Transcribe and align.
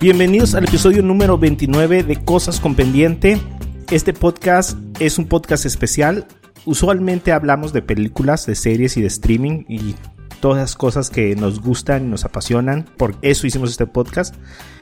Bienvenidos 0.00 0.54
al 0.54 0.62
episodio 0.62 1.02
número 1.02 1.38
29 1.38 2.04
de 2.04 2.24
Cosas 2.24 2.60
con 2.60 2.76
Pendiente. 2.76 3.40
Este 3.90 4.12
podcast 4.12 4.78
es 5.00 5.18
un 5.18 5.26
podcast 5.26 5.66
especial. 5.66 6.28
Usualmente 6.66 7.32
hablamos 7.32 7.72
de 7.72 7.82
películas, 7.82 8.46
de 8.46 8.54
series 8.54 8.96
y 8.96 9.00
de 9.00 9.08
streaming 9.08 9.64
y 9.66 9.96
todas 10.38 10.58
las 10.58 10.76
cosas 10.76 11.10
que 11.10 11.34
nos 11.34 11.60
gustan 11.60 12.04
y 12.04 12.08
nos 12.10 12.24
apasionan. 12.24 12.84
Por 12.96 13.16
eso 13.22 13.48
hicimos 13.48 13.70
este 13.70 13.88
podcast. 13.88 14.36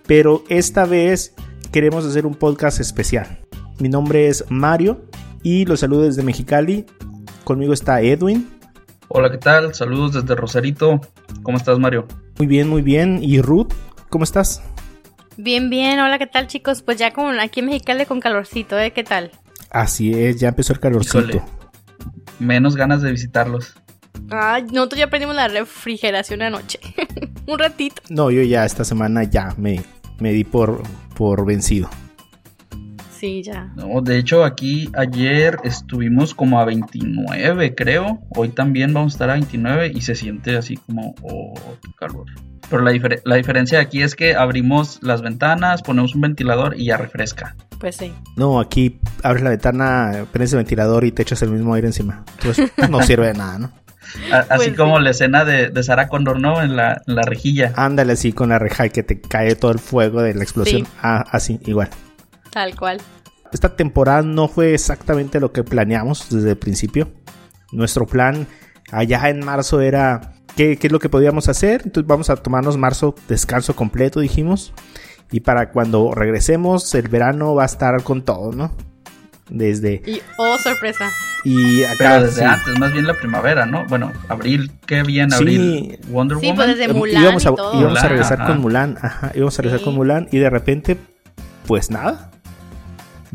Pero 0.07 0.45
esta 0.51 0.85
vez 0.85 1.35
queremos 1.73 2.05
hacer 2.05 2.27
un 2.27 2.35
podcast 2.35 2.79
especial. 2.79 3.41
Mi 3.79 3.89
nombre 3.89 4.29
es 4.29 4.45
Mario 4.51 5.07
y 5.43 5.65
los 5.65 5.81
saludo 5.81 6.03
desde 6.03 6.25
Mexicali. 6.25 6.85
Conmigo 7.45 7.73
está 7.73 8.03
Edwin. 8.03 8.51
Hola, 9.09 9.31
¿qué 9.31 9.39
tal? 9.39 9.75
Saludos 9.75 10.13
desde 10.13 10.35
Rosarito. 10.35 11.01
¿Cómo 11.43 11.57
estás, 11.57 11.79
Mario? 11.79 12.07
Muy 12.37 12.47
bien, 12.47 12.69
muy 12.69 12.83
bien. 12.83 13.23
¿Y 13.23 13.41
Ruth? 13.41 13.73
¿Cómo 14.11 14.25
estás? 14.25 14.61
Bien, 15.37 15.69
bien. 15.69 16.01
Hola, 16.01 16.19
¿qué 16.19 16.27
tal, 16.27 16.47
chicos? 16.47 16.83
Pues 16.83 16.99
ya 16.99 17.13
como 17.13 17.29
aquí 17.41 17.61
en 17.61 17.67
Mexicali 17.67 18.07
con 18.07 18.21
calorcito, 18.21 18.79
¿eh? 18.79 18.93
¿Qué 18.93 19.05
tal? 19.05 19.31
Así 19.71 20.13
es, 20.13 20.41
ya 20.41 20.49
empezó 20.49 20.73
el 20.73 20.81
calorcito. 20.81 21.19
Híjole. 21.19 21.43
Menos 22.39 22.77
ganas 22.77 23.03
de 23.03 23.11
visitarlos. 23.11 23.75
Ay, 24.31 24.65
nosotros 24.73 24.99
ya 24.99 25.09
prendimos 25.09 25.37
la 25.37 25.49
refrigeración 25.49 26.43
anoche. 26.43 26.81
Un 27.47 27.59
ratito. 27.59 28.03
No, 28.09 28.31
yo 28.31 28.43
ya 28.43 28.65
esta 28.65 28.85
semana 28.85 29.25
ya 29.25 29.55
me, 29.59 29.83
me 30.19 30.33
di 30.33 30.45
por, 30.45 30.83
por 31.15 31.45
vencido. 31.47 31.91
Sí, 33.27 33.43
ya. 33.43 33.73
No, 33.75 34.03
de 34.03 34.19
hecho 34.19 34.45
aquí 34.45 34.89
ayer 34.95 35.57
estuvimos 35.65 36.33
como 36.33 36.61
a 36.61 36.65
29, 36.65 37.75
creo. 37.75 38.21
Hoy 38.29 38.51
también 38.51 38.95
vamos 38.95 39.15
a 39.15 39.17
estar 39.17 39.31
a 39.31 39.33
29 39.33 39.91
y 39.93 40.03
se 40.03 40.15
siente 40.15 40.57
así 40.57 40.77
como, 40.77 41.13
oh, 41.23 41.53
qué 41.83 41.91
calor. 41.99 42.27
Pero 42.71 42.83
la, 42.83 42.93
la 43.25 43.35
diferencia 43.35 43.81
aquí 43.81 44.01
es 44.01 44.15
que 44.15 44.37
abrimos 44.37 45.01
las 45.03 45.23
ventanas, 45.23 45.83
ponemos 45.83 46.15
un 46.15 46.21
ventilador 46.21 46.79
y 46.79 46.85
ya 46.85 46.99
refresca. 46.99 47.57
Pues 47.81 47.97
sí. 47.97 48.13
No, 48.37 48.61
aquí 48.61 49.01
abres 49.25 49.43
la 49.43 49.51
ventana, 49.51 50.27
prendes 50.31 50.53
el 50.53 50.59
ventilador 50.59 51.05
y 51.05 51.11
te 51.11 51.23
echas 51.23 51.43
el 51.43 51.51
mismo 51.51 51.75
aire 51.75 51.89
encima. 51.89 52.25
Entonces 52.39 52.71
no 52.89 53.03
sirve 53.03 53.27
de 53.27 53.35
nada, 53.35 53.59
¿no? 53.59 53.73
así 54.31 54.47
pues 54.69 54.77
como 54.77 55.01
la 55.01 55.11
escena 55.11 55.45
de, 55.45 55.71
de 55.71 55.83
Sarah 55.83 56.07
Condor, 56.07 56.39
¿no? 56.39 56.63
En 56.63 56.77
la, 56.77 57.03
en 57.05 57.17
la, 57.17 57.23
rejilla. 57.23 57.73
Ándale 57.75 58.13
así 58.13 58.33
con 58.33 58.51
la 58.51 58.61
reja 58.61 58.87
y 58.87 58.91
que 58.91 59.03
te 59.03 59.21
cae 59.21 59.57
todo 59.57 59.73
el 59.73 59.81
fuego 59.81 60.23
de 60.23 60.33
la 60.33 60.45
explosión. 60.45 60.87
Ah, 61.03 61.25
así, 61.33 61.59
igual. 61.65 61.91
Tal 62.53 62.77
cual. 62.77 63.03
Esta 63.53 63.77
temporada 63.77 64.23
no 64.23 64.49
fue 64.49 64.75
exactamente 64.75 65.41
lo 65.41 65.53
que 65.53 65.65
planeamos 65.65 66.29
desde 66.31 66.51
el 66.51 66.59
principio. 66.59 67.13
Nuestro 67.73 68.07
plan 68.07 68.47
allá 68.93 69.29
en 69.29 69.45
marzo 69.45 69.81
era 69.81 70.35
qué, 70.57 70.77
qué 70.77 70.87
es 70.87 70.93
lo 70.93 70.99
que 70.99 71.09
podíamos 71.09 71.49
hacer. 71.49 71.83
Entonces 71.85 72.07
vamos 72.07 72.31
a 72.31 72.37
tomarnos 72.37 72.77
marzo 72.77 73.15
descanso 73.29 73.75
completo, 73.77 74.21
dijimos. 74.21 74.73
Y 75.31 75.41
para 75.41 75.71
cuando 75.71 76.13
regresemos, 76.15 76.95
el 76.95 77.09
verano 77.09 77.55
va 77.55 77.65
a 77.65 77.67
estar 77.67 78.03
con 78.03 78.23
todo, 78.23 78.53
¿no? 78.53 78.73
Desde. 79.49 80.03
Y 80.07 80.21
oh, 80.39 80.57
sorpresa. 80.59 81.11
Y 81.45 81.85
acá. 81.85 81.97
Pero 81.99 82.25
desde 82.25 82.45
antes, 82.45 82.79
más 82.79 82.93
bien 82.93 83.07
la 83.07 83.15
primavera, 83.15 83.67
¿no? 83.67 83.85
Bueno, 83.87 84.13
abril, 84.29 84.73
qué 84.87 85.03
bien 85.03 85.33
abril. 85.33 85.99
Sí, 86.03 86.11
Wonder 86.11 86.39
sí, 86.39 86.53
Pues 86.55 86.69
desde 86.69 86.93
Mulan 86.93 87.23
íbamos 87.23 87.47
a, 87.47 87.51
y 87.51 87.55
todo. 87.55 87.81
íbamos 87.81 88.03
a 88.03 88.09
regresar 88.09 88.47
con 88.47 88.61
Mulan. 88.61 88.99
Ajá, 89.01 89.33
íbamos 89.35 89.59
a 89.59 89.63
regresar 89.63 89.85
con 89.85 89.95
Mulan. 89.95 90.29
Y 90.33 90.39
de 90.39 90.51
repente, 90.51 90.97
pues 91.67 91.91
nada. 91.91 92.31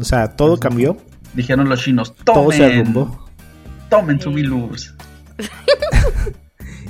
O 0.02 0.06
sea, 0.06 0.36
todo 0.36 0.58
cambió. 0.58 0.98
Dijeron 1.34 1.70
los 1.70 1.82
chinos, 1.82 2.14
tomen. 2.24 2.42
Todo 2.42 2.52
se 2.52 2.66
arrumbó. 2.66 3.26
Tomen 3.90 4.20
su 4.20 4.32
luz. 4.32 4.96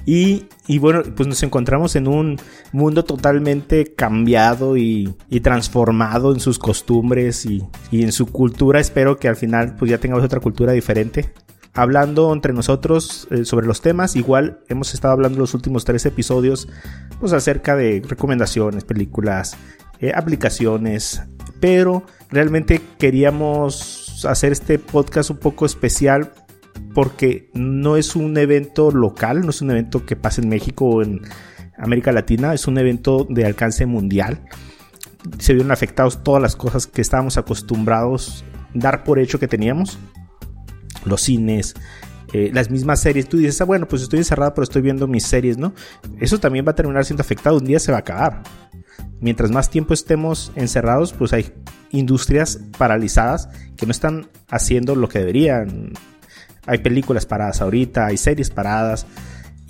Y, 0.04 0.48
y, 0.68 0.80
bueno, 0.80 1.04
pues 1.16 1.28
nos 1.28 1.44
encontramos 1.44 1.96
en 1.96 2.08
un 2.08 2.40
mundo 2.72 3.06
totalmente 3.06 3.94
cambiado 3.94 4.76
y, 4.76 5.14
y 5.30 5.42
transformado 5.42 6.34
en 6.34 6.40
sus 6.40 6.58
costumbres 6.58 7.46
y, 7.46 7.64
y, 7.92 8.02
en 8.02 8.12
su 8.12 8.26
cultura. 8.26 8.80
Espero 8.80 9.18
que 9.18 9.28
al 9.28 9.36
final 9.36 9.76
pues 9.78 9.92
ya 9.92 10.00
tengamos 10.00 10.26
otra 10.26 10.40
cultura 10.40 10.72
diferente. 10.74 11.32
Hablando 11.74 12.34
entre 12.34 12.52
nosotros 12.52 13.28
eh, 13.32 13.46
sobre 13.46 13.68
los 13.68 13.82
temas, 13.82 14.16
igual 14.16 14.60
hemos 14.68 14.94
estado 14.94 15.14
hablando 15.14 15.40
los 15.40 15.54
últimos 15.54 15.86
tres 15.86 16.06
episodios 16.06 16.68
pues 17.20 17.32
acerca 17.32 17.76
de 17.76 18.02
recomendaciones, 18.06 18.84
películas, 18.84 19.56
eh, 20.02 20.12
aplicaciones, 20.14 21.22
pero 21.60 22.04
realmente 22.30 22.82
queríamos 22.98 24.26
hacer 24.28 24.52
este 24.52 24.80
podcast 24.80 25.30
un 25.30 25.38
poco 25.38 25.66
especial 25.66 26.32
porque 26.94 27.50
no 27.54 27.98
es 27.98 28.16
un 28.16 28.38
evento 28.38 28.92
local, 28.92 29.42
no 29.42 29.52
es 29.52 29.62
un 29.62 29.72
evento 29.72 30.06
que 30.06 30.16
pase 30.16 30.42
en 30.42 30.50
México 30.50 30.86
o 30.86 31.02
en 31.02 31.22
América 31.78 32.12
Latina, 32.12 32.54
es 32.54 32.68
un 32.68 32.78
evento 32.78 33.26
de 33.30 33.46
alcance 33.46 33.86
mundial. 33.86 34.44
Se 35.40 35.54
vieron 35.54 35.72
afectados 35.72 36.24
todas 36.24 36.42
las 36.42 36.56
cosas 36.56 36.88
que 36.88 37.02
estábamos 37.02 37.38
acostumbrados 37.38 38.44
dar 38.74 39.04
por 39.04 39.20
hecho 39.20 39.40
que 39.40 39.48
teníamos. 39.48 40.00
Los 41.06 41.22
cines, 41.22 41.76
eh, 42.34 42.52
las 42.54 42.70
mismas 42.70 43.02
series. 43.02 43.28
Tú 43.28 43.38
dices, 43.38 43.60
ah, 43.62 43.66
bueno, 43.66 43.88
pues 43.88 44.02
estoy 44.02 44.20
encerrado, 44.20 44.54
pero 44.54 44.64
estoy 44.64 44.82
viendo 44.82 45.08
mis 45.08 45.24
series, 45.24 45.58
¿no? 45.58 45.74
Eso 46.20 46.40
también 46.40 46.66
va 46.66 46.72
a 46.72 46.76
terminar 46.76 47.06
siendo 47.06 47.22
afectado. 47.22 47.58
Un 47.58 47.66
día 47.66 47.80
se 47.80 47.92
va 47.92 48.00
a 48.00 48.02
acabar. 48.02 48.44
Mientras 49.20 49.52
más 49.52 49.70
tiempo 49.70 49.94
estemos 49.94 50.52
encerrados, 50.56 51.14
pues 51.14 51.34
hay 51.34 51.54
industrias 51.92 52.60
paralizadas 52.78 53.50
que 53.78 53.86
no 53.86 53.92
están 53.92 54.28
haciendo 54.50 54.96
lo 54.96 55.10
que 55.10 55.20
deberían 55.20 55.94
hay 56.66 56.78
películas 56.80 57.26
paradas 57.26 57.62
ahorita, 57.62 58.06
hay 58.06 58.18
series 58.18 58.50
paradas. 58.50 59.06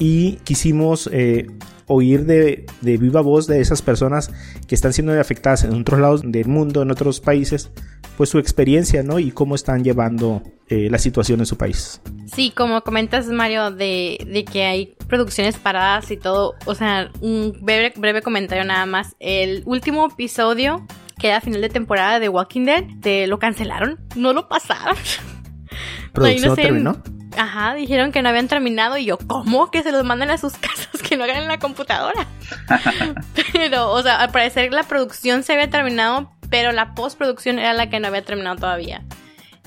Y 0.03 0.37
quisimos 0.37 1.07
eh, 1.13 1.45
oír 1.85 2.25
de, 2.25 2.65
viva 2.81 3.21
voz 3.21 3.45
de 3.45 3.61
esas 3.61 3.83
personas 3.83 4.31
que 4.67 4.73
están 4.73 4.93
siendo 4.93 5.13
afectadas 5.13 5.63
en 5.63 5.79
otros 5.79 5.99
lados 5.99 6.21
del 6.25 6.47
mundo, 6.47 6.81
en 6.81 6.89
otros 6.89 7.19
países, 7.19 7.69
pues 8.17 8.31
su 8.31 8.39
experiencia, 8.39 9.03
¿no? 9.03 9.19
Y 9.19 9.29
cómo 9.29 9.53
están 9.53 9.83
llevando 9.83 10.41
eh, 10.69 10.89
la 10.89 10.97
situación 10.97 11.39
en 11.41 11.45
su 11.45 11.55
país. 11.55 12.01
Sí, 12.25 12.49
como 12.49 12.81
comentas, 12.81 13.27
Mario, 13.27 13.69
de, 13.69 14.25
de, 14.27 14.43
que 14.43 14.65
hay 14.65 14.95
producciones 15.07 15.57
paradas 15.57 16.09
y 16.09 16.17
todo. 16.17 16.55
O 16.65 16.73
sea, 16.73 17.11
un 17.21 17.55
breve, 17.61 17.93
breve 17.95 18.23
comentario 18.23 18.65
nada 18.65 18.87
más. 18.87 19.15
El 19.19 19.61
último 19.67 20.07
episodio, 20.07 20.83
que 21.19 21.27
era 21.27 21.41
final 21.41 21.61
de 21.61 21.69
temporada 21.69 22.19
de 22.19 22.27
Walking 22.27 22.65
Dead, 22.65 22.85
te 23.01 23.27
lo 23.27 23.37
cancelaron. 23.37 23.99
No 24.15 24.33
lo 24.33 24.49
pasaron. 24.49 24.95
¿Producción 26.11 26.55
terminó? 26.55 27.03
Ajá, 27.37 27.73
dijeron 27.75 28.11
que 28.11 28.21
no 28.21 28.29
habían 28.29 28.47
terminado 28.47 28.97
y 28.97 29.05
yo, 29.05 29.17
¿cómo? 29.17 29.71
Que 29.71 29.83
se 29.83 29.91
los 29.91 30.03
manden 30.03 30.31
a 30.31 30.37
sus 30.37 30.53
casas, 30.57 31.01
que 31.01 31.17
no 31.17 31.23
hagan 31.23 31.37
en 31.37 31.47
la 31.47 31.59
computadora. 31.59 32.27
pero, 33.53 33.91
o 33.91 34.01
sea, 34.01 34.17
al 34.17 34.31
parecer 34.31 34.71
la 34.73 34.83
producción 34.83 35.43
se 35.43 35.53
había 35.53 35.69
terminado, 35.69 36.31
pero 36.49 36.71
la 36.71 36.93
postproducción 36.93 37.59
era 37.59 37.73
la 37.73 37.89
que 37.89 37.99
no 37.99 38.07
había 38.07 38.23
terminado 38.23 38.57
todavía. 38.57 39.03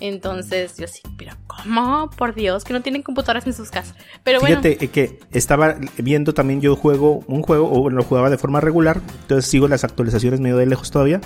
Entonces, 0.00 0.76
yo 0.76 0.88
sí, 0.88 1.00
pero 1.16 1.32
¿cómo? 1.46 2.10
Por 2.10 2.34
Dios, 2.34 2.64
que 2.64 2.72
no 2.72 2.82
tienen 2.82 3.02
computadoras 3.02 3.46
en 3.46 3.54
sus 3.54 3.70
casas. 3.70 3.94
Pero 4.24 4.40
Fíjate 4.40 4.84
eh, 4.84 4.88
que 4.88 5.20
estaba 5.32 5.76
viendo 5.98 6.34
también 6.34 6.60
yo 6.60 6.74
juego 6.74 7.20
un 7.28 7.42
juego, 7.42 7.70
o 7.70 7.88
lo 7.90 8.02
jugaba 8.02 8.28
de 8.28 8.36
forma 8.36 8.60
regular, 8.60 9.00
entonces 9.22 9.50
sigo 9.50 9.68
las 9.68 9.84
actualizaciones 9.84 10.40
medio 10.40 10.56
de 10.56 10.66
lejos 10.66 10.90
todavía. 10.90 11.20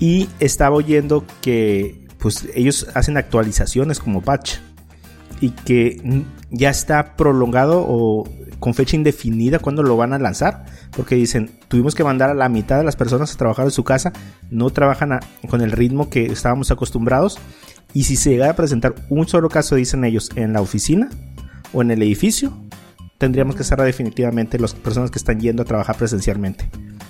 Y 0.00 0.28
estaba 0.40 0.76
oyendo 0.76 1.24
que 1.40 2.06
pues 2.18 2.48
ellos 2.54 2.88
hacen 2.94 3.16
actualizaciones 3.16 4.00
como 4.00 4.20
patch 4.20 4.56
y 5.40 5.50
que 5.50 6.24
ya 6.50 6.70
está 6.70 7.16
prolongado 7.16 7.84
o 7.86 8.28
con 8.58 8.74
fecha 8.74 8.96
indefinida 8.96 9.58
cuando 9.58 9.82
lo 9.82 9.96
van 9.96 10.12
a 10.12 10.18
lanzar 10.18 10.64
porque 10.96 11.14
dicen 11.14 11.50
tuvimos 11.68 11.94
que 11.94 12.04
mandar 12.04 12.30
a 12.30 12.34
la 12.34 12.48
mitad 12.48 12.78
de 12.78 12.84
las 12.84 12.96
personas 12.96 13.34
a 13.34 13.36
trabajar 13.36 13.66
en 13.66 13.70
su 13.70 13.84
casa 13.84 14.12
no 14.50 14.70
trabajan 14.70 15.20
con 15.48 15.60
el 15.60 15.72
ritmo 15.72 16.08
que 16.08 16.26
estábamos 16.26 16.70
acostumbrados 16.70 17.38
y 17.92 18.04
si 18.04 18.16
se 18.16 18.30
llega 18.30 18.50
a 18.50 18.56
presentar 18.56 18.94
un 19.10 19.28
solo 19.28 19.48
caso 19.48 19.76
dicen 19.76 20.04
ellos 20.04 20.30
en 20.36 20.52
la 20.52 20.62
oficina 20.62 21.10
o 21.72 21.82
en 21.82 21.90
el 21.90 22.02
edificio 22.02 22.56
tendríamos 23.18 23.56
que 23.56 23.64
cerrar 23.64 23.86
definitivamente 23.86 24.58
las 24.58 24.74
personas 24.74 25.10
que 25.10 25.18
están 25.18 25.38
yendo 25.38 25.62
a 25.62 25.66
trabajar 25.66 25.96
presencialmente 25.96 26.68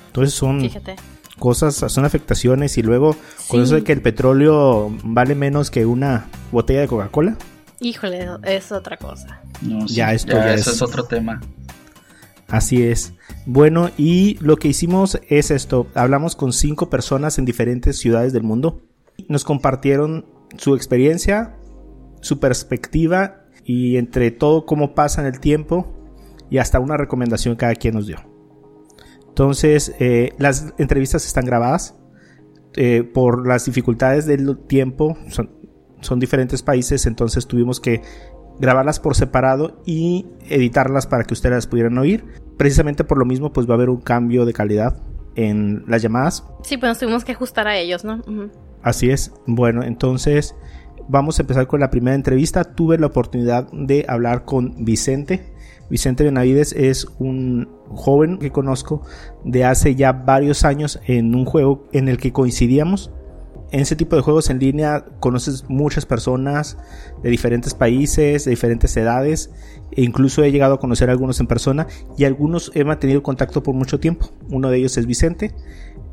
entonces 0.08 0.34
son 0.34 0.60
Fíjate 0.60 0.96
cosas, 1.38 1.74
son 1.74 2.04
afectaciones 2.04 2.78
y 2.78 2.82
luego 2.82 3.16
con 3.48 3.62
eso 3.62 3.74
de 3.74 3.84
que 3.84 3.92
el 3.92 4.02
petróleo 4.02 4.90
vale 5.04 5.34
menos 5.34 5.70
que 5.70 5.86
una 5.86 6.26
botella 6.52 6.80
de 6.80 6.88
Coca-Cola. 6.88 7.36
Híjole, 7.80 8.26
es 8.44 8.72
otra 8.72 8.96
cosa. 8.96 9.40
ya 9.86 10.12
esto 10.12 10.32
ya, 10.32 10.54
es... 10.54 10.82
otro 10.82 11.04
tema. 11.04 11.40
Así 12.48 12.82
es. 12.82 13.12
Bueno, 13.44 13.90
y 13.96 14.38
lo 14.40 14.56
que 14.56 14.68
hicimos 14.68 15.20
es 15.28 15.50
esto. 15.50 15.88
Hablamos 15.94 16.36
con 16.36 16.52
cinco 16.52 16.88
personas 16.88 17.38
en 17.38 17.44
diferentes 17.44 17.98
ciudades 17.98 18.32
del 18.32 18.44
mundo. 18.44 18.80
Nos 19.28 19.44
compartieron 19.44 20.26
su 20.56 20.74
experiencia, 20.74 21.56
su 22.20 22.38
perspectiva 22.38 23.44
y 23.64 23.96
entre 23.96 24.30
todo 24.30 24.64
cómo 24.64 24.94
pasa 24.94 25.20
en 25.20 25.26
el 25.26 25.40
tiempo 25.40 25.92
y 26.50 26.58
hasta 26.58 26.78
una 26.78 26.96
recomendación 26.96 27.56
cada 27.56 27.74
quien 27.74 27.94
nos 27.94 28.06
dio. 28.06 28.18
Entonces, 29.28 29.94
eh, 29.98 30.30
las 30.38 30.72
entrevistas 30.78 31.26
están 31.26 31.44
grabadas. 31.44 31.94
Eh, 32.78 33.04
por 33.04 33.46
las 33.46 33.64
dificultades 33.64 34.26
del 34.26 34.58
tiempo, 34.66 35.16
son, 35.30 35.50
son 36.06 36.20
diferentes 36.20 36.62
países, 36.62 37.06
entonces 37.06 37.46
tuvimos 37.46 37.80
que 37.80 38.02
grabarlas 38.58 39.00
por 39.00 39.14
separado 39.14 39.82
y 39.84 40.26
editarlas 40.48 41.06
para 41.06 41.24
que 41.24 41.34
ustedes 41.34 41.54
las 41.54 41.66
pudieran 41.66 41.98
oír. 41.98 42.24
Precisamente 42.56 43.04
por 43.04 43.18
lo 43.18 43.24
mismo, 43.24 43.52
pues 43.52 43.68
va 43.68 43.72
a 43.72 43.76
haber 43.76 43.90
un 43.90 44.00
cambio 44.00 44.46
de 44.46 44.52
calidad 44.52 44.96
en 45.34 45.84
las 45.86 46.02
llamadas. 46.02 46.44
Sí, 46.62 46.78
pues 46.78 46.90
nos 46.90 46.98
tuvimos 46.98 47.24
que 47.24 47.32
ajustar 47.32 47.68
a 47.68 47.76
ellos, 47.76 48.04
¿no? 48.04 48.22
Así 48.82 49.10
es. 49.10 49.32
Bueno, 49.46 49.82
entonces 49.82 50.54
vamos 51.08 51.38
a 51.38 51.42
empezar 51.42 51.66
con 51.66 51.80
la 51.80 51.90
primera 51.90 52.14
entrevista. 52.14 52.64
Tuve 52.64 52.98
la 52.98 53.06
oportunidad 53.06 53.70
de 53.72 54.06
hablar 54.08 54.44
con 54.44 54.84
Vicente. 54.84 55.52
Vicente 55.90 56.24
Benavides 56.24 56.72
es 56.72 57.06
un 57.18 57.68
joven 57.88 58.38
que 58.38 58.50
conozco 58.50 59.02
de 59.44 59.64
hace 59.64 59.94
ya 59.94 60.12
varios 60.12 60.64
años 60.64 60.98
en 61.06 61.34
un 61.34 61.44
juego 61.44 61.86
en 61.92 62.08
el 62.08 62.16
que 62.16 62.32
coincidíamos. 62.32 63.12
En 63.72 63.80
ese 63.80 63.96
tipo 63.96 64.14
de 64.14 64.22
juegos 64.22 64.48
en 64.48 64.58
línea 64.58 65.04
conoces 65.18 65.64
muchas 65.68 66.06
personas 66.06 66.78
de 67.22 67.30
diferentes 67.30 67.74
países, 67.74 68.44
de 68.44 68.50
diferentes 68.50 68.96
edades, 68.96 69.50
e 69.90 70.02
incluso 70.02 70.44
he 70.44 70.52
llegado 70.52 70.74
a 70.74 70.80
conocer 70.80 71.08
a 71.08 71.12
algunos 71.12 71.40
en 71.40 71.46
persona 71.46 71.86
y 72.16 72.24
algunos 72.24 72.70
he 72.74 72.84
mantenido 72.84 73.22
contacto 73.22 73.62
por 73.62 73.74
mucho 73.74 73.98
tiempo. 73.98 74.30
Uno 74.50 74.70
de 74.70 74.78
ellos 74.78 74.96
es 74.98 75.06
Vicente, 75.06 75.54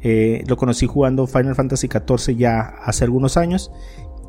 eh, 0.01 0.43
lo 0.47 0.57
conocí 0.57 0.87
jugando 0.87 1.27
Final 1.27 1.55
Fantasy 1.55 1.87
XIV 1.87 2.35
ya 2.35 2.59
hace 2.59 3.03
algunos 3.03 3.37
años 3.37 3.71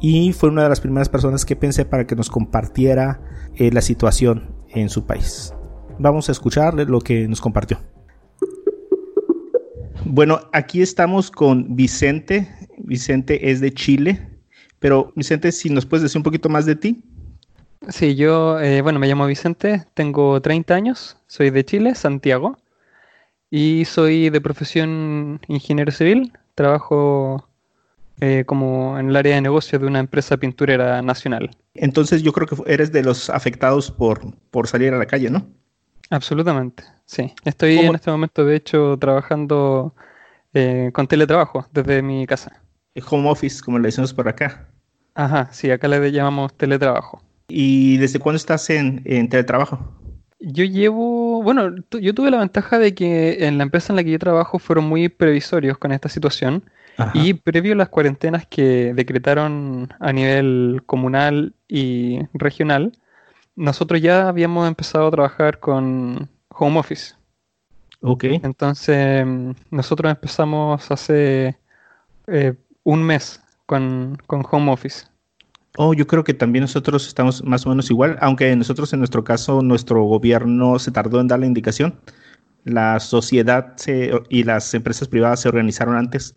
y 0.01 0.33
fue 0.33 0.51
una 0.51 0.65
de 0.65 0.69
las 0.69 0.81
primeras 0.81 1.09
personas 1.09 1.45
que 1.45 1.57
pensé 1.57 1.85
para 1.85 2.07
que 2.07 2.15
nos 2.15 2.29
compartiera 2.29 3.21
eh, 3.57 3.71
la 3.73 3.81
situación 3.81 4.55
en 4.69 4.91
su 4.91 5.07
país. 5.07 5.55
Vamos 5.99 6.29
a 6.29 6.33
escuchar 6.33 6.75
lo 6.75 7.01
que 7.01 7.27
nos 7.27 7.41
compartió. 7.41 7.79
Bueno, 10.05 10.41
aquí 10.53 10.83
estamos 10.83 11.31
con 11.31 11.77
Vicente. 11.77 12.49
Vicente 12.85 13.51
es 13.51 13.61
de 13.61 13.73
Chile. 13.73 14.29
Pero 14.79 15.13
Vicente, 15.17 15.51
si 15.53 15.71
nos 15.71 15.87
puedes 15.87 16.03
decir 16.03 16.19
un 16.19 16.23
poquito 16.23 16.49
más 16.49 16.67
de 16.67 16.77
ti. 16.77 17.03
Sí, 17.89 18.15
yo, 18.15 18.61
eh, 18.61 18.81
bueno, 18.81 18.99
me 18.99 19.07
llamo 19.07 19.27
Vicente, 19.27 19.85
tengo 19.95 20.41
30 20.41 20.75
años, 20.75 21.17
soy 21.27 21.51
de 21.51 21.65
Chile, 21.65 21.95
Santiago, 21.95 22.57
y 23.51 23.85
soy 23.85 24.31
de 24.31 24.41
profesión 24.41 25.41
ingeniero 25.49 25.93
civil, 25.93 26.33
trabajo 26.55 27.47
eh, 28.21 28.45
como 28.47 28.99
en 28.99 29.11
el 29.11 29.17
área 29.17 29.35
de 29.35 29.41
negocio 29.43 29.79
de 29.79 29.87
una 29.87 30.01
empresa 30.01 30.37
pinturera 30.37 31.03
nacional. 31.03 31.51
Entonces 31.75 32.23
yo 32.23 32.33
creo 32.33 32.47
que 32.47 32.57
eres 32.73 32.91
de 32.93 33.03
los 33.03 33.29
afectados 33.29 33.91
por, 33.91 34.35
por 34.51 34.67
salir 34.67 34.95
a 34.95 34.99
la 34.99 35.07
calle, 35.07 35.31
¿no? 35.31 35.47
Absolutamente, 36.11 36.85
sí. 37.07 37.33
Estoy 37.45 37.79
en 37.79 37.95
este 37.95 38.11
momento, 38.11 38.45
de 38.45 38.57
hecho, 38.57 38.97
trabajando 38.99 39.95
eh, 40.53 40.91
con 40.93 41.07
teletrabajo 41.07 41.67
desde 41.73 42.03
mi 42.03 42.27
casa. 42.27 42.63
Home 43.11 43.29
office, 43.29 43.63
como 43.63 43.79
le 43.79 43.89
decimos 43.89 44.15
por 44.15 44.29
acá. 44.29 44.69
Ajá, 45.15 45.49
sí, 45.53 45.71
acá 45.71 45.89
le 45.89 46.13
llamamos 46.13 46.57
teletrabajo. 46.57 47.23
¿Y 47.49 47.99
desde 47.99 48.19
cuándo 48.19 48.37
estás 48.37 48.71
en, 48.71 49.03
en 49.05 49.29
teletrabajo? 49.29 49.79
Yo 50.41 50.65
llevo, 50.65 51.43
bueno, 51.43 51.75
yo 51.91 52.15
tuve 52.15 52.31
la 52.31 52.39
ventaja 52.39 52.79
de 52.79 52.95
que 52.95 53.47
en 53.47 53.57
la 53.57 53.65
empresa 53.65 53.93
en 53.93 53.97
la 53.97 54.05
que 54.05 54.11
yo 54.11 54.19
trabajo 54.19 54.59
fueron 54.59 54.85
muy 54.85 55.09
previsorios 55.09 55.79
con 55.79 55.93
esta 55.93 56.09
situación 56.09 56.65
y 57.13 57.35
previo 57.35 57.73
a 57.73 57.77
las 57.77 57.89
cuarentenas 57.89 58.47
que 58.47 58.93
decretaron 58.95 59.93
a 59.99 60.13
nivel 60.13 60.83
comunal 60.87 61.55
y 61.67 62.21
regional, 62.35 62.93
nosotros 63.57 64.01
ya 64.01 64.29
habíamos 64.29 64.69
empezado 64.69 65.09
a 65.09 65.11
trabajar 65.11 65.61
con 65.61 66.29
home 66.51 66.79
office. 66.79 67.15
Ok. 68.01 68.25
Entonces, 68.25 69.27
nosotros 69.71 70.11
empezamos 70.11 70.91
hace 70.91 71.57
eh, 72.27 72.55
un 72.85 73.03
mes 73.03 73.43
con, 73.67 74.17
con 74.27 74.45
home 74.51 74.71
office. 74.71 75.07
Oh, 75.77 75.93
yo 75.93 76.07
creo 76.07 76.23
que 76.23 76.35
también 76.35 76.63
nosotros 76.63 77.09
estamos 77.09 77.43
más 77.43 77.67
o 77.67 77.71
menos 77.71 77.91
igual, 77.91 78.17
aunque 78.21 78.55
nosotros 78.55 78.93
en 78.93 79.01
nuestro 79.01 79.25
caso, 79.25 79.61
nuestro 79.61 80.05
gobierno 80.05 80.79
se 80.79 80.93
tardó 80.93 81.21
en 81.21 81.27
dar 81.27 81.41
la 81.41 81.47
indicación. 81.47 81.99
La 82.63 83.01
sociedad 83.01 83.75
y 84.29 84.45
las 84.45 84.73
empresas 84.73 85.09
privadas 85.09 85.41
se 85.41 85.49
organizaron 85.49 85.97
antes 85.97 86.37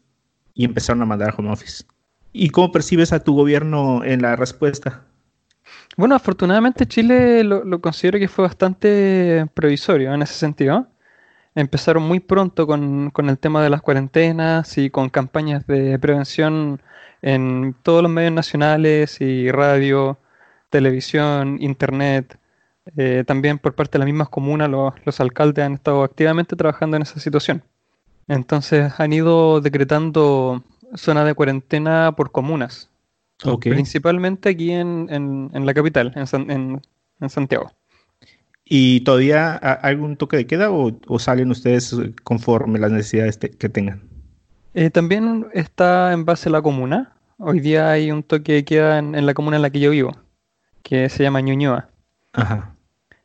y 0.56 0.66
empezaron 0.66 1.04
a 1.04 1.06
mandar 1.06 1.36
home 1.38 1.52
office. 1.52 1.84
¿Y 2.34 2.50
cómo 2.50 2.72
percibes 2.72 3.14
a 3.14 3.24
tu 3.24 3.36
gobierno 3.36 4.04
en 4.04 4.24
la 4.24 4.36
respuesta? 4.36 5.04
Bueno, 5.96 6.16
afortunadamente 6.16 6.86
Chile 6.86 7.44
lo, 7.44 7.80
considero 7.80 8.20
que 8.20 8.28
fue 8.28 8.44
bastante 8.44 9.46
previsorio 9.54 10.14
en 10.14 10.22
ese 10.22 10.34
sentido. 10.34 10.88
Empezaron 11.58 12.04
muy 12.04 12.20
pronto 12.20 12.68
con, 12.68 13.10
con 13.10 13.30
el 13.30 13.38
tema 13.40 13.64
de 13.64 13.70
las 13.70 13.82
cuarentenas 13.82 14.78
y 14.78 14.90
con 14.90 15.10
campañas 15.10 15.66
de 15.66 15.98
prevención 15.98 16.82
en 17.22 17.76
todos 17.82 18.04
los 18.04 18.12
medios 18.12 18.32
nacionales 18.32 19.20
y 19.22 19.52
radio, 19.52 20.20
televisión, 20.70 21.58
internet. 21.60 22.38
Eh, 22.96 23.24
también 23.26 23.58
por 23.58 23.76
parte 23.76 23.94
de 23.94 24.00
las 24.00 24.06
mismas 24.06 24.30
comunas 24.30 24.70
los, 24.70 24.94
los 25.04 25.20
alcaldes 25.20 25.66
han 25.66 25.74
estado 25.74 26.04
activamente 26.04 26.56
trabajando 26.56 26.96
en 26.96 27.04
esa 27.04 27.20
situación. 27.20 27.64
Entonces 28.28 28.94
han 29.00 29.14
ido 29.14 29.60
decretando 29.60 30.64
zonas 30.96 31.26
de 31.26 31.34
cuarentena 31.34 32.14
por 32.16 32.32
comunas. 32.32 32.90
Principalmente 33.60 34.50
aquí 34.50 34.72
en, 34.72 35.50
la 35.54 35.74
capital, 35.74 36.14
en, 36.16 36.82
Santiago. 37.30 37.72
¿Y 38.70 39.02
todavía 39.02 39.60
hay 39.62 39.94
algún 39.94 40.18
toque 40.18 40.38
de 40.38 40.48
queda 40.48 40.70
o, 40.72 41.20
salen 41.20 41.52
ustedes 41.52 41.96
conforme 42.24 42.80
las 42.80 42.92
necesidades 42.92 43.38
que 43.38 43.70
tengan? 43.70 44.02
Eh, 44.74 44.90
también 44.90 45.48
está 45.54 46.12
en 46.14 46.26
base 46.26 46.50
a 46.50 46.52
la 46.52 46.62
comuna. 46.62 47.14
Hoy 47.38 47.60
día 47.60 47.92
hay 47.92 48.12
un 48.12 48.24
toque 48.24 48.54
de 48.54 48.66
queda 48.66 49.00
en, 49.00 49.26
la 49.26 49.34
comuna 49.34 49.56
en 49.56 49.62
la 49.62 49.70
que 49.70 49.80
yo 49.80 49.92
vivo, 49.92 50.18
que 50.84 51.08
se 51.10 51.24
llama 51.24 51.42
Ñuñoa. 51.42 51.90
Ajá. 52.34 52.76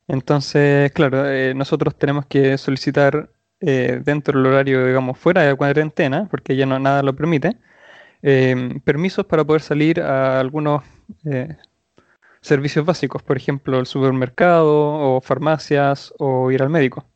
Entonces, 0.07 0.93
claro, 0.93 1.29
eh, 1.29 1.55
nosotros 1.55 1.97
tenemos 1.97 2.27
que 2.27 2.57
solicitar 2.59 3.31
eh, 3.61 4.01
dentro 4.05 4.39
del 4.39 4.53
horario, 4.53 4.87
digamos, 4.87 5.19
fuera 5.19 5.43
de 5.43 5.51
la 5.51 5.57
cuarentena, 5.57 6.27
porque 6.31 6.57
ya 6.57 6.67
no 6.67 6.79
nada 6.79 7.03
lo 7.03 7.15
permite, 7.15 7.57
eh, 8.23 8.81
permisos 8.85 9.25
para 9.25 9.45
poder 9.45 9.63
salir 9.63 10.01
a 10.01 10.41
algunos 10.41 10.83
eh, 11.25 11.57
servicios 12.43 12.85
básicos, 12.85 13.23
por 13.23 13.37
ejemplo, 13.37 13.79
el 13.79 13.87
supermercado 13.87 14.69
o 14.69 15.21
farmacias 15.21 16.13
o 16.19 16.51
ir 16.51 16.63
al 16.63 16.69
médico. 16.69 17.07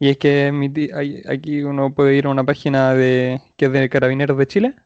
Y 0.00 0.08
es 0.08 0.16
que 0.16 1.22
aquí 1.28 1.62
uno 1.62 1.94
puede 1.94 2.16
ir 2.16 2.26
a 2.26 2.30
una 2.30 2.42
página 2.42 2.92
de, 2.94 3.40
que 3.56 3.66
es 3.66 3.72
de 3.72 3.88
Carabineros 3.88 4.36
de 4.36 4.46
Chile, 4.48 4.76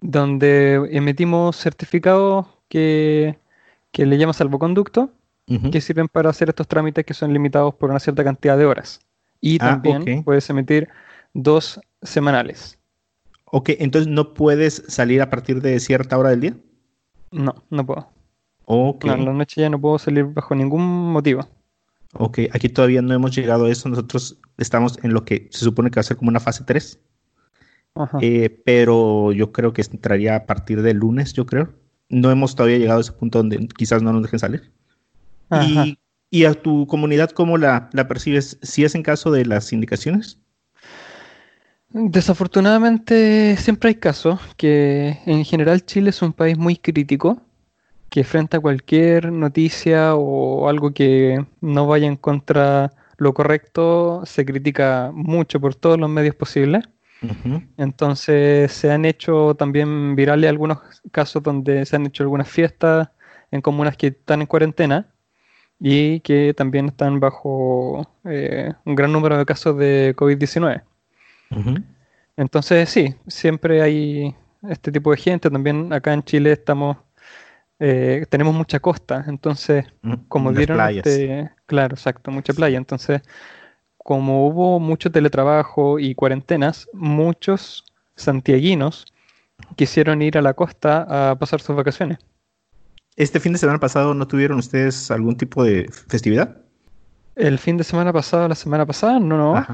donde 0.00 0.88
emitimos 0.92 1.56
certificados 1.56 2.46
que, 2.68 3.38
que 3.92 4.06
le 4.06 4.16
llaman 4.16 4.32
salvoconducto, 4.32 5.10
que 5.70 5.80
sirven 5.80 6.08
para 6.08 6.30
hacer 6.30 6.48
estos 6.48 6.66
trámites 6.66 7.04
que 7.04 7.14
son 7.14 7.32
limitados 7.32 7.74
por 7.74 7.90
una 7.90 8.00
cierta 8.00 8.24
cantidad 8.24 8.56
de 8.56 8.64
horas. 8.64 9.00
Y 9.40 9.58
ah, 9.60 9.80
también 9.82 10.24
puedes 10.24 10.48
emitir 10.48 10.88
dos 11.34 11.78
semanales. 12.02 12.78
Ok, 13.44 13.70
entonces 13.78 14.10
no 14.10 14.32
puedes 14.34 14.82
salir 14.88 15.20
a 15.20 15.30
partir 15.30 15.60
de 15.60 15.78
cierta 15.80 16.16
hora 16.16 16.30
del 16.30 16.40
día. 16.40 16.56
No, 17.30 17.54
no 17.70 17.84
puedo. 17.84 18.15
Ok. 18.66 19.04
en 19.06 19.24
la 19.24 19.32
noche 19.32 19.62
ya 19.62 19.70
no 19.70 19.80
puedo 19.80 19.98
salir 19.98 20.24
bajo 20.24 20.54
ningún 20.54 21.12
motivo. 21.12 21.48
Ok, 22.12 22.40
aquí 22.52 22.68
todavía 22.68 23.02
no 23.02 23.14
hemos 23.14 23.34
llegado 23.34 23.66
a 23.66 23.70
eso. 23.70 23.88
Nosotros 23.88 24.38
estamos 24.58 24.98
en 25.02 25.12
lo 25.12 25.24
que 25.24 25.48
se 25.50 25.64
supone 25.64 25.90
que 25.90 25.96
va 25.96 26.00
a 26.02 26.04
ser 26.04 26.16
como 26.16 26.28
una 26.28 26.40
fase 26.40 26.64
3. 26.64 27.00
Eh, 28.20 28.62
pero 28.64 29.32
yo 29.32 29.52
creo 29.52 29.72
que 29.72 29.82
entraría 29.82 30.36
a 30.36 30.46
partir 30.46 30.82
del 30.82 30.98
lunes, 30.98 31.32
yo 31.32 31.46
creo. 31.46 31.72
No 32.08 32.30
hemos 32.30 32.54
todavía 32.54 32.78
llegado 32.78 32.98
a 32.98 33.02
ese 33.02 33.12
punto 33.12 33.38
donde 33.38 33.68
quizás 33.68 34.02
no 34.02 34.12
nos 34.12 34.22
dejen 34.22 34.38
salir. 34.38 34.70
Y 35.50 35.98
¿Y 36.30 36.44
a 36.44 36.54
tu 36.54 36.86
comunidad 36.86 37.30
cómo 37.30 37.56
la, 37.56 37.88
percibes? 38.08 38.58
¿Si 38.62 38.84
es 38.84 38.94
en 38.94 39.02
caso 39.02 39.30
de 39.30 39.46
las 39.46 39.72
indicaciones? 39.72 40.38
Desafortunadamente 41.90 43.56
siempre 43.56 43.88
hay 43.88 43.94
casos 43.94 44.40
que 44.56 45.18
en 45.24 45.44
general 45.44 45.84
Chile 45.84 46.10
es 46.10 46.20
un 46.20 46.32
país 46.32 46.58
muy 46.58 46.76
crítico, 46.76 47.40
que 48.16 48.24
frente 48.24 48.56
a 48.56 48.60
cualquier 48.60 49.30
noticia 49.30 50.14
o 50.14 50.70
algo 50.70 50.94
que 50.94 51.44
no 51.60 51.86
vaya 51.86 52.06
en 52.06 52.16
contra 52.16 52.90
lo 53.18 53.34
correcto, 53.34 54.22
se 54.24 54.46
critica 54.46 55.10
mucho 55.12 55.60
por 55.60 55.74
todos 55.74 55.98
los 55.98 56.08
medios 56.08 56.34
posibles. 56.34 56.82
Entonces 57.76 58.72
se 58.72 58.90
han 58.90 59.04
hecho 59.04 59.54
también 59.54 60.16
virales 60.16 60.48
algunos 60.48 60.78
casos 61.12 61.42
donde 61.42 61.84
se 61.84 61.96
han 61.96 62.06
hecho 62.06 62.22
algunas 62.22 62.48
fiestas 62.48 63.10
en 63.50 63.60
comunas 63.60 63.98
que 63.98 64.06
están 64.06 64.40
en 64.40 64.46
cuarentena 64.46 65.12
y 65.78 66.20
que 66.20 66.54
también 66.54 66.86
están 66.86 67.20
bajo 67.20 68.08
eh, 68.24 68.72
un 68.86 68.94
gran 68.94 69.12
número 69.12 69.36
de 69.36 69.44
casos 69.44 69.76
de 69.76 70.14
COVID-19. 70.16 70.82
Entonces, 72.34 72.88
sí, 72.88 73.14
siempre 73.26 73.82
hay 73.82 74.34
este 74.70 74.90
tipo 74.90 75.10
de 75.10 75.18
gente. 75.18 75.50
También 75.50 75.92
acá 75.92 76.12
en 76.12 76.22
Chile 76.22 76.52
estamos, 76.52 76.96
eh, 77.78 78.26
tenemos 78.28 78.54
mucha 78.54 78.80
costa, 78.80 79.24
entonces, 79.28 79.84
mm, 80.02 80.14
como 80.28 80.52
vieron, 80.52 80.80
este, 80.90 81.50
claro, 81.66 81.94
exacto, 81.94 82.30
mucha 82.30 82.52
playa. 82.54 82.78
Entonces, 82.78 83.22
como 83.98 84.46
hubo 84.46 84.80
mucho 84.80 85.10
teletrabajo 85.10 85.98
y 85.98 86.14
cuarentenas, 86.14 86.88
muchos 86.92 87.84
santiaguinos 88.14 89.04
quisieron 89.74 90.22
ir 90.22 90.38
a 90.38 90.42
la 90.42 90.54
costa 90.54 91.30
a 91.30 91.38
pasar 91.38 91.60
sus 91.60 91.76
vacaciones. 91.76 92.18
¿Este 93.16 93.40
fin 93.40 93.52
de 93.52 93.58
semana 93.58 93.78
pasado 93.78 94.14
no 94.14 94.28
tuvieron 94.28 94.58
ustedes 94.58 95.10
algún 95.10 95.36
tipo 95.36 95.64
de 95.64 95.90
festividad? 96.08 96.58
El 97.34 97.58
fin 97.58 97.76
de 97.76 97.84
semana 97.84 98.12
pasado, 98.12 98.48
la 98.48 98.54
semana 98.54 98.86
pasada, 98.86 99.18
no, 99.18 99.36
no. 99.36 99.66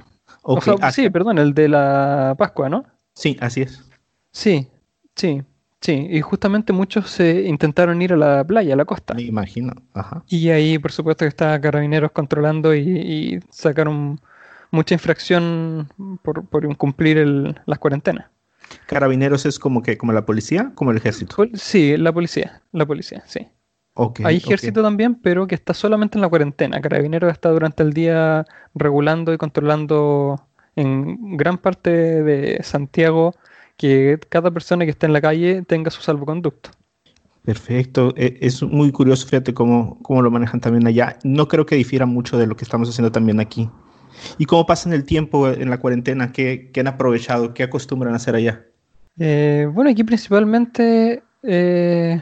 O 0.43 0.61
sea, 0.61 0.91
sí, 0.91 1.11
perdón, 1.11 1.39
el 1.39 1.55
de 1.55 1.69
la 1.69 2.35
Pascua, 2.37 2.69
¿no? 2.69 2.85
sí, 3.15 3.37
así 3.41 3.63
es. 3.63 3.85
Sí, 4.33 4.69
sí, 5.15 5.43
sí. 5.83 6.07
Y 6.11 6.21
justamente 6.23 6.73
muchos 6.73 7.11
se 7.11 7.43
intentaron 7.43 8.01
ir 8.01 8.15
a 8.15 8.17
la 8.17 8.45
playa, 8.45 8.73
a 8.75 8.77
la 8.77 8.87
costa. 8.87 9.13
Me 9.15 9.23
imagino. 9.23 9.75
Ajá. 9.93 10.25
Y 10.29 10.49
ahí, 10.49 10.79
por 10.79 10.93
supuesto, 10.93 11.25
que 11.27 11.29
está 11.29 11.61
Carabineros 11.61 12.13
controlando 12.13 12.75
y, 12.75 12.81
y 12.81 13.41
sacaron 13.51 14.19
mucha 14.71 14.95
infracción 14.95 15.89
por, 16.23 16.47
por 16.47 16.65
incumplir 16.65 17.19
el- 17.19 17.61
las 17.67 17.79
cuarentenas. 17.79 18.27
Carabineros 18.87 19.45
es 19.45 19.59
como 19.59 19.83
que, 19.83 19.99
como 19.99 20.13
la 20.13 20.25
policía, 20.25 20.73
como 20.75 20.93
el 20.93 20.97
ejército. 20.97 21.37
Sí, 21.55 21.97
la 21.99 22.13
policía, 22.13 22.63
la 22.73 22.87
policía, 22.87 23.23
sí. 23.27 23.49
Ok. 23.95 24.21
Hay 24.25 24.39
ejército 24.39 24.83
también, 24.83 25.17
pero 25.17 25.47
que 25.47 25.55
está 25.55 25.75
solamente 25.75 26.17
en 26.17 26.23
la 26.23 26.29
cuarentena. 26.31 26.81
Carabineros 26.81 27.31
está 27.31 27.51
durante 27.51 27.83
el 27.83 27.93
día 27.93 28.47
regulando 28.75 29.35
y 29.35 29.37
controlando 29.37 30.41
en 30.75 31.37
gran 31.37 31.59
parte 31.59 31.91
de 31.91 32.63
Santiago 32.63 33.35
que 33.83 34.19
cada 34.31 34.51
persona 34.51 34.85
que 34.87 34.93
esté 34.93 35.07
en 35.07 35.13
la 35.15 35.21
calle 35.21 35.63
tenga 35.63 35.91
su 35.91 36.03
salvoconducto. 36.03 36.71
Perfecto. 37.45 38.15
E- 38.17 38.39
Es 38.41 38.63
muy 38.63 38.93
curioso, 38.93 39.27
fíjate 39.27 39.53
cómo, 39.55 39.99
cómo 40.03 40.23
lo 40.23 40.31
manejan 40.31 40.61
también 40.61 40.87
allá. 40.87 41.19
No 41.25 41.49
creo 41.49 41.67
que 41.67 41.75
difiera 41.77 42.07
mucho 42.07 42.39
de 42.39 42.47
lo 42.47 42.57
que 42.57 42.65
estamos 42.65 42.89
haciendo 42.89 43.11
también 43.13 43.41
aquí. 43.41 43.69
¿Y 44.39 44.47
cómo 44.47 44.67
pasan 44.67 44.93
el 44.93 45.05
tiempo 45.05 45.49
en 45.49 45.71
la 45.71 45.79
cuarentena? 45.81 46.33
¿Qué, 46.33 46.71
qué 46.73 46.81
han 46.81 46.89
aprovechado? 46.89 47.55
¿Qué 47.55 47.65
acostumbran 47.65 48.13
a 48.15 48.17
hacer 48.17 48.35
allá? 48.37 48.65
Eh, 49.19 49.69
bueno, 49.73 49.91
aquí 49.91 50.05
principalmente 50.05 51.23
eh, 51.43 52.21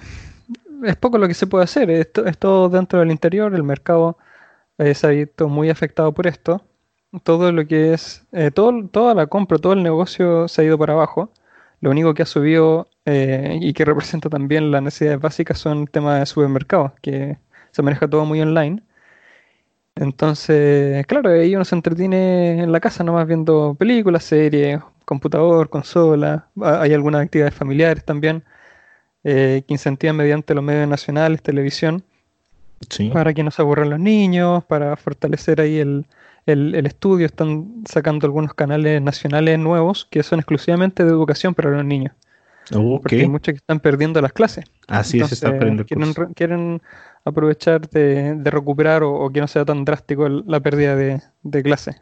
es 0.85 0.97
poco 0.97 1.19
lo 1.19 1.29
que 1.29 1.35
se 1.35 1.47
puede 1.47 1.65
hacer. 1.65 1.91
Es, 1.91 2.13
to- 2.13 2.27
es 2.27 2.39
todo 2.39 2.69
dentro 2.69 3.01
del 3.01 3.11
interior. 3.11 3.55
El 3.55 3.65
mercado 3.65 4.19
eh, 4.79 4.95
se 4.95 5.07
ha 5.07 5.11
visto 5.11 5.49
muy 5.49 5.71
afectado 5.71 6.13
por 6.15 6.27
esto. 6.27 6.63
Todo 7.25 7.53
lo 7.53 7.67
que 7.67 7.95
es, 7.95 8.25
eh, 8.33 8.51
todo, 8.53 8.89
toda 8.89 9.15
la 9.15 9.27
compra, 9.27 9.59
todo 9.59 9.73
el 9.75 9.83
negocio 9.83 10.49
se 10.49 10.63
ha 10.63 10.65
ido 10.65 10.79
para 10.79 10.95
abajo. 10.95 11.33
Lo 11.81 11.91
único 11.91 12.15
que 12.15 12.23
ha 12.23 12.27
subido 12.27 12.89
eh, 13.07 13.59
y 13.61 13.73
que 13.73 13.85
representa 13.85 14.29
también 14.29 14.71
las 14.71 14.83
necesidades 14.83 15.21
básicas 15.21 15.59
son 15.59 15.81
el 15.83 15.91
tema 15.91 16.19
de 16.19 16.27
supermercados, 16.27 16.93
que 17.03 17.39
se 17.73 17.83
maneja 17.83 18.09
todo 18.09 18.25
muy 18.27 18.41
online. 18.41 18.83
Entonces, 19.97 21.07
claro, 21.07 21.31
ahí 21.31 21.55
uno 21.55 21.65
se 21.65 21.75
entretiene 21.75 22.63
en 22.63 22.73
la 22.73 22.81
casa 22.81 23.05
nomás 23.05 23.27
viendo 23.27 23.75
películas, 23.79 24.25
series, 24.25 24.81
computador, 25.05 25.69
consola. 25.69 26.49
Ha- 26.61 26.83
Hay 26.83 26.95
algunas 26.95 27.23
actividades 27.23 27.55
familiares 27.55 28.05
también 28.05 28.45
eh, 29.25 29.63
que 29.67 29.75
incentivan 29.75 30.17
mediante 30.17 30.55
los 30.55 30.65
medios 30.65 30.89
nacionales, 30.89 31.43
televisión, 31.43 32.05
Sí. 32.91 33.11
para 33.11 33.35
que 33.35 33.43
no 33.45 33.51
se 33.51 33.63
aburran 33.63 33.91
los 33.91 34.01
niños, 34.01 34.65
para 34.65 34.97
fortalecer 34.97 35.61
ahí 35.61 35.79
el, 35.79 36.07
el- 36.47 36.75
el 36.75 36.87
estudio. 36.87 37.27
Están 37.27 37.83
sacando 37.89 38.27
algunos 38.27 38.55
canales 38.55 39.01
nacionales 39.03 39.59
nuevos 39.59 40.07
que 40.11 40.23
son 40.23 40.39
exclusivamente 40.41 41.05
de 41.05 41.11
educación 41.11 41.55
para 41.55 41.71
los 41.71 41.85
niños, 41.85 42.13
porque 43.03 43.17
hay 43.23 43.29
muchos 43.29 43.53
que 43.53 43.59
están 43.59 43.81
perdiendo 43.81 44.21
las 44.21 44.33
clases. 44.33 44.65
Así 44.89 45.21
es, 45.21 45.33
está 45.33 45.49
Entonces, 45.49 45.59
perdiendo 45.59 45.85
quieren, 45.87 46.15
curso. 46.15 46.33
quieren 46.35 46.83
aprovechar 47.25 47.89
de, 47.91 48.35
de 48.35 48.51
recuperar 48.51 49.03
o, 49.03 49.13
o 49.13 49.31
que 49.31 49.41
no 49.41 49.49
sea 49.49 49.65
tan 49.65 49.85
drástico 49.85 50.27
el- 50.27 50.45
la 50.47 50.61
pérdida 50.61 50.97
de, 50.97 51.21
de 51.43 51.63
clase. 51.63 51.97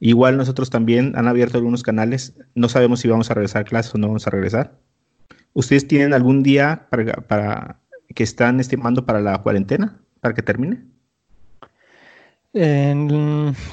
Igual 0.00 0.36
nosotros 0.36 0.68
también 0.70 1.12
han 1.16 1.28
abierto 1.28 1.58
algunos 1.58 1.82
canales. 1.84 2.34
No 2.56 2.68
sabemos 2.68 3.00
si 3.00 3.08
vamos 3.08 3.30
a 3.30 3.34
regresar 3.34 3.62
a 3.62 3.64
clases 3.64 3.94
o 3.94 3.98
no 3.98 4.08
vamos 4.08 4.26
a 4.26 4.30
regresar. 4.30 4.72
¿Ustedes 5.52 5.86
tienen 5.86 6.12
algún 6.14 6.42
día 6.42 6.86
para, 6.90 7.12
para 7.12 7.78
que 8.14 8.24
están 8.24 8.58
estimando 8.58 9.04
para 9.06 9.20
la 9.20 9.38
cuarentena? 9.42 10.00
¿Para 10.20 10.34
que 10.34 10.42
termine? 10.42 10.82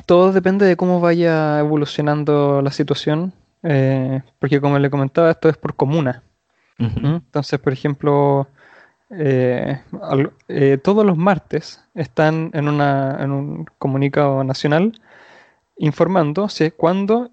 Todo 0.06 0.32
depende 0.32 0.66
de 0.66 0.76
cómo 0.78 1.00
vaya 1.02 1.60
evolucionando 1.60 2.62
la 2.62 2.72
situación, 2.72 3.34
eh, 3.64 4.22
porque 4.40 4.62
como 4.62 4.80
le 4.80 4.90
comentaba, 4.90 5.32
esto 5.32 5.50
es 5.50 5.58
por 5.58 5.76
comuna. 5.76 6.24
Entonces, 7.16 7.60
por 7.60 7.74
ejemplo, 7.74 8.48
eh, 9.10 9.82
al- 10.02 10.32
eh, 10.48 10.78
todos 10.82 11.06
los 11.06 11.18
martes 11.18 11.84
están 11.94 12.52
en, 12.54 12.68
una, 12.70 13.18
en 13.20 13.32
un 13.32 13.66
comunicado 13.78 14.44
nacional 14.44 14.94
informando 15.78 16.48
si- 16.48 16.72
cuándo 16.72 17.32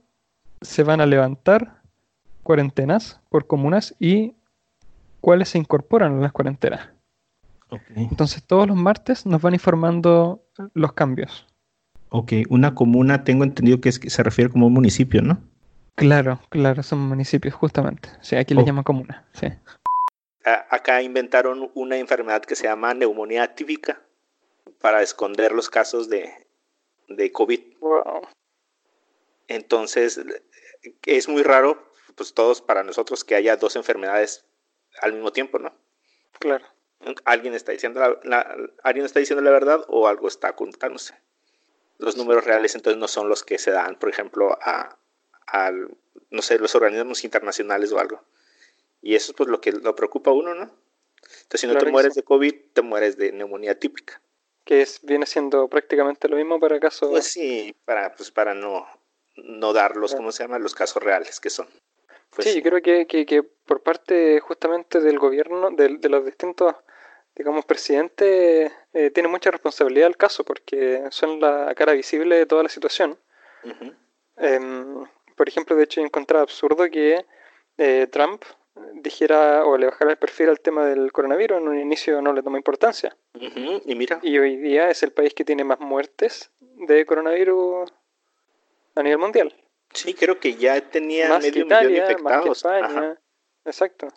se 0.61 0.83
van 0.83 1.00
a 1.00 1.07
levantar 1.07 1.81
cuarentenas 2.43 3.21
por 3.29 3.47
comunas 3.47 3.95
y 4.00 4.35
cuáles 5.21 5.50
se 5.50 5.59
incorporan 5.59 6.19
a 6.19 6.21
las 6.23 6.33
cuarentenas. 6.33 6.88
Entonces, 7.95 8.45
todos 8.45 8.67
los 8.69 8.77
martes 8.77 9.27
nos 9.27 9.43
van 9.43 9.55
informando 9.55 10.45
los 10.75 10.93
cambios. 10.93 11.47
Ok, 12.11 12.33
una 12.49 12.75
comuna 12.75 13.25
tengo 13.25 13.45
entendido 13.45 13.81
que, 13.81 13.89
es, 13.89 13.99
que 13.99 14.11
se 14.11 14.23
refiere 14.23 14.51
como 14.51 14.69
un 14.69 14.73
municipio, 14.73 15.23
¿no? 15.23 15.43
Claro, 15.97 16.41
claro, 16.51 16.83
son 16.83 17.01
municipios, 17.01 17.55
justamente. 17.55 18.09
Sí, 18.21 18.37
aquí 18.37 18.55
le 18.55 18.63
Oh. 18.63 18.67
llaman 18.67 18.85
comuna. 18.85 19.27
Sí. 19.33 19.49
Acá 20.45 21.03
inventaron 21.03 21.71
una 21.75 21.97
enfermedad 21.97 22.43
que 22.43 22.55
se 22.55 22.65
llama 22.65 22.95
neumonía 22.95 23.43
atípica 23.43 24.01
para 24.81 25.03
esconder 25.03 25.51
los 25.53 25.69
casos 25.69 26.09
de, 26.09 26.31
de 27.09 27.33
COVID. 27.33 27.61
Entonces, 29.49 30.21
es 31.05 31.29
muy 31.29 31.43
raro, 31.43 31.91
pues 32.15 32.33
todos 32.35 32.61
para 32.63 32.85
nosotros, 32.85 33.25
que 33.25 33.35
haya 33.35 33.57
dos 33.57 33.75
enfermedades 33.75 34.45
al 35.03 35.13
mismo 35.15 35.33
tiempo, 35.33 35.59
¿no? 35.59 35.73
Claro. 36.39 36.65
¿Alguien 37.25 37.55
está 37.55 37.73
diciendo 37.73 38.00
la, 38.00 38.19
la- 38.25 38.57
¿alguien 38.83 39.05
está 39.07 39.21
diciendo 39.21 39.43
la 39.43 39.50
verdad 39.50 39.85
o 39.88 40.09
algo 40.09 40.29
está 40.29 40.50
ocultándose? 40.50 41.15
Los 41.99 42.17
números 42.17 42.45
reales 42.45 42.75
entonces 42.75 42.99
no 42.99 43.09
son 43.09 43.29
los 43.29 43.43
que 43.45 43.59
se 43.59 43.71
dan, 43.71 43.99
por 43.99 44.09
ejemplo, 44.09 44.59
a, 44.61 44.99
al, 45.47 45.97
no 46.31 46.43
sé, 46.43 46.59
los 46.59 46.75
organismos 46.75 47.25
internacionales 47.25 47.93
o 47.93 47.99
algo. 47.99 48.23
Y 49.03 49.15
eso 49.15 49.33
es 49.33 49.37
pues 49.37 49.49
lo 49.49 49.61
que 49.61 49.73
lo 49.73 49.95
preocupa 49.95 50.31
a 50.31 50.35
uno, 50.35 50.55
¿no? 50.55 50.71
Entonces, 51.43 51.61
si 51.61 51.67
no 51.67 51.73
Claro 51.75 51.87
te 51.87 51.93
mueres 51.93 52.15
sí. 52.15 52.21
de 52.21 52.25
COVID, 52.25 52.55
te 52.73 52.83
mueres 52.83 53.17
de 53.17 53.33
neumonía 53.33 53.79
típica. 53.79 54.21
Que 54.65 54.83
es, 54.83 55.00
viene 55.03 55.26
siendo 55.26 55.69
prácticamente 55.69 56.29
lo 56.29 56.37
mismo 56.37 56.59
para 56.59 56.81
caso. 56.81 57.09
Pues 57.11 57.26
sí, 57.26 57.75
para, 57.85 58.15
pues 58.15 58.31
para 58.31 58.53
no, 58.55 58.87
no 59.37 59.73
dar 59.73 59.97
los, 59.97 60.11
Claro. 60.11 60.19
¿cómo 60.23 60.33
se 60.33 60.43
llama? 60.45 60.59
Los 60.59 60.75
casos 60.75 61.03
reales 61.03 61.41
que 61.41 61.50
son. 61.50 61.69
Pues 62.31 62.49
sí, 62.49 62.57
yo 62.61 62.62
creo 62.69 62.83
que, 62.83 63.07
que, 63.07 63.25
que 63.25 63.43
por 63.43 63.83
parte 63.83 64.41
justamente 64.41 65.00
del 65.00 65.19
gobierno, 65.19 65.71
del- 65.71 66.00
de, 66.00 66.09
los 66.09 66.25
distintos, 66.25 66.75
digamos, 67.37 67.66
presidentes, 67.66 68.73
eh, 68.95 69.11
tiene 69.11 69.28
mucha 69.28 69.50
responsabilidad 69.50 70.09
el 70.09 70.16
caso, 70.16 70.43
porque 70.45 71.05
son 71.11 71.38
la 71.38 71.75
cara 71.75 71.93
visible 71.93 72.37
de 72.37 72.47
toda 72.47 72.62
la 72.62 72.69
situación. 72.69 73.19
Em, 74.37 75.05
por 75.37 75.49
ejemplo, 75.49 75.76
de 75.76 75.85
hecho, 75.85 76.00
yo 76.00 76.07
encontraba 76.07 76.43
absurdo 76.43 76.88
que 76.90 77.26
eh, 77.76 78.07
Trump 78.11 78.43
dijera 78.95 79.64
o 79.64 79.76
le 79.76 79.87
bajara 79.87 80.12
el 80.12 80.16
perfil 80.16 80.49
al 80.49 80.61
tema 80.61 80.87
del 80.87 81.12
coronavirus. 81.12 81.59
En 81.59 81.69
un 81.69 81.78
inicio 81.78 82.23
no 82.23 82.33
le 82.33 82.43
tomó 82.43 82.57
importancia. 82.57 83.16
Y 83.35 83.95
mira, 83.95 84.19
Y 84.23 84.38
hoy 84.38 84.57
día 84.57 84.88
es 84.90 85.02
el 85.02 85.12
país 85.12 85.35
que 85.35 85.45
tiene 85.45 85.64
más 85.64 85.81
muertes 85.81 86.50
de 86.61 87.05
coronavirus 87.05 87.93
a 88.95 89.02
nivel 89.02 89.19
mundial. 89.19 89.55
sí, 89.93 90.14
creo 90.14 90.40
que 90.40 90.55
ya 90.55 90.81
tenía 90.81 91.28
más 91.28 91.45
que 91.45 91.50
medio 91.50 91.64
millón 91.66 91.83
de 91.83 91.93
Italia, 91.99 92.19
más 92.23 92.45
que. 92.45 92.50
España. 92.50 92.87
Ajá. 92.87 93.21
Exacto, 93.64 94.09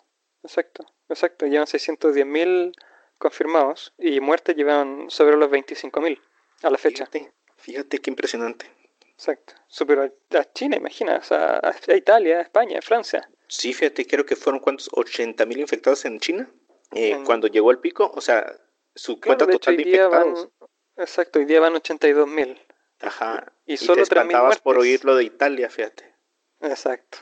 exacto, 0.42 0.86
exacto. 1.08 1.46
Llevan 1.46 1.66
610.000 1.66 2.72
confirmados 3.20 3.92
y 3.98 4.18
muertes 4.18 4.56
llevan 4.56 5.08
sobre 5.10 5.36
los 5.36 5.48
25.000 5.50 6.18
a 6.62 6.70
la 6.70 6.78
fecha. 6.78 7.06
Fíjate, 7.06 7.32
fíjate 7.56 7.98
qué 7.98 8.10
impresionante. 8.10 8.66
Exacto. 9.12 9.54
Superó 9.68 10.02
a 10.04 10.52
China, 10.54 10.76
imagina, 10.76 11.16
o 11.18 11.22
sea, 11.22 11.58
a 11.62 11.74
a 11.88 11.94
Italia, 11.96 12.38
a 12.38 12.42
España, 12.42 12.78
a 12.78 12.82
Francia. 12.82 13.30
Sí, 13.46 13.72
fíjate, 13.74 14.06
creo 14.06 14.24
que 14.26 14.34
fueron 14.34 14.60
cuántos, 14.60 14.88
80 14.92 15.44
mil 15.46 15.58
infectados 15.60 16.04
en 16.06 16.18
China 16.20 16.50
eh, 16.92 17.10
En- 17.12 17.24
cuando 17.24 17.46
llegó 17.46 17.70
el 17.70 17.78
pico, 17.78 18.10
o 18.14 18.20
sea, 18.20 18.50
su 18.94 19.20
Claro, 19.20 19.38
cuenta 19.38 19.46
de 19.46 19.52
total 19.52 19.76
hoy 19.76 19.84
de 19.84 19.90
día 19.90 20.08
van, 20.08 20.28
infectados. 20.30 20.70
exacto, 20.96 21.38
hoy 21.38 21.44
día 21.44 21.60
van 21.60 21.74
82.000. 21.74 22.58
Ajá. 23.02 23.52
y 23.66 23.74
Y, 23.74 23.76
solo 23.76 24.02
te 24.02 24.08
3.000 24.10 24.22
espantabas 24.22 24.58
por 24.60 24.78
oír 24.78 25.04
lo 25.04 25.14
de 25.14 25.24
Italia, 25.24 25.68
fíjate. 25.70 26.04
Exacto. 26.60 27.18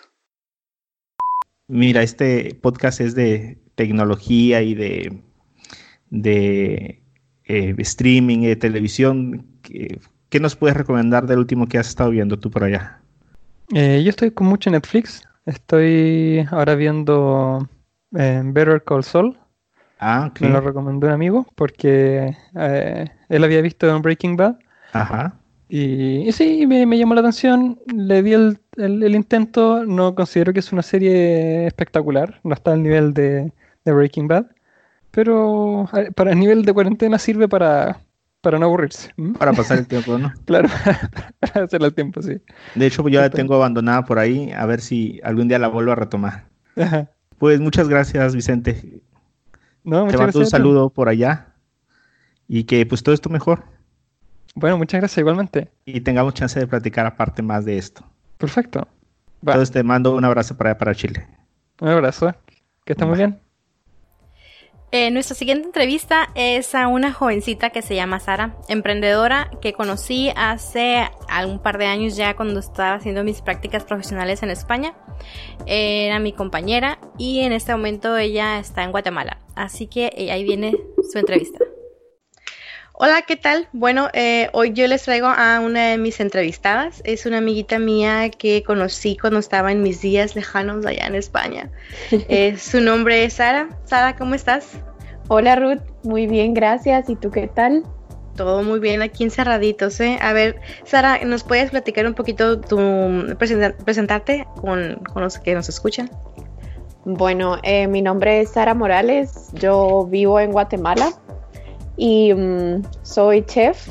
Mira, 1.69 2.02
este 2.02 2.55
podcast 2.55 3.00
es 3.00 3.14
de 3.14 3.59
tecnología 3.75 4.62
y 4.62 4.75
de, 4.75 5.23
de 6.11 7.03
eh, 7.45 7.75
streaming, 7.79 8.41
de 8.43 8.57
televisión. 8.57 9.47
¿Qué, 9.62 9.99
qué 10.29 10.41
nos 10.41 10.57
puedes 10.57 10.77
recomendar 10.77 11.27
del 11.27 11.38
último 11.38 11.67
que 11.67 11.79
has 11.79 11.88
estado 11.88 12.11
viendo 12.11 12.38
tú 12.38 12.50
por 12.50 12.65
allá? 12.65 13.00
Eh, 13.75 14.03
yo 14.03 14.11
estoy 14.11 14.31
con 14.31 14.47
mucho 14.47 14.71
Netflix. 14.71 15.23
Estoy 15.47 16.47
ahora 16.50 16.75
viendo 16.75 17.69
eh, 18.17 18.43
Better 18.45 18.83
Call 18.85 19.05
Saul. 19.05 19.37
Ah, 19.99 20.29
ok. 20.31 20.41
Me 20.43 20.49
lo 20.50 20.61
recomendó 20.61 21.07
un 21.07 21.12
amigo 21.12 21.47
porque 21.55 22.37
él 23.29 23.45
había 23.45 23.61
visto 23.61 24.00
Breaking 24.00 24.37
Bad. 24.37 24.57
Ajá. 24.93 25.35
Y, 25.69 26.29
y 26.29 26.33
sí, 26.33 26.67
me, 26.67 26.87
me 26.87 26.97
llamó 26.97 27.15
la 27.15 27.21
atención, 27.21 27.79
le 27.95 28.23
di 28.23 28.33
el, 28.33 28.59
el- 28.77 29.03
el 29.03 29.15
intento, 29.15 29.85
no 29.85 30.15
considero 30.15 30.53
que 30.55 30.61
es 30.61 30.73
una 30.73 30.83
serie 30.83 31.67
espectacular, 31.67 32.41
no 32.43 32.55
está 32.55 32.73
al 32.73 32.83
nivel 32.83 33.12
de, 33.12 33.53
de 33.85 33.93
Breaking 33.93 34.29
Bad, 34.29 34.47
pero 35.11 35.88
para 36.15 36.33
el 36.33 36.38
nivel 36.38 36.65
de 36.65 36.73
cuarentena 36.75 37.19
sirve 37.19 37.49
para, 37.49 38.00
para 38.41 38.59
no 38.59 38.67
aburrirse. 38.67 39.12
¿Mm? 39.17 39.35
Para 39.35 39.53
pasar 39.55 39.79
el 39.79 39.87
tiempo, 39.88 40.19
¿no? 40.19 40.33
Claro, 40.45 40.69
para 41.41 41.65
hacer 41.65 41.83
el 41.83 41.95
tiempo, 41.95 42.23
sí. 42.23 42.41
De 42.75 42.87
hecho, 42.87 43.03
pues 43.03 43.12
yo 43.15 43.21
la 43.21 43.31
tengo 43.31 43.55
abandonada 43.55 44.05
por 44.05 44.19
ahí, 44.19 44.50
a 44.53 44.67
ver 44.67 44.81
si 44.81 45.21
algún 45.25 45.49
día 45.49 45.59
la 45.59 45.69
vuelvo 45.69 45.93
a 45.93 45.97
retomar. 45.97 46.49
Ajá. 46.77 47.11
Pues 47.38 47.61
muchas 47.61 47.88
gracias, 47.88 48.35
Vicente. 48.35 49.03
No, 49.85 50.07
Te 50.09 50.17
muchas 50.17 50.21
mando 50.21 50.38
un 50.41 50.47
saludo 50.47 50.91
por 50.91 51.09
allá 51.09 51.55
y 52.49 52.65
que 52.65 52.85
pues 52.87 53.03
todo 53.03 53.15
esto 53.15 53.31
mejor 53.31 53.65
Bueno, 54.55 54.77
muchas 54.79 55.00
gracias 55.00 55.19
igualmente. 55.19 55.71
y 55.87 56.00
tengamos 56.03 56.35
chance 56.35 56.59
de 56.61 56.67
platicar 56.67 57.07
aparte 57.07 57.43
más 57.43 57.65
de 57.65 57.79
esto. 57.79 58.05
Perfecto. 58.38 58.87
Va, 59.47 59.55
Entonces 59.55 59.73
te 59.73 59.83
mando 59.83 60.15
un 60.15 60.25
abrazo 60.25 60.57
para 60.57 60.71
allá, 60.71 60.79
para 60.79 60.95
Chile. 60.95 61.27
un 61.81 61.88
abrazo. 61.88 62.35
Que 62.85 62.93
estés 62.93 63.07
muy 63.07 63.17
bien. 63.17 63.41
Eh, 64.90 65.11
nuestra 65.11 65.37
siguiente 65.37 65.66
entrevista 65.66 66.30
es 66.35 66.75
a 66.75 66.88
una 66.88 67.12
jovencita 67.12 67.68
que 67.68 67.83
se 67.83 67.95
llama 67.95 68.21
Sara, 68.21 68.57
emprendedora 68.68 69.50
que 69.61 69.75
conocí 69.75 70.30
hace 70.35 71.07
algún 71.28 71.59
par 71.59 71.76
de 71.76 71.85
años 71.85 72.16
ya 72.16 72.35
cuando 72.37 72.59
estaba 72.61 72.95
haciendo 72.95 73.23
mis 73.23 73.42
prácticas 73.42 73.85
profesionales 73.85 74.42
en 74.42 74.50
España. 74.50 74.95
Era 75.66 76.21
mi 76.21 76.33
compañera 76.33 76.99
y 77.18 77.40
en 77.40 77.52
este 77.52 77.73
momento 77.73 78.16
ella 78.16 78.59
está 78.59 78.83
en 78.83 78.90
Guatemala. 78.90 79.38
Así 79.54 79.88
que 79.88 80.11
eh, 80.16 80.33
ahí 80.33 80.42
viene 80.45 80.75
su 81.12 81.18
entrevista. 81.18 81.59
Hola, 83.00 83.23
¿qué 83.23 83.37
tal? 83.37 83.69
Bueno, 83.73 84.09
eh, 84.12 84.49
hoy 84.52 84.73
yo 84.73 84.88
les 84.88 85.05
traigo 85.05 85.28
a 85.28 85.61
una 85.61 85.87
de 85.90 85.99
mis 85.99 86.19
entrevistadas. 86.19 87.00
Es 87.05 87.26
una 87.26 87.38
amiguita 87.38 87.78
mía 87.78 88.28
que 88.31 88.64
conocí 88.64 89.17
cuando 89.17 89.38
estaba 89.38 89.71
en 89.71 89.83
mis 89.83 90.00
días 90.00 90.35
lejanos 90.35 90.85
allá 90.85 91.07
en 91.07 91.14
España. 91.14 91.71
Eh, 92.28 92.57
su 92.59 92.81
nombre 92.81 93.25
es 93.25 93.35
Sara. 93.35 93.69
Sara, 93.85 94.17
¿cómo 94.17 94.35
estás? 94.35 94.71
Hola 95.28 95.55
Ruth, 95.57 95.81
muy 96.02 96.26
bien, 96.26 96.55
gracias. 96.55 97.09
¿Y 97.09 97.14
tú 97.17 97.31
qué 97.31 97.47
tal? 97.47 97.85
Todo 98.35 98.62
muy 98.64 98.81
bien 98.81 99.02
aquí 99.02 99.23
encerraditos, 99.25 100.00
¿eh? 100.00 100.19
A 100.21 100.33
ver, 100.33 100.61
Sara, 100.85 101.21
¿nos 101.25 101.45
puedes 101.45 101.71
platicar 101.71 102.07
un 102.07 102.14
poquito 102.14 102.61
tu 102.61 102.76
presenta- 103.38 103.76
presentarte 103.76 104.47
con, 104.61 104.97
con 105.12 105.23
los 105.23 105.38
que 105.38 105.55
nos 105.55 105.69
escuchan? 105.69 106.11
Bueno, 107.05 107.59
eh, 107.62 107.87
mi 107.87 108.02
nombre 108.02 108.40
es 108.40 108.50
Sara 108.50 108.75
Morales, 108.75 109.50
yo 109.55 110.07
vivo 110.11 110.40
en 110.40 110.50
Guatemala 110.52 111.12
y 111.99 112.33
mm, 112.33 112.85
soy 113.02 113.45
chef. 113.45 113.88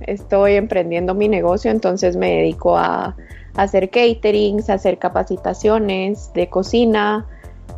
Estoy 0.00 0.54
emprendiendo 0.54 1.14
mi 1.14 1.28
negocio, 1.28 1.70
entonces 1.70 2.16
me 2.16 2.38
dedico 2.38 2.76
a, 2.76 3.14
a 3.54 3.62
hacer 3.62 3.90
caterings, 3.90 4.68
a 4.68 4.74
hacer 4.74 4.98
capacitaciones 4.98 6.32
de 6.32 6.48
cocina, 6.48 7.28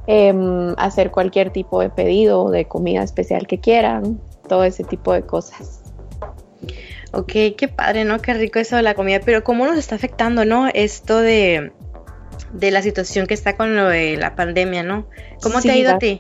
em, 0.07 0.75
hacer 0.79 1.11
cualquier 1.11 1.51
tipo 1.51 1.83
de 1.83 1.91
pedido 1.91 2.51
de 2.51 2.65
comida 2.65 3.03
especial 3.03 3.47
que 3.47 3.59
quieran, 3.59 4.21
todo 4.49 4.65
ese 4.65 4.85
tipo 4.85 5.13
de 5.13 5.23
cosas. 5.23 5.83
Ok, 7.13 7.33
qué 7.57 7.69
padre, 7.69 8.05
¿no? 8.05 8.21
Qué 8.21 8.33
rico 8.33 8.59
eso 8.59 8.77
de 8.77 8.83
la 8.83 8.95
comida, 8.95 9.21
pero 9.25 9.45
¿cómo 9.45 9.67
nos 9.67 9.77
está 9.77 9.97
afectando, 9.97 10.45
no? 10.45 10.69
Esto 10.73 11.21
de, 11.21 11.73
de 12.53 12.71
la 12.71 12.81
situación 12.81 13.27
que 13.27 13.35
está 13.35 13.57
con 13.57 13.77
lo 13.77 13.89
de 13.89 14.17
la 14.17 14.35
pandemia, 14.35 14.83
¿no? 14.83 15.07
¿Cómo 15.43 15.61
te 15.61 15.71
ha 15.71 15.77
ido 15.77 15.93
a 15.93 15.99
ti? 15.99 16.19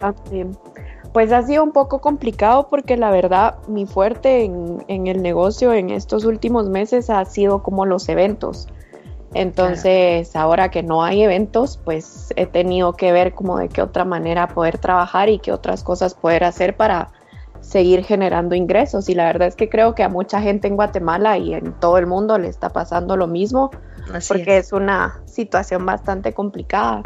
Pues 1.14 1.33
ha 1.33 1.42
sido 1.42 1.62
un 1.62 1.73
poco 1.73 2.00
complicado 2.00 2.68
porque 2.68 2.99
la 2.99 3.11
verdad 3.11 3.54
mi 3.68 3.87
fuerte 3.87 4.44
en, 4.44 4.85
en 4.88 5.06
el 5.06 5.23
negocio 5.23 5.73
en 5.73 5.90
estos 5.90 6.25
últimos 6.25 6.68
meses 6.68 7.09
ha 7.09 7.25
sido 7.25 7.62
como 7.62 7.87
los 7.87 8.09
eventos. 8.11 8.66
Entonces, 9.33 10.35
ahora 10.37 10.71
que 10.71 10.85
no 10.85 11.02
hay 11.02 11.23
eventos, 11.23 11.76
pues 11.85 12.33
he 12.37 12.47
tenido 12.47 12.92
que 12.94 13.11
ver 13.11 13.35
como 13.35 13.59
de 13.59 13.68
qué 13.68 13.83
otra 13.83 14.04
manera 14.04 14.49
poder 14.49 14.78
trabajar 14.78 15.28
y 15.28 15.40
qué 15.40 15.50
otras 15.52 15.83
cosas 15.83 16.14
poder 16.14 16.44
hacer 16.44 16.77
para 16.77 17.12
seguir 17.61 18.05
generando 18.05 18.55
ingresos. 18.55 19.09
Y 19.09 19.14
la 19.14 19.24
verdad 19.24 19.48
es 19.48 19.57
que 19.57 19.68
creo 19.68 19.94
que 19.96 20.05
a 20.05 20.09
mucha 20.09 20.40
gente 20.40 20.68
en 20.68 20.77
Guatemala 20.77 21.37
y 21.37 21.55
en 21.55 21.72
todo 21.81 21.98
el 21.98 22.07
mundo 22.07 22.38
le 22.38 22.48
está 22.48 22.70
pasando 22.70 23.16
lo 23.16 23.27
mismo 23.27 23.70
Así 24.12 24.29
porque 24.29 24.59
es. 24.59 24.66
es 24.66 24.72
una 24.72 25.20
situación 25.27 25.85
bastante 25.85 26.33
complicada. 26.33 27.03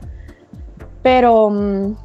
Pero 1.02 1.48
mm, 1.48 1.96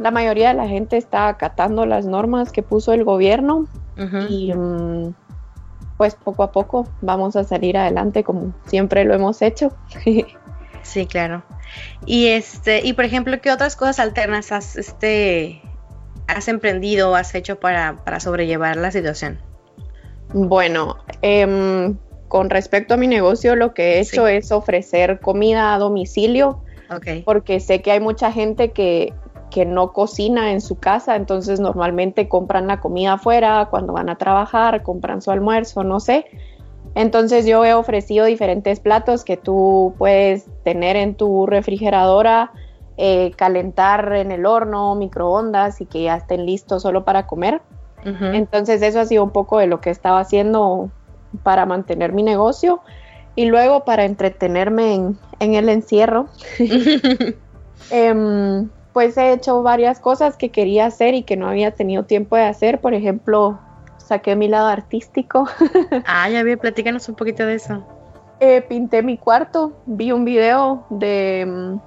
la 0.00 0.10
mayoría 0.10 0.48
de 0.48 0.54
la 0.54 0.66
gente 0.66 0.96
está 0.96 1.28
acatando 1.28 1.84
las 1.86 2.06
normas 2.06 2.50
que 2.50 2.62
puso 2.62 2.92
el 2.92 3.04
gobierno 3.04 3.66
y 4.30 4.52
mm, 4.52 5.14
pues 5.98 6.14
poco 6.14 6.42
a 6.42 6.52
poco 6.52 6.88
vamos 7.02 7.36
a 7.36 7.44
salir 7.44 7.76
adelante 7.76 8.24
como 8.24 8.54
siempre 8.66 9.04
lo 9.04 9.14
hemos 9.14 9.42
hecho. 9.42 9.72
Sí, 10.82 11.04
claro. 11.04 11.42
Y 12.06 12.28
este, 12.28 12.80
y 12.82 12.94
por 12.94 13.04
ejemplo, 13.04 13.38
¿qué 13.42 13.52
otras 13.52 13.76
cosas 13.76 14.00
alternas 14.00 14.50
has 14.50 14.76
este 14.76 15.60
has 16.26 16.48
emprendido 16.48 17.10
o 17.10 17.14
has 17.14 17.34
hecho 17.34 17.60
para, 17.60 17.96
para 18.02 18.18
sobrellevar 18.18 18.78
la 18.78 18.90
situación? 18.90 19.38
Bueno, 20.32 20.96
em, 21.20 21.98
con 22.28 22.48
respecto 22.48 22.94
a 22.94 22.96
mi 22.96 23.08
negocio, 23.08 23.56
lo 23.56 23.74
que 23.74 23.96
he 23.96 24.00
hecho 24.00 24.26
Sí. 24.26 24.32
es 24.32 24.52
ofrecer 24.52 25.20
comida 25.20 25.74
a 25.74 25.78
domicilio 25.78 26.62
porque 27.26 27.60
sé 27.60 27.82
que 27.82 27.92
hay 27.92 28.00
mucha 28.00 28.32
gente 28.32 28.72
que, 28.72 29.12
que 29.50 29.66
no 29.66 29.92
cocina 29.92 30.52
en 30.52 30.60
su 30.60 30.78
casa, 30.78 31.16
entonces 31.16 31.60
normalmente 31.60 32.28
compran 32.28 32.66
la 32.66 32.80
comida 32.80 33.14
afuera 33.14 33.68
cuando 33.70 33.92
van 33.92 34.08
a 34.08 34.16
trabajar, 34.16 34.82
compran 34.82 35.20
su 35.22 35.30
almuerzo, 35.30 35.84
no 35.84 36.00
sé. 36.00 36.26
Entonces 36.94 37.46
yo 37.46 37.64
he 37.64 37.74
ofrecido 37.74 38.26
diferentes 38.26 38.80
platos 38.80 39.24
que 39.24 39.36
tú 39.36 39.94
puedes 39.98 40.46
tener 40.64 40.96
en 40.96 41.14
tu 41.14 41.46
refrigeradora, 41.46 42.52
eh, 42.96 43.32
calentar 43.36 44.12
en 44.14 44.32
el 44.32 44.46
horno, 44.46 44.94
microondas 44.94 45.80
y 45.80 45.86
que 45.86 46.02
ya 46.02 46.16
estén 46.16 46.46
listos 46.46 46.82
solo 46.82 47.04
para 47.04 47.26
comer. 47.26 47.60
Entonces 48.02 48.80
eso 48.80 48.98
ha 48.98 49.04
sido 49.04 49.22
un 49.22 49.30
poco 49.30 49.58
de 49.58 49.66
lo 49.66 49.82
que 49.82 49.90
estaba 49.90 50.20
haciendo 50.20 50.90
para 51.42 51.66
mantener 51.66 52.14
mi 52.14 52.22
negocio 52.22 52.80
y 53.36 53.44
luego 53.44 53.84
para 53.84 54.06
entretenerme 54.06 54.94
en, 54.94 55.18
en 55.38 55.54
el 55.54 55.68
encierro. 55.68 56.26
Em, 57.90 58.68
pues 58.92 59.16
he 59.16 59.32
hecho 59.32 59.62
varias 59.62 60.00
cosas 60.00 60.36
que 60.36 60.50
quería 60.50 60.86
hacer 60.86 61.14
y 61.14 61.22
que 61.22 61.36
no 61.36 61.48
había 61.48 61.70
tenido 61.72 62.04
tiempo 62.04 62.36
de 62.36 62.42
hacer. 62.42 62.80
Por 62.80 62.94
ejemplo, 62.94 63.58
saqué 63.98 64.36
mi 64.36 64.48
lado 64.48 64.68
artístico. 64.68 65.46
ah, 66.06 66.28
ya 66.28 66.42
vi, 66.42 66.56
platícanos 66.56 67.08
un 67.08 67.14
poquito 67.14 67.46
de 67.46 67.54
eso. 67.54 67.82
Eh, 68.40 68.62
pinté 68.62 69.02
mi 69.02 69.18
cuarto, 69.18 69.72
vi 69.86 70.12
un 70.12 70.24
video 70.24 70.86
de, 70.90 71.78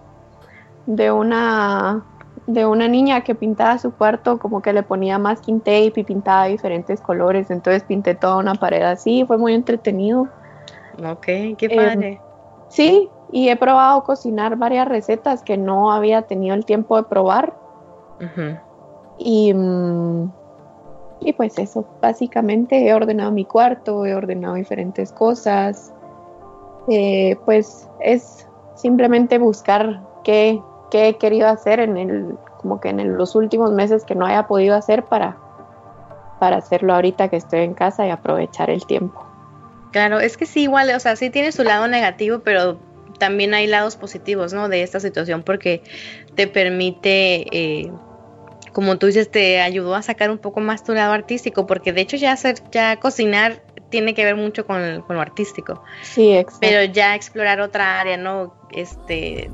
de 0.86 1.12
una 1.12 2.04
de 2.46 2.66
una 2.66 2.88
niña 2.88 3.22
que 3.22 3.36
pintaba 3.36 3.78
su 3.78 3.94
cuarto 3.94 4.38
como 4.38 4.62
que 4.62 4.74
le 4.74 4.84
ponía 4.84 5.18
masking 5.18 5.60
tape 5.62 5.94
y 5.96 6.04
pintaba 6.04 6.46
diferentes 6.46 7.00
colores, 7.00 7.50
entonces 7.50 7.84
pinté 7.84 8.16
toda 8.16 8.38
una 8.38 8.56
pared 8.56 8.82
así, 8.82 9.24
fue 9.26 9.38
muy 9.38 9.54
entretenido. 9.54 10.28
Ok, 11.06 11.26
qué 11.26 11.58
Em, 11.62 11.76
padre. 11.78 12.22
Sí, 12.68 13.10
y 13.34 13.50
he 13.50 13.56
probado 13.58 14.04
cocinar 14.04 14.56
varias 14.58 14.88
recetas 14.88 15.42
que 15.44 15.58
no 15.58 15.92
había 15.92 16.22
tenido 16.22 16.54
el 16.56 16.66
tiempo 16.66 16.96
de 16.98 17.04
probar 17.04 17.54
Ujú. 18.22 18.58
y, 19.18 19.54
mm, 19.54 20.32
y 21.22 21.34
pues 21.34 21.58
eso, 21.58 21.86
básicamente 22.02 22.88
he 22.88 22.94
ordenado 22.94 23.32
mi 23.32 23.44
cuarto, 23.46 24.06
he 24.06 24.14
ordenado 24.16 24.54
diferentes 24.56 25.12
cosas, 25.12 25.92
Eh, 26.90 27.38
pues 27.46 27.88
es 28.02 28.46
simplemente 28.76 29.38
buscar 29.38 30.02
qué, 30.26 30.62
qué 30.92 31.08
he 31.08 31.18
querido 31.18 31.48
hacer 31.48 31.80
en 31.80 31.96
el, 31.96 32.38
como 32.58 32.82
que 32.82 32.90
en 32.90 33.00
el- 33.00 33.14
los 33.14 33.36
últimos 33.36 33.72
meses 33.72 34.04
que 34.04 34.16
no 34.16 34.26
haya 34.26 34.48
podido 34.48 34.76
hacer 34.76 35.06
para, 35.06 35.38
para 36.42 36.58
hacerlo 36.58 36.94
ahorita 36.94 37.30
que 37.30 37.38
estoy 37.38 37.62
en 37.62 37.74
casa 37.74 38.06
y 38.06 38.10
aprovechar 38.10 38.70
el 38.70 38.86
tiempo. 38.86 39.18
Claro, 39.94 40.20
es 40.20 40.36
que 40.36 40.46
sí, 40.46 40.64
igual, 40.64 40.92
o 40.94 41.00
sea, 41.00 41.16
sí 41.16 41.30
tiene 41.30 41.54
su 41.54 41.64
lado 41.64 41.88
negativo, 41.88 42.40
pero 42.40 42.76
también 43.24 43.54
hay 43.54 43.68
lados 43.68 43.96
positivos, 43.96 44.52
¿no? 44.52 44.68
De 44.68 44.84
esta 44.84 45.00
situación 45.00 45.44
porque 45.44 45.82
te 46.36 46.46
permite, 46.48 47.46
eh, 47.58 47.90
como 48.74 48.98
tú 48.98 49.06
dices, 49.08 49.32
te 49.32 49.62
ayudó 49.62 49.96
a 49.96 50.02
sacar 50.02 50.30
un 50.30 50.40
poco 50.40 50.60
más 50.60 50.84
tu 50.84 50.94
lado 50.94 51.14
artístico, 51.14 51.66
porque 51.66 51.94
de 51.94 52.02
hecho 52.02 52.18
ya 52.18 52.34
hacer, 52.34 52.56
ya 52.70 52.98
cocinar 52.98 53.62
tiene 53.90 54.14
que 54.14 54.26
ver 54.26 54.36
mucho 54.36 54.66
con, 54.66 55.06
lo 55.08 55.22
artístico, 55.22 55.82
Sí, 56.02 56.34
exacto. 56.34 56.58
pero 56.60 56.84
ya 56.92 57.16
explorar 57.16 57.62
otra 57.62 58.02
área, 58.02 58.18
¿no? 58.18 58.54
Este, 58.74 59.50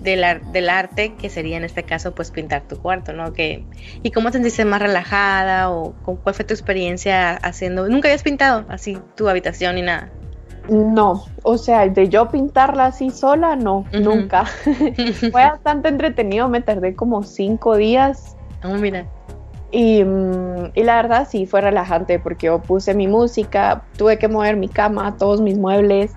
del, 0.00 0.22
ar- 0.22 0.44
del 0.52 0.68
arte, 0.68 1.14
que 1.14 1.30
sería 1.30 1.56
en 1.56 1.64
este 1.64 1.84
caso, 1.84 2.14
pues 2.14 2.30
pintar 2.30 2.68
tu 2.68 2.76
cuarto, 2.76 3.14
¿no? 3.14 3.32
Que, 3.32 3.64
¿Y 4.02 4.10
cómo 4.10 4.28
te 4.30 4.34
sentiste 4.36 4.66
más 4.66 4.82
relajada 4.82 5.70
o 5.70 5.94
con- 6.02 6.16
cuál 6.16 6.34
fue 6.34 6.44
tu 6.44 6.52
experiencia 6.52 7.30
haciendo? 7.36 7.88
Nunca 7.88 8.08
habías 8.08 8.22
pintado 8.22 8.66
así 8.68 8.98
tu 9.16 9.30
habitación 9.30 9.76
ni 9.76 9.82
nada. 9.82 10.10
No, 10.68 11.24
o 11.42 11.58
sea, 11.58 11.86
de 11.88 12.08
yo 12.08 12.28
pintarla 12.30 12.86
así 12.86 13.10
sola, 13.10 13.54
no, 13.56 13.84
nunca. 13.92 14.44
Fue 15.30 15.42
bastante 15.42 15.88
entretenido, 15.88 16.48
me 16.48 16.62
tardé 16.62 16.94
como 16.94 17.22
cinco 17.22 17.76
días 17.76 18.36
Oh, 18.62 18.76
mira. 18.78 19.06
y, 19.70 20.02
mm, 20.02 20.70
y 20.74 20.82
la 20.84 20.96
verdad 20.96 21.28
sí 21.30 21.44
fue 21.44 21.60
relajante 21.60 22.18
porque 22.18 22.46
yo 22.46 22.62
puse 22.62 22.94
mi 22.94 23.06
música, 23.08 23.84
tuve 23.98 24.18
que 24.18 24.26
mover 24.26 24.56
mi 24.56 24.68
cama, 24.68 25.16
todos 25.18 25.42
mis 25.42 25.58
muebles, 25.58 26.14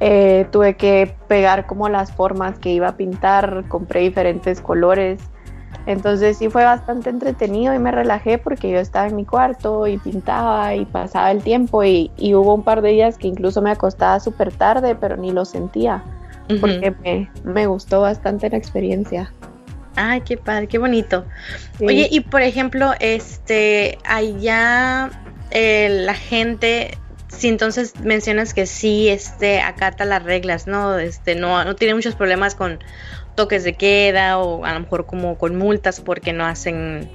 eh, 0.00 0.46
tuve 0.52 0.76
que 0.76 1.16
pegar 1.28 1.66
como 1.66 1.88
las 1.88 2.12
formas 2.12 2.58
que 2.58 2.70
iba 2.70 2.88
a 2.88 2.96
pintar, 2.96 3.64
compré 3.68 4.00
diferentes 4.00 4.60
colores. 4.60 5.18
Entonces 5.88 6.36
sí 6.36 6.50
fue 6.50 6.64
bastante 6.64 7.08
entretenido 7.08 7.72
y 7.72 7.78
me 7.78 7.90
relajé 7.90 8.36
porque 8.36 8.70
yo 8.70 8.78
estaba 8.78 9.06
en 9.06 9.16
mi 9.16 9.24
cuarto 9.24 9.86
y 9.86 9.96
pintaba 9.96 10.74
y 10.74 10.84
pasaba 10.84 11.30
el 11.30 11.42
tiempo 11.42 11.82
y, 11.82 12.10
hubo 12.34 12.54
un 12.54 12.62
par 12.62 12.82
de 12.82 12.90
días 12.90 13.16
que 13.16 13.26
incluso 13.26 13.62
me 13.62 13.70
acostaba 13.70 14.20
súper 14.20 14.52
tarde, 14.52 14.94
pero 14.96 15.16
ni 15.16 15.32
lo 15.32 15.46
sentía 15.46 16.04
porque 16.60 16.94
me, 17.02 17.30
me, 17.42 17.66
gustó 17.66 18.02
bastante 18.02 18.50
la 18.50 18.58
experiencia. 18.58 19.32
Ay, 19.96 20.20
qué 20.20 20.36
padre, 20.36 20.66
qué 20.66 20.76
bonito. 20.76 21.24
Oye, 21.80 22.06
y 22.10 22.20
por 22.20 22.42
ejemplo, 22.42 22.92
este, 23.00 23.96
allá 24.04 25.10
eh, 25.50 25.88
la 26.04 26.14
gente 26.14 26.98
si 27.28 27.48
entonces 27.48 27.98
mencionas 28.00 28.52
que 28.52 28.66
sí 28.66 29.08
este 29.08 29.60
acata 29.60 30.04
las 30.04 30.22
reglas, 30.22 30.66
¿no? 30.66 30.98
Este 30.98 31.34
no 31.34 31.64
no 31.64 31.76
tiene 31.76 31.94
muchos 31.94 32.14
problemas 32.14 32.54
con 32.54 32.78
toques 33.38 33.62
de 33.62 33.74
queda 33.74 34.40
o 34.40 34.64
a 34.64 34.74
lo 34.74 34.80
mejor 34.80 35.06
como 35.06 35.38
con 35.38 35.56
multas 35.56 36.00
porque 36.00 36.32
no 36.32 36.44
hacen 36.44 37.08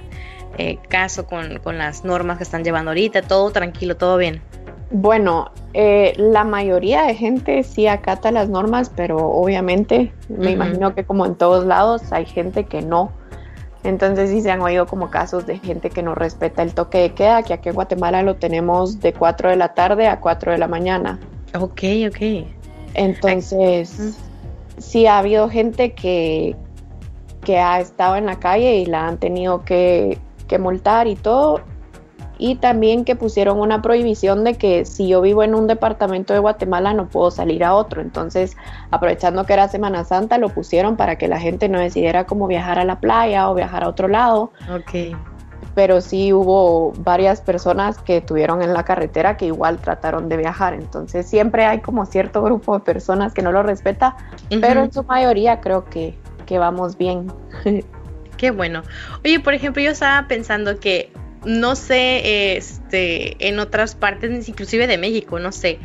eh, 0.56 0.78
caso 0.88 1.26
con, 1.26 1.60
las 1.76 2.02
normas 2.06 2.38
que 2.38 2.44
están 2.44 2.64
llevando 2.64 2.92
ahorita, 2.92 3.20
todo 3.20 3.50
tranquilo, 3.50 3.98
todo 3.98 4.16
bien. 4.16 4.40
Bueno, 4.90 5.50
eh, 5.74 6.14
la 6.16 6.44
mayoría 6.44 7.02
de 7.02 7.14
gente 7.14 7.62
sí 7.62 7.86
acata 7.86 8.30
las 8.30 8.48
normas, 8.48 8.90
pero 8.96 9.18
obviamente 9.18 10.14
me 10.30 10.52
imagino 10.52 10.94
que 10.94 11.04
como 11.04 11.26
en 11.26 11.34
todos 11.34 11.66
lados 11.66 12.10
hay 12.10 12.24
gente 12.24 12.64
que 12.64 12.80
no. 12.80 13.12
Entonces 13.82 14.30
sí 14.30 14.40
se 14.40 14.50
han 14.50 14.62
oído 14.62 14.86
como 14.86 15.10
casos 15.10 15.46
de 15.46 15.58
gente 15.58 15.90
que 15.90 16.02
no 16.02 16.14
respeta 16.14 16.62
el 16.62 16.72
toque 16.72 17.00
de 17.00 17.12
queda, 17.12 17.42
que 17.42 17.52
aquí 17.52 17.68
en 17.68 17.74
Guatemala 17.74 18.22
lo 18.22 18.36
tenemos 18.36 18.98
de 19.00 19.12
4 19.12 19.50
de 19.50 19.56
la 19.56 19.74
tarde 19.74 20.06
a 20.06 20.20
4 20.20 20.52
de 20.52 20.58
la 20.58 20.68
mañana. 20.68 21.20
Ok, 21.54 21.82
ok. 22.08 22.46
Entonces, 22.94 24.16
sí 24.78 25.06
ha 25.06 25.18
habido 25.18 25.48
gente 25.48 25.92
que, 25.92 26.56
que 27.42 27.58
ha 27.58 27.80
estado 27.80 28.16
en 28.16 28.26
la 28.26 28.38
calle 28.38 28.76
y 28.76 28.86
la 28.86 29.06
han 29.06 29.18
tenido 29.18 29.64
que, 29.64 30.18
que 30.48 30.58
multar 30.58 31.06
y 31.06 31.16
todo. 31.16 31.60
Y 32.36 32.56
también 32.56 33.04
que 33.04 33.14
pusieron 33.14 33.60
una 33.60 33.80
prohibición 33.80 34.42
de 34.42 34.54
que 34.54 34.84
si 34.84 35.06
yo 35.06 35.20
vivo 35.20 35.44
en 35.44 35.54
un 35.54 35.68
departamento 35.68 36.32
de 36.32 36.40
Guatemala 36.40 36.92
no 36.92 37.08
puedo 37.08 37.30
salir 37.30 37.62
a 37.62 37.74
otro. 37.74 38.02
Entonces, 38.02 38.56
aprovechando 38.90 39.46
que 39.46 39.52
era 39.52 39.68
Semana 39.68 40.04
Santa, 40.04 40.38
lo 40.38 40.48
pusieron 40.48 40.96
para 40.96 41.16
que 41.16 41.28
la 41.28 41.38
gente 41.38 41.68
no 41.68 41.78
decidiera 41.78 42.26
cómo 42.26 42.48
viajar 42.48 42.80
a 42.80 42.84
la 42.84 42.98
playa 42.98 43.48
o 43.48 43.54
viajar 43.54 43.84
a 43.84 43.88
otro 43.88 44.08
lado. 44.08 44.50
Ok 44.68 45.14
pero 45.74 46.00
sí 46.00 46.32
hubo 46.32 46.92
varias 46.98 47.40
personas 47.40 47.98
que 47.98 48.20
tuvieron 48.20 48.62
en 48.62 48.72
la 48.72 48.84
carretera 48.84 49.36
que 49.36 49.46
igual 49.46 49.78
trataron 49.78 50.28
de 50.28 50.36
viajar. 50.36 50.74
Entonces 50.74 51.26
siempre 51.28 51.64
hay 51.66 51.80
como 51.80 52.06
cierto 52.06 52.42
grupo 52.42 52.78
de 52.78 52.84
personas 52.84 53.34
que 53.34 53.42
no 53.42 53.52
lo 53.52 53.62
respeta, 53.62 54.16
pero 54.60 54.84
en 54.84 54.92
su 54.92 55.02
mayoría 55.04 55.60
creo 55.60 55.84
que, 55.84 56.16
que 56.46 56.58
vamos 56.58 56.96
bien. 56.96 57.32
Qué 58.36 58.50
bueno. 58.50 58.82
Oye, 59.24 59.40
por 59.40 59.54
ejemplo, 59.54 59.82
yo 59.82 59.90
estaba 59.90 60.26
pensando 60.28 60.78
que 60.80 61.12
no 61.44 61.76
sé, 61.76 62.56
este, 62.56 63.48
en 63.48 63.58
otras 63.58 63.94
partes, 63.94 64.48
inclusive 64.48 64.86
de 64.86 64.98
México, 64.98 65.38
no 65.38 65.52
sé. 65.52 65.78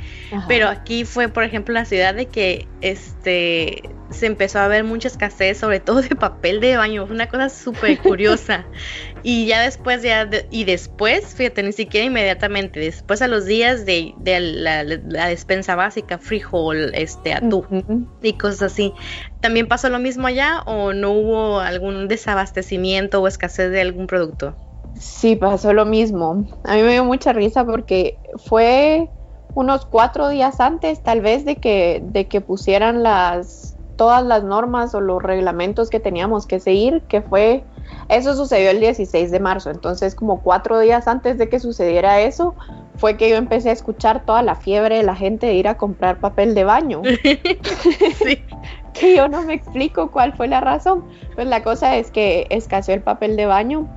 Pero 0.48 0.70
aquí 0.70 1.04
fue, 1.04 1.28
por 1.28 1.44
ejemplo, 1.44 1.74
la 1.74 1.86
ciudad 1.86 2.16
de 2.16 2.28
que, 2.28 2.68
este, 2.82 3.84
se 4.12 4.26
empezó 4.26 4.60
a 4.60 4.68
ver 4.68 4.84
mucha 4.84 5.08
escasez, 5.08 5.58
sobre 5.58 5.80
todo 5.80 6.02
de 6.02 6.16
papel 6.16 6.60
de 6.60 6.78
baño, 6.78 7.08
una 7.10 7.28
cosa 7.28 7.50
súper 7.50 8.00
curiosa. 8.00 8.66
y 9.24 9.46
ya 9.46 9.62
después, 9.62 10.02
ya, 10.02 10.30
y 10.50 10.64
después, 10.64 11.36
fíjate, 11.36 11.64
ni 11.64 11.72
siquiera 11.72 12.06
inmediatamente, 12.06 12.80
después 12.80 13.22
a 13.22 13.28
los 13.28 13.46
días 13.46 13.86
de, 13.86 14.14
la, 14.26 14.84
despensa 14.84 15.76
básica, 15.76 16.18
frijol, 16.18 16.92
este, 16.94 17.34
atún 17.34 18.10
y 18.22 18.34
cosas 18.34 18.74
así. 18.74 18.94
¿También 19.42 19.68
pasó 19.68 19.90
lo 19.90 20.00
mismo 20.00 20.28
allá 20.28 20.62
o 20.66 20.94
no 20.94 21.12
hubo 21.12 21.60
algún 21.60 22.08
desabastecimiento 22.08 23.22
o 23.22 23.28
escasez 23.28 23.72
de 23.72 23.82
algún 23.82 24.08
producto? 24.08 24.56
Sí, 24.96 25.36
pasó 25.36 25.74
lo 25.74 25.86
mismo. 25.86 26.46
A 26.66 26.76
mí 26.76 26.82
me 26.82 26.94
dio 26.94 27.06
mucha 27.06 27.32
risa 27.32 27.64
porque 27.66 28.18
fue 28.48 29.10
unos 29.54 29.86
cuatro 29.86 30.30
días 30.30 30.60
antes, 30.60 31.02
tal 31.02 31.22
vez, 31.22 31.46
de 31.46 31.56
que, 31.58 32.02
de 32.04 32.28
que 32.28 32.42
pusieran 32.42 33.04
las 33.04 33.69
todas 34.00 34.26
las 34.26 34.46
normas 34.46 34.96
o 34.96 35.02
los 35.02 35.22
reglamentos 35.22 35.90
que 35.90 36.00
teníamos 36.00 36.48
que 36.48 36.62
seguir, 36.62 37.02
que 37.10 37.22
fue, 37.22 37.66
eso 38.08 38.34
sucedió 38.34 38.70
el 38.70 38.80
16 38.80 39.30
de 39.30 39.40
marzo, 39.42 39.72
entonces 39.72 40.16
como 40.16 40.40
cuatro 40.42 40.80
días 40.80 41.06
antes 41.10 41.38
de 41.38 41.50
que 41.50 41.60
sucediera 41.60 42.22
eso, 42.22 42.56
fue 42.96 43.18
que 43.18 43.30
yo 43.30 43.36
empecé 43.36 43.72
a 43.72 43.74
escuchar 43.74 44.24
toda 44.26 44.42
la 44.42 44.56
fiebre 44.56 44.96
de 44.96 45.04
la 45.04 45.18
gente 45.18 45.48
de 45.48 45.56
ir 45.56 45.68
a 45.68 45.76
comprar 45.76 46.22
papel 46.22 46.56
de 46.56 46.64
baño. 46.64 47.02
sí. 48.24 48.42
que 48.94 49.18
yo 49.18 49.28
no 49.28 49.42
me 49.42 49.54
explico 49.56 50.10
cuál 50.12 50.32
fue 50.32 50.48
la 50.48 50.62
razón. 50.62 51.04
Pues 51.36 51.48
la 51.48 51.62
cosa 51.62 51.98
es 51.98 52.10
que 52.10 52.48
escaseó 52.50 52.96
el 52.96 53.02
papel 53.02 53.36
de 53.36 53.48
baño 53.48 53.88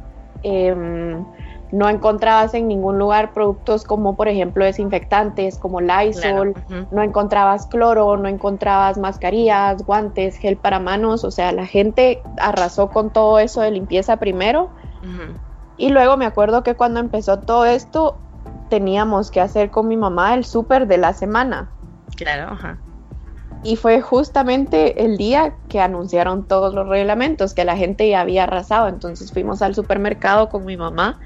Em, 0.43 1.25
no 1.73 1.89
encontrabas 1.89 2.53
en 2.53 2.69
ningún 2.69 2.99
lugar 2.99 3.33
productos 3.33 3.85
como 3.85 4.15
por 4.15 4.29
ejemplo 4.29 4.65
desinfectantes 4.65 5.59
como 5.59 5.81
Lysol, 5.81 6.55
no 6.91 7.03
encontrabas 7.03 7.67
cloro, 7.67 8.17
no 8.19 8.29
encontrabas 8.29 8.99
mascarillas, 8.99 9.85
guantes, 9.85 10.37
gel 10.37 10.59
para 10.59 10.79
manos, 10.79 11.25
o 11.25 11.31
sea, 11.31 11.51
la 11.53 11.67
gente 11.67 12.23
arrasó 12.39 12.91
con 12.91 13.11
todo 13.11 13.39
eso 13.39 13.63
de 13.63 13.71
limpieza 13.71 14.19
primero. 14.19 14.71
Y 15.79 15.89
luego 15.89 16.19
me 16.19 16.27
acuerdo 16.27 16.63
que 16.63 16.75
cuando 16.75 17.01
empezó 17.01 17.39
todo 17.41 17.65
esto 17.65 18.19
teníamos 18.69 19.31
que 19.31 19.41
hacer 19.41 19.71
con 19.71 19.89
mi 19.89 19.97
mamá 19.97 20.35
el 20.35 20.45
súper 20.45 20.87
de 20.87 20.99
la 20.99 21.15
semana. 21.15 21.71
Claro, 22.17 22.53
ajá. 22.53 22.79
Y 23.65 23.77
fue 23.77 24.03
justamente 24.03 25.05
el 25.05 25.17
día 25.17 25.55
que 25.69 25.81
anunciaron 25.81 26.47
todos 26.47 26.75
los 26.75 26.87
reglamentos, 26.89 27.55
que 27.55 27.65
la 27.65 27.77
gente 27.77 28.09
ya 28.09 28.21
había 28.21 28.45
arrasado. 28.45 28.89
Entonces 28.89 29.33
fuimos 29.33 29.63
al 29.63 29.75
supermercado 29.75 30.49
con 30.49 30.65
mi 30.65 30.77
mamá 30.77 31.19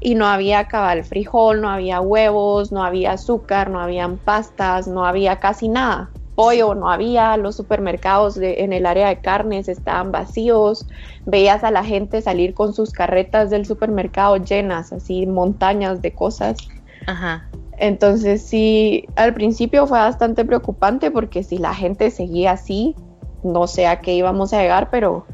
y 0.00 0.14
no 0.14 0.26
había 0.26 0.66
cabal 0.66 1.04
frijol, 1.04 1.60
no 1.60 1.70
había 1.70 2.00
huevos, 2.00 2.72
no 2.72 2.82
había 2.82 3.12
azúcar, 3.12 3.70
no 3.70 3.80
habían 3.80 4.18
pastas, 4.18 4.86
no 4.86 5.04
había 5.04 5.36
casi 5.36 5.68
nada. 5.68 6.10
Pollo 6.34 6.74
no 6.74 6.90
había, 6.90 7.36
los 7.38 7.56
supermercados 7.56 8.36
en 8.36 8.74
el 8.74 8.84
área 8.84 9.08
de 9.08 9.20
carnes 9.20 9.68
estaban 9.68 10.12
vacíos, 10.12 10.86
veías 11.24 11.64
a 11.64 11.70
la 11.70 11.82
gente 11.82 12.20
salir 12.20 12.52
con 12.52 12.74
sus 12.74 12.92
carretas 12.92 13.48
del 13.48 13.64
supermercado 13.64 14.36
llenas, 14.36 14.92
así 14.92 15.26
montañas 15.26 16.02
de 16.02 16.12
cosas. 16.12 16.58
Ajá. 17.06 17.48
Entonces 17.78 18.46
sí, 18.46 19.06
al 19.16 19.32
principio 19.32 19.86
fue 19.86 19.98
bastante 19.98 20.44
preocupante 20.44 21.10
porque 21.10 21.42
si 21.42 21.56
la 21.56 21.74
gente 21.74 22.10
seguía 22.10 22.52
así, 22.52 22.94
no 23.42 23.66
sé 23.66 23.86
a 23.86 24.00
qué 24.00 24.14
íbamos 24.14 24.52
a 24.52 24.60
llegar, 24.60 24.90
pero 24.90 25.26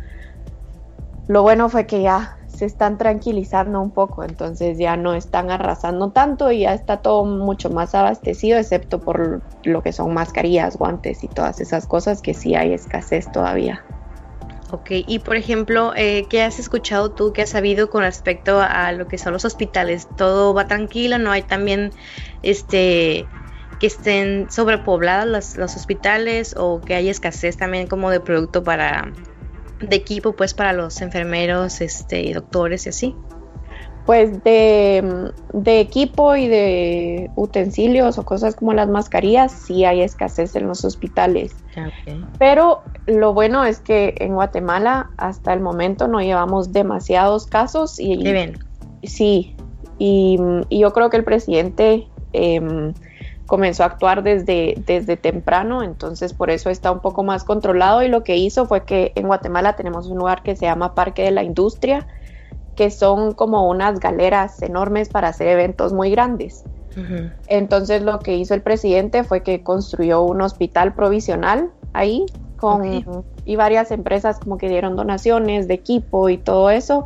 lo 1.26 1.42
bueno 1.42 1.68
fue 1.68 1.86
que 1.86 2.02
ya 2.02 2.36
se 2.54 2.66
están 2.66 2.98
tranquilizando 2.98 3.80
un 3.80 3.90
poco, 3.90 4.24
entonces 4.24 4.78
ya 4.78 4.96
no 4.96 5.14
están 5.14 5.50
arrasando 5.50 6.10
tanto 6.10 6.52
y 6.52 6.60
ya 6.60 6.74
está 6.74 6.98
todo 6.98 7.24
mucho 7.24 7.70
más 7.70 7.94
abastecido, 7.94 8.58
excepto 8.58 9.00
por 9.00 9.42
lo 9.64 9.82
que 9.82 9.92
son 9.92 10.12
mascarillas, 10.12 10.76
guantes 10.76 11.24
y 11.24 11.28
todas 11.28 11.60
esas 11.60 11.86
cosas 11.86 12.20
que 12.20 12.34
sí 12.34 12.54
hay 12.54 12.72
escasez 12.72 13.30
todavía. 13.32 13.84
Ok, 14.70 14.90
y 14.90 15.18
por 15.18 15.36
ejemplo, 15.36 15.92
eh, 15.96 16.26
¿qué 16.30 16.42
has 16.42 16.58
escuchado 16.58 17.10
tú, 17.10 17.32
qué 17.32 17.42
has 17.42 17.50
sabido 17.50 17.90
con 17.90 18.02
respecto 18.02 18.60
a 18.60 18.92
lo 18.92 19.06
que 19.06 19.18
son 19.18 19.34
los 19.34 19.44
hospitales? 19.44 20.08
¿Todo 20.16 20.54
va 20.54 20.66
tranquilo? 20.66 21.18
¿No 21.18 21.30
hay 21.30 21.42
también 21.42 21.90
este 22.42 23.26
que 23.78 23.86
estén 23.88 24.48
sobrepoblados 24.50 25.26
los, 25.26 25.56
los 25.56 25.76
hospitales 25.76 26.54
o 26.56 26.80
que 26.80 26.94
hay 26.94 27.08
escasez 27.08 27.56
también 27.56 27.86
como 27.86 28.10
de 28.10 28.20
producto 28.20 28.62
para 28.62 29.12
de 29.82 29.96
equipo 29.96 30.32
pues 30.32 30.54
para 30.54 30.72
los 30.72 31.00
enfermeros 31.00 31.80
este 31.80 32.22
y 32.22 32.32
doctores 32.32 32.86
y 32.86 32.88
así? 32.88 33.16
pues 34.06 34.42
de, 34.42 35.32
equipo 35.64 36.34
y 36.34 36.48
de 36.48 37.30
utensilios 37.36 38.18
o 38.18 38.24
cosas 38.24 38.56
como 38.56 38.72
las 38.72 38.88
mascarillas, 38.88 39.52
sí 39.52 39.84
hay 39.84 40.02
escasez 40.02 40.56
en 40.56 40.66
los 40.66 40.84
hospitales. 40.84 41.54
Pero 42.38 42.82
lo 43.06 43.32
bueno 43.32 43.64
es 43.64 43.80
que 43.80 44.14
en 44.18 44.34
Guatemala 44.34 45.10
hasta 45.16 45.52
el 45.52 45.60
momento 45.60 46.08
no 46.08 46.20
llevamos 46.20 46.72
demasiados 46.72 47.46
casos. 47.46 48.00
Y? 48.00 48.22
Sí, 49.04 49.56
y, 49.98 50.38
yo 50.70 50.92
creo 50.92 51.10
que 51.10 51.18
el 51.18 51.24
presidente 51.24 52.08
em, 52.32 52.92
comenzó 53.52 53.82
a 53.82 53.86
actuar 53.88 54.22
desde, 54.22 54.82
desde 54.86 55.18
temprano, 55.18 55.82
entonces 55.82 56.32
por 56.32 56.48
eso 56.48 56.70
está 56.70 56.90
un 56.90 57.00
poco 57.00 57.22
más 57.22 57.44
controlado 57.44 58.02
y 58.02 58.08
lo 58.08 58.24
que 58.24 58.38
hizo 58.38 58.64
fue 58.64 58.86
que 58.86 59.12
en 59.14 59.26
Guatemala 59.26 59.74
tenemos 59.74 60.06
un 60.06 60.16
lugar 60.16 60.42
que 60.42 60.56
se 60.56 60.64
llama 60.64 60.94
Parque 60.94 61.24
de 61.24 61.32
la 61.32 61.42
Industria 61.42 62.06
que 62.76 62.90
son 62.90 63.34
como 63.34 63.68
unas 63.68 64.00
galeras 64.00 64.62
enormes 64.62 65.10
para 65.10 65.28
hacer 65.28 65.48
eventos 65.48 65.92
muy 65.92 66.10
grandes. 66.10 66.64
Entonces 67.46 68.00
lo 68.00 68.20
que 68.20 68.38
hizo 68.38 68.54
el 68.54 68.62
presidente 68.62 69.22
fue 69.22 69.42
que 69.42 69.62
construyó 69.62 70.22
un 70.22 70.40
hospital 70.40 70.94
provisional 70.94 71.68
ahí 71.92 72.24
con 72.56 73.04
y 73.44 73.56
varias 73.56 73.90
empresas 73.90 74.38
como 74.38 74.56
que 74.56 74.70
dieron 74.70 74.96
donaciones 74.96 75.68
de 75.68 75.74
equipo 75.74 76.30
y 76.30 76.38
todo 76.38 76.70
eso. 76.70 77.04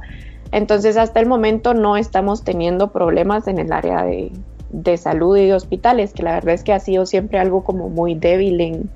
Entonces 0.53 0.97
hasta 0.97 1.19
el 1.19 1.27
momento 1.27 1.75
no 1.75 1.97
estamos 1.97 2.45
teniendo 2.45 2.93
problemas 2.93 3.49
en 3.49 3.59
el 3.59 3.73
área 3.73 4.05
de, 4.05 4.31
de 4.71 4.97
salud 4.97 5.37
y 5.37 5.47
de 5.47 5.55
hospitales, 5.55 6.13
que 6.13 6.23
la 6.23 6.33
verdad 6.33 6.55
es 6.55 6.65
que 6.65 6.73
ha 6.73 6.81
sido 6.81 7.07
siempre 7.07 7.39
algo 7.39 7.65
como 7.65 7.89
muy 7.89 8.15
débil 8.15 8.61
en, 8.61 8.91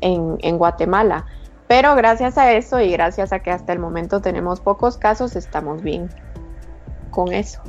en, 0.00 0.38
en 0.40 0.58
Guatemala 0.58 1.26
Pero 1.66 1.94
gracias 1.94 2.38
a 2.38 2.52
eso 2.52 2.80
y 2.80 2.92
gracias 2.92 3.32
a 3.32 3.40
que 3.40 3.50
hasta 3.50 3.72
el 3.72 3.78
momento 3.78 4.20
tenemos 4.20 4.60
pocos 4.60 4.96
casos, 4.96 5.36
estamos 5.36 5.82
bien 5.82 6.08
con 7.10 7.32
eso. 7.32 7.62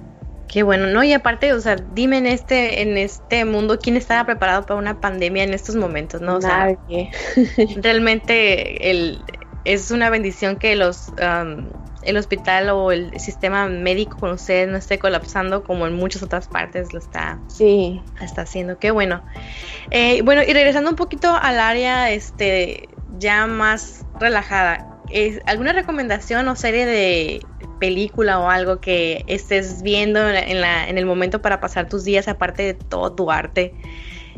Qué 0.48 0.64
bueno, 0.64 0.88
¿no? 0.88 1.04
Y 1.04 1.12
aparte, 1.14 1.54
o 1.54 1.60
sea, 1.60 1.76
dime 1.94 2.18
en 2.18 2.28
este, 2.28 2.82
en 2.82 2.98
este 2.98 3.46
mundo, 3.46 3.80
¿quién 3.80 3.98
estaba 3.98 4.26
preparado 4.26 4.66
para 4.66 4.80
una 4.80 5.02
pandemia 5.02 5.44
en 5.44 5.54
estos 5.54 5.76
momentos, 5.76 6.22
no? 6.22 6.38
O 6.38 6.42
sea, 6.42 6.68
Nadie. 6.88 7.12
realmente 7.82 8.90
el, 8.90 9.22
es 9.66 9.92
una 9.92 10.10
bendición 10.10 10.58
que 10.58 10.76
los 10.76 11.10
um, 11.10 11.68
el 12.06 12.18
hospital 12.18 12.70
o 12.70 12.92
el 12.92 13.20
sistema 13.20 13.68
médico 13.68 14.18
con 14.18 14.32
ustedes 14.32 14.68
no 14.68 14.78
esté 14.78 15.00
colapsando 15.00 15.64
como 15.64 15.88
en 15.88 15.94
muchas 15.94 16.24
otras 16.24 16.48
partes 16.48 16.94
lo 16.94 17.00
está, 17.00 17.40
Sí, 17.48 18.02
está 18.22 18.42
haciendo. 18.44 18.78
Qué 18.80 18.92
bueno. 18.92 19.24
Eh, 19.92 20.22
bueno, 20.24 20.42
y 20.48 20.54
regresando 20.54 20.90
un 20.90 20.96
poquito 20.96 21.36
al 21.36 21.60
área 21.60 22.12
este 22.12 22.90
ya 23.18 23.48
más 23.48 24.06
relajada, 24.20 24.88
¿es 25.10 25.40
¿alguna 25.46 25.74
recomendación 25.74 26.48
o 26.48 26.56
serie 26.56 26.86
de 26.86 27.46
película 27.80 28.40
o 28.40 28.50
algo 28.50 28.80
que 28.80 29.24
estés 29.28 29.82
viendo 29.84 30.20
en, 30.28 30.34
la- 30.34 30.40
en 30.42 30.62
la- 30.62 30.90
en 30.90 30.98
el 30.98 31.06
momento 31.06 31.42
para 31.42 31.60
pasar 31.60 31.88
tus 31.90 32.04
días 32.04 32.28
aparte 32.28 32.64
de 32.64 32.74
todo 32.74 33.14
tu 33.14 33.32
arte? 33.32 33.76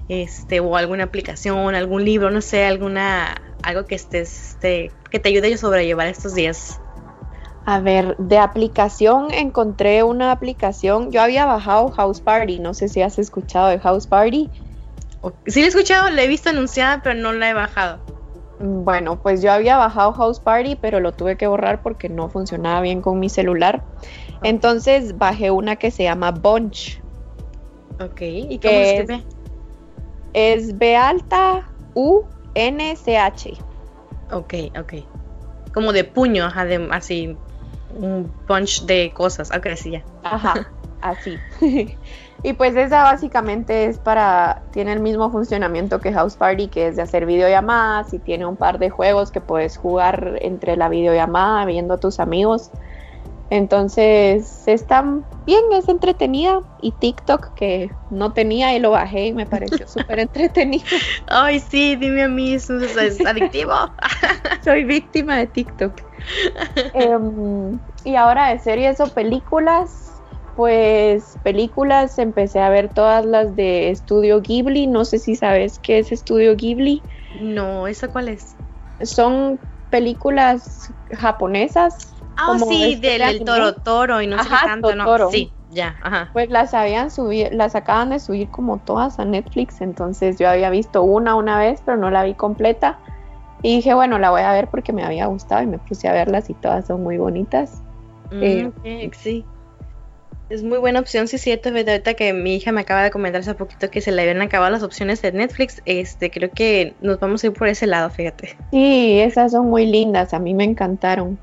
Este, 0.10 0.62
o 0.62 0.77
alguna 0.77 1.03
aplicación, 1.03 1.75
algún 1.75 2.06
libro, 2.06 2.30
no 2.32 2.39
sé, 2.41 2.63
alguna 2.65 3.41
algo 3.63 3.86
que 3.86 3.95
estés 3.95 4.51
este, 4.51 4.91
que 5.12 5.19
te 5.19 5.27
ayude 5.30 5.53
a 5.53 5.58
sobrellevar 5.58 6.08
estos 6.08 6.34
días. 6.34 6.80
A 7.69 7.82
ver, 7.82 8.15
de 8.15 8.38
aplicación 8.38 9.27
encontré 9.34 10.01
una 10.01 10.32
aplicación. 10.32 11.12
Yo 11.12 11.21
había 11.21 11.45
bajado 11.45 11.89
House 11.89 12.21
Party. 12.21 12.60
No 12.60 12.73
sé 12.73 12.88
si 12.88 13.01
has 13.01 13.19
escuchado 13.19 13.67
de 13.67 13.77
House 13.77 14.08
Party. 14.08 14.49
Sí 15.47 15.60
la 15.60 15.65
he 15.65 15.67
escuchado, 15.67 16.10
la 16.10 16.23
he 16.23 16.30
visto 16.30 16.49
anunciada, 16.49 17.01
pero 17.03 17.19
no 17.19 17.34
la 17.34 17.49
he 17.49 17.53
bajado. 17.53 17.99
Bueno, 18.62 19.21
pues 19.21 19.41
yo 19.41 19.51
había 19.51 19.75
bajado 19.75 20.13
House 20.13 20.39
Party, 20.39 20.77
pero 20.77 21.01
lo 21.01 21.12
tuve 21.12 21.36
que 21.36 21.45
borrar 21.45 21.82
porque 21.82 22.08
no 22.08 22.30
funcionaba 22.30 22.80
bien 22.80 23.01
con 23.01 23.19
mi 23.19 23.27
celular. 23.27 23.84
Entonces 24.43 25.17
bajé 25.17 25.51
una 25.51 25.75
que 25.75 25.91
se 25.91 26.03
llama 26.03 26.32
Bunch. 26.32 27.01
Ok, 27.99 28.21
¿y 28.21 28.60
cómo 28.60 28.60
¿Qué 28.60 28.86
se 28.86 28.93
es? 28.93 29.10
escribe? 29.10 29.23
Es 30.32 30.77
B 30.77 30.95
alta 30.95 31.65
U 31.95 32.23
N 32.56 32.95
C 32.95 33.17
H. 33.17 33.58
Ok, 34.32 34.53
ok. 34.80 34.93
Como 35.73 35.91
de 35.91 36.06
puño, 36.06 36.45
ajá, 36.45 36.63
de, 36.63 36.88
así, 36.91 37.38
un 37.95 38.32
punch 38.47 38.86
de 38.86 39.12
cosas. 39.13 39.52
Ok, 39.56 39.67
sí, 39.76 39.91
ya. 39.91 40.04
Ajá, 40.23 40.69
así. 41.02 41.38
y 42.43 42.54
pues 42.54 42.76
esa 42.76 43.04
básicamente 43.04 43.86
es 43.86 43.97
para, 43.97 44.62
tiene 44.71 44.93
el 44.93 45.00
mismo 45.00 45.32
funcionamiento 45.32 46.00
que 46.00 46.13
House 46.13 46.36
Party, 46.36 46.67
que 46.67 46.88
es 46.88 46.95
de 46.95 47.02
hacer 47.02 47.26
videollamadas 47.26 48.13
y 48.13 48.19
tiene 48.19 48.45
un 48.45 48.56
par 48.56 48.80
de 48.80 48.89
juegos 48.89 49.32
que 49.32 49.41
puedes 49.41 49.78
jugar 49.78 50.38
entre 50.41 50.78
la 50.78 50.89
videollamada 50.89 51.65
viendo 51.65 51.95
a 51.95 51.97
tus 51.97 52.19
amigos. 52.19 52.71
Entonces 53.49 54.67
está 54.67 55.03
bien, 55.45 55.62
es 55.73 55.88
entretenida. 55.88 56.60
Y 56.81 56.91
TikTok 56.91 57.53
que 57.55 57.91
no 58.10 58.33
tenía 58.33 58.75
y 58.75 58.79
lo 58.79 58.91
bajé 58.91 59.27
y 59.27 59.33
me 59.33 59.45
pareció 59.45 59.88
súper 59.88 60.19
entretenido. 60.19 60.86
Ay, 61.27 61.60
sí, 61.60 61.95
dime 61.95 62.23
a 62.23 62.27
mí, 62.27 62.53
es, 62.53 62.69
es 62.69 63.19
adictivo. 63.25 63.73
Soy 64.63 64.83
víctima 64.83 65.38
de 65.38 65.47
TikTok. 65.47 65.93
Em, 66.93 67.79
y 68.03 68.15
ahora 68.15 68.49
de 68.49 68.60
series 68.60 68.99
o 68.99 69.07
películas, 69.07 70.21
pues 70.55 71.38
películas 71.43 72.17
empecé 72.19 72.60
a 72.60 72.69
ver 72.69 72.89
todas 72.89 73.25
las 73.25 73.55
de 73.55 73.89
Estudio 73.89 74.41
Ghibli. 74.41 74.88
No 74.88 75.05
sé 75.05 75.19
si 75.19 75.36
sabes 75.36 75.79
qué 75.79 75.99
es 75.99 76.12
Estudio 76.12 76.55
Ghibli. 76.55 77.01
no, 77.41 77.88
¿esa 77.88 78.07
cuál 78.10 78.29
es? 78.29 78.55
Son 79.03 79.60
películas 79.89 80.91
japonesas. 81.12 82.16
Ah, 82.38 82.45
Como 82.47 82.65
sí, 82.69 82.93
este 82.93 83.17
del, 83.19 83.39
de. 83.39 83.45
Toro 83.45 83.73
Toro 83.76 84.21
y 84.21 84.28
no 84.28 84.41
sé 84.41 84.50
qué 84.50 84.56
tanto, 84.63 84.95
¿no? 84.95 85.30
Sí, 85.30 85.52
ya, 85.71 85.97
ajá. 86.02 86.30
Pues 86.34 86.50
las 86.50 86.73
habían 86.73 87.10
subido, 87.12 87.50
las 87.52 87.76
acaban 87.76 88.12
de 88.12 88.19
subir 88.19 88.50
como 88.50 88.78
todas 88.78 89.19
a 89.19 89.26
Netflix. 89.26 89.82
Entonces 89.82 90.38
yo 90.39 90.47
había 90.50 90.69
visto 90.69 91.04
una 91.04 91.36
una 91.36 91.58
vez, 91.60 91.82
pero 91.86 91.97
no 91.97 92.12
la 92.12 92.23
vi 92.23 92.36
completa. 92.36 93.00
Y 93.63 93.78
dije, 93.78 93.93
bueno, 93.95 94.19
la 94.19 94.30
voy 94.30 94.41
a 94.41 94.52
ver 94.54 94.67
porque 94.67 94.93
me 94.93 95.04
había 95.04 95.26
gustado 95.26 95.63
y 95.63 95.67
me 95.67 95.80
puse 95.80 96.08
a 96.08 96.13
verlas 96.13 96.50
y 96.50 96.54
todas 96.54 96.86
son 96.86 97.02
muy 97.02 97.17
bonitas. 97.17 97.82
Mm, 98.32 98.43
Eh, 98.84 99.12
sí. 99.17 99.43
Es 100.50 100.63
muy 100.63 100.78
buena 100.78 101.02
opción, 101.02 101.28
sí, 101.28 101.38
cierto, 101.38 101.71
Fede, 101.71 101.91
ahorita 101.91 102.13
que 102.13 102.32
mi 102.32 102.56
hija 102.56 102.71
me 102.71 102.80
acaba 102.80 103.04
de 103.04 103.12
comentar 103.12 103.41
hace 103.41 103.54
poquito 103.54 103.89
que 103.89 104.00
se 104.00 104.13
le 104.13 104.21
habían 104.21 104.41
acabado 104.41 104.71
las 104.71 104.82
opciones 104.82 105.21
de 105.21 105.34
Netflix, 105.34 105.82
este, 105.84 106.32
creo 106.32 106.52
que 106.52 106.95
nos 107.02 107.19
vamos 107.19 107.43
a 107.43 107.47
ir 107.47 107.54
por 107.54 107.67
ese 107.67 107.86
lado, 107.86 108.10
fíjate. 108.10 108.56
Sí, 108.71 109.19
esas 109.19 109.52
son 109.52 109.69
muy 109.69 109.86
lindas, 109.86 110.34
a 110.34 110.39
mí 110.39 110.54
me 110.54 110.63
encantaron. 110.63 111.38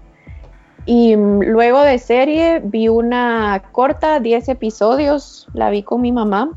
Y 0.87 1.17
mm, 1.17 1.43
luego 1.43 1.81
de 1.81 1.99
serie 1.99 2.61
vi 2.63 2.89
una 2.89 3.63
corta, 3.73 4.21
10 4.21 4.49
episodios, 4.49 5.47
la 5.55 5.71
vi 5.71 5.83
con 5.83 6.01
mi 6.01 6.13
mamá, 6.13 6.51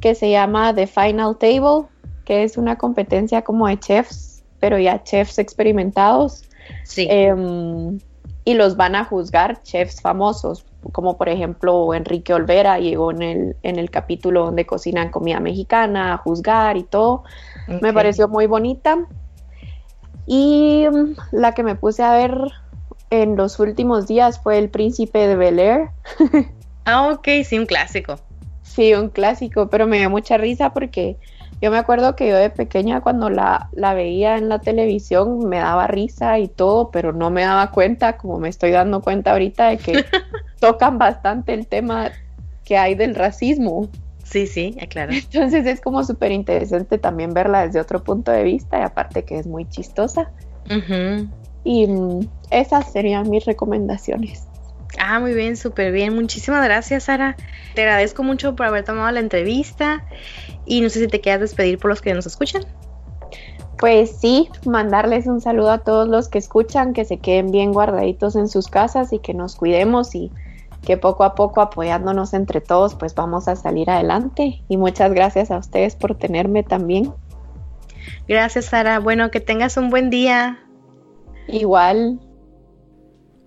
que 0.00 0.14
se 0.14 0.30
llama 0.30 0.74
The 0.74 0.86
Final 0.86 1.36
Table, 1.38 1.88
que 2.24 2.44
es 2.44 2.56
una 2.56 2.76
competencia 2.76 3.42
como 3.42 3.68
de 3.68 3.78
chefs, 3.78 4.44
pero 4.60 4.78
ya 4.78 5.02
chefs 5.02 5.38
experimentados. 5.38 6.44
Sí. 6.84 7.06
Em, 7.08 7.98
y 8.44 8.54
los 8.54 8.76
van 8.76 8.94
a 8.94 9.04
juzgar 9.04 9.62
chefs 9.62 10.00
famosos, 10.00 10.64
como 10.92 11.18
por 11.18 11.28
ejemplo 11.28 11.92
Enrique 11.92 12.32
Olvera 12.32 12.78
llegó 12.78 13.10
en 13.10 13.22
el, 13.22 13.56
en 13.62 13.78
el 13.78 13.90
capítulo 13.90 14.46
donde 14.46 14.64
cocinan 14.64 15.10
comida 15.10 15.38
mexicana 15.38 16.14
a 16.14 16.16
juzgar 16.16 16.76
y 16.76 16.82
todo. 16.82 17.24
Me 17.82 17.92
pareció 17.92 18.28
muy 18.28 18.46
bonita. 18.46 18.98
Y 20.26 20.86
mm, 20.90 21.14
la 21.32 21.52
que 21.52 21.62
me 21.62 21.74
puse 21.74 22.02
a 22.02 22.12
ver 22.12 22.52
en 23.10 23.36
los 23.36 23.58
últimos 23.60 24.06
días 24.06 24.40
fue 24.40 24.58
El 24.58 24.70
Príncipe 24.70 25.26
de 25.26 25.36
Bel 25.36 25.58
Air. 25.58 25.90
Ah, 26.90 27.12
ok, 27.12 27.28
sí, 27.44 27.58
un 27.58 27.66
clásico. 27.66 28.18
Sí, 28.62 28.94
un 28.94 29.10
clásico, 29.10 29.68
pero 29.68 29.86
me 29.86 29.98
dio 29.98 30.08
mucha 30.08 30.38
risa 30.38 30.70
porque 30.70 31.18
yo 31.60 31.70
me 31.70 31.76
acuerdo 31.76 32.16
que 32.16 32.28
yo 32.28 32.36
de 32.36 32.48
pequeña 32.48 33.02
cuando 33.02 33.28
la, 33.28 33.68
la 33.72 33.92
veía 33.92 34.38
en 34.38 34.48
la 34.48 34.60
televisión 34.60 35.48
me 35.50 35.58
daba 35.58 35.86
risa 35.86 36.38
y 36.38 36.48
todo, 36.48 36.90
pero 36.90 37.12
no 37.12 37.28
me 37.28 37.42
daba 37.42 37.72
cuenta, 37.72 38.16
como 38.16 38.38
me 38.38 38.48
estoy 38.48 38.70
dando 38.70 39.02
cuenta 39.02 39.32
ahorita, 39.32 39.68
de 39.68 39.76
que 39.76 40.04
tocan 40.60 40.96
bastante 40.96 41.52
el 41.52 41.66
tema 41.66 42.10
que 42.64 42.78
hay 42.78 42.94
del 42.94 43.14
racismo. 43.14 43.90
Sí, 44.24 44.46
sí, 44.46 44.76
claro. 44.88 45.12
Entonces 45.32 45.66
es 45.66 45.80
como 45.80 46.04
súper 46.04 46.32
interesante 46.32 46.98
también 46.98 47.34
verla 47.34 47.66
desde 47.66 47.80
otro 47.80 48.02
punto 48.02 48.30
de 48.30 48.44
vista 48.44 48.78
y 48.78 48.82
aparte 48.82 49.24
que 49.24 49.38
es 49.38 49.46
muy 49.46 49.66
chistosa. 49.66 50.30
Ujú. 50.70 51.28
Y 51.68 51.86
mm, 51.86 52.26
esas 52.50 52.90
serían 52.90 53.28
mis 53.28 53.44
recomendaciones. 53.44 54.48
Ah, 54.98 55.20
muy 55.20 55.34
bien, 55.34 55.54
súper 55.54 55.92
bien. 55.92 56.14
Muchísimas 56.14 56.64
gracias, 56.64 57.04
Sara. 57.04 57.36
Te 57.74 57.82
agradezco 57.82 58.22
mucho 58.22 58.56
por 58.56 58.64
haber 58.64 58.86
tomado 58.86 59.10
la 59.10 59.20
entrevista 59.20 60.02
y 60.64 60.80
no 60.80 60.88
sé 60.88 61.00
si 61.00 61.08
te 61.08 61.20
quieras 61.20 61.42
despedir 61.42 61.78
por 61.78 61.90
los 61.90 62.00
que 62.00 62.14
nos 62.14 62.24
escuchan. 62.24 62.64
Pues 63.76 64.16
sí, 64.18 64.48
mandarles 64.64 65.26
un 65.26 65.42
saludo 65.42 65.70
a 65.70 65.78
todos 65.80 66.08
los 66.08 66.30
que 66.30 66.38
escuchan, 66.38 66.94
que 66.94 67.04
se 67.04 67.18
queden 67.18 67.50
bien 67.50 67.74
guardaditos 67.74 68.34
en 68.34 68.48
sus 68.48 68.68
casas 68.68 69.12
y 69.12 69.18
que 69.18 69.34
nos 69.34 69.54
cuidemos 69.54 70.14
y 70.14 70.32
que 70.86 70.96
poco 70.96 71.22
a 71.22 71.34
poco 71.34 71.60
apoyándonos 71.60 72.32
entre 72.32 72.62
todos 72.62 72.94
pues 72.94 73.14
vamos 73.14 73.46
a 73.46 73.56
salir 73.56 73.90
adelante. 73.90 74.62
Y 74.70 74.78
muchas 74.78 75.12
gracias 75.12 75.50
a 75.50 75.58
ustedes 75.58 75.96
por 75.96 76.14
tenerme 76.14 76.62
también. 76.62 77.12
Gracias, 78.26 78.64
Sara. 78.64 79.00
Bueno, 79.00 79.30
que 79.30 79.40
tengas 79.40 79.76
un 79.76 79.90
buen 79.90 80.08
día. 80.08 80.60
Igual, 81.48 82.20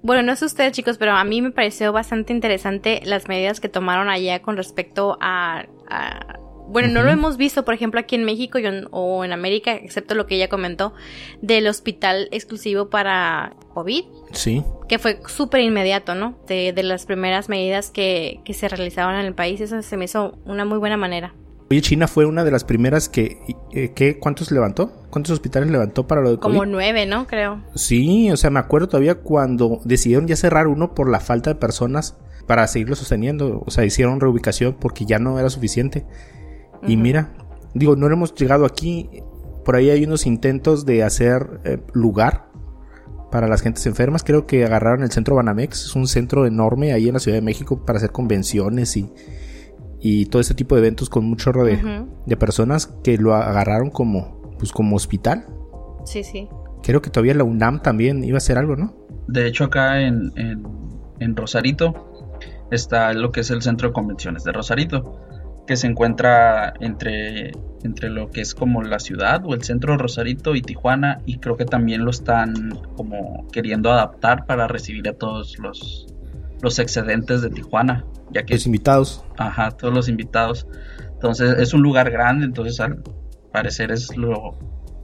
Bueno, 0.03 0.23
no 0.23 0.35
sé 0.35 0.45
ustedes 0.45 0.71
chicos, 0.71 0.97
pero 0.97 1.11
a 1.13 1.23
mí 1.23 1.41
me 1.43 1.51
pareció 1.51 1.93
bastante 1.93 2.33
interesante 2.33 3.01
las 3.05 3.27
medidas 3.27 3.59
que 3.59 3.69
tomaron 3.69 4.09
allá 4.09 4.41
con 4.41 4.57
respecto 4.57 5.17
a... 5.21 5.65
a- 5.89 6.37
bueno, 6.67 6.87
no 6.87 7.03
lo 7.03 7.11
hemos 7.11 7.35
visto, 7.35 7.65
por 7.65 7.73
ejemplo, 7.73 7.99
aquí 7.99 8.15
en 8.15 8.23
México 8.23 8.57
y 8.57 8.65
en- 8.65 8.87
o 8.91 9.25
en 9.25 9.33
América, 9.33 9.73
excepto 9.75 10.15
lo 10.15 10.25
que 10.25 10.35
ella 10.35 10.47
comentó, 10.47 10.93
del 11.41 11.67
hospital 11.67 12.29
exclusivo 12.31 12.89
para 12.89 13.53
COVID, 13.73 14.05
Sí. 14.31 14.63
que 14.87 14.97
fue 14.97 15.19
súper 15.27 15.61
inmediato, 15.61 16.15
¿no? 16.15 16.37
De, 16.47 16.71
de 16.71 16.83
las 16.83 17.05
primeras 17.05 17.49
medidas 17.49 17.91
que, 17.91 18.39
que 18.45 18.53
se 18.53 18.69
realizaban 18.69 19.19
en 19.19 19.25
el 19.25 19.35
país, 19.35 19.59
eso 19.59 19.81
se 19.81 19.97
me 19.97 20.05
hizo 20.05 20.37
una 20.45 20.63
muy 20.65 20.77
buena 20.79 20.95
manera. 20.97 21.33
Oye, 21.71 21.79
China 21.79 22.09
fue 22.09 22.25
una 22.25 22.43
de 22.43 22.51
las 22.51 22.65
primeras 22.65 23.07
que, 23.07 23.37
eh. 23.71 24.17
¿Cuántos 24.19 24.51
levantó? 24.51 24.91
¿Cuántos 25.09 25.31
hospitales 25.31 25.71
levantó 25.71 26.05
para 26.05 26.19
lo 26.19 26.31
de 26.31 26.37
COVID? 26.37 26.53
Como 26.53 26.65
nueve, 26.65 27.05
¿no? 27.05 27.27
Creo. 27.27 27.63
Sí, 27.75 28.29
o 28.29 28.35
sea, 28.35 28.49
me 28.49 28.59
acuerdo 28.59 28.89
todavía 28.89 29.21
cuando 29.21 29.79
decidieron 29.85 30.27
ya 30.27 30.35
cerrar 30.35 30.67
uno 30.67 30.93
por 30.93 31.09
la 31.09 31.21
falta 31.21 31.49
de 31.49 31.55
personas 31.55 32.17
para 32.45 32.67
seguirlo 32.67 32.97
sosteniendo. 32.97 33.63
O 33.65 33.71
sea, 33.71 33.85
hicieron 33.85 34.19
reubicación 34.19 34.75
porque 34.81 35.05
ya 35.05 35.17
no 35.17 35.39
era 35.39 35.49
suficiente. 35.49 36.05
Y 36.85 36.97
mira, 36.97 37.31
digo, 37.73 37.95
no 37.95 38.05
hemos 38.07 38.35
llegado 38.35 38.65
aquí. 38.65 39.09
Por 39.63 39.77
ahí 39.77 39.91
hay 39.91 40.03
unos 40.03 40.25
intentos 40.25 40.85
de 40.85 41.03
hacer 41.03 41.61
eh, 41.63 41.77
lugar 41.93 42.49
para 43.31 43.47
las 43.47 43.61
gentes 43.61 43.85
enfermas. 43.85 44.25
Creo 44.25 44.45
que 44.45 44.65
agarraron 44.65 45.03
el 45.03 45.11
centro 45.11 45.37
Banamex. 45.37 45.85
Es 45.85 45.95
un 45.95 46.07
centro 46.07 46.45
enorme 46.45 46.91
ahí 46.91 47.07
en 47.07 47.13
la 47.13 47.21
Ciudad 47.21 47.37
de 47.37 47.41
México 47.41 47.85
para 47.85 47.95
hacer 47.95 48.11
convenciones 48.11 48.97
y, 48.97 49.09
y 50.01 50.25
todo 50.25 50.41
ese 50.41 50.55
tipo 50.55 50.75
de 50.75 50.81
eventos 50.81 51.09
con 51.09 51.25
mucho 51.25 51.45
chorro 51.45 51.65
de, 51.65 52.37
personas 52.37 52.87
que 53.03 53.17
lo 53.17 53.35
agarraron 53.35 53.91
como, 53.91 54.41
pues, 54.57 54.71
como 54.71 54.95
hospital. 54.95 55.45
Sí, 56.05 56.23
sí. 56.23 56.49
Creo 56.81 57.01
que 57.01 57.11
todavía 57.11 57.35
la 57.35 57.43
UNAM 57.43 57.81
también 57.83 58.23
iba 58.23 58.37
a 58.37 58.39
hacer 58.39 58.57
algo, 58.57 58.75
¿no? 58.75 58.95
De 59.27 59.47
hecho, 59.47 59.65
acá 59.65 60.01
en, 60.01 60.31
en, 60.35 61.35
Rosarito 61.35 61.93
está 62.71 63.13
lo 63.13 63.31
que 63.31 63.41
es 63.41 63.51
el 63.51 63.61
centro 63.61 63.89
de 63.89 63.93
convenciones 63.93 64.43
de 64.43 64.51
Rosarito, 64.51 65.19
que 65.67 65.77
se 65.77 65.85
encuentra 65.85 66.73
entre, 66.79 67.51
entre 67.83 68.09
lo 68.09 68.31
que 68.31 68.41
es 68.41 68.55
como 68.55 68.81
la 68.81 68.97
ciudad 68.97 69.45
o 69.45 69.53
el 69.53 69.63
centro 69.63 69.93
de 69.93 69.99
Rosarito 69.99 70.55
y 70.55 70.63
Tijuana, 70.63 71.19
y 71.27 71.37
creo 71.37 71.55
que 71.55 71.65
también 71.65 72.03
lo 72.03 72.09
están 72.09 72.71
como 72.95 73.47
queriendo 73.51 73.91
adaptar 73.91 74.47
para 74.47 74.67
recibir 74.67 75.07
a 75.07 75.13
todos 75.13 75.59
los, 75.59 76.10
los 76.61 76.79
excedentes 76.79 77.41
de 77.41 77.49
Tijuana, 77.49 78.05
ya 78.31 78.43
que... 78.43 78.53
Los 78.53 78.65
invitados. 78.65 79.23
Ajá, 79.37 79.71
todos 79.71 79.93
los 79.93 80.07
invitados. 80.07 80.67
Entonces 81.13 81.57
es 81.59 81.73
un 81.73 81.81
lugar 81.81 82.11
grande, 82.11 82.45
entonces 82.45 82.79
al 82.79 83.03
parecer 83.51 83.91
es 83.91 84.15
lo 84.17 84.57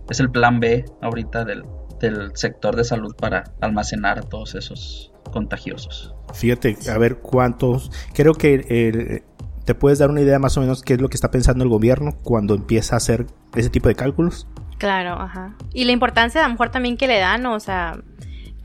es 0.09 0.19
el 0.19 0.31
plan 0.31 0.59
B 0.59 0.85
ahorita 1.01 1.43
del, 1.43 1.63
del 1.99 2.31
sector 2.35 2.75
de 2.75 2.83
salud 2.83 3.15
para 3.15 3.43
almacenar 3.61 4.19
a 4.19 4.21
todos 4.21 4.55
esos 4.55 5.11
contagiosos. 5.31 6.15
Fíjate, 6.33 6.77
a 6.89 6.97
ver 6.97 7.17
cuántos. 7.17 7.91
Creo 8.13 8.33
que 8.33 8.65
eh, 8.69 9.23
te 9.65 9.75
puedes 9.75 9.99
dar 9.99 10.09
una 10.09 10.21
idea 10.21 10.39
más 10.39 10.57
o 10.57 10.61
menos 10.61 10.81
qué 10.81 10.93
es 10.93 11.01
lo 11.01 11.09
que 11.09 11.15
está 11.15 11.31
pensando 11.31 11.63
el 11.63 11.69
gobierno 11.69 12.15
cuando 12.23 12.55
empieza 12.55 12.95
a 12.95 12.97
hacer 12.97 13.27
ese 13.55 13.69
tipo 13.69 13.89
de 13.89 13.95
cálculos. 13.95 14.47
Claro, 14.77 15.19
ajá. 15.19 15.55
Y 15.73 15.85
la 15.85 15.91
importancia 15.91 16.41
a 16.41 16.47
lo 16.47 16.53
mejor 16.53 16.69
también 16.69 16.97
que 16.97 17.07
le 17.07 17.19
dan, 17.19 17.45
o 17.47 17.59
sea, 17.59 17.99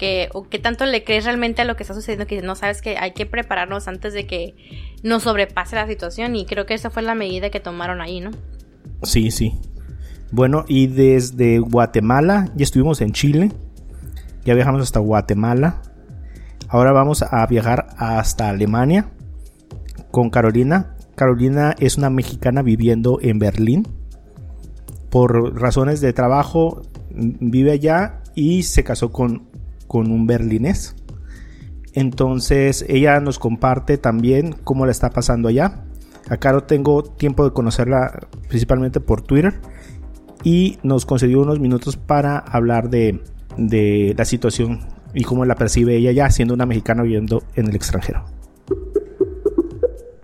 que, 0.02 0.30
o 0.34 0.48
qué 0.48 0.58
tanto 0.58 0.84
le 0.84 1.04
crees 1.04 1.26
realmente 1.26 1.62
a 1.62 1.64
lo 1.64 1.76
que 1.76 1.84
está 1.84 1.94
sucediendo, 1.94 2.26
que 2.26 2.42
no 2.42 2.56
sabes 2.56 2.82
que 2.82 2.98
hay 2.98 3.12
que 3.12 3.24
prepararnos 3.24 3.86
antes 3.86 4.12
de 4.12 4.26
que 4.26 4.56
nos 5.04 5.22
sobrepase 5.22 5.76
la 5.76 5.86
situación. 5.86 6.34
Y 6.34 6.44
creo 6.44 6.66
que 6.66 6.74
esa 6.74 6.90
fue 6.90 7.02
la 7.02 7.14
medida 7.14 7.50
que 7.50 7.60
tomaron 7.60 8.00
ahí, 8.00 8.18
¿no? 8.18 8.32
Sí, 9.04 9.30
sí. 9.30 9.52
Bueno, 10.32 10.64
y 10.66 10.88
desde 10.88 11.60
Guatemala, 11.60 12.50
ya 12.56 12.64
estuvimos 12.64 13.00
en 13.00 13.12
Chile, 13.12 13.52
ya 14.44 14.54
viajamos 14.54 14.82
hasta 14.82 14.98
Guatemala, 14.98 15.82
ahora 16.66 16.90
vamos 16.90 17.22
a 17.22 17.46
viajar 17.46 17.86
hasta 17.96 18.48
Alemania 18.48 19.08
con 20.10 20.30
Carolina. 20.30 20.96
Carolina 21.14 21.76
es 21.78 21.96
una 21.96 22.10
mexicana 22.10 22.62
viviendo 22.62 23.20
en 23.22 23.38
Berlín. 23.38 23.86
Por 25.10 25.60
razones 25.60 26.00
de 26.00 26.12
trabajo 26.12 26.82
vive 27.14 27.70
allá 27.70 28.22
y 28.34 28.64
se 28.64 28.82
casó 28.82 29.12
con, 29.12 29.51
con 29.92 30.10
un 30.10 30.26
berlinés. 30.26 30.96
Entonces 31.92 32.86
ella 32.88 33.20
nos 33.20 33.38
comparte 33.38 33.98
también 33.98 34.54
cómo 34.64 34.86
la 34.86 34.90
está 34.90 35.10
pasando 35.10 35.48
allá. 35.48 35.84
A 36.30 36.38
Caro 36.38 36.62
tengo 36.64 37.02
tiempo 37.02 37.44
de 37.44 37.52
conocerla 37.52 38.26
principalmente 38.48 39.00
por 39.00 39.20
Twitter 39.20 39.60
y 40.42 40.78
nos 40.82 41.04
concedió 41.04 41.42
unos 41.42 41.60
minutos 41.60 41.98
para 41.98 42.38
hablar 42.38 42.88
de, 42.88 43.20
la 44.16 44.24
situación 44.24 44.80
y 45.12 45.24
cómo 45.24 45.44
la 45.44 45.56
percibe 45.56 45.94
ella 45.94 46.10
ya 46.10 46.30
siendo 46.30 46.54
una 46.54 46.64
mexicana 46.64 47.02
viviendo 47.02 47.42
en 47.54 47.68
el 47.68 47.76
extranjero. 47.76 48.24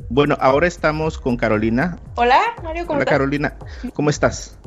Bueno, 0.08 0.34
ahora 0.40 0.66
estamos 0.66 1.18
con 1.18 1.36
Carolina. 1.36 1.98
Hola, 2.14 2.40
Mario, 2.64 2.86
¿cómo 2.86 3.00
Hola, 3.00 3.04
Carolina, 3.04 3.58
¿cómo 3.92 4.08
estás? 4.08 4.58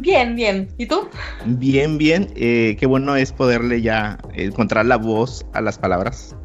Bien, 0.00 0.36
bien. 0.36 0.68
¿Y 0.78 0.86
tú? 0.86 1.08
Bien, 1.46 1.98
bien. 1.98 2.32
Eh, 2.36 2.76
qué 2.78 2.86
bueno 2.86 3.16
es 3.16 3.32
poderle 3.32 3.82
ya 3.82 4.18
encontrar 4.34 4.86
la 4.86 4.96
voz 4.96 5.46
a 5.52 5.60
las 5.60 5.78
palabras. 5.78 6.36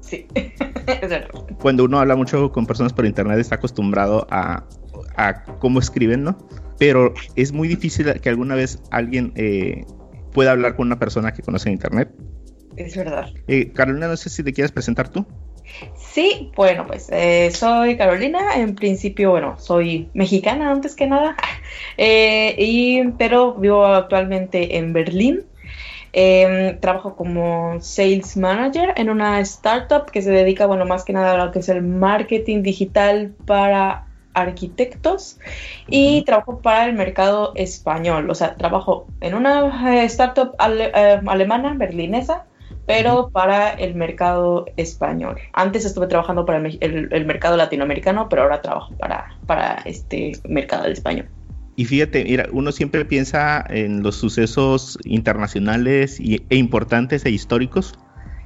Sí, 0.00 0.26
Cuando 1.60 1.84
uno 1.84 1.98
habla 1.98 2.14
mucho 2.14 2.52
con 2.52 2.66
personas 2.66 2.92
por 2.92 3.06
internet 3.06 3.38
está 3.40 3.56
acostumbrado 3.56 4.26
a, 4.30 4.64
a 5.16 5.44
cómo 5.58 5.80
escriben, 5.80 6.22
¿no? 6.22 6.38
pero 6.78 7.14
es 7.34 7.52
muy 7.52 7.68
difícil 7.68 8.20
que 8.20 8.28
alguna 8.28 8.54
vez 8.54 8.80
alguien 8.90 9.32
eh, 9.36 9.84
pueda 10.32 10.52
hablar 10.52 10.76
con 10.76 10.86
una 10.86 10.98
persona 10.98 11.32
que 11.32 11.42
conoce 11.42 11.70
Internet. 11.70 12.10
Es 12.76 12.96
verdad. 12.96 13.30
Eh, 13.46 13.72
Carolina, 13.72 14.08
no 14.08 14.16
sé 14.16 14.28
si 14.28 14.42
te 14.42 14.52
quieres 14.52 14.72
presentar 14.72 15.08
tú. 15.08 15.26
Sí, 15.94 16.50
bueno, 16.56 16.86
pues 16.86 17.08
eh, 17.12 17.50
soy 17.52 17.96
Carolina. 17.96 18.56
En 18.56 18.74
principio, 18.74 19.30
bueno, 19.30 19.56
soy 19.58 20.08
mexicana 20.14 20.70
antes 20.70 20.94
que 20.94 21.06
nada, 21.06 21.36
y, 21.98 23.02
pero 23.18 23.54
vivo 23.54 23.84
actualmente 23.84 24.76
en 24.76 24.92
Berlín. 24.92 25.44
Em, 26.18 26.80
trabajo 26.80 27.14
como 27.14 27.78
sales 27.82 28.38
manager 28.38 28.94
en 28.96 29.10
una 29.10 29.38
startup 29.40 30.10
que 30.10 30.22
se 30.22 30.30
dedica, 30.30 30.64
bueno, 30.64 30.86
más 30.86 31.04
que 31.04 31.12
nada 31.12 31.34
a 31.34 31.44
lo 31.44 31.52
que 31.52 31.58
es 31.58 31.68
el 31.68 31.82
marketing 31.82 32.62
digital 32.62 33.34
para 33.44 34.06
arquitectos 34.32 35.38
y 35.88 36.22
trabajo 36.22 36.60
para 36.60 36.86
el 36.86 36.94
mercado 36.94 37.52
español. 37.54 38.30
O 38.30 38.34
sea, 38.34 38.54
trabajo 38.54 39.06
en 39.20 39.34
una 39.34 39.94
eh, 39.94 40.04
startup 40.04 40.54
eh, 40.58 41.20
alemana, 41.26 41.74
berlinesa, 41.76 42.46
pero 42.86 43.30
para 43.30 43.70
el 43.70 43.94
mercado 43.94 44.66
español. 44.76 45.36
Antes 45.52 45.84
estuve 45.84 46.06
trabajando 46.06 46.44
para 46.44 46.58
el, 46.58 47.26
mercado 47.26 47.56
latinoamericano, 47.56 48.28
pero 48.28 48.42
ahora 48.42 48.62
trabajo 48.62 48.94
para, 48.96 49.36
para 49.46 49.82
este 49.84 50.32
mercado 50.48 50.84
del 50.84 50.92
español. 50.92 51.28
Y 51.76 51.84
fíjate, 51.84 52.24
mira, 52.24 52.46
uno 52.52 52.72
siempre 52.72 53.04
piensa 53.04 53.64
en 53.68 54.02
los 54.02 54.16
sucesos 54.16 54.98
internacionales 55.04 56.18
y, 56.18 56.42
e 56.48 56.56
importantes 56.56 57.26
e 57.26 57.30
históricos 57.30 57.94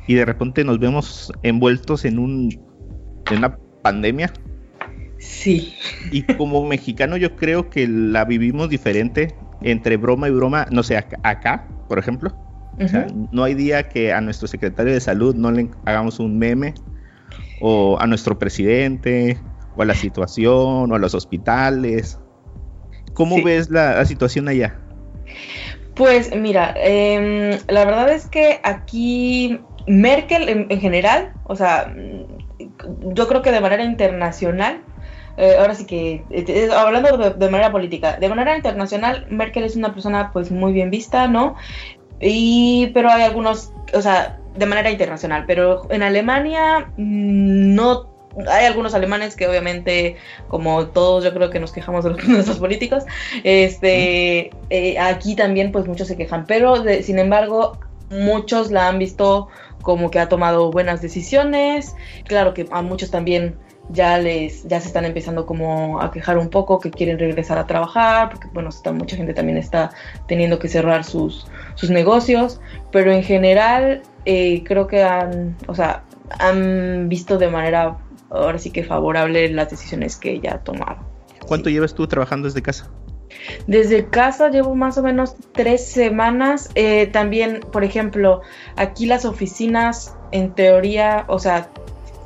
y 0.08 0.14
de 0.14 0.24
repente 0.24 0.64
nos 0.64 0.80
vemos 0.80 1.32
envueltos 1.42 2.04
en, 2.04 2.18
un, 2.18 2.60
en 3.30 3.38
una 3.38 3.56
pandemia 3.82 4.32
Sí. 5.20 5.74
Y 6.10 6.22
como 6.22 6.66
mexicano 6.66 7.16
yo 7.16 7.36
creo 7.36 7.68
que 7.68 7.86
la 7.86 8.24
vivimos 8.24 8.68
diferente 8.70 9.34
entre 9.60 9.98
broma 9.98 10.28
y 10.28 10.32
broma, 10.32 10.66
no 10.70 10.82
sé, 10.82 10.96
acá, 10.96 11.68
por 11.88 11.98
ejemplo. 11.98 12.34
No 13.32 13.44
hay 13.44 13.54
día 13.54 13.88
que 13.88 14.12
a 14.12 14.20
nuestro 14.20 14.48
secretario 14.48 14.92
de 14.92 15.00
salud 15.00 15.34
no 15.34 15.50
le 15.50 15.70
hagamos 15.84 16.18
un 16.18 16.38
meme, 16.38 16.74
o 17.60 17.98
a 18.00 18.06
nuestro 18.06 18.38
presidente, 18.38 19.38
o 19.76 19.82
a 19.82 19.84
la 19.84 19.94
situación, 19.94 20.90
o 20.90 20.94
a 20.94 20.98
los 20.98 21.14
hospitales. 21.14 22.18
¿Cómo 23.12 23.42
ves 23.42 23.70
la, 23.70 24.04
situación 24.06 24.48
allá? 24.48 24.78
Pues 25.94 26.34
mira, 26.34 26.74
em, 26.76 27.58
la 27.68 27.84
verdad 27.84 28.10
es 28.10 28.26
que 28.26 28.60
aquí 28.62 29.60
Merkel 29.86 30.48
en, 30.48 30.80
general, 30.80 31.32
o 31.44 31.56
sea, 31.56 31.92
yo 33.14 33.28
creo 33.28 33.42
que 33.42 33.52
de 33.52 33.60
manera 33.60 33.84
internacional, 33.84 34.80
eh, 35.36 35.56
ahora 35.58 35.74
sí 35.74 35.84
que, 35.86 36.24
eh, 36.30 36.68
hablando 36.74 37.16
de, 37.16 37.50
manera 37.50 37.70
política, 37.70 38.16
de 38.16 38.28
manera 38.28 38.56
internacional, 38.56 39.26
Merkel 39.30 39.64
es 39.64 39.76
una 39.76 39.92
persona 39.92 40.30
pues 40.32 40.50
muy 40.50 40.72
bien 40.72 40.90
vista, 40.90 41.28
¿no? 41.28 41.56
Y, 42.20 42.88
pero 42.92 43.10
hay 43.10 43.22
algunos, 43.22 43.72
o 43.94 44.02
sea, 44.02 44.38
de 44.56 44.66
manera 44.66 44.90
internacional, 44.90 45.44
pero 45.46 45.90
en 45.90 46.02
Alemania 46.02 46.90
mm, 46.96 47.74
no 47.74 48.10
hay 48.48 48.66
algunos 48.66 48.94
alemanes 48.94 49.34
que 49.34 49.48
obviamente, 49.48 50.16
como 50.48 50.86
todos 50.86 51.24
yo 51.24 51.32
creo 51.34 51.50
que 51.50 51.58
nos 51.58 51.72
quejamos 51.72 52.04
de 52.04 52.10
nuestros 52.28 52.58
políticos, 52.58 53.04
este, 53.44 54.50
eh, 54.70 54.98
aquí 54.98 55.34
también 55.34 55.72
pues 55.72 55.86
muchos 55.86 56.08
se 56.08 56.16
quejan, 56.16 56.46
pero 56.46 56.84
sin 57.02 57.18
embargo 57.18 57.78
muchos 58.10 58.70
la 58.70 58.88
han 58.88 58.98
visto 58.98 59.48
como 59.82 60.10
que 60.10 60.18
ha 60.18 60.28
tomado 60.28 60.70
buenas 60.70 61.00
decisiones, 61.00 61.96
claro 62.24 62.54
que 62.54 62.66
a 62.70 62.82
muchos 62.82 63.10
también 63.10 63.56
ya 63.92 64.18
les 64.18 64.66
ya 64.68 64.80
se 64.80 64.88
están 64.88 65.04
empezando 65.04 65.46
como 65.46 66.00
a 66.00 66.10
quejar 66.10 66.38
un 66.38 66.48
poco 66.48 66.78
que 66.78 66.90
quieren 66.90 67.18
regresar 67.18 67.58
a 67.58 67.66
trabajar 67.66 68.30
porque 68.30 68.48
bueno 68.52 68.68
está, 68.68 68.92
mucha 68.92 69.16
gente 69.16 69.34
también 69.34 69.58
está 69.58 69.90
teniendo 70.26 70.58
que 70.58 70.68
cerrar 70.68 71.04
sus, 71.04 71.46
sus 71.74 71.90
negocios 71.90 72.60
pero 72.92 73.12
en 73.12 73.22
general 73.22 74.02
eh, 74.24 74.62
creo 74.64 74.86
que 74.86 75.02
han 75.02 75.56
o 75.66 75.74
sea 75.74 76.04
han 76.38 77.08
visto 77.08 77.38
de 77.38 77.48
manera 77.48 77.96
ahora 78.30 78.58
sí 78.58 78.70
que 78.70 78.84
favorable 78.84 79.48
las 79.48 79.70
decisiones 79.70 80.16
que 80.16 80.40
ha 80.48 80.58
tomado 80.58 80.98
¿cuánto 81.46 81.70
llevas 81.70 81.94
tú 81.94 82.06
trabajando 82.06 82.46
desde 82.46 82.62
casa? 82.62 82.90
Desde 83.66 84.06
casa 84.06 84.50
llevo 84.50 84.74
más 84.74 84.98
o 84.98 85.02
menos 85.02 85.36
tres 85.52 85.86
semanas. 85.86 86.70
Eh, 86.74 87.06
también, 87.06 87.60
por 87.72 87.84
ejemplo, 87.84 88.42
aquí 88.76 89.06
las 89.06 89.24
oficinas, 89.24 90.16
en 90.32 90.52
teoría, 90.54 91.24
o 91.28 91.38
sea, 91.38 91.70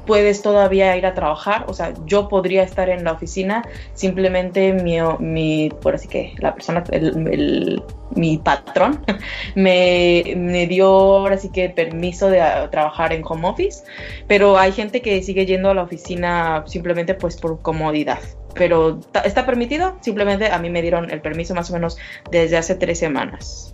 puedes 0.07 0.43
todavía 0.43 0.97
ir 0.97 1.07
a 1.07 1.15
trabajar, 1.15 1.65
o 1.69 1.75
sea, 1.75 1.95
yo 2.07 2.29
podría 2.29 2.63
estar 2.63 2.89
en 2.89 3.05
la 3.05 3.13
oficina, 3.13 3.63
simplemente 3.95 4.73
mi, 4.73 4.99
mi 5.19 5.71
por 5.81 5.95
así 5.95 6.09
que 6.09 6.35
la 6.39 6.55
persona, 6.55 6.85
el, 6.91 7.83
mi 8.15 8.39
patrón 8.39 9.05
me, 9.55 10.35
me, 10.37 10.67
dio 10.67 10.87
ahora 10.87 11.37
sí 11.39 11.51
que 11.51 11.69
permiso 11.71 12.29
de 12.29 12.41
trabajar 12.71 13.13
en 13.13 13.23
home 13.25 13.49
office, 13.49 13.85
pero 14.29 14.59
hay 14.59 14.73
gente 14.73 15.03
que 15.03 15.23
sigue 15.23 15.47
yendo 15.47 15.71
a 15.71 15.75
la 15.75 15.83
oficina 15.83 16.65
simplemente 16.67 17.15
pues 17.15 17.37
por 17.37 17.61
comodidad. 17.63 18.19
Pero 18.55 19.01
está 19.25 19.45
permitido, 19.45 19.97
simplemente 20.01 20.47
a 20.47 20.59
mí 20.61 20.71
me 20.71 20.81
dieron 20.81 21.11
el 21.11 21.21
permiso 21.21 21.57
más 21.57 21.71
o 21.71 21.73
menos 21.73 21.99
desde 22.31 22.57
hace 22.57 22.77
tres 22.77 23.01
semanas. 23.01 23.74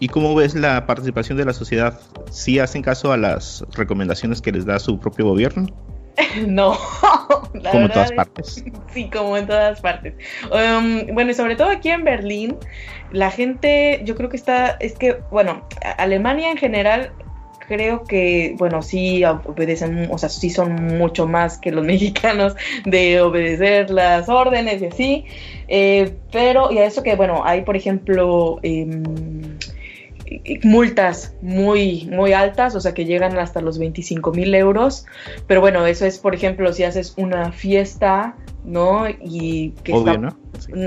¿Y 0.00 0.08
cómo 0.08 0.34
ves 0.34 0.54
la 0.54 0.86
participación 0.86 1.36
de 1.38 1.44
la 1.44 1.52
sociedad? 1.52 2.00
¿Sí 2.30 2.58
hacen 2.58 2.82
caso 2.82 3.12
a 3.12 3.16
las 3.16 3.64
recomendaciones 3.74 4.40
que 4.40 4.50
les 4.50 4.64
da 4.64 4.78
su 4.78 4.98
propio 4.98 5.26
gobierno? 5.26 5.66
no. 6.46 6.76
como 7.52 7.84
en 7.84 7.90
todas 7.90 8.12
partes. 8.12 8.64
Sí, 8.92 9.08
como 9.08 9.36
en 9.36 9.46
todas 9.46 9.80
partes. 9.80 10.14
Um, 10.50 11.14
bueno, 11.14 11.30
y 11.30 11.34
sobre 11.34 11.54
todo 11.54 11.68
aquí 11.68 11.90
en 11.90 12.02
Berlín, 12.02 12.56
la 13.12 13.30
gente, 13.30 14.00
yo 14.04 14.16
creo 14.16 14.28
que 14.28 14.36
está, 14.36 14.70
es 14.80 14.94
que, 14.94 15.20
bueno, 15.30 15.64
Alemania 15.96 16.50
en 16.50 16.56
general 16.56 17.12
creo 17.68 18.02
que, 18.02 18.56
bueno, 18.58 18.82
sí 18.82 19.22
obedecen, 19.24 20.08
o 20.10 20.18
sea, 20.18 20.28
sí 20.28 20.50
son 20.50 20.98
mucho 20.98 21.28
más 21.28 21.56
que 21.56 21.70
los 21.70 21.84
mexicanos 21.86 22.56
de 22.84 23.20
obedecer 23.20 23.90
las 23.90 24.28
órdenes 24.28 24.82
y 24.82 24.86
así. 24.86 25.24
Eh, 25.68 26.16
pero, 26.32 26.72
y 26.72 26.78
a 26.78 26.86
eso 26.86 27.04
que, 27.04 27.14
bueno, 27.14 27.42
hay, 27.44 27.62
por 27.62 27.76
ejemplo, 27.76 28.58
em, 28.64 29.56
multas 30.62 31.34
muy, 31.42 32.08
muy 32.10 32.32
altas, 32.32 32.74
o 32.74 32.80
sea, 32.80 32.94
que 32.94 33.04
llegan 33.04 33.38
hasta 33.38 33.60
los 33.60 33.78
25 33.78 34.32
mil 34.32 34.54
euros. 34.54 35.06
Pero 35.46 35.60
bueno, 35.60 35.86
eso 35.86 36.06
es, 36.06 36.18
por 36.18 36.34
ejemplo, 36.34 36.72
si 36.72 36.84
haces 36.84 37.14
una 37.16 37.52
fiesta, 37.52 38.36
¿no? 38.64 39.04
Y 39.08 39.70
que 39.82 39.92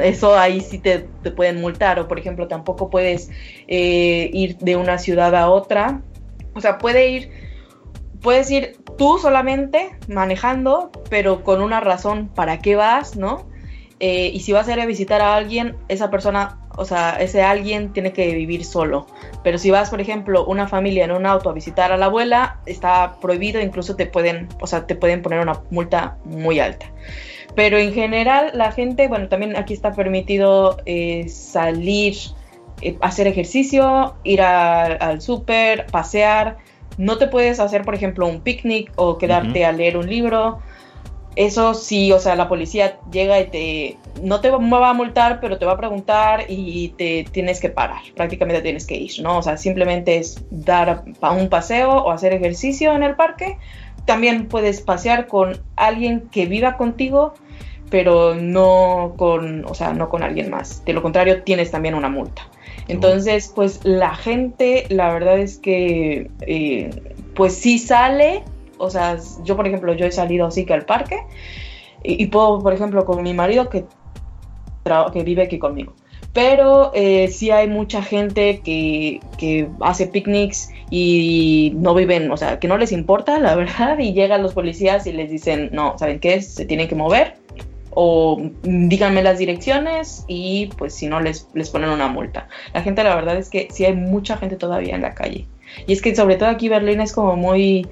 eso 0.03 0.35
ahí 0.37 0.61
sí 0.61 0.79
te, 0.79 0.99
pueden 1.35 1.61
multar, 1.61 1.99
o 1.99 2.07
por 2.07 2.19
ejemplo, 2.19 2.47
tampoco 2.47 2.89
puedes 2.89 3.29
eh, 3.67 4.29
ir 4.33 4.57
de 4.57 4.75
una 4.75 4.97
ciudad 4.97 5.35
a 5.35 5.49
otra 5.49 6.01
o 6.53 6.61
sea, 6.61 6.77
puede 6.77 7.09
ir, 7.09 7.31
puedes 8.21 8.49
ir 8.51 8.77
tú 8.97 9.17
solamente 9.17 9.97
manejando, 10.07 10.91
pero 11.09 11.43
con 11.43 11.61
una 11.61 11.79
razón 11.79 12.29
para 12.33 12.59
qué 12.59 12.75
vas, 12.75 13.15
¿no? 13.15 13.47
Eh, 14.05 14.31
y 14.33 14.41
si 14.41 14.51
vas 14.51 14.67
a 14.67 14.73
ir 14.73 14.81
a 14.81 14.85
visitar 14.85 15.21
a 15.21 15.33
alguien, 15.33 15.77
esa 15.87 16.09
persona, 16.09 16.57
o 16.75 16.83
sea, 16.83 17.21
ese 17.21 17.41
alguien 17.41 17.93
tiene 17.93 18.11
que 18.11 18.35
vivir 18.35 18.65
solo. 18.65 19.07
Pero 19.45 19.57
si 19.57 19.71
vas, 19.71 19.89
por 19.89 20.01
ejemplo, 20.01 20.45
una 20.45 20.67
familia 20.67 21.05
en 21.05 21.13
un 21.13 21.25
auto 21.25 21.49
a 21.49 21.53
visitar 21.53 21.93
a 21.93 21.95
la 21.95 22.07
abuela, 22.07 22.59
está 22.65 23.15
prohibido, 23.21 23.61
incluso 23.61 23.95
te 23.95 24.05
pueden, 24.05 24.49
o 24.59 24.67
sea, 24.67 24.87
te 24.87 24.95
pueden 24.95 25.21
poner 25.21 25.39
una 25.39 25.61
multa 25.69 26.17
muy 26.25 26.59
alta. 26.59 26.87
Pero 27.55 27.77
en 27.77 27.93
general, 27.93 28.51
la 28.55 28.73
gente, 28.73 29.07
bueno, 29.07 29.29
también 29.29 29.55
aquí 29.55 29.73
está 29.73 29.93
permitido 29.93 30.75
eh, 30.85 31.29
salir 31.29 32.17
eh, 32.81 32.97
hacer 32.99 33.27
ejercicio, 33.27 34.15
ir 34.25 34.41
al 34.41 35.21
súper, 35.21 35.85
pasear. 35.85 36.57
No 36.97 37.17
te 37.17 37.27
puedes 37.27 37.61
hacer, 37.61 37.83
por 37.83 37.95
ejemplo, 37.95 38.27
un 38.27 38.41
picnic 38.41 38.91
o 38.97 39.17
quedarte 39.17 39.63
a 39.63 39.71
leer 39.71 39.95
un 39.95 40.09
libro. 40.09 40.59
Eso 41.35 41.73
sí, 41.73 42.11
o 42.11 42.19
sea, 42.19 42.35
la 42.35 42.47
policía 42.47 42.99
llega 43.11 43.39
y 43.39 43.47
te 43.47 43.97
no 44.21 44.39
te 44.39 44.49
va 44.51 44.89
a 44.89 44.93
multar, 44.93 45.39
pero 45.41 45.57
te 45.57 45.65
va 45.65 45.73
a 45.73 45.77
preguntar 45.77 46.45
y 46.47 46.89
te 46.89 47.25
tienes 47.31 47.59
que 47.59 47.69
parar. 47.69 48.01
Prácticamente 48.15 48.61
tienes 48.61 48.85
que 48.85 48.95
ir, 48.95 49.11
¿no? 49.21 49.39
O 49.39 49.41
sea, 49.41 49.57
simplemente 49.57 50.17
es 50.17 50.43
dar 50.51 51.03
un 51.21 51.49
paseo 51.49 51.91
o 51.91 52.11
hacer 52.11 52.33
ejercicio 52.33 52.93
en 52.93 53.03
el 53.03 53.15
parque. 53.15 53.57
También 54.05 54.47
puedes 54.47 54.81
pasear 54.81 55.27
con 55.27 55.59
alguien 55.75 56.29
que 56.31 56.45
viva 56.45 56.77
contigo, 56.77 57.33
pero 57.89 58.35
no 58.35 59.13
con, 59.17 59.65
o 59.65 59.73
sea, 59.73 59.93
no 59.93 60.09
con 60.09 60.23
alguien 60.23 60.49
más. 60.49 60.85
De 60.85 60.93
lo 60.93 61.01
contrario, 61.01 61.43
tienes 61.43 61.71
también 61.71 61.95
una 61.95 62.09
multa. 62.09 62.47
Entonces, 62.87 63.51
pues 63.53 63.79
la 63.83 64.15
gente, 64.15 64.85
la 64.89 65.13
verdad 65.13 65.39
es 65.39 65.57
que, 65.57 66.29
eh, 66.41 66.89
pues 67.33 67.55
sí 67.55 67.79
sale, 67.79 68.43
o 68.77 68.89
sea, 68.89 69.17
yo 69.43 69.55
por 69.55 69.67
ejemplo, 69.67 69.93
yo 69.93 70.05
he 70.05 70.11
salido 70.11 70.47
así 70.47 70.65
que 70.65 70.73
al 70.73 70.85
parque 70.85 71.17
y, 72.03 72.27
puedo, 72.27 72.59
por 72.59 72.73
ejemplo, 72.73 73.05
con 73.05 73.23
mi 73.23 73.33
marido 73.33 73.69
que, 73.69 73.85
que 75.13 75.23
vive 75.23 75.43
aquí 75.43 75.57
conmigo. 75.57 75.93
Pero 76.33 76.91
eh, 76.95 77.27
sí 77.27 77.51
hay 77.51 77.67
mucha 77.67 78.01
gente 78.01 78.61
que, 78.61 79.21
que 79.37 79.69
hace 79.81 80.07
picnics 80.07 80.69
y 80.89 81.73
no 81.75 81.93
viven, 81.93 82.31
o 82.31 82.37
sea, 82.37 82.59
que 82.59 82.67
no 82.67 82.77
les 82.77 82.91
importa, 82.91 83.39
la 83.39 83.55
verdad, 83.55 83.99
y 83.99 84.13
llegan 84.13 84.43
los 84.43 84.53
policías 84.53 85.05
y 85.07 85.13
les 85.13 85.29
dicen, 85.29 85.69
no, 85.71 85.97
¿saben 85.97 86.19
qué? 86.19 86.41
Se 86.41 86.65
tienen 86.65 86.87
que 86.87 86.95
mover 86.95 87.35
o 87.95 88.41
díganme 88.63 89.23
las 89.23 89.37
direcciones 89.37 90.25
y 90.27 90.67
pues 90.77 90.95
si 90.95 91.07
no 91.07 91.19
les, 91.19 91.47
les 91.53 91.69
ponen 91.69 91.89
una 91.89 92.07
multa. 92.07 92.47
La 92.73 92.81
gente 92.81 93.03
la 93.03 93.15
verdad 93.15 93.37
es 93.37 93.49
que 93.49 93.67
sí 93.71 93.85
hay 93.85 93.93
mucha 93.93 94.37
gente 94.37 94.55
todavía 94.55 94.95
en 94.95 95.01
la 95.01 95.13
calle. 95.13 95.47
Y 95.87 95.93
es 95.93 96.01
que 96.01 96.15
sobre 96.15 96.35
todo 96.35 96.49
aquí 96.49 96.69
Berlín 96.69 97.01
es 97.01 97.13
como 97.13 97.35
muy 97.35 97.87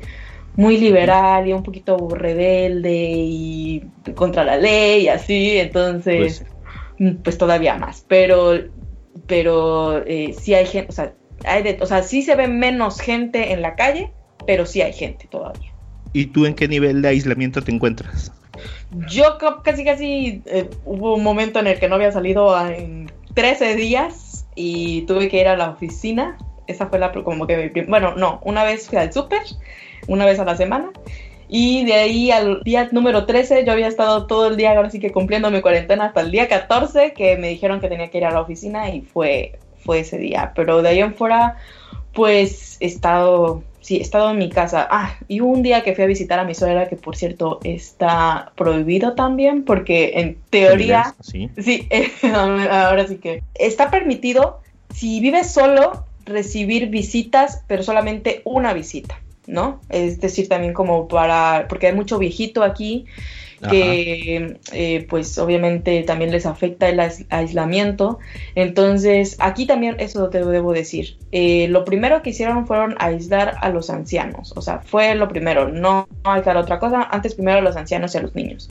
muy 0.56 0.78
liberal 0.78 1.48
y 1.48 1.54
un 1.54 1.64
poquito 1.64 2.10
rebelde 2.10 2.94
y 2.94 3.84
contra 4.16 4.44
la 4.44 4.58
ley 4.58 5.04
y 5.04 5.08
así, 5.08 5.58
entonces 5.58 6.46
pues, 6.98 7.16
pues 7.24 7.38
todavía 7.38 7.76
más, 7.76 8.06
pero 8.08 8.60
pero 9.28 10.04
eh, 10.06 10.36
sí 10.40 10.54
hay 10.54 10.66
gente, 10.66 10.90
o 10.90 10.94
sea, 10.94 11.14
hay 11.46 11.78
o 11.80 11.86
sea, 11.86 12.04
sí 12.04 12.22
se 12.22 12.36
ve 12.36 12.48
menos 12.48 13.00
gente 13.00 13.54
en 13.54 13.62
la 13.62 13.76
calle, 13.76 14.12
pero 14.46 14.66
sí 14.66 14.82
hay 14.82 14.94
gente 14.94 15.28
todavía. 15.30 15.72
¿Y 16.14 16.28
tú 16.28 16.46
en 16.46 16.54
qué 16.54 16.68
nivel 16.68 17.02
de 17.02 17.10
aislamiento 17.10 17.62
te 17.62 17.72
encuentras? 17.72 18.32
Yo 19.10 19.38
casi 19.64 19.86
casi 19.86 20.42
eh, 20.46 20.70
hubo 20.86 21.16
un 21.16 21.24
momento 21.24 21.60
en 21.60 21.68
el 21.68 21.80
que 21.80 21.88
no 21.88 21.96
había 21.96 22.12
salido 22.12 22.60
en 22.68 23.10
13 23.34 23.76
días 23.76 24.46
y 24.56 25.04
tuve 25.04 25.30
que 25.30 25.40
ir 25.40 25.48
a 25.48 25.56
la 25.56 25.70
oficina. 25.70 26.38
Esa 26.68 26.88
fue 26.88 27.00
la 27.00 27.12
como 27.12 27.48
que 27.48 27.86
bueno, 27.88 28.16
no, 28.16 28.42
una 28.44 28.64
vez 28.64 28.88
fui 28.88 28.98
al 28.98 29.12
súper, 29.14 29.42
una 30.08 30.26
vez 30.26 30.40
a 30.40 30.46
la 30.46 30.56
semana. 30.56 30.92
Y 31.48 31.84
de 31.86 31.94
ahí 31.94 32.32
al 32.32 32.62
día 32.64 32.88
número 32.92 33.26
13 33.26 33.66
yo 33.66 33.74
había 33.74 33.88
estado 33.88 34.26
todo 34.26 34.48
el 34.48 34.56
día, 34.56 34.72
ahora 34.72 34.90
sí 34.90 35.00
que 35.00 35.12
cumpliendo 35.12 35.52
mi 35.52 35.62
cuarentena 35.62 36.06
hasta 36.06 36.22
el 36.22 36.32
día 36.32 36.48
14 36.48 37.14
que 37.14 37.36
me 37.38 37.50
dijeron 37.50 37.82
que 37.82 37.90
tenía 37.90 38.10
que 38.10 38.20
ir 38.20 38.26
a 38.26 38.32
la 38.32 38.42
oficina 38.42 38.90
y 38.90 39.02
fue, 39.02 39.60
fue 39.84 40.00
ese 40.00 40.18
día. 40.18 40.54
Pero 40.56 40.82
de 40.82 40.90
ahí 40.90 41.00
en 41.00 41.14
fuera, 41.14 41.58
pues 42.14 42.78
he 42.80 42.86
estado 42.86 43.64
sí, 43.82 43.98
he 43.98 44.02
estado 44.02 44.32
en 44.32 44.38
mi 44.38 44.50
casa. 44.50 44.88
Ah, 44.90 45.16
y 45.28 45.42
un 45.42 45.62
día 45.62 45.84
que 45.84 45.94
fui 45.94 46.04
a 46.06 46.08
visitar 46.08 46.40
a 46.40 46.46
mi 46.46 46.56
suegra, 46.56 46.88
que 46.88 46.96
por 46.96 47.18
cierto 47.18 47.60
está 47.64 48.54
prohibido 48.56 49.14
también, 49.14 49.66
porque 49.66 50.14
en 50.16 50.38
teoría. 50.50 51.16
Sí, 51.22 51.50
sí 51.58 51.90
ahora 52.34 53.08
sí 53.08 53.18
que. 53.18 53.44
Está 53.56 53.92
permitido, 53.92 54.62
si 54.94 55.20
vives 55.20 55.52
solo, 55.52 56.06
recibir 56.26 56.88
visitas, 56.88 57.64
pero 57.68 57.84
solamente 57.84 58.42
una 58.46 58.74
visita, 58.74 59.20
¿no? 59.48 59.82
Es 59.90 60.20
decir, 60.20 60.48
también 60.48 60.74
como 60.74 61.08
para. 61.08 61.66
Porque 61.68 61.88
hay 61.88 61.94
mucho 61.94 62.18
viejito 62.18 62.64
aquí 62.64 63.06
que 63.70 64.58
eh, 64.72 65.06
pues 65.10 65.38
obviamente 65.38 66.04
también 66.04 66.32
les 66.32 66.46
afecta 66.46 66.90
el 66.90 67.00
aislamiento. 67.30 68.20
Entonces, 68.56 69.36
aquí 69.40 69.66
también 69.66 69.98
eso 70.00 70.30
te 70.30 70.44
debo 70.44 70.74
decir. 70.74 71.18
Eh, 71.32 71.68
lo 71.70 71.86
primero 71.86 72.22
que 72.22 72.32
hicieron 72.32 72.66
fueron 72.66 72.96
aislar 73.00 73.56
a 73.62 73.70
los 73.70 73.90
ancianos, 73.90 74.54
o 74.56 74.62
sea, 74.62 74.80
fue 74.80 75.16
lo 75.16 75.28
primero, 75.28 75.70
no, 75.70 76.08
hay 76.24 76.42
que 76.42 76.50
otra 76.50 76.80
cosa, 76.80 77.04
antes 77.04 77.36
primero 77.36 77.60
a 77.60 77.62
los 77.62 77.76
ancianos 77.76 78.16
y 78.16 78.18
a 78.18 78.22
los 78.22 78.36
niños. 78.36 78.70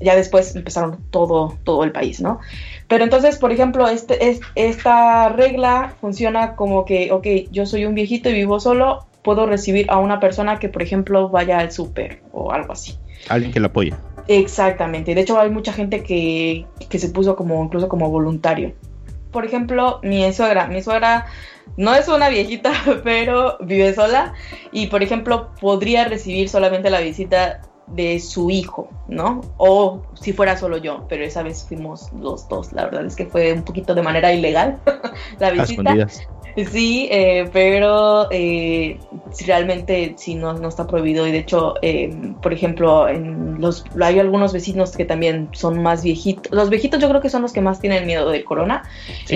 Ya 0.00 0.16
después 0.16 0.56
empezaron 0.56 0.98
todo, 1.10 1.56
todo 1.62 1.84
el 1.84 1.92
país, 1.92 2.20
¿no? 2.20 2.40
Pero 2.88 3.04
entonces, 3.04 3.38
por 3.38 3.52
ejemplo, 3.52 3.88
este, 3.88 4.28
es, 4.28 4.40
esta 4.56 5.28
regla 5.28 5.94
funciona 6.00 6.56
como 6.56 6.84
que, 6.84 7.12
ok, 7.12 7.26
yo 7.52 7.64
soy 7.64 7.84
un 7.84 7.94
viejito 7.94 8.28
y 8.28 8.34
vivo 8.34 8.58
solo, 8.58 9.06
puedo 9.24 9.46
recibir 9.46 9.86
a 9.90 9.98
una 9.98 10.20
persona 10.20 10.60
que, 10.60 10.68
por 10.68 10.82
ejemplo, 10.82 11.30
vaya 11.30 11.58
al 11.58 11.72
súper 11.72 12.22
o 12.30 12.52
algo 12.52 12.72
así. 12.72 12.96
Alguien 13.28 13.52
que 13.52 13.58
la 13.58 13.68
apoye. 13.68 13.94
Exactamente. 14.28 15.14
De 15.14 15.22
hecho, 15.22 15.40
hay 15.40 15.50
mucha 15.50 15.72
gente 15.72 16.02
que, 16.02 16.66
que 16.88 16.98
se 16.98 17.08
puso 17.08 17.34
como 17.34 17.64
incluso 17.64 17.88
como 17.88 18.10
voluntario. 18.10 18.74
Por 19.32 19.44
ejemplo, 19.44 19.98
mi 20.02 20.30
suegra. 20.32 20.66
Mi 20.66 20.82
suegra 20.82 21.26
no 21.76 21.94
es 21.94 22.06
una 22.06 22.28
viejita, 22.28 22.72
pero 23.04 23.56
vive 23.60 23.94
sola. 23.94 24.34
Y 24.70 24.86
por 24.88 25.02
ejemplo, 25.02 25.50
podría 25.60 26.04
recibir 26.04 26.48
solamente 26.48 26.90
la 26.90 27.00
visita 27.00 27.62
de 27.86 28.20
su 28.20 28.50
hijo, 28.50 28.88
¿no? 29.08 29.40
O 29.56 30.02
si 30.14 30.32
fuera 30.32 30.56
solo 30.56 30.76
yo, 30.78 31.06
pero 31.08 31.24
esa 31.24 31.42
vez 31.42 31.64
fuimos 31.66 32.12
los 32.12 32.46
dos. 32.48 32.72
La 32.72 32.84
verdad 32.84 33.06
es 33.06 33.16
que 33.16 33.26
fue 33.26 33.52
un 33.52 33.62
poquito 33.62 33.94
de 33.94 34.02
manera 34.02 34.32
ilegal 34.32 34.78
la 35.38 35.50
visita. 35.50 35.94
Sí, 36.56 37.08
eh, 37.10 37.48
pero 37.52 38.28
eh, 38.30 38.98
realmente 39.44 40.14
sí 40.16 40.36
no, 40.36 40.52
no, 40.52 40.68
está 40.68 40.86
prohibido 40.86 41.26
y 41.26 41.32
de 41.32 41.38
hecho, 41.38 41.74
eh, 41.82 42.16
por 42.40 42.52
ejemplo, 42.52 43.08
en 43.08 43.60
los, 43.60 43.84
hay 44.00 44.20
algunos 44.20 44.52
vecinos 44.52 44.96
que 44.96 45.04
también 45.04 45.48
son 45.52 45.82
más 45.82 46.04
viejitos. 46.04 46.52
Los 46.52 46.70
viejitos 46.70 47.00
yo 47.00 47.08
creo 47.08 47.20
que 47.20 47.30
son 47.30 47.42
los 47.42 47.52
que 47.52 47.60
más 47.60 47.80
tienen 47.80 48.06
miedo 48.06 48.30
del 48.30 48.44
corona. 48.44 48.84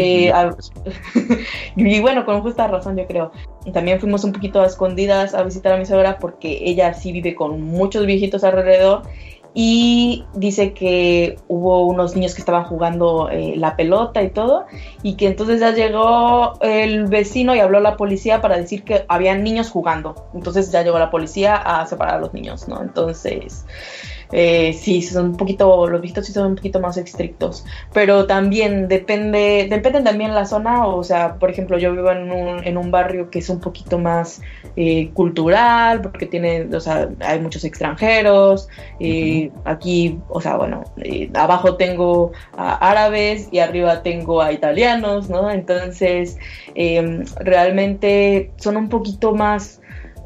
y 1.76 2.00
bueno, 2.00 2.24
con 2.24 2.40
justa 2.42 2.68
razón 2.68 2.96
yo 2.96 3.06
creo. 3.06 3.32
También 3.72 3.98
fuimos 3.98 4.22
un 4.22 4.32
poquito 4.32 4.60
a 4.60 4.66
escondidas 4.66 5.34
a 5.34 5.42
visitar 5.42 5.72
a 5.72 5.76
mi 5.76 5.86
suegra 5.86 6.18
porque 6.18 6.60
ella 6.62 6.94
sí 6.94 7.10
vive 7.10 7.34
con 7.34 7.60
muchos 7.60 8.06
viejitos 8.06 8.44
alrededor 8.44 9.02
y 9.55 10.24
dice 10.34 10.72
que 10.72 11.38
hubo 11.49 11.86
unos 11.86 12.14
niños 12.14 12.34
que 12.34 12.40
estaban 12.40 12.64
jugando 12.64 13.28
eh, 13.30 13.55
la 13.57 13.76
pelota 13.76 14.22
y 14.22 14.30
todo 14.30 14.66
y 15.03 15.14
que 15.14 15.26
entonces 15.26 15.61
ya 15.61 15.72
llegó 15.72 16.59
el 16.61 17.07
vecino 17.07 17.55
y 17.55 17.61
habló 17.61 17.78
a 17.78 17.80
la 17.80 17.96
policía 17.96 18.40
para 18.40 18.57
decir 18.57 18.84
que 18.84 19.05
había 19.09 19.34
niños 19.34 19.70
jugando. 19.70 20.28
Entonces 20.34 20.70
ya 20.70 20.82
llegó 20.82 20.99
la 20.99 21.11
policía 21.11 21.57
a 21.57 21.86
separar 21.86 22.16
a 22.16 22.20
los 22.20 22.34
niños 22.34 22.68
no 22.68 22.80
entonces 22.82 23.64
eh, 24.32 24.72
sí, 24.74 25.02
son 25.02 25.30
un 25.30 25.36
poquito, 25.36 25.86
los 25.88 26.00
viejitos 26.00 26.26
sí 26.26 26.32
son 26.32 26.48
un 26.48 26.56
poquito 26.56 26.80
más 26.80 26.96
estrictos, 26.96 27.64
pero 27.92 28.26
también 28.26 28.88
depende, 28.88 29.66
depende 29.70 30.02
también 30.02 30.34
la 30.34 30.44
zona, 30.44 30.86
o 30.86 31.02
sea, 31.02 31.36
por 31.36 31.50
ejemplo, 31.50 31.78
yo 31.78 31.92
vivo 31.92 32.10
en 32.10 32.30
un, 32.30 32.64
en 32.64 32.76
un 32.76 32.90
barrio 32.90 33.30
que 33.30 33.38
es 33.38 33.48
un 33.48 33.60
poquito 33.60 33.98
más 33.98 34.42
eh, 34.76 35.10
cultural, 35.14 36.02
porque 36.02 36.26
tiene, 36.26 36.68
o 36.74 36.80
sea, 36.80 37.08
hay 37.20 37.40
muchos 37.40 37.64
extranjeros, 37.64 38.68
y 38.98 39.50
aquí, 39.64 40.18
o 40.28 40.40
sea, 40.40 40.56
bueno, 40.56 40.84
eh, 40.98 41.30
abajo 41.34 41.76
tengo 41.76 42.32
a 42.56 42.74
árabes 42.90 43.48
y 43.50 43.60
arriba 43.60 44.02
tengo 44.02 44.42
a 44.42 44.52
italianos, 44.52 45.30
¿no? 45.30 45.50
Entonces, 45.50 46.38
em, 46.74 47.24
realmente 47.40 48.52
son 48.56 48.76
un 48.76 48.88
poquito 48.88 49.34
más, 49.34 49.80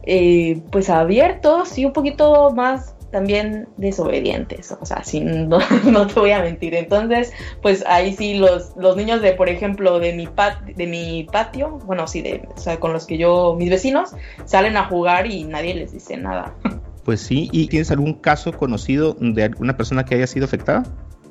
eh, 0.05 0.61
pues, 0.71 0.91
abiertos 0.91 1.79
y 1.79 1.85
un 1.85 1.93
poquito 1.93 2.51
más 2.51 2.92
también 3.13 3.69
desobedientes, 3.77 4.73
o 4.73 4.85
sea, 4.85 5.03
no, 5.23 5.59
no, 5.85 6.07
te 6.07 6.19
voy 6.19 6.33
a 6.33 6.43
mentir. 6.43 6.75
Entonces, 6.75 7.33
pues 7.61 7.85
ahí 7.87 8.15
sí 8.15 8.35
los, 8.35 8.73
los 8.77 8.97
niños 8.97 9.23
de, 9.23 9.33
por 9.35 9.49
ejemplo, 9.49 10.01
de 10.01 10.15
mi, 10.15 10.27
pat, 10.27 10.63
de 10.63 10.87
mi 10.87 11.29
patio, 11.31 11.79
bueno, 11.85 12.09
sí, 12.09 12.23
de, 12.23 12.49
o 12.57 12.59
sea, 12.59 12.81
con 12.81 12.93
los 12.93 13.07
que 13.07 13.19
yo, 13.19 13.55
mis 13.57 13.71
vecinos, 13.71 14.15
salen 14.47 14.77
a 14.77 14.87
jugar 14.87 15.27
y 15.27 15.45
nadie 15.45 15.75
les 15.75 15.93
dice 15.93 16.17
nada. 16.17 16.55
Pues 17.05 17.21
sí, 17.21 17.49
¿y 17.53 17.67
tienes 17.67 17.91
algún 17.91 18.15
caso 18.15 18.53
conocido 18.53 19.17
de 19.21 19.45
alguna 19.45 19.77
persona 19.77 20.05
que 20.05 20.15
haya 20.15 20.27
sido 20.27 20.47
afectada? 20.47 20.85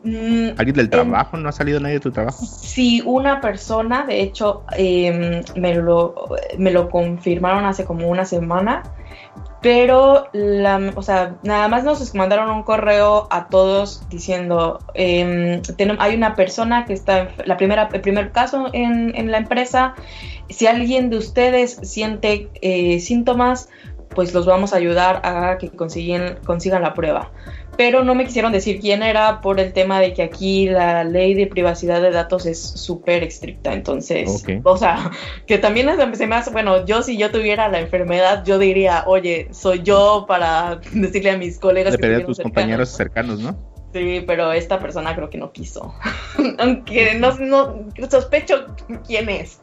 Mm, 0.04 0.50
¿Alguien 0.58 0.76
del 0.76 0.90
trabajo? 0.90 1.38
¿No 1.38 1.50
ha 1.50 1.52
salido 1.52 1.80
nadie 1.80 1.96
de 1.96 2.00
tu 2.00 2.12
trabajo? 2.12 2.46
Sí, 2.46 3.02
una 3.06 3.42
persona, 3.42 4.06
de 4.06 4.22
hecho, 4.22 4.64
eh, 4.78 5.42
me, 5.56 5.76
lo, 5.76 6.30
me 6.58 6.72
lo 6.72 6.90
confirmaron 6.90 7.66
hace 7.66 7.86
como 7.86 8.10
una 8.10 8.26
semana, 8.26 8.84
pero, 9.62 10.28
la, 10.34 10.91
o 10.95 11.03
sea, 11.03 11.36
nada 11.43 11.68
más 11.68 11.84
nos 11.84 12.16
mandaron 12.16 12.49
un 12.49 12.64
correo 12.64 13.28
a 13.30 13.47
todos 13.47 14.03
diciendo, 14.09 14.80
eh, 14.95 15.62
hay 15.99 16.16
una 16.16 16.36
persona 16.36 16.86
que 16.86 16.93
está, 16.93 17.30
la 17.45 17.57
primera, 17.57 17.89
el 17.93 18.01
primer 18.01 18.32
caso 18.32 18.70
en, 18.74 19.16
en 19.16 19.30
la 19.30 19.38
empresa, 19.38 19.93
si 20.49 20.66
alguien 20.66 21.12
de 21.12 21.18
ustedes 21.18 21.80
siente 21.84 22.49
eh, 22.62 22.99
síntomas, 22.99 23.70
pues 24.09 24.34
los 24.34 24.45
vamos 24.45 24.74
a 24.74 24.78
ayudar 24.78 25.22
a 25.24 25.57
que 25.57 25.70
consiguen, 25.70 26.38
consigan 26.45 26.82
la 26.82 26.93
prueba. 26.93 27.32
Pero 27.82 28.04
no 28.04 28.14
me 28.14 28.26
quisieron 28.26 28.52
decir 28.52 28.80
quién 28.80 29.02
era 29.02 29.42
por 29.42 29.60
el 29.60 29.74
tema 29.74 30.00
de 30.00 30.14
que 30.14 30.22
aquí 30.22 30.70
la 30.70 31.04
ley 31.04 31.34
de 31.34 31.48
privacidad 31.48 32.00
de 32.00 32.12
datos 32.12 32.46
es 32.46 32.62
súper 32.62 33.24
estricta. 33.24 33.74
Entonces, 33.74 34.44
o 34.62 34.78
sea, 34.78 35.10
que 35.48 35.58
también 35.58 35.90
se 36.14 36.28
me 36.28 36.36
hace, 36.36 36.52
bueno, 36.52 36.86
yo 36.86 37.02
si 37.02 37.18
yo 37.18 37.32
tuviera 37.32 37.70
la 37.70 37.80
enfermedad, 37.80 38.46
yo 38.46 38.60
diría, 38.60 39.04
oye, 39.08 39.48
soy 39.50 39.82
yo 39.82 40.26
para 40.28 40.80
decirle 40.94 41.32
a 41.32 41.38
mis 41.38 41.58
colegas. 41.58 41.94
Depende 41.94 42.20
de 42.20 42.24
tus 42.26 42.40
compañeros 42.40 42.90
cercanos, 42.90 43.40
¿no? 43.40 43.70
Sí, 43.94 44.24
pero 44.26 44.54
esta 44.54 44.80
persona 44.80 45.14
creo 45.16 45.30
que 45.30 45.38
no 45.38 45.52
quiso. 45.52 45.94
Aunque 46.60 47.16
no, 47.16 47.38
no, 47.39 47.76
sospecho 48.10 48.68
quién 49.06 49.30
es. 49.30 49.62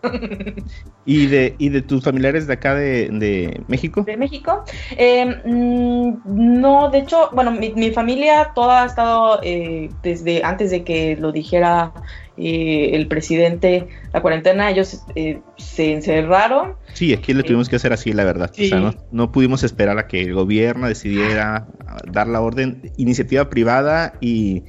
¿Y 1.07 1.27
de, 1.27 1.55
¿Y 1.59 1.71
de 1.71 1.81
tus 1.81 2.05
familiares 2.05 2.47
de 2.47 2.53
acá 2.53 2.75
de, 2.75 3.09
de 3.09 3.63
México? 3.69 4.03
De 4.03 4.17
México. 4.19 4.65
Eh, 4.97 5.25
no, 5.45 6.91
de 6.91 6.99
hecho, 6.99 7.31
bueno, 7.33 7.51
mi, 7.53 7.73
mi, 7.73 7.91
familia 7.91 8.53
toda 8.55 8.83
ha 8.83 8.87
estado 8.87 9.41
eh, 9.43 9.89
desde 10.03 10.45
antes 10.45 10.71
de 10.71 10.85
que 10.85 11.17
lo 11.17 11.33
dijera 11.33 11.93
eh, 12.39 12.91
el 12.95 13.09
presidente 13.09 13.89
la 14.13 14.23
cuarentena, 14.23 14.71
ellos 14.71 15.03
eh, 15.15 15.41
se 15.57 15.93
encerraron. 15.93 16.75
Sí, 16.95 17.13
aquí 17.13 17.33
lo 17.33 17.43
tuvimos 17.43 17.69
que 17.69 17.77
hacer 17.77 17.93
así, 17.93 18.13
la 18.13 18.25
verdad. 18.25 18.51
Sí. 18.55 18.67
O 18.67 18.69
sea, 18.69 18.81
no, 18.81 18.95
no, 19.11 19.33
pudimos 19.33 19.63
esperar 19.65 19.99
a 19.99 20.07
que 20.07 20.23
el 20.23 20.35
gobierno 20.35 20.89
decidiera 20.89 21.67
dar 22.11 22.27
la 22.27 22.41
orden, 22.41 22.93
iniciativa 22.97 23.51
privada 23.51 24.15
y, 24.21 24.65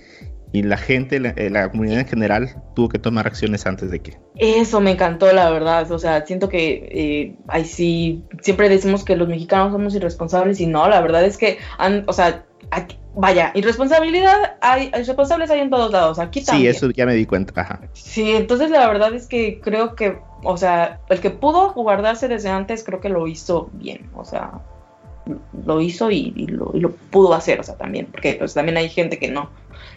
y 0.51 0.63
la 0.63 0.78
gente, 0.78 1.20
la, 1.20 1.34
la, 1.49 1.70
comunidad 1.70 1.99
en 1.99 2.07
general, 2.07 2.63
tuvo 2.76 2.89
que 2.89 2.97
tomar 2.97 3.28
acciones 3.28 3.65
antes 3.67 3.91
de 3.91 3.99
que. 3.99 4.17
Eso 4.36 4.82
me 4.82 4.91
encantó, 4.91 5.32
la 5.32 5.49
verdad. 5.51 5.91
O 5.91 5.99
sea, 5.99 6.26
siento 6.26 6.49
que 6.49 6.89
eh, 6.91 7.36
ahí 7.47 7.65
sí, 7.65 8.24
siempre 8.41 8.67
decimos 8.67 9.03
que 9.03 9.15
los 9.15 9.28
mexicanos 9.28 9.72
somos 9.72 9.93
irresponsables 9.93 10.59
y 10.59 10.65
no, 10.65 10.89
la 10.89 11.01
verdad 11.01 11.24
es 11.24 11.38
que, 11.38 11.59
han, 11.78 12.03
o 12.07 12.13
sea, 12.13 12.45
aquí, 12.72 12.97
vaya, 13.16 13.51
irresponsabilidad, 13.55 14.57
hay, 14.62 14.88
irresponsables 14.88 15.49
hay 15.51 15.60
en 15.60 15.70
todos 15.70 15.91
lados, 15.91 16.20
aquí 16.20 16.43
también. 16.43 16.74
Sí, 16.74 16.78
eso 16.78 16.91
ya 16.91 17.05
me 17.05 17.14
di 17.14 17.26
cuenta. 17.26 17.60
Ajá. 17.60 17.82
Sí, 17.93 18.32
entonces 18.32 18.70
la 18.70 18.88
verdad 18.88 19.14
es 19.14 19.28
que 19.28 19.60
creo 19.62 19.95
que, 19.95 20.20
o 20.43 20.57
sea, 20.57 20.99
el 21.10 21.20
que 21.20 21.30
pudo 21.30 21.74
guardarse 21.74 22.28
desde 22.28 22.49
antes, 22.49 22.84
creo 22.84 22.99
que 22.99 23.10
lo 23.10 23.28
hizo 23.28 23.70
bien, 23.74 24.10
o 24.16 24.26
sea, 24.26 24.62
lo 25.66 25.82
hizo 25.82 26.12
y, 26.12 26.34
y, 26.36 26.47
lo, 26.47 26.72
y 26.74 26.80
lo, 26.80 26.91
pudo 26.91 27.34
hacer, 27.34 27.60
o 27.60 27.64
sea, 27.64 27.76
también, 27.76 28.07
porque 28.07 28.36
pues 28.36 28.53
también 28.53 28.78
hay 28.78 28.89
gente 28.89 29.20
que 29.20 29.30
no, 29.30 29.49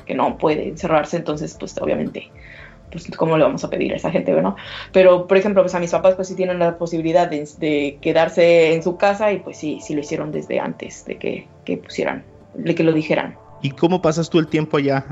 que 0.07 0.15
no 0.15 0.39
puede 0.39 0.69
encerrarse, 0.69 1.17
entonces 1.17 1.57
pues 1.59 1.77
obviamente 1.81 2.31
pues 2.91 3.11
cómo 3.17 3.39
le 3.39 3.45
vamos 3.45 3.65
a 3.65 3.71
pedir 3.71 3.93
a 3.95 3.97
esa 3.97 4.11
gente, 4.11 4.33
¿no? 4.43 4.55
Pero, 4.93 5.27
por 5.27 5.39
ejemplo, 5.39 5.63
pues 5.63 5.75
a 5.75 5.81
mis 5.81 5.91
papás 5.91 6.15
pues 6.15 6.29
sí 6.29 6.35
tienen 6.35 6.59
la 6.59 6.77
posibilidad 6.77 7.27
de, 7.27 7.49
de 7.59 7.99
quedarse 8.03 8.75
en 8.75 8.83
su 8.83 8.99
casa 8.99 9.33
y 9.33 9.39
pues 9.39 9.57
sí, 9.57 9.81
sí 9.81 9.95
lo 9.95 10.01
hicieron 10.01 10.31
desde 10.31 10.61
antes 10.61 11.07
de 11.07 11.17
que, 11.17 11.49
que 11.65 11.79
pusieran 11.79 12.23
de 12.55 12.75
que 12.75 12.85
lo 12.85 12.93
dijeran. 12.93 13.37
¿Y 13.63 13.71
cómo 13.71 14.03
pasas 14.03 14.29
tú 14.29 14.39
el 14.39 14.49
tiempo 14.49 14.77
allá 14.77 15.05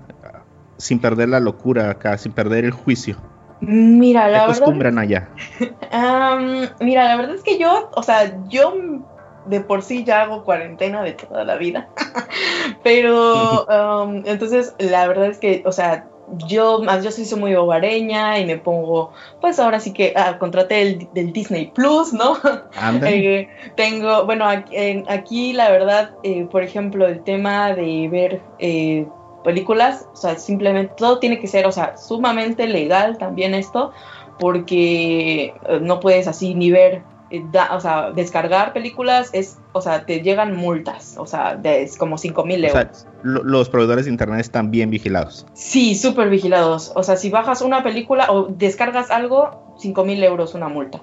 sin 0.77 0.99
perder 0.99 1.29
la 1.29 1.41
locura 1.41 1.91
acá, 1.91 2.17
sin 2.19 2.33
perder 2.33 2.65
el 2.65 2.73
juicio? 2.73 3.17
Mira, 3.61 4.29
la 4.29 4.47
¿Qué 4.47 4.53
acostumbran 4.53 4.95
verdad, 4.97 5.03
allá? 5.03 5.29
Um, 5.93 6.67
mira, 6.81 7.05
la 7.05 7.17
verdad 7.17 7.35
es 7.35 7.43
que 7.43 7.59
yo, 7.59 7.91
o 7.95 8.03
sea, 8.03 8.41
yo 8.49 8.75
de 9.47 9.61
por 9.61 9.83
sí 9.83 10.05
ya 10.05 10.23
hago 10.23 10.45
cuarentena 10.45 11.03
de 11.03 11.13
toda 11.13 11.45
la 11.45 11.57
vida. 11.57 11.89
Pero 12.85 13.67
um, 13.67 14.23
entonces 14.25 14.75
la 14.79 15.07
verdad 15.09 15.27
es 15.27 15.39
que, 15.39 15.63
o 15.67 15.73
sea, 15.73 16.09
yo 16.47 16.81
más 16.83 17.05
yo 17.05 17.11
soy 17.11 17.39
muy 17.39 17.55
hogareña 17.55 18.39
y 18.39 18.47
me 18.47 18.57
pongo, 18.59 19.13
pues 19.41 19.59
ahora 19.59 19.81
sí 19.81 19.93
que 19.93 20.13
ah, 20.17 20.39
contraté 20.39 20.83
el 20.83 21.09
del 21.13 21.33
Disney 21.33 21.67
Plus, 21.75 22.13
¿no? 22.13 22.37
eh, 23.07 23.49
tengo, 23.77 24.25
bueno, 24.27 24.45
aquí, 24.45 25.05
aquí 25.09 25.53
la 25.53 25.71
verdad, 25.71 26.11
eh, 26.23 26.47
por 26.51 26.63
ejemplo, 26.63 27.07
el 27.07 27.23
tema 27.23 27.75
de 27.75 28.09
ver 28.11 28.41
eh, 28.59 29.07
películas, 29.45 30.07
o 30.13 30.17
sea, 30.17 30.37
simplemente 30.37 30.95
todo 30.97 31.19
tiene 31.19 31.41
que 31.41 31.47
ser, 31.47 31.67
o 31.67 31.73
sea, 31.73 31.97
sumamente 31.97 32.67
legal 32.67 33.19
también 33.19 33.55
esto, 33.55 33.93
porque 34.39 35.55
no 35.83 36.01
puedes 36.01 36.27
así 36.27 36.55
ni 36.55 36.71
ver 36.71 37.03
Da, 37.53 37.77
o 37.77 37.81
sea, 37.81 38.11
descargar 38.11 38.73
películas 38.73 39.31
es, 39.33 39.59
o 39.73 39.81
sea, 39.81 40.05
te 40.05 40.21
llegan 40.21 40.57
multas, 40.57 41.15
o 41.17 41.27
sea, 41.27 41.55
de, 41.55 41.83
es 41.83 41.97
como 41.97 42.19
5 42.19 42.45
mil 42.45 42.65
euros. 42.65 42.89
O 42.91 42.95
sea, 42.95 43.09
lo, 43.23 43.45
los 43.45 43.69
proveedores 43.69 44.07
de 44.07 44.11
internet 44.11 44.41
están 44.41 44.71
bien 44.71 44.91
vigilados. 44.91 45.47
Sí, 45.53 45.95
súper 45.95 46.29
vigilados. 46.29 46.93
O 46.97 47.03
sea, 47.03 47.17
si 47.17 47.31
bajas 47.31 47.63
una 47.63 47.83
película 47.83 48.33
o 48.33 48.47
descargas 48.49 49.11
algo, 49.11 49.75
5 49.79 50.05
mil 50.05 50.23
euros 50.25 50.55
una 50.55 50.69
multa. 50.69 51.01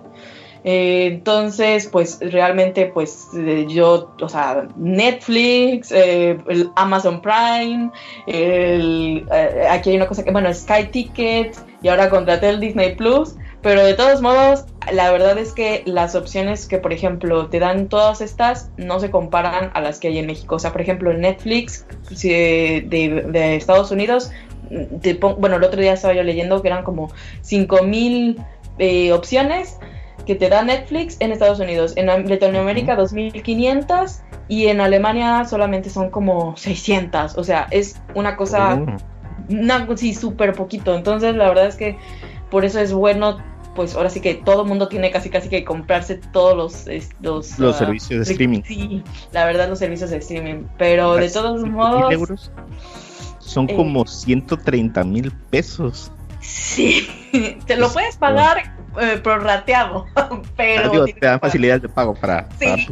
Eh, 0.63 1.07
entonces, 1.13 1.88
pues 1.88 2.19
realmente, 2.19 2.88
pues 2.88 3.28
eh, 3.36 3.65
yo, 3.69 4.13
o 4.21 4.30
sea, 4.30 4.67
Netflix, 4.75 5.91
eh, 5.91 6.38
el 6.47 6.69
Amazon 6.75 7.21
Prime, 7.21 7.91
el, 8.25 9.25
eh, 9.32 9.67
aquí 9.69 9.91
hay 9.91 9.95
una 9.95 10.07
cosa 10.07 10.23
que, 10.23 10.32
bueno, 10.32 10.53
Sky 10.53 10.88
Ticket 10.91 11.57
y 11.82 11.88
ahora 11.88 12.09
contraté 12.09 12.49
el 12.49 12.59
Disney 12.59 12.95
Plus. 12.95 13.36
Pero 13.68 13.84
de 13.84 13.95
todos 13.95 14.22
modos, 14.22 14.63
la 14.93 15.11
verdad 15.11 15.38
es 15.38 15.51
que 15.51 15.84
las 15.86 16.15
opciones 16.15 16.68
que, 16.68 16.78
por 16.78 16.93
ejemplo, 16.93 17.49
te 17.49 17.59
dan 17.59 17.89
todas 17.89 18.22
estas 18.22 18.72
no 18.78 19.01
se 19.01 19.11
comparan 19.11 19.72
a 19.74 19.82
las 19.82 19.99
que 19.99 20.07
hay 20.07 20.20
en 20.20 20.26
México. 20.26 20.55
O 20.55 20.59
sea, 20.59 20.72
por 20.72 20.80
ejemplo, 20.80 21.11
en 21.11 21.20
Netflix 21.20 21.86
de, 22.24 22.86
de, 22.88 23.24
de 23.30 23.57
Estados 23.57 23.91
Unidos, 23.91 24.32
te 25.01 25.15
bueno, 25.15 25.57
el 25.57 25.65
otro 25.65 25.82
día 25.82 25.91
estaba 25.91 26.13
yo 26.13 26.24
leyendo 26.24 26.61
que 26.61 26.70
eran 26.70 26.86
como 26.86 27.11
5000 27.41 28.41
eh, 28.80 29.11
opciones 29.11 29.78
que 30.26 30.36
te 30.36 30.47
da 30.47 30.63
Netflix 30.63 31.18
en 31.20 31.34
Estados 31.34 31.59
Unidos. 31.59 31.91
En 31.97 32.05
Latinoamérica, 32.05 32.95
2500 32.95 34.22
y 34.47 34.68
en 34.68 34.80
Alemania 34.80 35.43
solamente 35.43 35.89
son 35.89 36.09
como 36.09 36.55
600. 36.55 37.38
O 37.38 37.43
sea, 37.43 37.68
es 37.72 38.01
una 38.15 38.38
cosa, 38.38 38.82
una, 39.49 39.86
sí, 39.97 40.13
súper 40.13 40.53
poquito. 40.53 40.95
Entonces, 40.95 41.36
la 41.36 41.49
verdad 41.49 41.65
es 41.65 41.76
que 41.76 41.97
por 42.49 42.63
eso 42.63 42.80
es 42.80 42.93
bueno 42.93 43.57
pues 43.78 43.93
ahora 43.93 44.09
sí 44.09 44.19
que 44.21 44.34
todo 44.34 44.63
el 44.63 44.67
mundo 44.67 44.88
tiene 44.88 45.11
casi 45.11 45.30
casi 45.30 45.49
que 45.49 45.63
comprarse 45.63 46.15
todos 46.15 46.57
los 46.57 47.11
los, 47.21 47.59
los 47.59 47.75
uh, 47.75 47.78
servicios 47.78 48.25
de 48.25 48.34
streaming. 48.34 48.63
Sí, 48.63 49.03
la 49.32 49.45
verdad 49.45 49.69
los 49.69 49.78
servicios 49.78 50.09
de 50.09 50.17
streaming, 50.17 50.63
pero 50.80 51.13
de 51.13 51.30
todos 51.30 51.63
modos 51.63 52.11
euros 52.11 52.51
son 53.38 53.69
eh, 53.69 53.75
como 53.75 54.05
130 54.07 55.03
mil 55.03 55.32
pesos. 55.51 56.11
Sí, 56.41 57.07
te 57.67 57.78
lo 57.78 57.93
puedes 57.93 58.17
pagar 58.17 58.73
eh, 58.99 59.19
prorrateado, 59.21 60.07
pero 60.57 60.89
digo, 60.89 61.05
te 61.05 61.28
dan 61.28 61.39
facilidades 61.39 61.84
de 61.84 61.89
pago 61.89 62.15
para, 62.15 62.49
sí. 62.59 62.88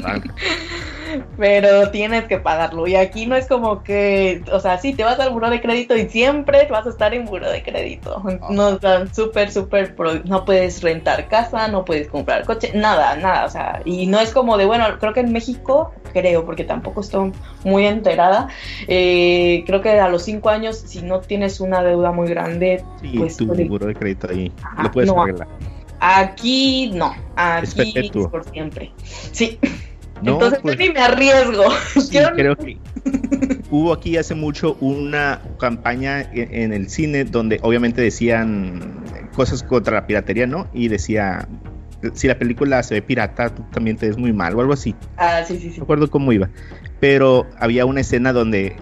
para 0.00 0.22
pero 1.36 1.90
tienes 1.90 2.24
que 2.24 2.38
pagarlo. 2.38 2.86
Y 2.86 2.94
aquí 2.96 3.26
no 3.26 3.36
es 3.36 3.46
como 3.46 3.82
que, 3.82 4.42
o 4.52 4.60
sea, 4.60 4.78
sí, 4.78 4.92
te 4.94 5.04
vas 5.04 5.18
al 5.20 5.30
buro 5.30 5.50
de 5.50 5.60
crédito 5.60 5.96
y 5.96 6.08
siempre 6.08 6.66
vas 6.70 6.86
a 6.86 6.90
estar 6.90 7.14
en 7.14 7.24
buro 7.24 7.50
de 7.50 7.62
crédito. 7.62 8.22
Nos 8.50 8.80
dan 8.80 9.12
súper, 9.14 9.50
súper, 9.50 9.94
no 10.26 10.44
puedes 10.44 10.82
rentar 10.82 11.28
casa, 11.28 11.68
no 11.68 11.84
puedes 11.84 12.08
comprar 12.08 12.44
coche, 12.44 12.72
nada, 12.74 13.16
nada, 13.16 13.44
o 13.46 13.50
sea, 13.50 13.82
y 13.84 14.06
no 14.06 14.20
es 14.20 14.32
como 14.32 14.56
de, 14.56 14.66
bueno, 14.66 14.84
creo 14.98 15.12
que 15.12 15.20
en 15.20 15.32
México, 15.32 15.92
creo, 16.12 16.44
porque 16.44 16.64
tampoco 16.64 17.00
estoy 17.00 17.32
muy 17.64 17.86
enterada. 17.86 18.48
Eh, 18.86 19.64
creo 19.66 19.80
que 19.80 19.90
a 20.00 20.08
los 20.08 20.22
cinco 20.24 20.48
años, 20.50 20.76
si 20.78 21.02
no 21.02 21.20
tienes 21.20 21.60
una 21.60 21.82
deuda 21.82 22.12
muy 22.12 22.28
grande, 22.28 22.84
Sí, 23.00 23.14
pues 23.16 23.36
tu 23.36 23.46
puede- 23.46 23.62
seguro 23.64 23.86
de 23.86 23.94
crédito 23.94 24.28
ahí. 24.30 24.52
Ajá, 24.62 24.82
lo 24.82 24.90
puedes 24.90 25.12
no. 25.12 25.22
arreglar. 25.22 25.48
Aquí 26.00 26.92
no, 26.94 27.12
aquí 27.34 27.92
es 27.96 28.10
por 28.28 28.44
siempre. 28.50 28.92
Sí, 29.32 29.58
No, 30.22 30.32
entonces 30.32 30.58
pues, 30.60 30.76
yo 30.76 30.86
ni 30.86 30.92
me 30.92 31.00
arriesgo. 31.00 31.64
sí, 31.94 32.18
creo 32.34 32.56
que 32.56 32.78
hubo 33.70 33.92
aquí 33.92 34.16
hace 34.16 34.34
mucho 34.34 34.76
una 34.80 35.40
campaña 35.58 36.22
en, 36.22 36.54
en 36.54 36.72
el 36.72 36.88
cine 36.88 37.24
donde 37.24 37.58
obviamente 37.62 38.00
decían 38.00 39.04
cosas 39.34 39.62
contra 39.62 39.94
la 39.94 40.06
piratería, 40.06 40.46
¿no? 40.46 40.68
Y 40.72 40.88
decía, 40.88 41.48
si 42.14 42.28
la 42.28 42.38
película 42.38 42.82
se 42.82 42.94
ve 42.94 43.02
pirata, 43.02 43.50
tú 43.54 43.62
también 43.70 43.96
te 43.96 44.06
ves 44.06 44.18
muy 44.18 44.32
mal 44.32 44.54
o 44.54 44.60
algo 44.60 44.72
así. 44.72 44.94
Ah, 45.16 45.42
sí, 45.46 45.58
sí, 45.58 45.70
sí. 45.70 45.76
No 45.76 45.82
recuerdo 45.82 46.10
cómo 46.10 46.32
iba. 46.32 46.48
Pero 47.00 47.46
había 47.58 47.86
una 47.86 48.00
escena 48.00 48.32
donde 48.32 48.76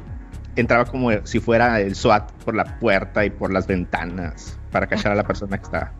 entraba 0.56 0.86
como 0.86 1.10
si 1.26 1.40
fuera 1.40 1.80
el 1.80 1.94
SWAT 1.94 2.32
por 2.44 2.54
la 2.54 2.78
puerta 2.78 3.24
y 3.24 3.30
por 3.30 3.52
las 3.52 3.66
ventanas 3.66 4.58
para 4.70 4.86
cachar 4.86 5.12
a 5.12 5.14
la 5.14 5.26
persona 5.26 5.58
que 5.58 5.64
está. 5.64 5.92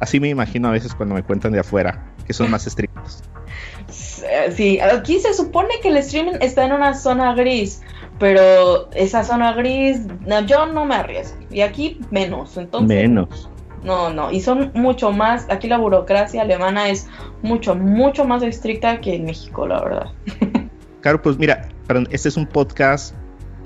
Así 0.00 0.20
me 0.20 0.28
imagino 0.28 0.68
a 0.68 0.72
veces 0.72 0.94
cuando 0.94 1.14
me 1.14 1.22
cuentan 1.22 1.52
de 1.52 1.60
afuera, 1.60 2.12
que 2.26 2.32
son 2.32 2.50
más 2.50 2.66
estrictos. 2.66 3.22
Eh, 4.30 4.52
Sí, 4.52 4.80
aquí 4.80 5.18
se 5.18 5.34
supone 5.34 5.74
que 5.82 5.88
el 5.88 5.96
streaming 5.98 6.38
está 6.40 6.64
en 6.64 6.72
una 6.72 6.94
zona 6.94 7.34
gris, 7.34 7.82
pero 8.18 8.90
esa 8.92 9.24
zona 9.24 9.52
gris, 9.52 10.00
no, 10.26 10.40
yo 10.46 10.66
no 10.66 10.84
me 10.84 10.94
arriesgo. 10.94 11.38
Y 11.50 11.60
aquí 11.60 12.00
menos, 12.10 12.56
entonces. 12.56 12.88
Menos. 12.88 13.48
No, 13.84 14.10
no, 14.10 14.32
y 14.32 14.40
son 14.40 14.70
mucho 14.74 15.12
más, 15.12 15.46
aquí 15.50 15.68
la 15.68 15.76
burocracia 15.76 16.40
alemana 16.40 16.88
es 16.88 17.06
mucho, 17.42 17.74
mucho 17.74 18.24
más 18.24 18.42
estricta 18.42 18.98
que 19.00 19.16
en 19.16 19.26
México, 19.26 19.66
la 19.66 19.82
verdad. 19.82 20.06
Claro, 21.04 21.20
pues 21.20 21.36
mira, 21.36 21.68
perdón, 21.86 22.08
este 22.12 22.30
es 22.30 22.38
un 22.38 22.46
podcast 22.46 23.14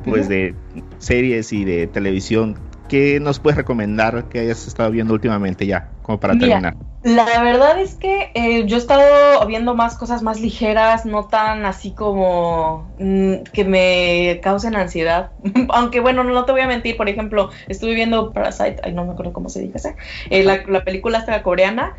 pues 0.04 0.28
de 0.28 0.56
series 0.98 1.52
y 1.52 1.64
de 1.64 1.86
televisión. 1.86 2.58
¿Qué 2.88 3.20
nos 3.20 3.38
puedes 3.38 3.56
recomendar 3.56 4.24
que 4.28 4.40
hayas 4.40 4.66
estado 4.66 4.90
viendo 4.90 5.14
últimamente 5.14 5.64
ya, 5.64 5.88
como 6.02 6.18
para 6.18 6.34
Mira, 6.34 6.46
terminar? 6.48 6.76
La 7.02 7.42
verdad 7.42 7.78
es 7.80 7.94
que 7.94 8.32
eh, 8.34 8.66
yo 8.66 8.76
he 8.76 8.80
estado 8.80 9.46
viendo 9.46 9.76
más 9.76 9.96
cosas 9.96 10.22
más 10.22 10.40
ligeras, 10.40 11.06
no 11.06 11.28
tan 11.28 11.64
así 11.64 11.94
como 11.94 12.92
mm, 12.98 13.44
que 13.52 13.64
me 13.64 14.40
causen 14.42 14.74
ansiedad. 14.74 15.30
Aunque 15.70 16.00
bueno, 16.00 16.24
no 16.24 16.44
te 16.44 16.52
voy 16.52 16.60
a 16.60 16.66
mentir, 16.66 16.96
por 16.96 17.08
ejemplo, 17.08 17.50
estuve 17.68 17.94
viendo 17.94 18.32
Parasite, 18.32 18.80
ay 18.82 18.92
no 18.92 19.04
me 19.04 19.12
acuerdo 19.12 19.32
cómo 19.32 19.48
se 19.48 19.60
dice, 19.60 19.94
eh, 20.30 20.42
la, 20.42 20.64
la 20.66 20.82
película 20.84 21.18
esta 21.18 21.40
coreana. 21.42 21.94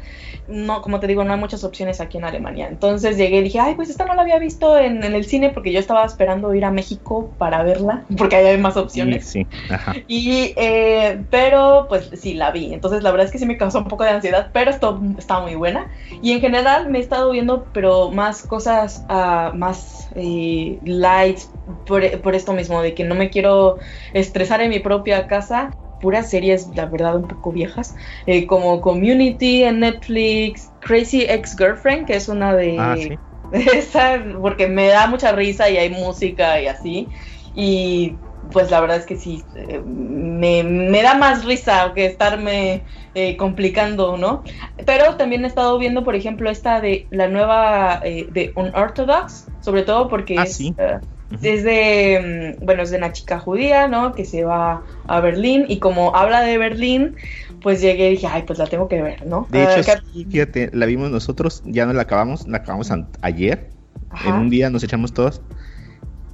No, 0.47 0.81
como 0.81 0.99
te 0.99 1.07
digo, 1.07 1.23
no 1.23 1.33
hay 1.33 1.39
muchas 1.39 1.63
opciones 1.63 2.01
aquí 2.01 2.17
en 2.17 2.25
Alemania. 2.25 2.67
Entonces 2.67 3.17
llegué 3.17 3.37
y 3.37 3.43
dije, 3.43 3.59
ay, 3.59 3.75
pues 3.75 3.89
esta 3.89 4.05
no 4.05 4.15
la 4.15 4.23
había 4.23 4.39
visto 4.39 4.77
en, 4.77 5.03
en 5.03 5.13
el 5.13 5.25
cine 5.25 5.51
porque 5.51 5.71
yo 5.71 5.79
estaba 5.79 6.03
esperando 6.05 6.53
ir 6.55 6.65
a 6.65 6.71
México 6.71 7.35
para 7.37 7.63
verla, 7.63 8.05
porque 8.17 8.35
ahí 8.35 8.47
hay 8.47 8.57
más 8.57 8.75
opciones. 8.75 9.27
Sí, 9.27 9.47
sí, 9.51 9.73
ajá. 9.73 9.93
Y, 10.07 10.53
eh, 10.57 11.25
pero 11.29 11.85
pues 11.87 12.09
sí, 12.13 12.33
la 12.33 12.51
vi. 12.51 12.73
Entonces 12.73 13.03
la 13.03 13.11
verdad 13.11 13.27
es 13.27 13.31
que 13.31 13.37
sí 13.39 13.45
me 13.45 13.57
causó 13.57 13.79
un 13.79 13.87
poco 13.87 14.03
de 14.03 14.09
ansiedad, 14.11 14.49
pero 14.53 14.71
esto 14.91 15.15
está 15.17 15.39
muy 15.39 15.55
buena. 15.55 15.87
Y 16.21 16.33
en 16.33 16.41
general 16.41 16.89
me 16.89 16.99
he 16.99 17.01
estado 17.01 17.31
viendo, 17.31 17.65
pero 17.73 18.11
más 18.11 18.43
cosas 18.43 19.05
ah, 19.09 19.51
más 19.55 20.09
eh, 20.15 20.79
light 20.83 21.39
por, 21.85 22.21
por 22.21 22.35
esto 22.35 22.53
mismo, 22.53 22.81
de 22.81 22.93
que 22.93 23.03
no 23.03 23.15
me 23.15 23.29
quiero 23.29 23.77
estresar 24.13 24.61
en 24.61 24.69
mi 24.69 24.79
propia 24.79 25.27
casa. 25.27 25.71
Puras 25.99 26.29
series, 26.29 26.73
la 26.75 26.85
verdad, 26.85 27.17
un 27.17 27.27
poco 27.27 27.51
viejas, 27.51 27.93
eh, 28.25 28.47
como 28.47 28.79
Community 28.79 29.63
en 29.63 29.81
Netflix, 29.81 30.71
Crazy 30.79 31.23
Ex-Girlfriend, 31.23 32.07
que 32.07 32.15
es 32.15 32.29
una 32.29 32.55
de... 32.55 32.77
Ah, 32.79 32.95
sí. 32.97 33.17
Esa, 33.51 34.23
porque 34.39 34.67
me 34.67 34.87
da 34.87 35.07
mucha 35.07 35.31
risa 35.33 35.69
y 35.69 35.77
hay 35.77 35.89
música 35.89 36.61
y 36.61 36.67
así. 36.67 37.09
Y 37.55 38.15
pues 38.51 38.71
la 38.71 38.81
verdad 38.81 38.97
es 38.97 39.05
que 39.05 39.15
sí, 39.17 39.49
eh, 39.55 39.81
me, 39.85 40.63
me 40.63 41.01
da 41.03 41.15
más 41.15 41.45
risa 41.45 41.91
que 41.95 42.05
estarme 42.05 42.85
eh, 43.13 43.37
complicando, 43.37 44.17
¿no? 44.17 44.43
Pero 44.85 45.15
también 45.17 45.43
he 45.43 45.47
estado 45.47 45.77
viendo, 45.79 46.03
por 46.03 46.15
ejemplo, 46.15 46.49
esta 46.49 46.81
de 46.81 47.07
la 47.11 47.27
nueva 47.27 47.99
eh, 48.03 48.27
de 48.31 48.53
Unorthodox, 48.55 49.51
sobre 49.59 49.83
todo 49.83 50.07
porque 50.09 50.41
Ah, 50.41 50.45
es, 50.45 50.57
sí. 50.57 50.75
eh, 50.77 50.99
es 51.41 51.63
de, 51.63 52.55
mm, 52.61 52.65
bueno, 52.65 52.83
es 52.83 52.91
de 52.91 52.97
una 52.97 53.11
chica 53.13 53.39
judía, 53.39 53.87
¿no? 53.87 54.13
Que 54.15 54.25
se 54.25 54.43
va 54.43 54.83
a 55.07 55.19
Berlín 55.21 55.65
y 55.67 55.79
como 55.79 56.15
habla 56.15 56.41
de 56.41 56.57
Berlín, 56.57 57.15
pues 57.61 57.81
llegué 57.81 58.07
y 58.09 58.11
dije, 58.11 58.27
ay, 58.27 58.43
pues 58.43 58.59
la 58.59 58.67
tengo 58.67 58.87
que 58.87 59.01
ver, 59.01 59.25
¿no? 59.25 59.47
De 59.51 59.63
Ah, 59.63 59.81
hecho, 59.81 59.81
fíjate, 60.29 60.69
la 60.73 60.85
vimos 60.85 61.09
nosotros, 61.09 61.61
ya 61.65 61.85
no 61.85 61.93
la 61.93 62.03
acabamos, 62.03 62.47
la 62.47 62.57
acabamos 62.57 62.91
ayer. 63.21 63.71
Ajá. 64.09 64.35
En 64.35 64.37
un 64.37 64.49
día 64.49 64.69
nos 64.69 64.83
echamos 64.83 65.13
todos. 65.13 65.41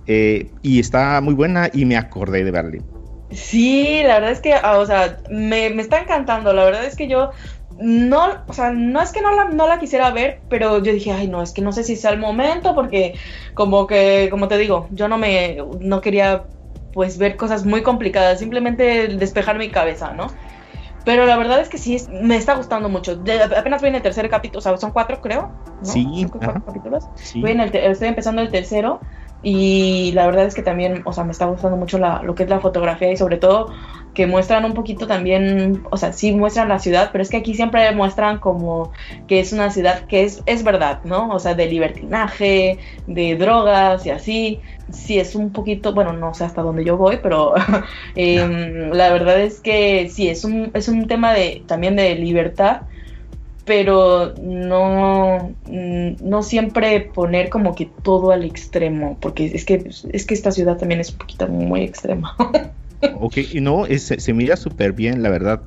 Eh, 0.07 0.53
y 0.61 0.79
está 0.79 1.19
muy 1.21 1.33
buena 1.33 1.69
y 1.73 1.85
me 1.85 1.97
acordé 1.97 2.43
de 2.43 2.51
Berlín. 2.51 2.85
Sí, 3.31 4.01
la 4.03 4.15
verdad 4.15 4.31
es 4.31 4.39
que, 4.39 4.53
ah, 4.53 4.77
o 4.77 4.85
sea, 4.85 5.19
me, 5.29 5.69
me 5.71 5.81
está 5.81 6.01
encantando. 6.01 6.53
La 6.53 6.63
verdad 6.63 6.85
es 6.85 6.95
que 6.95 7.07
yo 7.07 7.31
no, 7.69 8.27
o 8.47 8.53
sea, 8.53 8.71
no 8.71 9.01
es 9.01 9.11
que 9.11 9.21
no 9.21 9.35
la, 9.35 9.45
no 9.45 9.67
la 9.67 9.79
quisiera 9.79 10.11
ver, 10.11 10.43
pero 10.47 10.77
yo 10.83 10.93
dije, 10.93 11.11
ay, 11.11 11.27
no, 11.27 11.41
es 11.41 11.51
que 11.51 11.61
no 11.61 11.71
sé 11.71 11.83
si 11.83 11.95
sea 11.95 12.11
el 12.11 12.19
momento, 12.19 12.75
porque 12.75 13.15
como 13.55 13.87
que, 13.87 14.27
como 14.29 14.47
te 14.47 14.57
digo, 14.57 14.87
yo 14.91 15.07
no 15.07 15.17
me, 15.17 15.57
no 15.81 16.01
quería 16.01 16.45
pues 16.91 17.17
ver 17.17 17.35
cosas 17.35 17.65
muy 17.65 17.81
complicadas, 17.83 18.39
simplemente 18.39 19.07
despejar 19.09 19.57
mi 19.57 19.69
cabeza, 19.69 20.13
¿no? 20.13 20.27
Pero 21.03 21.25
la 21.25 21.37
verdad 21.37 21.59
es 21.59 21.69
que 21.69 21.77
sí, 21.77 21.97
me 22.09 22.35
está 22.35 22.55
gustando 22.55 22.89
mucho. 22.89 23.15
De- 23.15 23.43
apenas 23.43 23.81
voy 23.81 23.89
en 23.89 23.95
el 23.95 24.01
tercer 24.01 24.29
capítulo, 24.29 24.59
o 24.59 24.61
sea, 24.61 24.77
son 24.77 24.91
cuatro, 24.91 25.19
creo. 25.21 25.51
¿no? 25.81 25.91
Sí, 25.91 26.25
cuatro 26.31 26.63
capítulos. 26.65 27.09
Sí. 27.15 27.41
Voy 27.41 27.51
en 27.51 27.59
el 27.59 27.75
estoy 27.75 28.07
empezando 28.07 28.41
el 28.41 28.49
tercero 28.51 29.01
y 29.47 30.11
la 30.13 30.25
verdad 30.25 30.45
es 30.45 30.55
que 30.55 30.63
también, 30.63 31.03
o 31.05 31.13
sea, 31.13 31.23
me 31.23 31.31
está 31.31 31.45
gustando 31.45 31.77
mucho 31.77 31.99
la, 31.99 32.23
lo 32.23 32.33
que 32.33 32.41
es 32.41 32.49
la 32.49 32.59
fotografía 32.59 33.11
y 33.11 33.15
sobre 33.15 33.37
todo 33.37 33.71
que 34.15 34.25
muestran 34.25 34.65
un 34.65 34.73
poquito 34.73 35.05
también, 35.05 35.83
o 35.91 35.97
sea, 35.97 36.13
sí 36.13 36.31
muestran 36.31 36.67
la 36.67 36.79
ciudad, 36.79 37.09
pero 37.11 37.21
es 37.21 37.29
que 37.29 37.37
aquí 37.37 37.53
siempre 37.53 37.91
muestran 37.93 38.39
como 38.39 38.91
que 39.27 39.39
es 39.39 39.53
una 39.53 39.69
ciudad 39.69 40.07
que 40.07 40.23
es, 40.23 40.41
es 40.47 40.63
verdad, 40.63 41.01
¿no? 41.03 41.29
O 41.29 41.37
sea, 41.37 41.53
de 41.53 41.67
libertinaje, 41.67 42.79
de 43.05 43.35
drogas 43.35 44.03
y 44.07 44.09
así. 44.09 44.61
Sí, 44.91 45.19
es 45.19 45.35
un 45.35 45.51
poquito, 45.51 45.93
bueno, 45.93 46.11
no 46.13 46.33
sé 46.33 46.43
hasta 46.45 46.63
dónde 46.63 46.83
yo 46.83 46.97
voy, 46.97 47.19
pero 47.21 47.53
em, 48.15 48.89
la 48.93 49.11
verdad 49.11 49.39
es 49.39 49.59
que 49.61 50.09
sí, 50.09 50.27
es 50.27 50.43
un, 50.43 50.71
es 50.73 50.87
un 50.87 51.07
tema 51.07 51.33
de, 51.33 51.63
también 51.67 51.95
de 51.95 52.15
libertad 52.15 52.81
pero 53.65 54.33
no, 54.41 55.55
mm, 55.65 56.17
no 56.21 56.43
siempre 56.43 57.01
poner 57.01 57.49
como 57.49 57.75
que 57.75 57.87
todo 58.03 58.31
al 58.31 58.45
extremo, 58.45 59.17
porque 59.19 59.47
es 59.47 59.65
que, 59.65 59.85
es 60.11 60.25
que 60.25 60.33
esta 60.33 60.51
ciudad 60.51 60.77
también 60.77 61.01
es 61.01 61.11
un 61.11 61.17
poquito 61.19 61.47
muy 61.47 61.81
extrema. 61.83 62.35
Ok, 63.11 63.37
y 63.49 63.61
no, 63.61 63.85
es- 63.85 64.07
se, 64.07 64.19
se 64.19 64.33
mira 64.33 64.55
súper 64.57 64.93
bien, 64.93 65.23
la 65.23 65.29
verdad. 65.29 65.63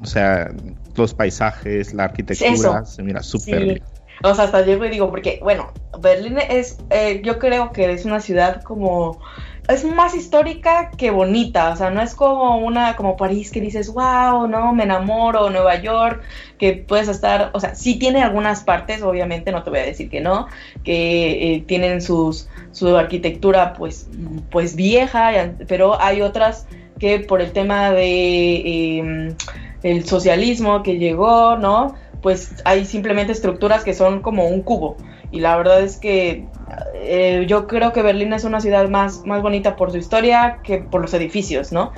O 0.00 0.06
sea, 0.06 0.50
los 0.94 1.14
paisajes, 1.14 1.92
la 1.94 2.04
arquitectura, 2.04 2.84
Eso. 2.84 2.84
se 2.84 3.02
mira 3.02 3.22
súper 3.22 3.66
Sí. 3.66 3.66
bien. 3.66 3.84
O 4.24 4.34
sea, 4.34 4.44
hasta 4.46 4.62
llego 4.62 4.84
y 4.86 4.90
digo, 4.90 5.10
porque, 5.10 5.38
bueno, 5.42 5.72
Berlín 6.00 6.38
es, 6.38 6.78
eh, 6.90 7.20
yo 7.22 7.38
creo 7.38 7.70
que 7.72 7.92
es 7.92 8.04
una 8.06 8.20
ciudad 8.20 8.62
como, 8.62 9.20
es 9.68 9.84
más 9.84 10.14
histórica 10.14 10.90
que 10.96 11.10
bonita, 11.10 11.70
o 11.70 11.76
sea, 11.76 11.90
no 11.90 12.00
es 12.00 12.14
como 12.14 12.58
una, 12.58 12.94
como 12.96 13.16
París 13.16 13.50
que 13.50 13.60
dices, 13.60 13.92
wow, 13.92 14.46
no, 14.46 14.72
me 14.72 14.84
enamoro, 14.84 15.50
Nueva 15.50 15.80
York, 15.80 16.22
que 16.58 16.72
puedes 16.74 17.08
estar, 17.08 17.50
o 17.52 17.60
sea, 17.60 17.74
sí 17.74 17.98
tiene 17.98 18.22
algunas 18.22 18.62
partes, 18.62 19.02
obviamente, 19.02 19.52
no 19.52 19.62
te 19.62 19.70
voy 19.70 19.80
a 19.80 19.86
decir 19.86 20.08
que 20.08 20.20
no, 20.20 20.46
que 20.84 21.54
eh, 21.54 21.64
tienen 21.66 22.00
sus, 22.00 22.48
su 22.72 22.96
arquitectura, 22.96 23.74
pues, 23.74 24.08
pues 24.50 24.76
vieja, 24.76 25.32
pero 25.66 26.00
hay 26.00 26.22
otras 26.22 26.66
que 26.98 27.20
por 27.20 27.40
el 27.40 27.52
tema 27.52 27.90
de 27.90 28.98
eh, 28.98 29.34
el 29.82 30.04
socialismo 30.04 30.82
que 30.82 30.98
llegó, 30.98 31.56
¿no? 31.56 31.94
Pues 32.22 32.54
hay 32.64 32.84
simplemente 32.84 33.32
estructuras 33.32 33.84
que 33.84 33.94
son 33.94 34.22
como 34.22 34.46
un 34.46 34.62
cubo. 34.62 34.96
Y 35.30 35.40
la 35.40 35.56
verdad 35.56 35.82
es 35.82 35.98
que 35.98 36.48
eh, 36.94 37.44
yo 37.48 37.66
creo 37.66 37.92
que 37.92 38.02
Berlín 38.02 38.32
es 38.32 38.44
una 38.44 38.60
ciudad 38.60 38.88
más, 38.88 39.24
más 39.26 39.42
bonita 39.42 39.76
por 39.76 39.90
su 39.90 39.98
historia 39.98 40.60
que 40.62 40.78
por 40.78 41.00
los 41.00 41.14
edificios, 41.14 41.72
¿no? 41.72 41.92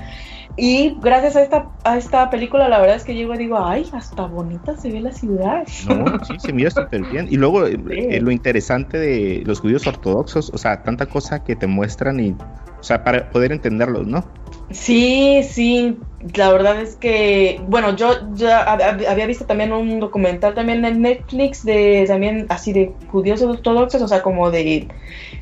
Y 0.61 0.99
gracias 1.01 1.37
a 1.37 1.43
esta, 1.43 1.71
a 1.85 1.97
esta 1.97 2.31
película, 2.31 2.69
la 2.69 2.81
verdad 2.81 2.97
es 2.97 3.05
que 3.05 3.15
llego 3.15 3.33
y 3.33 3.39
digo, 3.39 3.65
ay, 3.65 3.89
hasta 3.93 4.27
bonita 4.27 4.77
se 4.77 4.91
ve 4.91 5.01
la 5.01 5.13
ciudad. 5.13 5.65
No, 5.87 6.05
sí, 6.25 6.35
se 6.39 6.53
mira 6.53 6.71
súper 6.71 7.03
bien. 7.13 7.29
Y 7.31 7.37
luego 7.37 7.65
eh, 7.65 7.79
eh, 7.91 8.21
lo 8.21 8.33
interesante 8.33 8.99
de 8.99 9.45
los 9.47 9.61
judíos 9.61 9.87
ortodoxos, 9.87 10.51
o 10.53 10.59
sea, 10.59 10.83
tanta 10.83 11.07
cosa 11.07 11.45
que 11.45 11.55
te 11.55 11.69
muestran 11.69 12.19
y, 12.19 12.33
o 12.33 12.83
sea, 12.83 13.05
para 13.05 13.31
poder 13.31 13.53
entenderlos, 13.53 14.09
¿no? 14.09 14.25
Sí, 14.71 15.45
sí, 15.45 15.97
la 16.35 16.51
verdad 16.53 16.81
es 16.81 16.97
que, 16.97 17.61
bueno, 17.69 17.95
yo 17.95 18.13
ya 18.35 18.67
hab- 18.67 19.07
había 19.07 19.27
visto 19.27 19.47
también 19.47 19.73
un 19.73 20.01
documental 20.01 20.55
también 20.55 20.85
en 20.85 21.01
Netflix 21.03 21.65
de 21.65 22.05
también 22.09 22.47
así 22.49 22.73
de 22.73 22.93
judíos 23.09 23.41
ortodoxos, 23.43 24.03
o 24.03 24.09
sea, 24.09 24.23
como 24.23 24.51
de 24.51 24.89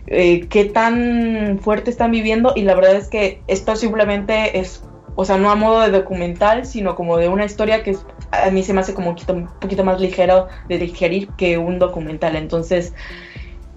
eh, 0.07 0.47
qué 0.49 0.67
tan 0.67 1.59
fuerte 1.63 1.91
están 1.91 2.11
viviendo 2.11 2.53
y 2.55 2.63
la 2.63 2.75
verdad 2.75 2.95
es 2.97 3.09
que 3.09 3.41
esto 3.47 3.75
simplemente 3.75 4.59
es, 4.59 4.83
o 5.15 5.25
sea, 5.25 5.39
no 5.39 5.51
a 5.51 5.55
modo 5.57 5.81
de 5.81 5.91
documental, 5.91 6.67
sino 6.67 6.95
como 6.95 7.17
de 7.17 7.29
una 7.29 7.47
historia 7.47 7.83
que 7.83 7.97
a 8.31 8.51
mí 8.51 8.63
se 8.63 8.75
me 8.75 8.81
hace 8.81 8.93
como 8.93 9.09
un 9.09 9.15
poquito, 9.15 9.33
un 9.33 9.47
poquito 9.59 9.83
más 9.83 10.01
ligero 10.01 10.49
de 10.69 10.79
digerir 10.79 11.29
que 11.31 11.57
un 11.57 11.79
documental, 11.79 12.37
entonces 12.37 12.93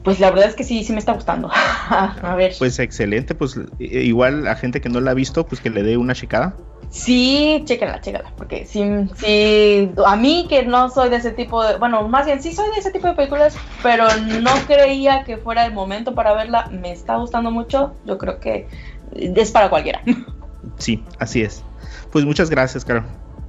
pues 0.04 0.20
la 0.20 0.32
verdad 0.32 0.48
es 0.50 0.56
que 0.56 0.64
sí, 0.64 0.84
sí 0.84 0.94
me 0.94 1.00
está 1.00 1.14
gustando. 1.14 1.50
a 1.90 2.36
ver. 2.36 2.54
Pues 2.58 2.80
excelente, 2.80 3.36
pues 3.36 3.60
igual 3.80 4.48
a 4.48 4.56
gente 4.56 4.82
que 4.82 4.90
no 4.90 5.02
la 5.02 5.12
ha 5.12 5.14
visto, 5.14 5.46
pues 5.46 5.62
que 5.62 5.70
le 5.70 5.84
dé 5.84 5.98
una 5.98 6.14
checada. 6.16 6.56
Sí, 6.90 7.62
chéquenla, 7.66 8.02
chéquenla, 8.02 8.34
porque 8.36 8.66
sí, 8.66 8.84
sí, 9.16 9.92
a 10.04 10.16
mí 10.16 10.48
que 10.50 10.64
no 10.64 10.90
soy 10.90 11.10
de 11.10 11.18
ese 11.18 11.32
tipo 11.32 11.64
de, 11.64 11.78
bueno, 11.78 12.08
más 12.08 12.26
bien 12.26 12.42
sí 12.42 12.52
soy 12.52 12.72
de 12.72 12.80
ese 12.80 12.92
tipo 12.92 13.08
de 13.08 13.14
películas, 13.14 13.56
pero 13.84 14.08
no 14.42 14.52
creía 14.66 15.24
que 15.24 15.38
fuera 15.38 15.66
el 15.66 15.74
momento 15.74 16.16
para 16.16 16.34
verla, 16.34 16.68
me 16.72 16.92
está 16.92 17.18
gustando 17.18 17.52
mucho, 17.52 17.94
yo 18.06 18.18
creo 18.18 18.40
que 18.40 18.68
es 19.14 19.52
para 19.52 19.70
cualquiera. 19.70 20.02
Sí, 20.78 21.04
así 21.20 21.42
es. 21.42 21.64
Pues 22.12 22.26
muchas 22.26 22.50
gracias, 22.50 22.86
Caro. 22.86 23.04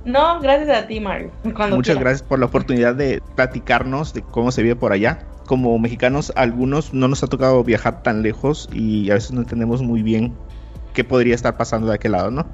No, 0.05 0.41
gracias 0.41 0.77
a 0.77 0.87
ti, 0.87 1.01
Mario. 1.01 1.31
muchas 1.71 1.99
gracias 1.99 2.23
por 2.23 2.39
la 2.39 2.47
oportunidad 2.47 2.95
de 2.95 3.21
platicarnos 3.35 4.15
de 4.15 4.23
cómo 4.23 4.51
se 4.51 4.63
vive 4.63 4.77
por 4.77 4.93
allá. 4.93 5.27
Como 5.47 5.79
mexicanos, 5.79 6.33
algunos 6.37 6.95
no 6.95 7.09
nos 7.09 7.23
ha 7.23 7.27
tocado 7.27 7.63
viajar 7.65 8.03
tan 8.03 8.23
lejos 8.23 8.69
y 8.73 9.11
a 9.11 9.15
veces 9.15 9.33
no 9.33 9.41
entendemos 9.41 9.83
muy 9.83 10.03
bien 10.03 10.35
qué 10.95 11.05
podría 11.05 11.35
estar 11.35 11.57
pasando 11.57 11.89
de 11.89 11.95
aquel 11.95 12.13
lado, 12.13 12.31
¿no? 12.31 12.47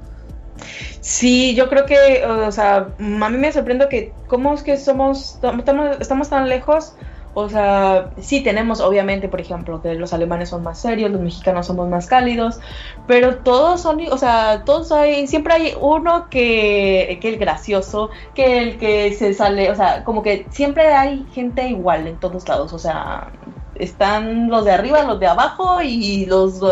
Sí, 0.99 1.55
yo 1.55 1.69
creo 1.69 1.85
que, 1.85 2.25
o 2.25 2.51
sea, 2.51 2.93
a 2.97 3.29
mí 3.29 3.37
me 3.37 3.51
sorprende 3.51 3.87
que 3.89 4.13
cómo 4.27 4.53
es 4.53 4.63
que 4.63 4.77
somos, 4.77 5.35
estamos, 5.35 5.97
estamos 5.99 6.29
tan 6.29 6.49
lejos. 6.49 6.95
O 7.39 7.49
sea, 7.49 8.13
sí 8.19 8.41
tenemos 8.41 8.79
obviamente, 8.81 9.29
por 9.29 9.39
ejemplo, 9.39 9.79
que 9.79 9.93
los 9.93 10.11
alemanes 10.11 10.49
son 10.49 10.63
más 10.63 10.81
serios, 10.81 11.11
los 11.11 11.21
mexicanos 11.21 11.67
somos 11.67 11.87
más 11.87 12.07
cálidos, 12.07 12.59
pero 13.05 13.43
todos 13.43 13.79
son, 13.81 13.99
o 14.11 14.17
sea, 14.17 14.63
todos 14.65 14.91
hay, 14.91 15.27
siempre 15.27 15.53
hay 15.53 15.73
uno 15.79 16.29
que, 16.31 17.19
que 17.21 17.29
el 17.29 17.37
gracioso, 17.37 18.09
que 18.33 18.57
el 18.63 18.79
que 18.79 19.13
se 19.13 19.35
sale, 19.35 19.69
o 19.69 19.75
sea, 19.75 20.03
como 20.03 20.23
que 20.23 20.47
siempre 20.49 20.87
hay 20.95 21.27
gente 21.31 21.67
igual 21.69 22.07
en 22.07 22.19
todos 22.19 22.47
lados, 22.49 22.73
o 22.73 22.79
sea, 22.79 23.31
están 23.79 24.49
los 24.49 24.65
de 24.65 24.71
arriba, 24.71 25.03
los 25.03 25.19
de 25.19 25.27
abajo 25.27 25.81
y 25.81 26.25
los, 26.25 26.61
uh, 26.61 26.69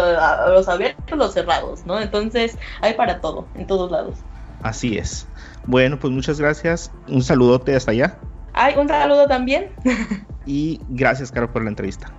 los 0.50 0.68
abiertos, 0.68 1.18
los 1.18 1.34
cerrados, 1.34 1.86
¿no? 1.86 2.00
Entonces 2.00 2.58
hay 2.82 2.94
para 2.94 3.22
todo, 3.22 3.48
en 3.56 3.68
todos 3.68 3.92
lados. 3.92 4.16
Así 4.62 4.98
es. 4.98 5.28
Bueno, 5.66 6.00
pues 6.00 6.12
muchas 6.14 6.40
gracias. 6.40 6.92
Un 7.08 7.22
saludote 7.22 7.76
hasta 7.76 7.92
allá. 7.92 8.18
Ay, 8.54 8.76
un 8.78 8.88
saludo 8.88 9.28
también. 9.28 9.70
y 10.46 10.80
gracias, 10.90 11.32
Caro, 11.32 11.52
por 11.52 11.64
la 11.64 11.70
entrevista. 11.70 12.12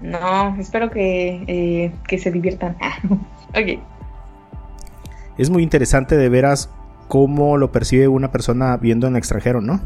No, 0.00 0.56
espero 0.58 0.90
que, 0.90 1.44
eh, 1.46 1.94
que 2.06 2.18
se 2.18 2.30
diviertan. 2.30 2.76
ok. 3.50 3.80
Es 5.38 5.50
muy 5.50 5.62
interesante 5.62 6.16
de 6.16 6.28
veras 6.28 6.70
cómo 7.08 7.56
lo 7.56 7.72
percibe 7.72 8.08
una 8.08 8.30
persona 8.30 8.76
viendo 8.76 9.06
en 9.06 9.16
extranjero, 9.16 9.60
¿no? 9.60 9.80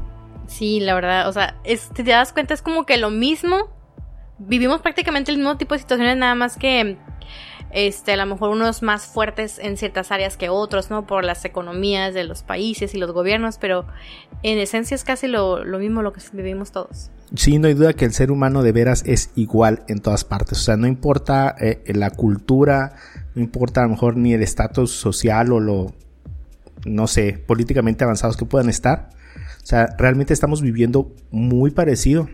Sí, 0.47 0.81
la 0.81 0.95
verdad, 0.95 1.29
o 1.29 1.33
sea, 1.33 1.57
te 1.95 2.03
das 2.03 2.33
cuenta, 2.33 2.55
es 2.55 2.63
como 2.63 2.87
que 2.87 2.97
lo 2.97 3.11
mismo, 3.11 3.69
vivimos 4.39 4.81
prácticamente 4.81 5.31
el 5.31 5.39
mismo 5.39 5.57
tipo 5.57 5.75
de 5.75 5.81
situaciones, 5.81 6.17
nada 6.17 6.35
más 6.35 6.57
que 6.57 6.97
este, 7.71 8.13
a 8.13 8.17
lo 8.17 8.27
mejor 8.27 8.51
unos 8.51 8.83
más 8.83 9.07
fuertes 9.07 9.59
en 9.59 9.77
ciertas 9.77 10.11
áreas 10.11 10.37
que 10.37 10.49
otros, 10.49 10.91
¿no? 10.91 11.07
Por 11.07 11.25
las 11.25 11.45
economías 11.45 12.15
de 12.15 12.25
los 12.25 12.43
países 12.43 12.95
y 12.95 12.99
los 12.99 13.13
gobiernos, 13.13 13.59
pero 13.59 13.87
en 14.43 14.59
esencia 14.59 14.95
es 14.95 15.05
casi 15.05 15.27
lo, 15.27 15.65
mismo 15.79 16.03
lo 16.03 16.13
que 16.13 16.21
vivimos 16.33 16.73
todos. 16.73 17.11
Sí, 17.35 17.59
no 17.59 17.69
hay 17.69 17.75
duda 17.75 17.93
que 17.93 18.07
el 18.07 18.13
ser 18.13 18.31
humano 18.31 18.63
de 18.63 18.73
veras 18.73 19.03
es 19.05 19.31
igual 19.35 19.85
en 19.89 19.99
todas 19.99 20.25
partes, 20.25 20.59
o 20.59 20.63
sea, 20.63 20.77
no 20.77 20.87
importa 20.87 21.55
eh, 21.61 21.83
la 21.89 22.11
cultura, 22.11 22.95
no 23.35 23.43
importa 23.43 23.81
a 23.81 23.85
lo 23.85 23.91
mejor 23.91 24.17
ni 24.17 24.33
el 24.33 24.43
estatus 24.43 24.93
social 24.93 25.53
o 25.53 25.61
lo, 25.61 25.93
no 26.87 27.07
sé, 27.07 27.35
políticamente 27.47 28.05
avanzados 28.05 28.39
que 28.39 28.47
puedan 28.47 28.71
estar, 28.71 29.11
o 29.63 29.67
sea, 29.67 29.95
realmente 29.99 30.33
estamos 30.33 30.63
viviendo 30.63 31.13
muy 31.31 31.71
parecido. 31.71 32.31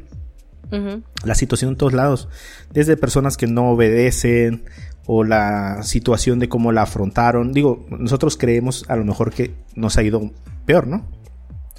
La 1.24 1.34
situación 1.34 1.70
en 1.70 1.76
todos 1.76 1.92
lados, 1.92 2.28
desde 2.72 2.96
personas 2.96 3.36
que 3.36 3.46
no 3.46 3.70
obedecen 3.70 4.64
o 5.06 5.24
la 5.24 5.82
situación 5.82 6.38
de 6.38 6.48
cómo 6.48 6.72
la 6.72 6.82
afrontaron. 6.82 7.52
Digo, 7.52 7.86
nosotros 7.90 8.36
creemos 8.36 8.84
a 8.88 8.96
lo 8.96 9.04
mejor 9.04 9.32
que 9.32 9.54
nos 9.74 9.96
ha 9.96 10.02
ido 10.02 10.30
peor, 10.66 10.86
¿no? 10.86 11.06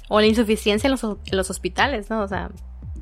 O 0.08 0.20
la 0.20 0.26
insuficiencia 0.26 0.86
en 0.86 0.92
los, 0.92 1.02
en 1.02 1.36
los 1.36 1.50
hospitales, 1.50 2.10
¿no? 2.10 2.22
O 2.22 2.28
sea... 2.28 2.50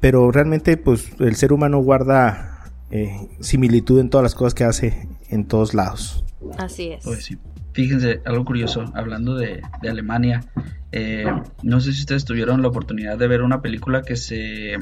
Pero 0.01 0.31
realmente, 0.31 0.77
pues, 0.77 1.11
el 1.19 1.37
ser 1.37 1.53
humano 1.53 1.79
guarda 1.79 2.73
eh, 2.91 3.29
similitud 3.41 4.01
en 4.01 4.11
todas 4.11 4.23
las 4.23 4.35
cosas 4.35 4.55
que 4.55 4.65
hace 4.65 5.09
en 5.29 5.47
todos 5.47 5.75
lados. 5.75 6.25
Así 6.59 6.89
es. 6.89 7.05
Pues 7.05 7.25
sí. 7.25 7.39
Fíjense, 7.73 8.21
algo 8.25 8.45
curioso, 8.45 8.85
hablando 8.95 9.35
de, 9.35 9.61
de 9.83 9.91
Alemania, 9.91 10.45
eh, 10.93 11.25
no 11.63 11.81
sé 11.81 11.93
si 11.93 12.01
ustedes 12.01 12.25
tuvieron 12.25 12.63
la 12.63 12.69
oportunidad 12.69 13.19
de 13.19 13.27
ver 13.27 13.43
una 13.43 13.63
película 13.63 14.03
que 14.03 14.15
se 14.15 14.79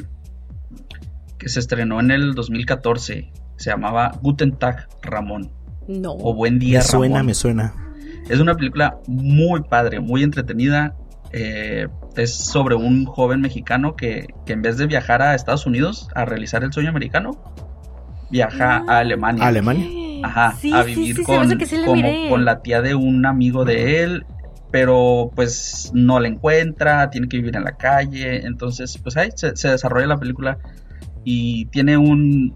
que 1.43 1.49
se 1.49 1.59
estrenó 1.59 1.99
en 1.99 2.13
el 2.13 2.35
2014. 2.35 3.33
Se 3.57 3.71
llamaba 3.71 4.13
Guten 4.23 4.53
Tag 4.53 4.89
Ramón. 5.03 5.51
No. 5.89 6.13
O 6.13 6.35
Buen 6.35 6.61
Día 6.61 6.79
me 6.79 6.85
suena, 6.85 7.23
me 7.25 7.35
suena. 7.35 7.75
Es 8.29 8.39
una 8.39 8.55
película 8.55 8.99
muy 9.09 9.63
padre, 9.63 9.99
muy 9.99 10.23
entretenida. 10.23 10.95
Eh, 11.33 11.89
es 12.17 12.33
sobre 12.33 12.77
un 12.77 13.07
joven 13.07 13.41
mexicano 13.41 13.97
que, 13.97 14.29
en 14.47 14.63
vez 14.63 14.77
de 14.77 14.87
viajar 14.87 15.21
a 15.21 15.35
Estados 15.35 15.67
Unidos 15.67 16.09
a 16.15 16.25
realizar 16.25 16.63
el 16.63 16.73
sueño 16.73 16.91
americano, 16.91 17.33
viaja 18.31 18.85
a 18.87 18.99
Alemania. 18.99 19.43
¿A 19.43 19.49
Alemania? 19.49 20.21
Ajá, 20.23 20.57
a 20.75 20.83
vivir 20.85 21.25
con, 21.25 21.49
con 22.29 22.45
la 22.45 22.63
tía 22.63 22.81
de 22.83 22.95
un 22.95 23.27
amigo 23.27 23.65
de 23.65 24.05
él 24.05 24.27
pero 24.71 25.31
pues 25.37 25.91
no 25.93 26.19
la 26.19 26.29
encuentra, 26.29 27.11
tiene 27.11 27.29
que 27.29 27.37
vivir 27.37 27.55
en 27.57 27.65
la 27.65 27.77
calle, 27.77 28.47
entonces 28.47 28.97
pues 28.97 29.19
ahí 29.19 29.29
se, 29.37 29.55
se, 29.55 29.69
desarrolla 29.69 30.07
la 30.07 30.19
película 30.19 30.59
y 31.25 31.67
tiene 31.67 31.97
un, 31.97 32.55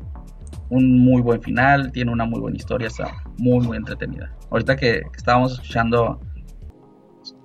un 0.71 0.99
muy 0.99 1.23
buen 1.23 1.43
final, 1.43 1.93
tiene 1.93 2.13
una 2.13 2.25
muy 2.25 2.41
buena 2.41 2.57
historia, 2.57 2.89
está 2.89 3.23
muy, 3.39 3.65
muy 3.65 3.77
entretenida. 3.77 4.33
Ahorita 4.51 4.77
que, 4.77 5.03
estábamos 5.17 5.53
escuchando 5.53 6.21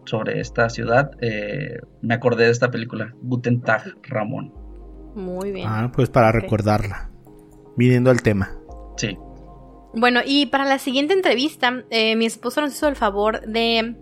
sobre 0.06 0.40
esta 0.40 0.70
ciudad, 0.70 1.12
eh, 1.22 1.80
me 2.02 2.14
acordé 2.14 2.46
de 2.46 2.52
esta 2.52 2.72
película, 2.72 3.14
Guten 3.22 3.62
Tag, 3.62 3.84
Ramón. 4.04 4.54
Muy 5.16 5.52
bien. 5.52 5.68
Ah, 5.70 5.92
pues 5.94 6.10
para 6.10 6.32
recordarla, 6.32 7.12
viniendo 7.78 8.10
al 8.10 8.22
tema. 8.22 8.52
Sí. 8.98 9.18
Bueno, 9.94 10.22
y 10.26 10.46
para 10.48 10.66
la 10.66 10.80
siguiente 10.80 11.14
entrevista, 11.14 11.84
eh, 11.90 12.16
mi 12.16 12.26
esposo 12.26 12.62
nos 12.62 12.74
hizo 12.74 12.88
el 12.88 12.96
favor 12.96 13.42
de 13.42 13.98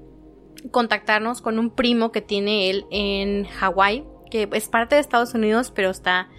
contactarnos 0.71 1.41
con 1.41 1.57
un 1.57 1.71
primo 1.71 2.11
que 2.11 2.21
tiene 2.21 2.69
él 2.69 2.85
en 2.91 3.45
Hawái, 3.45 4.05
que 4.29 4.47
es 4.51 4.67
parte 4.67 4.95
de 4.95 5.01
Estados 5.01 5.33
Unidos, 5.33 5.71
pero 5.75 5.89
está 5.89 6.29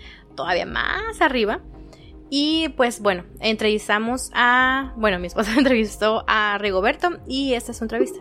todavía 0.41 0.65
más 0.65 1.21
arriba. 1.21 1.61
Y 2.31 2.71
pues 2.71 3.01
bueno, 3.01 3.25
entrevistamos 3.41 4.31
a, 4.35 4.95
bueno, 4.97 5.19
mi 5.19 5.27
esposa 5.27 5.53
entrevistó 5.59 6.25
a 6.27 6.57
Rigoberto 6.59 7.19
y 7.27 7.53
esta 7.55 7.73
es 7.73 7.79
su 7.79 7.85
entrevista. 7.85 8.19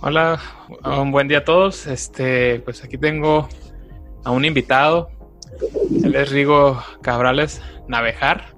Hola, 0.00 0.40
un 0.84 1.12
buen 1.12 1.28
día 1.28 1.38
a 1.38 1.44
todos. 1.44 1.86
Este, 1.86 2.58
pues 2.60 2.82
aquí 2.82 2.98
tengo 2.98 3.48
a 4.24 4.32
un 4.32 4.44
invitado. 4.44 5.10
Él 6.02 6.16
es 6.16 6.30
Rigo 6.30 6.82
Cabrales 7.02 7.62
Navejar. 7.86 8.56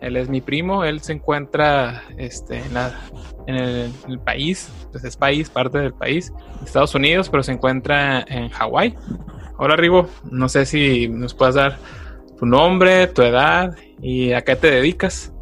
Él 0.00 0.16
es 0.16 0.30
mi 0.30 0.40
primo. 0.40 0.84
Él 0.84 1.02
se 1.02 1.12
encuentra 1.12 2.02
este, 2.16 2.60
en, 2.60 2.72
la, 2.72 2.98
en 3.46 3.56
el, 3.56 4.20
país, 4.20 4.70
pues 4.90 5.04
es 5.04 5.18
país, 5.18 5.50
parte 5.50 5.78
del 5.78 5.92
país, 5.92 6.32
Estados 6.64 6.94
Unidos, 6.94 7.28
pero 7.28 7.42
se 7.42 7.52
encuentra 7.52 8.24
en 8.26 8.48
Hawái. 8.48 8.94
Hola 9.58 9.74
Rigo, 9.74 10.06
no 10.30 10.50
sé 10.50 10.66
si 10.66 11.08
nos 11.08 11.32
puedes 11.32 11.54
dar 11.54 11.78
tu 12.38 12.44
nombre, 12.44 13.06
tu 13.06 13.22
edad 13.22 13.74
y 14.02 14.34
a 14.34 14.42
qué 14.42 14.54
te 14.54 14.70
dedicas. 14.70 15.32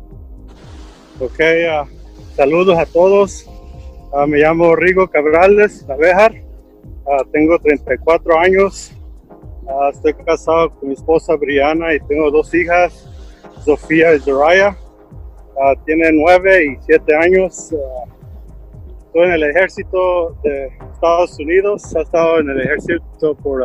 Ok, 1.19 1.41
uh, 1.41 1.89
saludos 2.37 2.79
a 2.79 2.87
todos. 2.87 3.45
Uh, 4.13 4.25
me 4.29 4.39
llamo 4.39 4.77
Rigo 4.77 5.09
Cabrales 5.11 5.85
Navejar. 5.89 6.33
Uh, 7.05 7.25
tengo 7.33 7.59
34 7.59 8.39
años. 8.39 8.93
estoy 9.93 10.15
casado 10.15 10.71
con 10.71 10.91
mi 10.91 10.95
esposa 10.95 11.35
Briana 11.35 11.93
y 11.93 11.99
tengo 12.07 12.31
dos 12.31 12.55
hijas, 12.55 13.11
Sofía 13.65 14.15
y 14.15 14.21
Zoraya. 14.21 14.77
tiene 15.85 16.13
9 16.13 16.67
y 16.67 16.79
7 16.87 17.17
años. 17.17 17.75
Estoy 19.15 19.29
en 19.29 19.33
el 19.35 19.43
ejército 19.45 20.37
de 20.43 20.67
Estados 20.93 21.39
Unidos. 21.39 21.95
He 21.95 22.01
estado 22.01 22.41
en 22.41 22.51
el 22.51 22.61
ejército 22.63 23.37
por 23.37 23.65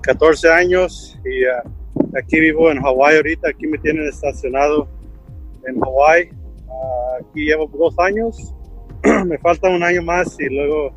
14 0.00 0.50
años 0.50 1.16
y 1.24 1.44
uh, 1.44 2.18
aquí 2.18 2.40
vivo 2.40 2.68
en 2.68 2.82
Hawái 2.82 3.16
ahorita, 3.16 3.50
aquí 3.50 3.68
me 3.68 3.78
tienen 3.78 4.08
estacionado 4.08 4.88
en 5.68 5.78
Hawái. 5.80 6.30
Uh, 6.66 7.20
aquí 7.20 7.44
llevo 7.44 7.70
dos 7.78 7.96
años, 8.00 8.52
me 9.26 9.38
falta 9.38 9.68
un 9.68 9.84
año 9.84 10.02
más 10.02 10.36
y 10.40 10.52
luego 10.52 10.92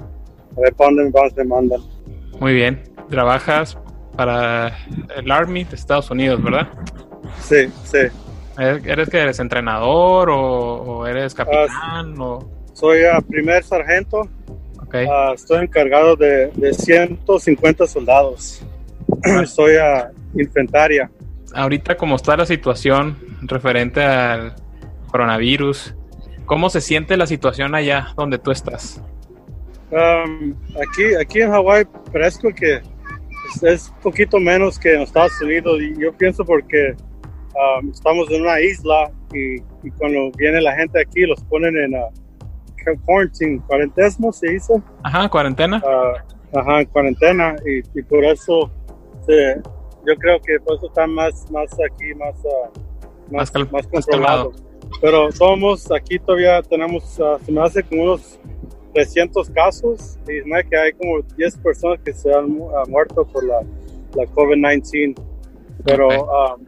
a 0.58 0.62
ver 0.62 0.74
para 0.74 0.90
dónde 0.90 1.12
me 1.38 1.44
mandan. 1.44 1.82
Muy 2.40 2.56
bien, 2.56 2.82
trabajas 3.08 3.78
para 4.18 4.80
el 5.16 5.30
Army 5.30 5.64
de 5.64 5.76
Estados 5.76 6.10
Unidos, 6.10 6.44
¿verdad? 6.44 6.70
Sí, 7.40 7.68
sí. 7.84 8.00
¿Eres 8.58 9.10
que 9.10 9.20
eres 9.20 9.40
entrenador 9.40 10.32
o, 10.32 11.06
eres 11.06 11.34
ah, 11.34 11.46
capitán? 11.46 12.16
o... 12.20 12.65
Soy 12.76 13.00
primer 13.30 13.64
sargento. 13.64 14.30
Okay. 14.86 15.08
estoy 15.34 15.64
encargado 15.64 16.16
de, 16.18 16.52
de 16.56 16.74
150 16.74 17.88
soldados. 17.88 18.62
Soy 19.48 19.78
a 19.78 20.12
inventaria. 20.38 21.10
ahorita 21.54 21.96
como 21.96 22.18
está 22.18 22.36
la 22.36 22.46
situación 22.46 23.18
referente 23.44 24.04
al 24.04 24.56
coronavirus, 25.10 25.96
¿cómo 26.46 26.70
se 26.70 26.82
siente 26.82 27.16
la 27.16 27.26
situación 27.26 27.76
allá 27.76 28.14
donde 28.18 28.38
tú 28.40 28.52
estás? 28.52 29.02
Um, 29.92 30.54
aquí, 30.76 31.16
aquí 31.20 31.42
en 31.42 31.52
Hawái 31.52 31.86
parece 32.12 32.54
que 32.54 32.76
es, 32.76 33.64
es 33.64 33.94
poquito 34.04 34.38
menos 34.38 34.78
que 34.78 34.96
en 34.96 35.02
Estados 35.02 35.40
Unidos 35.42 35.80
y 35.82 35.98
yo 36.02 36.12
pienso 36.12 36.44
porque 36.44 36.94
um, 37.80 37.90
estamos 37.90 38.30
en 38.32 38.42
una 38.42 38.60
isla 38.60 39.12
y, 39.34 39.62
y 39.88 39.92
cuando 39.98 40.30
viene 40.38 40.60
la 40.62 40.76
gente 40.76 41.00
aquí 41.00 41.22
los 41.22 41.42
ponen 41.46 41.78
en 41.78 41.94
uh, 41.94 42.25
quarantine, 43.06 43.62
cuarentesmo 43.68 44.32
se 44.32 44.50
dice. 44.52 44.74
Ajá, 45.04 45.28
cuarentena. 45.30 45.82
Uh, 45.84 46.58
ajá, 46.58 46.82
en 46.82 46.86
cuarentena 46.88 47.56
y, 47.66 47.80
y 48.00 48.04
por 48.04 48.24
eso 48.24 48.70
se, 49.26 49.56
yo 50.06 50.16
creo 50.18 50.40
que 50.42 50.60
por 50.60 50.78
eso 50.78 50.88
está 50.88 51.08
más, 51.08 51.50
más 51.52 51.70
aquí, 51.74 52.14
más, 52.16 52.36
uh, 52.44 53.34
Más 53.36 53.54
más, 53.56 53.72
más 53.72 53.88
controlado. 53.88 54.52
Pero 55.02 55.32
somos, 55.32 55.92
aquí 55.92 56.20
todavía 56.20 56.62
tenemos, 56.62 57.20
uh, 57.20 57.38
se 57.44 57.52
me 57.52 57.62
hace 57.62 57.84
como 57.84 58.04
unos 58.04 58.40
300 58.94 59.50
casos 59.50 60.18
y 60.28 60.48
hace 60.48 60.64
que 60.64 60.78
hay 60.78 60.94
como 60.94 61.22
10 61.36 61.58
personas 61.58 62.00
que 62.06 62.14
se 62.14 62.34
han 62.34 62.50
mu- 62.50 62.70
muerto 62.88 63.26
por 63.26 63.44
la, 63.44 63.62
la 64.16 64.24
COVID-19. 64.34 65.16
Pero 65.84 66.08
Ok. 66.08 66.60
um, 66.60 66.66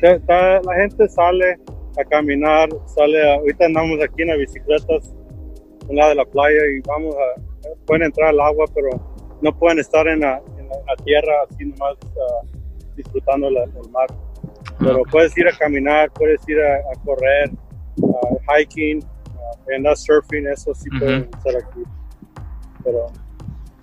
ta- 0.00 0.18
ta- 0.26 0.60
la 0.62 0.74
gente 0.74 1.08
sale 1.08 1.58
a 1.98 2.04
caminar, 2.04 2.68
sale 2.86 3.30
a- 3.30 3.34
ahorita 3.34 3.66
andamos 3.66 3.98
aquí 4.02 4.22
en 4.22 4.28
las 4.28 4.38
bicicletas, 4.38 5.14
en 5.88 5.96
la 5.96 6.08
de 6.08 6.14
la 6.14 6.24
playa 6.24 6.60
y 6.76 6.80
vamos 6.86 7.14
a, 7.16 7.40
pueden 7.86 8.04
entrar 8.04 8.28
al 8.30 8.40
agua, 8.40 8.64
pero 8.74 8.88
no 9.40 9.56
pueden 9.58 9.78
estar 9.78 10.06
en 10.08 10.20
la, 10.20 10.40
en 10.58 10.68
la- 10.68 10.76
en 10.76 10.86
la 10.86 11.04
tierra 11.04 11.32
así 11.50 11.64
nomás 11.66 11.96
ah, 12.02 12.46
disfrutando 12.96 13.50
la- 13.50 13.64
el 13.64 13.90
mar. 13.90 14.06
Pero 14.78 15.02
puedes 15.10 15.36
ir 15.38 15.46
a 15.46 15.56
caminar, 15.56 16.10
puedes 16.12 16.40
ir 16.48 16.58
a, 16.60 16.76
a 16.76 17.04
correr, 17.04 17.50
a 18.48 18.58
hiking, 18.60 19.02
a 19.02 19.76
andar 19.76 19.96
surfing, 19.96 20.46
eso 20.46 20.74
sí 20.74 20.88
Ujú. 20.90 20.98
pueden 20.98 21.28
hacer 21.36 21.56
aquí. 21.56 21.82
Pero 22.84 23.06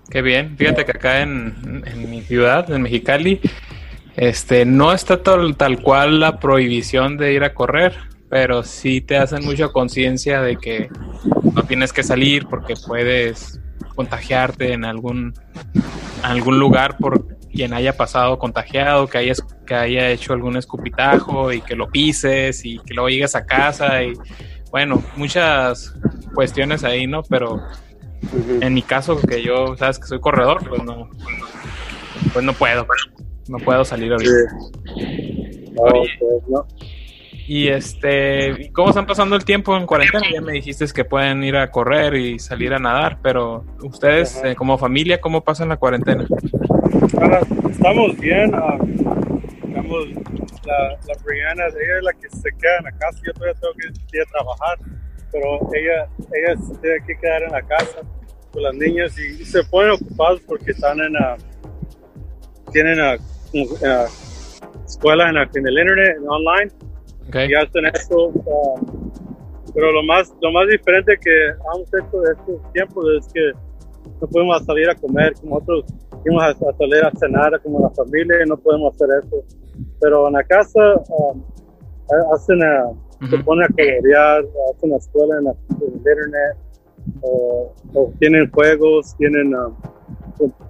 Qué 0.09 0.21
bien. 0.23 0.57
Fíjate 0.57 0.83
que 0.85 0.91
acá 0.91 1.21
en, 1.21 1.83
en 1.85 2.09
mi 2.09 2.21
ciudad, 2.21 2.69
en 2.71 2.81
Mexicali, 2.81 3.39
este, 4.19 4.65
no 4.65 4.91
está 4.91 5.23
tal, 5.23 5.55
tal 5.55 5.81
cual 5.81 6.19
la 6.19 6.39
prohibición 6.39 7.15
de 7.15 7.31
ir 7.31 7.45
a 7.45 7.53
correr, 7.53 7.95
pero 8.29 8.63
sí 8.63 8.99
te 8.99 9.15
hacen 9.15 9.45
mucha 9.45 9.69
conciencia 9.69 10.41
de 10.41 10.57
que 10.57 10.89
no 11.53 11.63
tienes 11.63 11.93
que 11.93 12.03
salir 12.03 12.45
porque 12.45 12.73
puedes 12.75 13.61
contagiarte 13.95 14.73
en 14.73 14.83
algún, 14.83 15.33
algún 16.21 16.59
lugar 16.59 16.97
por 16.97 17.37
quien 17.47 17.73
haya 17.73 17.95
pasado 17.95 18.37
contagiado, 18.39 19.07
que 19.07 19.19
hayas, 19.19 19.41
que 19.65 19.73
haya 19.73 20.09
hecho 20.09 20.33
algún 20.33 20.57
escupitajo 20.57 21.53
y 21.53 21.61
que 21.61 21.77
lo 21.77 21.89
pises 21.89 22.65
y 22.65 22.77
que 22.79 22.93
luego 22.93 23.07
llegues 23.07 23.37
a 23.37 23.45
casa 23.45 24.03
y 24.03 24.15
bueno, 24.69 25.01
muchas 25.15 25.95
cuestiones 26.35 26.83
ahí, 26.83 27.07
¿no? 27.07 27.23
Pero 27.23 27.63
en 28.59 28.73
mi 28.73 28.81
caso, 28.81 29.17
que 29.21 29.41
yo, 29.41 29.77
sabes 29.77 29.97
que 29.97 30.07
soy 30.07 30.19
corredor, 30.19 30.67
pues 30.67 30.83
no, 30.83 31.09
pues 32.33 32.43
no 32.43 32.51
puedo, 32.51 32.85
no 33.49 33.57
puedo 33.57 33.83
salir 33.83 34.11
ahorita. 34.11 34.31
no, 35.73 35.81
Oye. 35.81 36.09
pues, 36.19 36.47
no. 36.47 36.65
Y 37.47 37.67
este, 37.67 38.49
¿y 38.61 38.69
¿cómo 38.69 38.89
están 38.89 39.07
pasando 39.07 39.35
el 39.35 39.43
tiempo 39.43 39.75
en 39.75 39.87
cuarentena? 39.87 40.23
Ya 40.31 40.39
me 40.39 40.53
dijiste 40.53 40.85
que 40.93 41.03
pueden 41.03 41.43
ir 41.43 41.55
a 41.55 41.71
correr 41.71 42.13
y 42.13 42.37
salir 42.37 42.75
a 42.75 42.77
nadar, 42.77 43.17
pero 43.23 43.65
ustedes 43.81 44.39
eh, 44.43 44.55
como 44.55 44.77
familia, 44.77 45.19
¿cómo 45.19 45.43
pasan 45.43 45.69
la 45.69 45.77
cuarentena? 45.77 46.27
Ahora, 47.19 47.41
estamos 47.71 48.15
bien. 48.19 48.53
ah, 48.53 48.77
digamos, 49.65 50.09
la, 50.63 50.89
la 51.07 51.23
Brianna, 51.25 51.63
ella 51.65 51.97
es 51.97 52.03
la 52.03 52.13
que 52.13 52.29
se 52.29 52.51
queda 52.51 52.77
en 52.77 52.83
la 52.83 52.91
casa. 52.91 53.19
Yo 53.25 53.33
todavía 53.33 53.59
tengo 53.59 53.73
que 53.73 54.17
ir 54.17 54.21
a 54.21 54.31
trabajar, 54.31 54.77
pero 55.31 55.59
ella, 55.73 56.07
ella 56.31 56.61
se 56.61 56.77
tiene 56.81 56.97
que 57.07 57.17
quedar 57.17 57.41
en 57.41 57.51
la 57.51 57.63
casa 57.63 58.01
con 58.51 58.61
las 58.61 58.75
niñas 58.75 59.17
y, 59.17 59.43
se 59.43 59.63
ponen 59.63 59.91
ocupados 59.93 60.39
porque 60.41 60.69
están 60.69 60.99
en 60.99 61.13
la, 61.13 61.35
tienen 62.71 62.99
a, 62.99 63.13
escuela 63.13 63.38
en, 65.29 65.35
la- 65.35 65.49
en 65.53 65.67
el 65.67 65.77
internet, 65.79 66.17
en 66.17 66.27
online 66.29 66.71
¿Ok? 67.27 67.35
y 67.49 67.53
hacen 67.55 67.85
eso. 67.93 68.31
ah, 68.47 68.81
pero 69.73 69.91
lo 69.91 70.03
más, 70.03 70.33
lo 70.41 70.51
más 70.51 70.67
diferente 70.67 71.17
que 71.21 71.47
hemos 71.49 71.87
hecho 71.93 72.21
de 72.21 72.31
estos 72.33 72.71
tiempos 72.73 73.05
es 73.19 73.27
que 73.33 73.51
no 74.19 74.27
podemos 74.27 74.65
salir 74.65 74.89
a 74.89 74.95
comer 74.95 75.33
como 75.41 75.57
otros 75.57 75.85
íbamos 76.25 76.43
a, 76.43 76.47
a 76.49 76.73
salir 76.77 77.03
a 77.03 77.11
cenar 77.17 77.61
como 77.61 77.79
la 77.81 77.89
familia 77.91 78.43
y 78.43 78.49
no 78.49 78.57
podemos 78.57 78.93
hacer 78.95 79.07
eso. 79.23 79.43
Pero 80.01 80.27
en 80.27 80.33
la 80.33 80.43
casa 80.43 80.79
um, 81.09 81.41
hacen, 82.33 82.61
ah, 82.63 82.89
se 83.29 83.35
Ujú. 83.35 83.45
ponen 83.45 83.65
a 83.65 83.67
colorear, 83.69 84.43
hacen 84.75 84.89
la 84.89 84.97
escuela 84.97 85.37
en, 85.37 85.43
la, 85.45 85.51
en 85.51 85.87
el 85.87 85.93
internet, 85.93 86.57
o, 87.21 87.73
o 87.93 88.13
tienen 88.19 88.49
juegos, 88.51 89.15
tienen, 89.17 89.53
ah, 89.55 89.69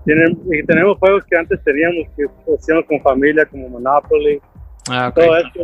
tienen, 0.06 0.40
y 0.52 0.64
tenemos 0.64 0.98
juegos 0.98 1.24
que 1.26 1.38
antes 1.38 1.64
teníamos 1.64 2.08
que 2.16 2.26
hacíamos 2.54 2.86
con 2.86 3.02
familia 3.02 3.46
como 3.46 3.70
Monopoly, 3.70 4.40
Ah, 4.90 5.10
ok. 5.10 5.16
todo 5.16 5.38
eso, 5.38 5.60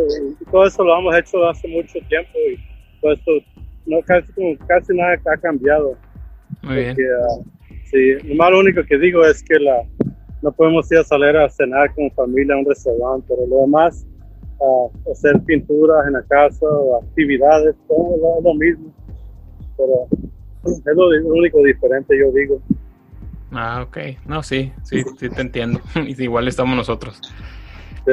todo 0.52 0.66
eso 0.68 0.84
lo 0.84 1.00
hemos 1.00 1.18
hecho 1.18 1.48
hace 1.48 1.68
mucho 1.68 1.94
tiempo 2.08 2.32
y 2.52 2.58
todo 3.02 3.14
esto, 3.14 3.32
no, 3.88 4.02
casi, 4.04 4.32
casi 4.68 4.96
nada 4.96 5.14
ha 5.14 5.38
cambiado. 5.38 5.96
Muy 6.62 6.76
bien. 6.76 6.90
Porque, 6.90 7.04
ah, 7.04 7.82
sí, 7.86 8.36
lo 8.36 8.60
único 8.60 8.84
que 8.84 8.98
digo 8.98 9.26
es 9.26 9.44
que 9.44 9.60
la, 9.60 9.84
no 10.42 10.52
podemos 10.52 10.92
ir 10.92 11.00
a 11.00 11.04
salir 11.04 11.36
a 11.38 11.50
cenar 11.50 11.94
con 11.96 12.12
familia 12.12 12.56
a 12.56 12.60
un 12.60 12.66
restaurante, 12.66 13.26
pero 13.28 13.48
lo 13.48 13.62
demás, 13.62 14.06
ah, 14.62 15.12
hacer 15.12 15.40
pinturas 15.46 16.06
en 16.06 16.14
la 16.14 16.24
casa 16.24 16.66
actividades, 17.02 17.76
todo 17.88 18.18
lo, 18.18 18.42
lo 18.42 18.54
mismo. 18.54 18.94
Pero 19.78 20.08
es 20.66 20.82
lo, 20.86 21.10
lo 21.12 21.30
único 21.30 21.64
diferente, 21.64 22.18
yo 22.18 22.32
digo. 22.32 22.62
Ah, 23.52 23.82
ok. 23.84 23.98
No, 24.26 24.44
sí, 24.44 24.72
sí, 24.84 25.04
sí 25.20 25.30
te 25.30 25.42
entiendo. 25.42 25.80
Igual 25.96 26.48
estamos 26.48 26.76
nosotros. 26.76 27.22
Sí. 28.06 28.12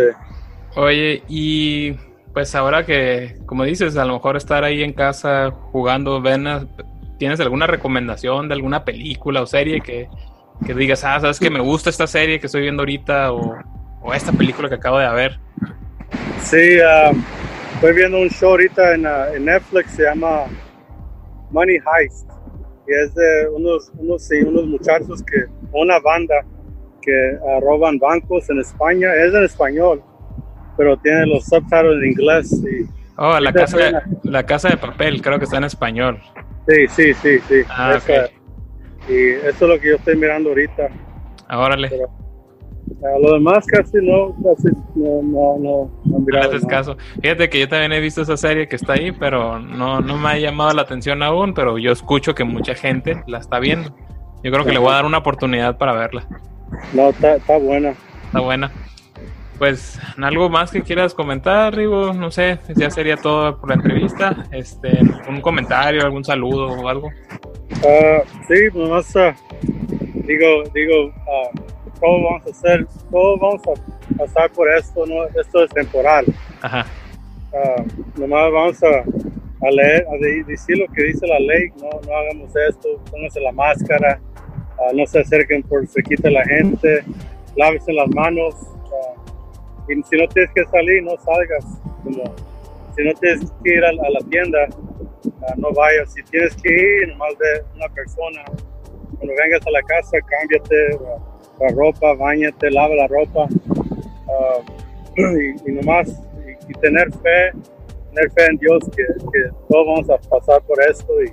Oye, 0.77 1.23
y 1.29 1.93
pues 2.33 2.55
ahora 2.55 2.85
que, 2.87 3.37
como 3.47 3.65
dices, 3.65 3.97
a 3.97 4.05
lo 4.05 4.15
mejor 4.15 4.37
estar 4.37 4.65
ahí 4.65 4.83
en 4.83 4.93
casa 4.93 5.51
jugando, 5.51 6.21
ven, 6.23 6.47
a- 6.47 6.67
¿tienes 7.19 7.41
alguna 7.41 7.67
recomendación 7.67 8.49
de 8.49 8.55
alguna 8.55 8.85
película 8.85 9.43
o 9.43 9.47
serie 9.47 9.81
que, 9.81 10.09
que 10.65 10.75
digas, 10.75 11.05
ah, 11.05 11.21
sabes 11.21 11.39
que 11.39 11.51
me 11.51 11.61
gusta 11.61 11.91
esta 11.91 12.07
serie 12.07 12.41
que 12.41 12.47
estoy 12.47 12.63
viendo 12.63 12.83
ahorita 12.83 13.33
o, 13.33 13.57
o 14.01 14.15
esta 14.15 14.33
película 14.33 14.69
que 14.69 14.77
acabo 14.77 14.99
de 14.99 15.11
ver? 15.11 15.39
Sí, 16.41 16.79
ah, 16.87 17.13
estoy 17.75 17.95
viendo 17.95 18.19
un 18.19 18.29
show 18.31 18.51
ahorita 18.51 18.95
en, 18.95 19.07
ah, 19.07 19.27
en 19.35 19.45
Netflix, 19.45 19.91
se 19.93 20.05
llama 20.05 20.45
Money 21.51 21.77
Heist. 21.77 22.31
Es 22.93 23.15
de 23.15 23.49
unos, 23.49 23.91
unos, 23.99 24.23
sí, 24.23 24.37
unos 24.43 24.67
muchachos 24.67 25.23
que, 25.23 25.45
una 25.73 25.99
banda 26.01 26.35
que 27.01 27.37
ah, 27.49 27.61
roban 27.61 27.99
bancos 27.99 28.49
en 28.51 28.61
España. 28.61 29.15
Es 29.15 29.35
en 29.35 29.45
español, 29.45 30.03
pero 30.77 30.97
tiene 30.99 31.27
los 31.27 31.45
subtitles 31.45 32.03
en 32.03 32.11
inglés. 32.11 32.53
Y, 32.65 32.87
Oh, 33.17 33.39
la 33.39 33.53
casa, 33.53 33.77
de, 33.77 33.93
la 34.25 34.43
casa 34.45 34.71
de 34.71 34.77
papel, 34.79 35.21
creo 35.21 35.39
que 35.39 35.45
está 35.45 35.59
en 35.59 35.65
español. 35.65 36.19
sí, 36.67 36.89
sí, 36.89 37.15
sí, 37.15 37.39
sí. 37.49 37.63
Ah, 37.69 37.95
Esa- 37.97 38.25
ok. 38.25 38.31
Y 39.09 39.31
eso 39.33 39.49
es 39.49 39.61
lo 39.61 39.79
que 39.81 39.89
yo 39.91 39.97
estoy 39.97 40.17
mirando 40.17 40.49
ahorita. 40.51 40.89
Ah, 41.49 41.59
Órale, 41.59 41.89
Pero, 41.91 42.09
lo 43.21 43.35
demás 43.35 43.67
casi 43.67 43.99
no, 43.99 44.35
casi 44.43 44.69
no, 44.95 45.23
no, 45.23 45.59
no, 45.59 45.91
no 46.05 46.19
no 46.25 46.41
haces 46.41 46.65
caso. 46.67 46.97
Fíjate 47.21 47.49
que 47.49 47.61
yo 47.61 47.69
también 47.69 47.93
he 47.93 48.01
visto 48.01 48.23
esa 48.23 48.37
serie 48.37 48.69
que 48.69 48.77
está 48.77 48.95
ahí, 48.95 49.13
pero 49.13 49.59
no, 49.59 50.01
no 50.01 50.17
me 50.17 50.29
ha 50.29 50.39
llamado 50.39 50.73
la 50.73 50.83
atención 50.83 51.23
aún, 51.23 51.55
pero 51.55 51.79
yo 51.79 51.91
escucho 51.93 52.35
que 52.35 52.45
mucha 52.45 52.75
gente 52.75 53.23
la 53.27 53.39
está 53.39 53.59
viendo. 53.59 53.95
Yo 54.45 54.51
creo 54.53 54.65
que 54.65 54.73
le 54.73 54.79
voy 54.79 54.91
a 54.91 54.95
dar 54.95 55.05
una 55.05 55.19
oportunidad 55.19 55.79
para 55.79 55.93
verla. 55.93 56.27
No, 56.93 57.11
está, 57.11 57.37
está 57.37 57.59
buena. 57.59 57.95
Está 58.27 58.41
buena. 58.41 58.73
Pues, 59.59 60.01
¿algo 60.21 60.49
más 60.49 60.73
que 60.73 60.83
quieras 60.83 61.15
comentar, 61.15 61.75
Rigo? 61.75 62.13
No 62.13 62.31
sé, 62.31 62.59
ya 62.75 62.91
sería 62.91 63.17
todo 63.17 63.61
por 63.61 63.69
la 63.69 63.77
entrevista. 63.77 64.45
Este, 64.51 64.99
un 65.29 65.41
comentario, 65.41 66.03
algún 66.03 66.25
saludo 66.25 66.67
o 66.67 66.89
algo. 66.89 67.11
Ah, 67.85 68.23
sí, 68.49 68.55
nomás 68.75 69.15
ah, 69.17 69.35
digo, 70.27 70.65
digo, 70.75 71.13
ah, 71.29 71.51
todos 72.03 72.23
vamos 72.25 72.47
a 72.47 72.51
hacer, 72.51 72.87
todos 73.11 73.41
vamos 73.41 73.63
a 73.69 74.17
pasar 74.19 74.51
por 74.51 74.69
esto, 74.75 75.07
¿no? 75.07 75.25
Esto 75.41 75.65
es 75.65 75.71
temporal. 75.71 76.25
Ajá. 76.61 76.85
Ah, 77.55 77.83
nomás 78.19 78.51
vamos 78.53 78.83
a, 78.83 78.99
a 79.67 79.71
leer, 79.71 80.05
a 80.09 80.17
de- 80.21 80.45
decir 80.45 80.77
lo 80.79 80.87
que 80.93 81.05
dice 81.05 81.27
la 81.27 81.39
ley, 81.39 81.71
no, 81.81 81.89
no 82.07 82.17
hagamos 82.17 82.51
esto, 82.69 82.89
pónganse 83.11 83.41
la 83.41 83.53
máscara, 83.53 84.21
ah, 84.79 84.91
no 84.95 85.07
se 85.07 85.21
acerquen 85.21 85.63
por 85.63 85.87
se 85.87 86.03
quita 86.03 86.29
la 86.31 86.45
gente, 86.45 87.05
lávese 87.57 87.93
las 87.93 88.09
manos, 88.09 88.55
ah, 88.87 89.15
y 89.89 90.03
si 90.03 90.17
no 90.17 90.27
tienes 90.29 90.51
que 90.55 90.65
salir, 90.65 91.03
no 91.05 91.13
salgas, 91.19 91.65
como 92.03 92.25
si 92.97 93.05
no 93.05 93.13
tienes 93.21 93.51
que 93.63 93.75
ir 93.75 93.85
a, 93.85 93.89
a 93.91 94.11
la 94.11 94.21
tienda, 94.31 94.59
no 95.57 95.71
vayas, 95.73 96.13
si 96.13 96.23
tienes 96.25 96.55
que 96.63 96.69
ir, 96.73 97.09
nomás 97.09 97.31
ve 97.39 97.63
una 97.77 97.89
persona, 97.95 98.43
cuando 99.19 99.35
vengas 99.41 99.65
a 99.67 99.71
la 99.71 99.83
casa, 99.83 100.17
cámbiate 100.27 100.99
la, 101.63 101.75
ropa, 101.75 102.15
bañate, 102.15 102.71
lava 102.71 102.95
la 102.95 103.07
ropa, 103.07 103.49
ah, 104.29 104.59
y, 105.17 105.71
y 105.71 105.75
nomás 105.75 106.09
y, 106.47 106.71
y 106.71 106.75
tener 106.81 107.13
fe, 107.13 107.53
tener 108.11 108.31
fe 108.33 108.47
en 108.47 108.57
Dios 108.59 108.85
que, 108.97 109.05
que 109.05 109.51
todos 109.69 109.87
vamos 109.87 110.11
a 110.11 110.29
pasar 110.29 110.63
por 110.63 110.83
esto 110.83 111.13
y, 111.23 111.33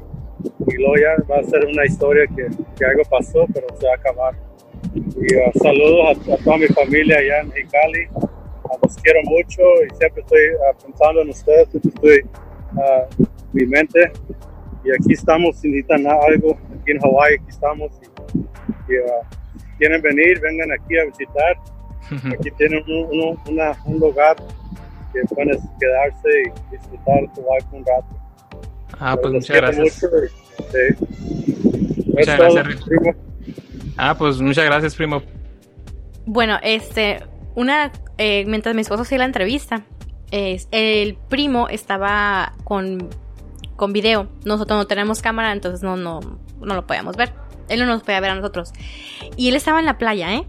y 0.68 0.78
luego 0.78 0.96
ya 0.96 1.24
va 1.30 1.40
a 1.40 1.44
ser 1.44 1.66
una 1.66 1.86
historia 1.86 2.26
que, 2.28 2.48
que 2.78 2.86
algo 2.86 3.04
pasó, 3.10 3.46
pero 3.54 3.68
se 3.78 3.86
va 3.86 3.94
a 3.94 3.96
acabar. 3.96 4.36
Y 4.94 5.36
uh, 5.36 5.52
saludos 5.62 6.18
a, 6.30 6.34
a, 6.34 6.38
toda 6.38 6.58
mi 6.58 6.68
familia 6.68 7.18
allá 7.18 7.42
en 7.42 7.50
Mexicali. 7.50 8.08
Uh, 8.14 8.78
los 8.82 8.96
quiero 8.98 9.20
mucho 9.24 9.62
y 9.86 9.96
siempre 9.96 10.22
estoy 10.22 10.40
uh, 10.54 10.84
pensando 10.84 11.22
en 11.22 11.30
ustedes, 11.30 11.70
siempre 11.70 11.92
estoy 11.96 12.30
uh, 12.76 13.26
mi 13.54 13.66
mente. 13.66 14.12
Y 14.84 14.92
aquí 14.92 15.14
estamos, 15.14 15.58
si 15.58 15.68
necesitan 15.68 16.08
algo, 16.08 16.58
aquí 16.80 16.92
en 16.92 17.00
Hawái, 17.00 17.36
aquí 17.36 17.50
estamos. 17.50 17.92
Y, 18.02 18.94
y 18.94 18.98
uh, 19.00 19.49
quieren 19.80 20.02
venir, 20.02 20.40
vengan 20.42 20.72
aquí 20.72 20.98
a 20.98 21.06
visitar. 21.06 21.58
Aquí 22.34 22.52
tienen 22.58 22.84
un, 22.88 23.20
un, 23.20 23.40
una, 23.48 23.72
un 23.86 24.00
lugar 24.00 24.36
que 25.14 25.22
pueden 25.34 25.60
quedarse 25.80 26.30
y 26.46 26.72
disfrutar 26.72 27.28
Hawái 27.36 27.62
por 27.70 27.80
un 27.80 27.86
rato. 27.86 28.20
Ah, 29.00 29.18
pues 29.20 29.34
muchas 29.34 29.58
gracias. 29.58 30.04
mucho 30.04 30.16
sí. 30.72 32.06
Muchas 32.08 32.38
gracias, 32.38 32.84
primo. 32.84 33.16
Ah, 33.98 34.16
pues 34.18 34.40
muchas 34.42 34.66
gracias, 34.66 34.96
primo. 34.96 35.22
Bueno, 36.26 36.58
este, 36.62 37.20
una, 37.56 37.92
eh, 38.18 38.46
mientras 38.46 38.76
mi 38.76 38.82
esposo 38.82 39.04
hacía 39.04 39.20
la 39.20 39.26
entrevista, 39.26 39.84
es, 40.32 40.68
el 40.72 41.16
primo 41.16 41.70
estaba 41.70 42.54
con, 42.64 43.10
con 43.76 43.94
video. 43.94 44.28
Nosotros 44.46 44.78
no 44.78 44.88
tenemos 44.88 45.22
cámara, 45.22 45.52
entonces 45.52 45.84
no, 45.84 45.96
no, 45.96 46.20
no 46.60 46.76
lo 46.76 46.86
podíamos 46.86 47.16
ver. 47.18 47.34
Él 47.70 47.80
no 47.80 47.86
nos 47.86 48.02
podía 48.04 48.20
ver 48.20 48.32
a 48.32 48.36
nosotros. 48.36 48.72
Y 49.38 49.50
él 49.50 49.56
estaba 49.56 49.80
en 49.80 49.86
la 49.86 49.98
playa, 49.98 50.34
¿eh? 50.36 50.44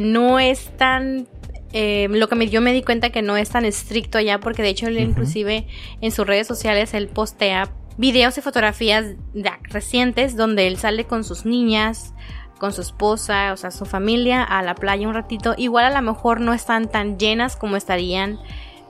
No 0.00 0.38
es 0.38 0.70
tan... 0.76 1.26
eh, 1.72 2.08
lo 2.10 2.28
que 2.28 2.36
me, 2.36 2.48
yo 2.48 2.60
me 2.60 2.72
di 2.72 2.82
cuenta 2.82 3.10
que 3.10 3.22
no 3.22 3.36
es 3.36 3.50
tan 3.50 3.64
estricto 3.64 4.18
allá, 4.18 4.38
porque 4.40 4.62
de 4.62 4.68
hecho 4.70 4.86
él 4.86 4.98
inclusive 4.98 5.66
en 6.00 6.10
sus 6.12 6.26
redes 6.26 6.46
sociales 6.46 6.94
él 6.94 7.08
postea 7.08 7.70
videos 7.96 8.38
y 8.38 8.40
fotografías 8.40 9.04
de- 9.34 9.50
recientes 9.64 10.36
donde 10.36 10.66
él 10.68 10.76
sale 10.78 11.04
con 11.04 11.22
sus 11.24 11.44
niñas, 11.44 12.14
con 12.58 12.72
su 12.72 12.80
esposa, 12.82 13.52
o 13.52 13.56
sea, 13.56 13.70
su 13.70 13.84
familia 13.84 14.42
a 14.44 14.62
la 14.62 14.74
playa 14.74 15.08
un 15.08 15.14
ratito. 15.14 15.54
Igual 15.56 15.84
a 15.86 15.90
lo 15.90 16.02
mejor 16.02 16.40
no 16.40 16.52
están 16.54 16.88
tan 16.88 17.18
llenas 17.18 17.56
como 17.56 17.76
estarían 17.76 18.38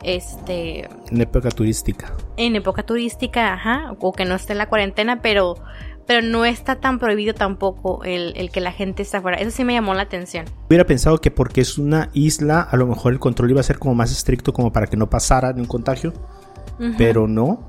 este 0.02 0.88
En 1.10 1.20
época 1.20 1.50
turística. 1.50 2.12
en 2.36 2.56
época 2.56 2.82
turística, 2.82 3.52
ajá, 3.52 3.94
o 4.00 4.12
que 4.12 4.24
no 4.24 4.34
esté 4.34 4.52
en 4.52 4.58
la 4.58 4.68
cuarentena, 4.68 5.20
pero 5.22 5.56
pero 6.06 6.26
no 6.26 6.44
está 6.44 6.76
tan 6.76 6.98
prohibido 6.98 7.34
tampoco 7.34 8.02
el, 8.04 8.32
el 8.36 8.50
que 8.50 8.60
la 8.60 8.72
gente 8.72 9.02
esté 9.02 9.18
afuera. 9.18 9.38
Eso 9.38 9.50
sí 9.50 9.64
me 9.64 9.74
llamó 9.74 9.94
la 9.94 10.02
atención. 10.02 10.46
Hubiera 10.68 10.84
pensado 10.84 11.18
que 11.18 11.30
porque 11.30 11.60
es 11.60 11.78
una 11.78 12.10
isla, 12.12 12.60
a 12.60 12.76
lo 12.76 12.86
mejor 12.86 13.12
el 13.12 13.18
control 13.18 13.50
iba 13.50 13.60
a 13.60 13.64
ser 13.64 13.78
como 13.78 13.94
más 13.94 14.10
estricto 14.10 14.52
como 14.52 14.72
para 14.72 14.86
que 14.86 14.96
no 14.96 15.08
pasara 15.08 15.52
ni 15.52 15.60
un 15.60 15.66
contagio, 15.66 16.12
pero 16.98 17.28
no. 17.28 17.68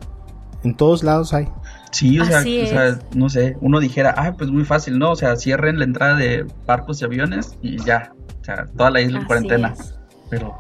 En 0.64 0.76
todos 0.76 1.04
lados 1.04 1.34
hay. 1.34 1.48
Sí, 1.92 2.20
o 2.20 2.26
sea, 2.26 2.40
o 2.40 2.44
sea, 2.44 3.00
no 3.16 3.30
sé, 3.30 3.58
uno 3.62 3.80
dijera, 3.80 4.14
ah, 4.18 4.34
pues 4.38 4.50
muy 4.50 4.64
fácil, 4.64 4.98
¿no? 4.98 5.12
O 5.12 5.16
sea, 5.16 5.36
cierren 5.36 5.78
la 5.80 5.86
entrada 5.86 6.16
de 6.16 6.46
barcos 6.66 7.02
y 7.02 7.06
aviones 7.06 7.58
y 7.62 7.78
ya. 7.84 8.14
O 8.42 8.44
sea, 8.44 8.66
toda 8.78 8.92
la 8.92 9.02
isla 9.02 9.20
en 9.20 9.26
cuarentena. 9.26 9.74
es. 9.78 9.96
Pero 10.30 10.56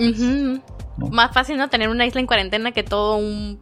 no. 0.97 1.09
Más 1.09 1.33
fácil 1.33 1.57
no 1.57 1.69
tener 1.69 1.89
una 1.89 2.05
isla 2.05 2.19
en 2.19 2.27
cuarentena 2.27 2.73
que 2.73 2.83
todo 2.83 3.15
un 3.15 3.59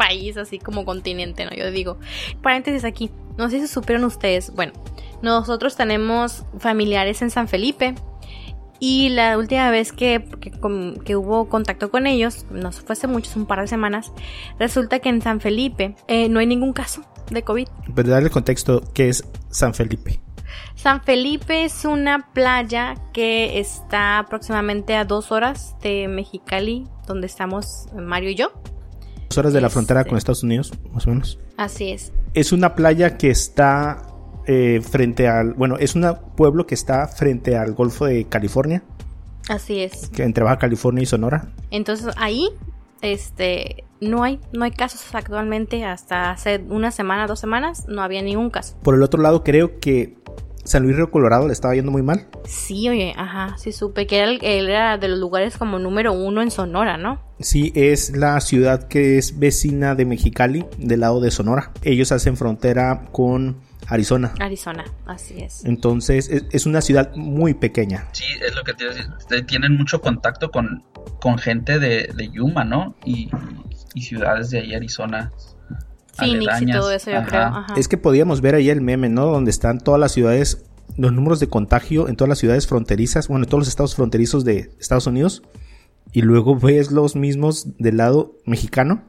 país 0.00 0.38
así 0.38 0.58
como 0.58 0.86
continente, 0.86 1.44
¿no? 1.44 1.50
Yo 1.50 1.70
digo. 1.70 1.98
Paréntesis 2.42 2.84
aquí. 2.84 3.10
No 3.36 3.50
sé 3.50 3.60
si 3.60 3.68
supieron 3.68 4.04
ustedes. 4.04 4.50
Bueno, 4.54 4.72
nosotros 5.20 5.76
tenemos 5.76 6.44
familiares 6.58 7.20
en 7.20 7.30
San 7.30 7.48
Felipe. 7.48 7.94
Y 8.78 9.10
la 9.10 9.36
última 9.36 9.70
vez 9.70 9.92
que, 9.92 10.24
que, 11.04 11.16
hubo 11.16 11.50
contacto 11.50 11.90
con 11.90 12.06
ellos, 12.06 12.46
no 12.50 12.72
fue 12.72 12.94
hace 12.94 13.06
mucho, 13.06 13.30
un 13.36 13.44
par 13.44 13.60
de 13.60 13.66
semanas, 13.66 14.10
resulta 14.58 15.00
que 15.00 15.10
en 15.10 15.20
San 15.20 15.38
Felipe 15.42 15.96
eh, 16.08 16.30
no 16.30 16.40
hay 16.40 16.46
ningún 16.46 16.72
caso 16.72 17.02
de 17.30 17.42
COVID. 17.42 17.68
Pero 17.94 18.08
darle 18.08 18.28
el 18.28 18.32
contexto 18.32 18.80
que 18.94 19.10
es 19.10 19.22
San 19.50 19.74
Felipe. 19.74 20.22
San 20.76 21.02
Felipe 21.02 21.64
es 21.64 21.84
una 21.84 22.32
playa 22.32 22.94
que 23.12 23.60
está 23.60 24.18
aproximadamente 24.18 24.96
a 24.96 25.04
dos 25.04 25.30
horas 25.30 25.76
de 25.82 26.08
Mexicali, 26.08 26.86
donde 27.06 27.26
estamos 27.26 27.86
Mario 27.94 28.30
y 28.30 28.34
yo. 28.36 28.50
Dos 29.30 29.38
horas 29.38 29.52
de 29.52 29.60
la 29.60 29.70
frontera 29.70 30.04
con 30.04 30.18
Estados 30.18 30.42
Unidos, 30.42 30.72
más 30.92 31.06
o 31.06 31.10
menos. 31.10 31.38
Así 31.56 31.92
es. 31.92 32.12
Es 32.34 32.50
una 32.50 32.74
playa 32.74 33.16
que 33.16 33.30
está 33.30 34.02
eh, 34.48 34.80
frente 34.82 35.28
al... 35.28 35.54
Bueno, 35.54 35.76
es 35.78 35.94
un 35.94 36.04
pueblo 36.36 36.66
que 36.66 36.74
está 36.74 37.06
frente 37.06 37.56
al 37.56 37.74
Golfo 37.74 38.06
de 38.06 38.24
California, 38.24 38.82
Así 39.48 39.84
es. 39.84 40.08
que 40.08 40.24
entre 40.24 40.42
Baja 40.42 40.58
California 40.58 41.04
y 41.04 41.06
Sonora. 41.06 41.52
Entonces 41.70 42.12
ahí, 42.16 42.48
este, 43.02 43.84
no 44.00 44.24
hay, 44.24 44.40
no 44.52 44.64
hay 44.64 44.72
casos 44.72 45.02
actualmente. 45.14 45.84
Hasta 45.84 46.32
hace 46.32 46.64
una 46.68 46.90
semana, 46.90 47.28
dos 47.28 47.38
semanas, 47.38 47.86
no 47.86 48.02
había 48.02 48.22
ningún 48.22 48.50
caso. 48.50 48.76
Por 48.82 48.96
el 48.96 49.02
otro 49.04 49.22
lado, 49.22 49.44
creo 49.44 49.78
que 49.78 50.18
San 50.64 50.82
Luis 50.84 50.96
Río 50.96 51.10
Colorado 51.10 51.46
le 51.46 51.52
estaba 51.52 51.74
yendo 51.74 51.90
muy 51.90 52.02
mal. 52.02 52.26
Sí, 52.44 52.88
oye, 52.88 53.14
ajá, 53.16 53.56
sí 53.58 53.72
supe 53.72 54.06
que 54.06 54.18
era, 54.18 54.30
el- 54.30 54.38
él 54.44 54.68
era 54.68 54.98
de 54.98 55.08
los 55.08 55.18
lugares 55.18 55.56
como 55.56 55.78
número 55.78 56.12
uno 56.12 56.42
en 56.42 56.50
Sonora, 56.50 56.96
¿no? 56.96 57.20
Sí, 57.40 57.72
es 57.74 58.16
la 58.16 58.40
ciudad 58.40 58.86
que 58.88 59.18
es 59.18 59.38
vecina 59.38 59.94
de 59.94 60.04
Mexicali, 60.04 60.66
del 60.78 61.00
lado 61.00 61.20
de 61.20 61.30
Sonora. 61.30 61.72
Ellos 61.82 62.12
hacen 62.12 62.36
frontera 62.36 63.06
con 63.12 63.56
Arizona. 63.88 64.34
Arizona, 64.38 64.84
así 65.06 65.40
es. 65.40 65.64
Entonces, 65.64 66.28
es, 66.28 66.44
es 66.52 66.66
una 66.66 66.80
ciudad 66.82 67.14
muy 67.16 67.54
pequeña. 67.54 68.06
sí, 68.12 68.24
es 68.46 68.54
lo 68.54 68.62
que 68.62 68.74
te 68.74 68.84
iba 68.84 68.92
a 68.92 68.96
decir. 68.96 69.10
Ustedes 69.18 69.46
tienen 69.46 69.76
mucho 69.76 70.00
contacto 70.00 70.50
con, 70.50 70.84
con 71.20 71.38
gente 71.38 71.78
de, 71.78 72.10
de 72.14 72.28
Yuma, 72.30 72.64
¿no? 72.64 72.94
Y, 73.04 73.30
y 73.94 74.02
ciudades 74.02 74.50
de 74.50 74.60
ahí, 74.60 74.74
Arizona. 74.74 75.32
Phoenix 76.20 76.62
y 76.62 76.66
todo 76.66 76.90
eso, 76.92 77.10
yo 77.10 77.18
Ajá. 77.18 77.26
creo. 77.26 77.42
Ajá. 77.42 77.74
Es 77.76 77.88
que 77.88 77.96
podíamos 77.96 78.40
ver 78.40 78.54
ahí 78.54 78.70
el 78.70 78.80
meme, 78.80 79.08
¿no? 79.08 79.26
Donde 79.26 79.50
están 79.50 79.80
todas 79.80 80.00
las 80.00 80.12
ciudades, 80.12 80.64
los 80.96 81.12
números 81.12 81.40
de 81.40 81.48
contagio 81.48 82.08
en 82.08 82.16
todas 82.16 82.28
las 82.28 82.38
ciudades 82.38 82.66
fronterizas, 82.66 83.28
bueno, 83.28 83.44
en 83.44 83.48
todos 83.48 83.62
los 83.62 83.68
estados 83.68 83.94
fronterizos 83.94 84.44
de 84.44 84.70
Estados 84.78 85.06
Unidos. 85.06 85.42
Y 86.12 86.22
luego 86.22 86.56
ves 86.56 86.90
los 86.90 87.16
mismos 87.16 87.78
del 87.78 87.96
lado 87.96 88.36
mexicano. 88.44 89.04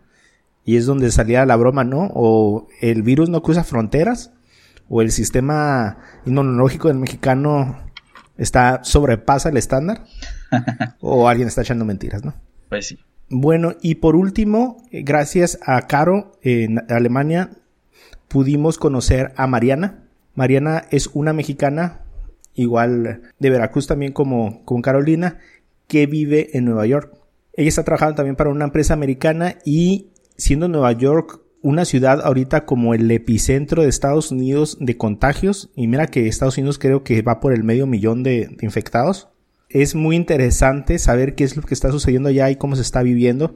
Y 0.64 0.78
es 0.78 0.86
donde 0.86 1.12
salía 1.12 1.45
la 1.45 1.55
broma, 1.55 1.84
¿no? 1.84 2.12
O 2.14 2.68
el 2.82 3.01
virus 3.01 3.30
no 3.30 3.41
cruza 3.41 3.64
fronteras. 3.64 4.32
O 4.88 5.01
el 5.01 5.12
sistema 5.12 5.97
inmunológico 6.26 6.89
del 6.89 6.97
mexicano 6.97 7.80
está 8.38 8.84
sobrepasa 8.84 9.49
el 9.49 9.57
estándar. 9.57 10.05
o 10.99 11.28
alguien 11.28 11.47
está 11.47 11.62
echando 11.62 11.86
mentiras, 11.86 12.24
¿no? 12.24 12.36
Pues 12.70 12.88
sí. 12.88 12.99
Bueno, 13.34 13.75
y 13.82 13.95
por 13.95 14.17
último, 14.17 14.84
eh, 14.91 15.03
gracias 15.03 15.57
a 15.65 15.88
Caro 15.88 16.34
en 16.41 16.79
Alemania, 16.91 17.51
pudimos 18.27 18.77
conocer 18.77 19.32
a 19.38 19.47
Mariana. 19.47 20.03
Mariana 20.36 20.84
es 20.91 21.07
una 21.13 21.32
mexicana, 21.32 22.01
igual 22.55 23.21
de 23.39 23.49
Veracruz 23.49 23.88
también 23.88 24.11
como 24.11 24.65
Carolina, 24.84 25.39
que 25.88 26.07
vive 26.07 26.57
en 26.57 26.65
Nueva 26.65 26.86
York. 26.86 27.13
Ella 27.53 27.69
está 27.69 27.86
trabajando 27.86 28.15
también 28.15 28.36
para 28.36 28.49
una 28.49 28.65
empresa 28.65 28.93
americana 28.93 29.55
y 29.63 30.09
siendo 30.36 30.67
Nueva 30.67 30.91
York 30.91 31.39
una 31.61 31.86
ciudad 31.86 32.19
ahorita 32.25 32.65
como 32.65 32.93
el 32.93 33.09
epicentro 33.11 33.84
de 33.84 33.88
Estados 33.88 34.32
Unidos 34.32 34.77
de 34.82 34.97
contagios, 34.97 35.71
y 35.73 35.88
mira 35.88 36.07
que 36.07 36.27
Estados 36.27 36.57
Unidos 36.57 36.79
creo 36.79 37.05
que 37.05 37.21
va 37.21 37.39
por 37.39 37.53
el 37.53 37.63
medio 37.63 37.88
millón 37.88 38.23
de 38.23 38.57
infectados, 38.59 39.29
es 39.74 39.95
muy 39.95 40.15
interesante 40.15 40.99
saber 40.99 41.36
qué 41.36 41.43
es 41.43 41.55
lo 41.55 41.63
que 41.63 41.74
está 41.74 41.91
sucediendo 41.91 42.30
allá 42.30 42.49
y 42.49 42.55
cómo 42.55 42.76
se 42.76 42.82
está 42.82 43.03
viviendo. 43.03 43.55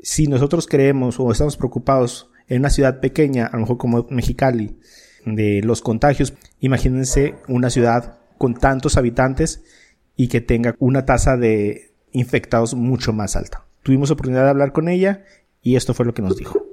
Si 0.00 0.26
nosotros 0.26 0.66
creemos 0.66 1.18
o 1.18 1.30
estamos 1.32 1.56
preocupados 1.56 2.30
en 2.48 2.60
una 2.60 2.70
ciudad 2.70 3.00
pequeña, 3.00 3.46
a 3.46 3.52
lo 3.52 3.60
mejor 3.60 3.78
como 3.78 4.06
Mexicali, 4.10 4.78
de 5.24 5.60
los 5.64 5.82
contagios, 5.82 6.34
imagínense 6.60 7.34
una 7.48 7.70
ciudad 7.70 8.18
con 8.38 8.54
tantos 8.54 8.96
habitantes 8.96 9.64
y 10.14 10.28
que 10.28 10.40
tenga 10.40 10.74
una 10.78 11.04
tasa 11.04 11.36
de 11.36 11.94
infectados 12.12 12.74
mucho 12.74 13.12
más 13.12 13.36
alta. 13.36 13.66
Tuvimos 13.82 14.10
oportunidad 14.10 14.44
de 14.44 14.50
hablar 14.50 14.72
con 14.72 14.88
ella 14.88 15.24
y 15.62 15.76
esto 15.76 15.94
fue 15.94 16.06
lo 16.06 16.14
que 16.14 16.22
nos 16.22 16.36
dijo. 16.36 16.64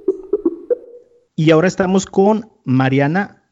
Y 1.36 1.50
ahora 1.50 1.66
estamos 1.66 2.06
con 2.06 2.50
Mariana. 2.64 3.42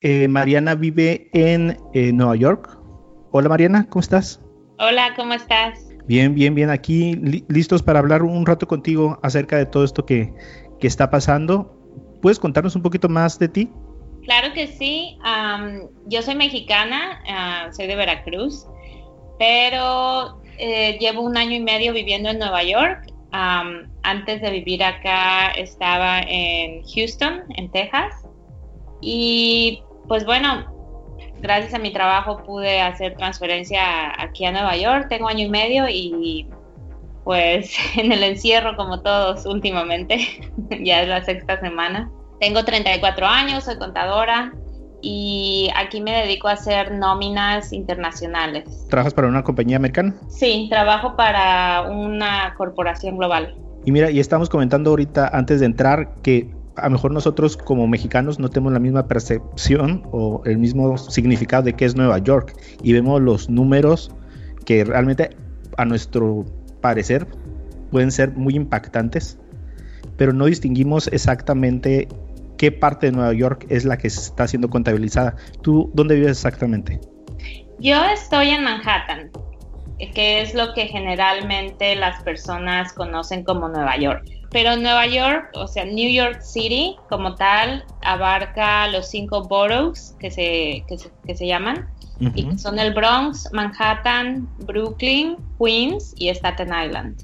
Eh, 0.00 0.28
Mariana 0.28 0.74
vive 0.74 1.30
en 1.32 1.78
eh, 1.94 2.12
Nueva 2.12 2.36
York. 2.36 2.78
Hola 3.30 3.48
Mariana, 3.48 3.88
¿cómo 3.88 4.00
estás? 4.00 4.40
Hola, 4.78 5.12
¿cómo 5.16 5.34
estás? 5.34 5.88
Bien, 6.06 6.34
bien, 6.34 6.54
bien. 6.54 6.70
Aquí 6.70 7.14
li- 7.16 7.44
listos 7.48 7.82
para 7.82 7.98
hablar 7.98 8.22
un 8.22 8.46
rato 8.46 8.66
contigo 8.66 9.18
acerca 9.22 9.56
de 9.58 9.66
todo 9.66 9.84
esto 9.84 10.06
que, 10.06 10.32
que 10.80 10.86
está 10.86 11.10
pasando. 11.10 11.74
¿Puedes 12.22 12.38
contarnos 12.38 12.76
un 12.76 12.82
poquito 12.82 13.08
más 13.08 13.38
de 13.38 13.48
ti? 13.48 13.68
Claro 14.24 14.52
que 14.54 14.66
sí. 14.66 15.16
yo 16.06 16.22
soy 16.22 16.34
mexicana, 16.34 17.18
ah, 17.28 17.70
soy 17.76 17.86
de 17.86 17.96
Veracruz, 17.96 18.66
pero 19.38 20.40
eh, 20.58 20.96
llevo 21.00 21.22
un 21.22 21.36
año 21.36 21.56
y 21.56 21.60
medio 21.60 21.92
viviendo 21.92 22.28
en 22.30 22.38
Nueva 22.38 22.62
York. 22.62 23.00
Antes 23.30 24.40
de 24.40 24.50
vivir 24.50 24.82
acá 24.82 25.48
estaba 25.50 26.20
en 26.20 26.82
Houston, 26.94 27.42
en 27.56 27.70
Texas. 27.70 28.14
Y 29.00 29.82
pues 30.08 30.24
bueno, 30.24 30.77
gracias 31.40 31.74
a 31.74 31.78
mi 31.78 31.92
trabajo 31.92 32.42
pude 32.44 32.80
hacer 32.80 33.16
transferencia 33.16 34.12
aquí 34.20 34.44
a 34.44 34.52
Nueva 34.52 34.76
York. 34.76 35.06
Tengo 35.08 35.28
año 35.28 35.44
y 35.44 35.48
medio 35.48 35.88
y 35.88 36.46
pues 37.24 37.70
en 37.96 38.12
el 38.12 38.22
encierro 38.22 38.76
como 38.76 39.00
todos 39.00 39.44
últimamente, 39.46 40.18
ya 40.82 41.02
es 41.02 41.08
la 41.08 41.24
sexta 41.24 41.60
semana. 41.60 42.10
Tengo 42.40 42.64
34 42.64 43.26
años, 43.26 43.64
soy 43.64 43.78
contadora 43.78 44.54
y 45.02 45.70
aquí 45.76 46.00
me 46.00 46.12
dedico 46.12 46.48
a 46.48 46.52
hacer 46.52 46.92
nóminas 46.92 47.72
internacionales. 47.72 48.86
¿Trabajas 48.88 49.14
para 49.14 49.28
una 49.28 49.44
compañía 49.44 49.76
americana? 49.76 50.14
Sí, 50.28 50.68
trabajo 50.70 51.16
para 51.16 51.82
una 51.82 52.54
corporación 52.56 53.16
global. 53.16 53.56
Y 53.84 53.92
mira, 53.92 54.10
y 54.10 54.20
estamos 54.20 54.48
comentando 54.48 54.90
ahorita 54.90 55.28
antes 55.32 55.60
de 55.60 55.66
entrar 55.66 56.14
que 56.22 56.50
a 56.78 56.84
lo 56.84 56.90
mejor 56.90 57.12
nosotros 57.12 57.56
como 57.56 57.86
mexicanos 57.86 58.38
no 58.38 58.48
tenemos 58.48 58.72
la 58.72 58.78
misma 58.78 59.06
percepción 59.06 60.02
o 60.12 60.42
el 60.44 60.58
mismo 60.58 60.96
significado 60.98 61.62
de 61.64 61.74
qué 61.74 61.84
es 61.84 61.96
Nueva 61.96 62.18
York 62.18 62.54
y 62.82 62.92
vemos 62.92 63.20
los 63.20 63.48
números 63.48 64.10
que 64.64 64.84
realmente 64.84 65.36
a 65.76 65.84
nuestro 65.84 66.44
parecer 66.80 67.26
pueden 67.90 68.10
ser 68.10 68.32
muy 68.32 68.54
impactantes, 68.54 69.38
pero 70.16 70.32
no 70.32 70.46
distinguimos 70.46 71.08
exactamente 71.08 72.08
qué 72.56 72.72
parte 72.72 73.06
de 73.06 73.12
Nueva 73.12 73.32
York 73.32 73.66
es 73.68 73.84
la 73.84 73.96
que 73.96 74.08
está 74.08 74.46
siendo 74.46 74.68
contabilizada. 74.68 75.36
¿Tú 75.62 75.90
dónde 75.94 76.16
vives 76.16 76.32
exactamente? 76.32 77.00
Yo 77.78 78.04
estoy 78.06 78.50
en 78.50 78.64
Manhattan, 78.64 79.30
que 80.14 80.42
es 80.42 80.54
lo 80.54 80.74
que 80.74 80.86
generalmente 80.86 81.94
las 81.96 82.22
personas 82.22 82.92
conocen 82.92 83.44
como 83.44 83.68
Nueva 83.68 83.96
York. 83.96 84.24
Pero 84.50 84.76
Nueva 84.76 85.06
York, 85.06 85.50
o 85.54 85.66
sea, 85.66 85.84
New 85.84 86.10
York 86.10 86.40
City 86.40 86.96
como 87.08 87.34
tal, 87.34 87.84
abarca 88.02 88.88
los 88.88 89.08
cinco 89.08 89.42
boroughs 89.42 90.14
que 90.18 90.30
se, 90.30 90.84
que 90.88 91.34
se, 91.34 91.46
llaman, 91.46 91.88
y 92.34 92.58
son 92.58 92.78
el 92.78 92.94
Bronx, 92.94 93.48
Manhattan, 93.52 94.48
Brooklyn, 94.60 95.36
Queens 95.58 96.14
y 96.16 96.30
Staten 96.30 96.68
Island. 96.68 97.22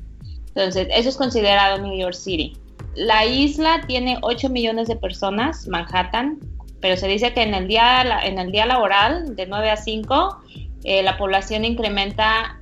Entonces, 0.49 0.89
eso 0.91 1.09
es 1.09 1.16
considerado 1.16 1.79
New 1.79 1.97
York 1.99 2.14
City. 2.14 2.57
La 2.95 3.25
isla 3.25 3.81
tiene 3.87 4.18
8 4.22 4.51
millones 4.51 4.87
de 4.89 4.97
personas, 4.97 5.66
Manhattan, 5.66 6.39
pero 6.81 6.97
se 6.97 7.09
dice 7.09 7.33
que 7.33 7.43
en 7.43 7.55
el 7.55 7.66
día, 7.66 8.03
en 8.25 8.39
el 8.39 8.53
día 8.53 8.66
laboral, 8.66 9.35
de 9.35 9.47
9 9.47 9.70
a 9.70 9.77
5, 9.77 10.43
eh, 10.85 11.03
la 11.03 11.16
población 11.16 11.64
incrementa 11.64 12.59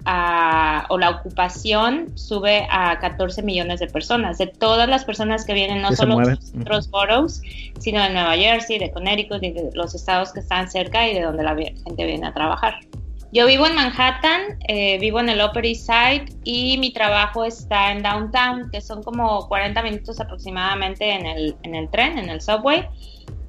o 0.89 0.99
la 0.99 1.11
ocupación 1.11 2.16
sube 2.16 2.66
a 2.70 2.99
14 3.01 3.43
millones 3.43 3.81
de 3.81 3.89
personas, 3.89 4.39
de 4.39 4.47
todas 4.47 4.89
las 4.89 5.05
personas 5.05 5.45
que 5.45 5.55
vienen, 5.55 5.83
no 5.83 5.93
solo 5.93 6.18
de 6.18 6.39
otros 6.61 6.89
boroughs, 6.89 7.43
sino 7.81 8.01
de 8.01 8.11
Nueva 8.11 8.37
Jersey, 8.37 8.79
de 8.79 8.93
Connecticut 8.93 9.43
y 9.43 9.51
de 9.51 9.70
los 9.75 9.95
estados 9.95 10.33
que 10.33 10.41
están 10.41 10.70
cerca 10.70 11.09
y 11.09 11.14
de 11.14 11.23
donde 11.23 11.43
la 11.43 11.57
gente 11.57 12.07
viene 12.07 12.27
a 12.27 12.33
trabajar. 12.33 12.79
Yo 13.33 13.47
vivo 13.47 13.66
en 13.66 13.75
Manhattan, 13.75 14.59
eh, 14.68 14.99
vivo 14.99 15.18
en 15.18 15.31
el 15.31 15.41
Upper 15.43 15.64
East 15.64 15.87
Side 15.87 16.27
y 16.45 16.77
mi 16.77 16.93
trabajo 16.93 17.47
está 17.47 17.91
en 17.91 18.03
Downtown, 18.03 18.70
que 18.70 18.83
son 18.83 19.03
como 19.03 19.49
40 19.49 19.83
minutos 19.83 20.20
aproximadamente 20.20 21.11
en 21.11 21.25
el, 21.25 21.57
en 21.62 21.75
el 21.75 21.89
tren, 21.89 22.18
en 22.18 22.29
el 22.29 22.43
subway. 22.43 22.87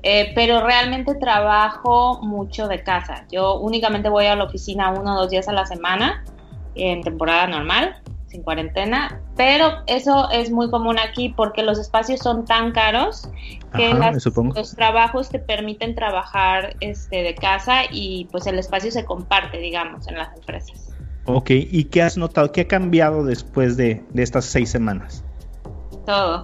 Eh, 0.06 0.34
pero 0.36 0.60
realmente 0.66 1.16
trabajo 1.16 2.20
mucho 2.22 2.68
de 2.68 2.84
casa. 2.84 3.26
Yo 3.32 3.60
únicamente 3.60 4.10
voy 4.10 4.26
a 4.26 4.36
la 4.36 4.44
oficina 4.44 4.92
uno 4.92 5.16
o 5.16 5.22
dos 5.22 5.30
días 5.30 5.48
a 5.48 5.54
la 5.54 5.66
semana 5.66 6.26
en 6.76 7.02
temporada 7.04 7.48
normal, 7.48 7.96
sin 8.28 8.44
cuarentena, 8.44 9.22
pero 9.38 9.72
eso 9.88 10.30
es 10.32 10.52
muy 10.52 10.70
común 10.70 10.98
aquí 11.00 11.30
porque 11.30 11.64
los 11.64 11.80
espacios 11.80 12.20
son 12.20 12.44
tan 12.44 12.74
caros 12.74 13.30
que 13.76 13.94
los 13.94 14.76
trabajos 14.76 15.30
te 15.30 15.40
permiten 15.40 15.96
trabajar 15.96 16.76
este, 16.82 17.24
de 17.24 17.36
casa 17.36 17.84
y 17.90 18.28
pues 18.32 18.46
el 18.46 18.60
espacio 18.60 18.92
se 18.92 19.06
comparte, 19.06 19.58
digamos, 19.60 20.08
en 20.10 20.18
las 20.18 20.36
empresas. 20.36 20.90
Ok, 21.26 21.52
¿y 21.52 21.86
qué 21.86 22.02
has 22.02 22.18
notado? 22.18 22.52
¿Qué 22.52 22.62
ha 22.62 22.68
cambiado 22.68 23.24
después 23.24 23.78
de, 23.78 24.04
de 24.10 24.24
estas 24.24 24.44
seis 24.44 24.70
semanas? 24.70 25.24
Todo. 26.06 26.44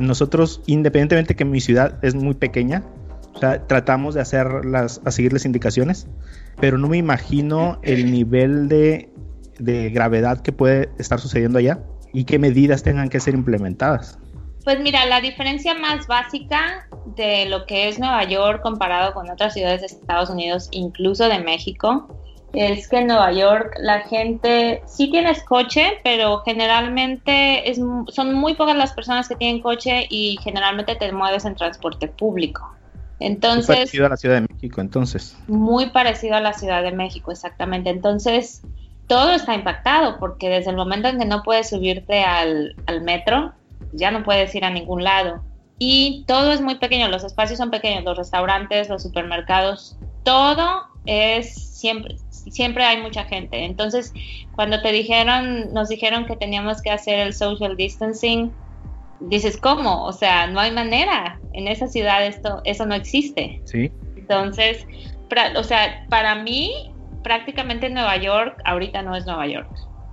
Nosotros, 0.00 0.62
independientemente 0.66 1.36
que 1.36 1.44
mi 1.44 1.60
ciudad 1.60 1.98
es 2.02 2.14
muy 2.14 2.34
pequeña, 2.34 2.82
tratamos 3.68 4.14
de 4.14 4.20
hacer 4.20 4.64
las, 4.64 5.00
a 5.04 5.10
seguir 5.10 5.32
las 5.32 5.44
indicaciones, 5.44 6.06
pero 6.60 6.76
no 6.76 6.88
me 6.88 6.96
imagino 6.96 7.78
el 7.82 8.10
nivel 8.10 8.68
de 8.68 9.10
de 9.58 9.90
gravedad 9.90 10.40
que 10.40 10.52
puede 10.52 10.90
estar 10.98 11.20
sucediendo 11.20 11.58
allá 11.58 11.80
y 12.12 12.24
qué 12.24 12.38
medidas 12.38 12.82
tengan 12.82 13.08
que 13.08 13.20
ser 13.20 13.34
implementadas. 13.34 14.18
Pues 14.64 14.80
mira, 14.80 15.06
la 15.06 15.20
diferencia 15.20 15.74
más 15.74 16.06
básica 16.06 16.88
de 17.16 17.46
lo 17.46 17.64
que 17.66 17.88
es 17.88 17.98
Nueva 17.98 18.24
York 18.24 18.60
comparado 18.62 19.14
con 19.14 19.30
otras 19.30 19.54
ciudades 19.54 19.80
de 19.80 19.86
Estados 19.86 20.30
Unidos, 20.30 20.68
incluso 20.72 21.28
de 21.28 21.38
México, 21.38 22.22
es 22.58 22.88
que 22.88 22.98
en 22.98 23.06
Nueva 23.06 23.32
York 23.32 23.76
la 23.78 24.00
gente 24.00 24.82
sí 24.84 25.10
tienes 25.10 25.44
coche, 25.44 26.00
pero 26.02 26.42
generalmente 26.44 27.70
es, 27.70 27.78
son 28.08 28.34
muy 28.34 28.54
pocas 28.54 28.76
las 28.76 28.92
personas 28.92 29.28
que 29.28 29.36
tienen 29.36 29.62
coche 29.62 30.06
y 30.10 30.38
generalmente 30.42 30.96
te 30.96 31.12
mueves 31.12 31.44
en 31.44 31.54
transporte 31.54 32.08
público. 32.08 32.68
Entonces, 33.20 33.68
muy 33.68 33.76
parecido 33.76 34.06
a 34.06 34.08
la 34.08 34.16
Ciudad 34.16 34.34
de 34.40 34.48
México, 34.52 34.80
entonces. 34.80 35.36
Muy 35.46 35.90
parecido 35.90 36.34
a 36.34 36.40
la 36.40 36.52
Ciudad 36.52 36.82
de 36.82 36.90
México, 36.90 37.30
exactamente. 37.30 37.90
Entonces, 37.90 38.62
todo 39.06 39.30
está 39.30 39.54
impactado 39.54 40.18
porque 40.18 40.48
desde 40.48 40.70
el 40.70 40.76
momento 40.76 41.06
en 41.08 41.18
que 41.18 41.26
no 41.26 41.44
puedes 41.44 41.70
subirte 41.70 42.24
al, 42.24 42.74
metro, 43.02 43.52
ya 43.92 44.10
no 44.10 44.24
puedes 44.24 44.52
ir 44.56 44.64
a 44.64 44.70
ningún 44.70 45.04
lado. 45.04 45.42
Y 45.78 46.24
todo 46.26 46.52
es 46.52 46.60
muy 46.60 46.74
pequeño, 46.76 47.08
los 47.08 47.22
espacios 47.22 47.58
son 47.58 47.70
pequeños, 47.70 48.02
los 48.02 48.18
restaurantes, 48.18 48.88
los 48.88 49.04
supermercados, 49.04 49.96
todo 50.24 50.82
es 51.06 51.54
siempre, 51.78 52.16
siempre 52.50 52.84
hay 52.84 53.00
mucha 53.02 53.24
gente. 53.24 53.64
Entonces, 53.64 54.12
cuando 54.54 54.80
te 54.82 54.92
dijeron, 54.92 55.72
nos 55.72 55.88
dijeron 55.88 56.26
que 56.26 56.36
teníamos 56.36 56.82
que 56.82 56.90
hacer 56.90 57.18
el 57.18 57.32
social 57.32 57.76
distancing, 57.76 58.52
dices, 59.20 59.56
¿cómo? 59.56 60.04
O 60.04 60.12
sea, 60.12 60.46
no 60.46 60.60
hay 60.60 60.70
manera. 60.70 61.40
En 61.52 61.68
esa 61.68 61.88
ciudad 61.88 62.24
esto, 62.24 62.60
eso 62.64 62.86
no 62.86 62.94
existe. 62.94 63.60
Sí. 63.64 63.90
Entonces, 64.16 64.86
o 65.56 65.62
sea, 65.62 66.04
para 66.08 66.34
mí 66.36 66.92
prácticamente 67.22 67.90
Nueva 67.90 68.16
York 68.16 68.60
ahorita 68.64 69.02
no 69.02 69.16
es 69.16 69.26
Nueva 69.26 69.46
York. 69.46 69.68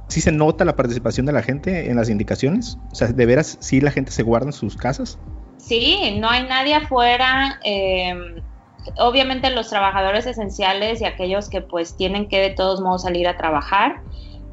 ¿Sí 0.08 0.22
se 0.22 0.32
nota 0.32 0.66
la 0.66 0.76
participación 0.76 1.26
de 1.26 1.34
la 1.34 1.42
gente 1.42 1.90
en 1.90 1.96
las 1.96 2.10
indicaciones? 2.10 2.78
O 2.92 2.96
sea, 2.96 3.08
¿de 3.08 3.26
veras 3.26 3.58
sí 3.60 3.82
la 3.82 3.92
gente 3.92 4.12
se 4.12 4.24
guarda 4.24 4.48
en 4.48 4.54
sus 4.54 4.76
casas? 4.76 5.18
Sí, 5.58 6.18
no 6.20 6.30
hay 6.30 6.44
nadie 6.44 6.76
afuera. 6.76 7.60
Em, 7.64 8.36
obviamente 8.98 9.50
los 9.50 9.70
trabajadores 9.70 10.26
esenciales 10.26 11.02
y 11.02 11.06
aquellos 11.06 11.50
que 11.50 11.62
pues 11.62 11.96
tienen 11.96 12.28
que 12.28 12.40
de 12.40 12.50
todos 12.52 12.82
modos 12.82 13.04
salir 13.04 13.28
a 13.28 13.38
trabajar 13.38 14.02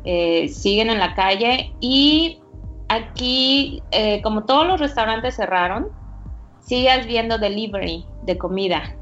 eh, 0.05 0.49
siguen 0.49 0.91
en 0.91 0.99
la 0.99 1.15
calle 1.15 1.73
y 1.81 2.41
aquí 2.89 3.83
eh, 3.93 4.21
como 4.23 4.45
todos 4.45 4.67
los 4.67 4.81
restaurantes 4.81 5.37
cerraron, 5.37 5.89
sigues 6.61 7.07
viendo 7.07 7.39
delivery 7.39 8.05
de 8.25 8.39
comida. 8.39 8.97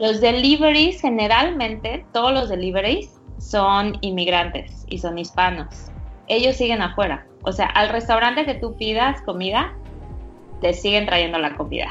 Los 0.00 0.20
deliveries, 0.20 1.00
generalmente, 1.00 2.04
todos 2.12 2.32
los 2.32 2.48
deliveries 2.48 3.20
son 3.38 3.96
inmigrantes 4.00 4.84
y 4.88 4.98
son 4.98 5.18
hispanos. 5.18 5.92
Ellos 6.26 6.56
siguen 6.56 6.82
afuera. 6.82 7.26
O 7.44 7.52
sea, 7.52 7.66
al 7.66 7.88
restaurante 7.88 8.44
que 8.44 8.54
tú 8.54 8.76
pidas 8.76 9.20
comida, 9.22 9.72
te 10.60 10.72
siguen 10.72 11.06
trayendo 11.06 11.38
la 11.38 11.56
comida. 11.56 11.88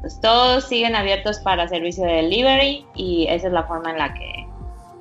Pues 0.00 0.20
todos 0.20 0.64
siguen 0.64 0.94
abiertos 0.94 1.40
para 1.40 1.68
servicio 1.68 2.04
de 2.04 2.14
delivery 2.14 2.86
y 2.94 3.26
esa 3.28 3.48
es 3.48 3.52
la 3.52 3.64
forma 3.64 3.90
en 3.90 3.98
la 3.98 4.14
que, 4.14 4.46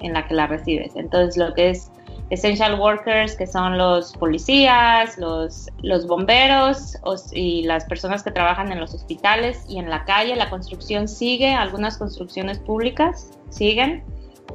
en 0.02 0.14
la, 0.14 0.28
que 0.28 0.34
la 0.34 0.48
recibes. 0.48 0.96
Entonces, 0.96 1.38
lo 1.38 1.54
que 1.54 1.72
es 1.72 1.92
essential 2.30 2.80
workers, 2.80 3.36
que 3.36 3.48
son 3.48 3.78
los 3.78 4.14
policías, 4.14 5.18
los, 5.18 5.70
los 5.82 6.08
bomberos 6.08 6.98
y 7.32 7.64
las 7.64 7.86
personas 7.86 8.24
que 8.24 8.32
trabajan 8.32 8.72
en 8.72 8.80
los 8.80 8.94
hospitales 8.94 9.64
y 9.70 9.80
en 9.80 9.90
la 9.90 10.04
calle. 10.06 10.36
La 10.36 10.50
construcción 10.50 11.08
sigue, 11.08 11.54
algunas 11.54 11.98
construcciones 11.98 12.60
públicas 12.60 13.32
siguen 13.50 14.04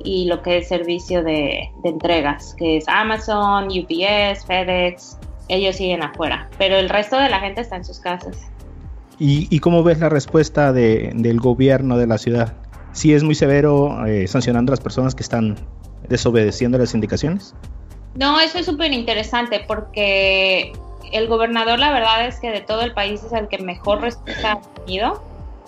y 0.04 0.26
lo 0.26 0.42
que 0.42 0.58
es 0.58 0.68
servicio 0.68 1.22
de, 1.22 1.70
entregas, 1.84 2.54
que 2.54 2.78
es 2.78 2.88
Amazon, 2.88 3.66
UPS, 3.66 4.44
FedEx, 4.46 5.18
ellos 5.48 5.76
siguen 5.76 6.02
afuera, 6.02 6.48
pero 6.58 6.76
el 6.76 6.88
resto 6.88 7.18
de 7.18 7.28
la 7.28 7.40
gente 7.40 7.60
está 7.60 7.76
en 7.76 7.84
sus 7.84 8.00
casas. 8.00 8.50
¿Y, 9.24 9.60
cómo 9.60 9.84
ves 9.84 10.00
la 10.00 10.08
respuesta 10.08 10.72
del 10.72 11.38
gobierno 11.38 11.96
de 11.96 12.08
la 12.08 12.18
ciudad? 12.18 12.54
¿Sí 12.90 13.14
es 13.14 13.22
muy 13.22 13.36
severo 13.36 14.04
eh, 14.04 14.26
sancionando 14.26 14.72
a 14.72 14.74
las 14.74 14.80
personas 14.80 15.14
que 15.14 15.22
están 15.22 15.54
desobedeciendo 16.08 16.76
las 16.76 16.92
indicaciones? 16.92 17.54
No, 18.16 18.40
eso 18.40 18.58
es 18.58 18.66
súper 18.66 18.92
interesante 18.92 19.64
porque 19.64 20.72
el 21.12 21.28
gobernador 21.28 21.78
la 21.78 21.92
verdad 21.92 22.26
es 22.26 22.40
que 22.40 22.50
de 22.50 22.62
todo 22.62 22.80
el 22.82 22.94
país 22.94 23.22
es 23.22 23.32
el 23.32 23.46
que 23.46 23.58
mejor 23.58 24.00
respuesta 24.00 24.54
ha 24.54 24.60
tenido, 24.84 25.22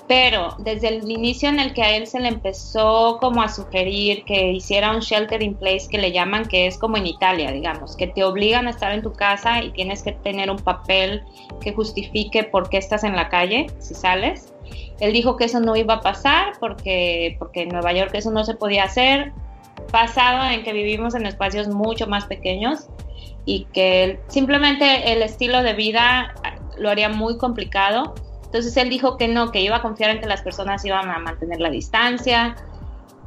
pero 0.06 0.54
desde 0.58 0.88
el 0.88 1.10
inicio 1.10 1.48
en 1.48 1.58
el 1.58 1.72
que 1.72 1.82
a 1.82 1.96
él 1.96 2.06
se 2.06 2.20
le 2.20 2.28
empezó 2.28 3.18
como 3.20 3.40
a 3.42 3.48
sugerir 3.48 4.24
que 4.24 4.52
hiciera 4.52 4.90
un 4.90 5.00
shelter 5.00 5.42
in 5.42 5.54
place 5.54 5.88
que 5.90 5.98
le 5.98 6.12
llaman, 6.12 6.44
que 6.46 6.66
es 6.66 6.76
como 6.76 6.98
en 6.98 7.06
Italia, 7.06 7.50
digamos, 7.52 7.96
que 7.96 8.08
te 8.08 8.22
obligan 8.22 8.66
a 8.66 8.70
estar 8.70 8.92
en 8.92 9.02
tu 9.02 9.12
casa 9.12 9.62
y 9.62 9.70
tienes 9.70 10.02
que 10.02 10.12
tener 10.12 10.50
un 10.50 10.58
papel 10.58 11.22
que 11.62 11.72
justifique 11.72 12.44
por 12.44 12.68
qué 12.68 12.76
estás 12.76 13.02
en 13.04 13.16
la 13.16 13.30
calle 13.30 13.66
si 13.78 13.94
sales. 13.94 14.52
Él 15.00 15.12
dijo 15.12 15.36
que 15.36 15.44
eso 15.44 15.60
no 15.60 15.74
iba 15.74 15.94
a 15.94 16.00
pasar 16.00 16.52
porque, 16.60 17.36
porque 17.38 17.62
en 17.62 17.70
Nueva 17.70 17.92
York 17.92 18.10
eso 18.14 18.30
no 18.30 18.44
se 18.44 18.54
podía 18.54 18.84
hacer, 18.84 19.32
basado 19.90 20.50
en 20.50 20.64
que 20.64 20.72
vivimos 20.72 21.14
en 21.14 21.24
espacios 21.26 21.68
mucho 21.68 22.06
más 22.06 22.26
pequeños 22.26 22.88
y 23.46 23.66
que 23.72 24.20
simplemente 24.28 25.12
el 25.12 25.22
estilo 25.22 25.62
de 25.62 25.74
vida 25.74 26.34
lo 26.78 26.90
haría 26.90 27.08
muy 27.08 27.38
complicado. 27.38 28.14
Entonces 28.54 28.76
él 28.76 28.88
dijo 28.88 29.16
que 29.16 29.26
no, 29.26 29.50
que 29.50 29.60
iba 29.60 29.78
a 29.78 29.82
confiar 29.82 30.10
en 30.10 30.20
que 30.20 30.26
las 30.26 30.40
personas 30.40 30.84
iban 30.84 31.10
a 31.10 31.18
mantener 31.18 31.58
la 31.58 31.70
distancia. 31.70 32.54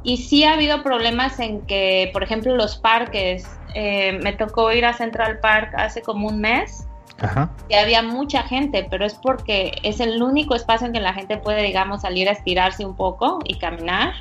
Y 0.02 0.16
sí 0.16 0.44
ha 0.44 0.54
habido 0.54 0.82
problemas 0.82 1.38
en 1.38 1.60
que, 1.66 2.08
por 2.14 2.22
ejemplo, 2.22 2.56
los 2.56 2.78
parques, 2.78 3.46
eh, 3.74 4.18
me 4.22 4.32
tocó 4.32 4.72
ir 4.72 4.86
a 4.86 4.94
Central 4.94 5.40
Park 5.40 5.74
hace 5.76 6.00
como 6.00 6.28
un 6.28 6.40
mes 6.40 6.86
Ajá. 7.20 7.50
y 7.68 7.74
había 7.74 8.02
mucha 8.02 8.42
gente, 8.44 8.86
pero 8.88 9.04
es 9.04 9.16
porque 9.16 9.72
es 9.82 10.00
el 10.00 10.22
único 10.22 10.54
espacio 10.54 10.86
en 10.86 10.94
que 10.94 11.00
la 11.00 11.12
gente 11.12 11.36
puede, 11.36 11.62
digamos, 11.62 12.00
salir 12.00 12.26
a 12.30 12.32
estirarse 12.32 12.86
un 12.86 12.96
poco 12.96 13.38
y 13.44 13.58
caminar. 13.58 14.14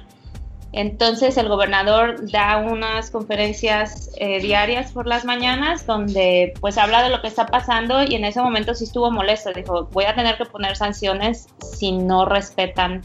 Entonces 0.73 1.37
el 1.37 1.47
gobernador 1.47 2.29
da 2.29 2.57
unas 2.57 3.09
conferencias 3.09 4.11
eh, 4.17 4.39
diarias 4.41 4.91
por 4.91 5.07
las 5.07 5.23
mañanas 5.23 5.85
donde 5.85 6.53
pues 6.59 6.77
habla 6.77 7.03
de 7.03 7.09
lo 7.09 7.21
que 7.21 7.27
está 7.27 7.45
pasando 7.45 8.03
y 8.03 8.15
en 8.15 8.25
ese 8.25 8.41
momento 8.41 8.75
sí 8.75 8.83
estuvo 8.83 9.09
molesto. 9.09 9.53
Dijo, 9.53 9.85
voy 9.91 10.05
a 10.05 10.15
tener 10.15 10.37
que 10.37 10.45
poner 10.45 10.75
sanciones 10.75 11.47
si 11.77 11.93
no 11.93 12.25
respetan 12.25 13.01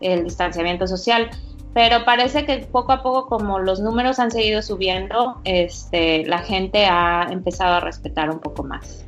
el 0.00 0.24
distanciamiento 0.24 0.86
social. 0.86 1.30
Pero 1.72 2.04
parece 2.04 2.46
que 2.46 2.58
poco 2.60 2.92
a 2.92 3.02
poco 3.02 3.26
como 3.26 3.58
los 3.58 3.80
números 3.80 4.18
han 4.18 4.30
seguido 4.30 4.62
subiendo, 4.62 5.40
este, 5.44 6.24
la 6.24 6.38
gente 6.38 6.86
ha 6.86 7.28
empezado 7.30 7.74
a 7.74 7.80
respetar 7.80 8.30
un 8.30 8.40
poco 8.40 8.62
más. 8.62 9.05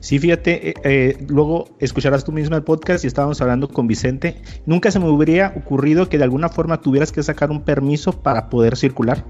Sí, 0.00 0.18
fíjate, 0.18 0.70
eh, 0.70 0.74
eh, 0.82 1.26
luego 1.28 1.66
escucharás 1.78 2.24
tú 2.24 2.32
mismo 2.32 2.56
el 2.56 2.62
podcast 2.62 3.04
y 3.04 3.06
estábamos 3.06 3.40
hablando 3.42 3.68
con 3.68 3.86
Vicente. 3.86 4.40
Nunca 4.64 4.90
se 4.90 4.98
me 4.98 5.08
hubiera 5.08 5.52
ocurrido 5.56 6.08
que 6.08 6.16
de 6.18 6.24
alguna 6.24 6.48
forma 6.48 6.80
tuvieras 6.80 7.12
que 7.12 7.22
sacar 7.22 7.50
un 7.50 7.62
permiso 7.62 8.12
para 8.12 8.48
poder 8.48 8.76
circular. 8.76 9.24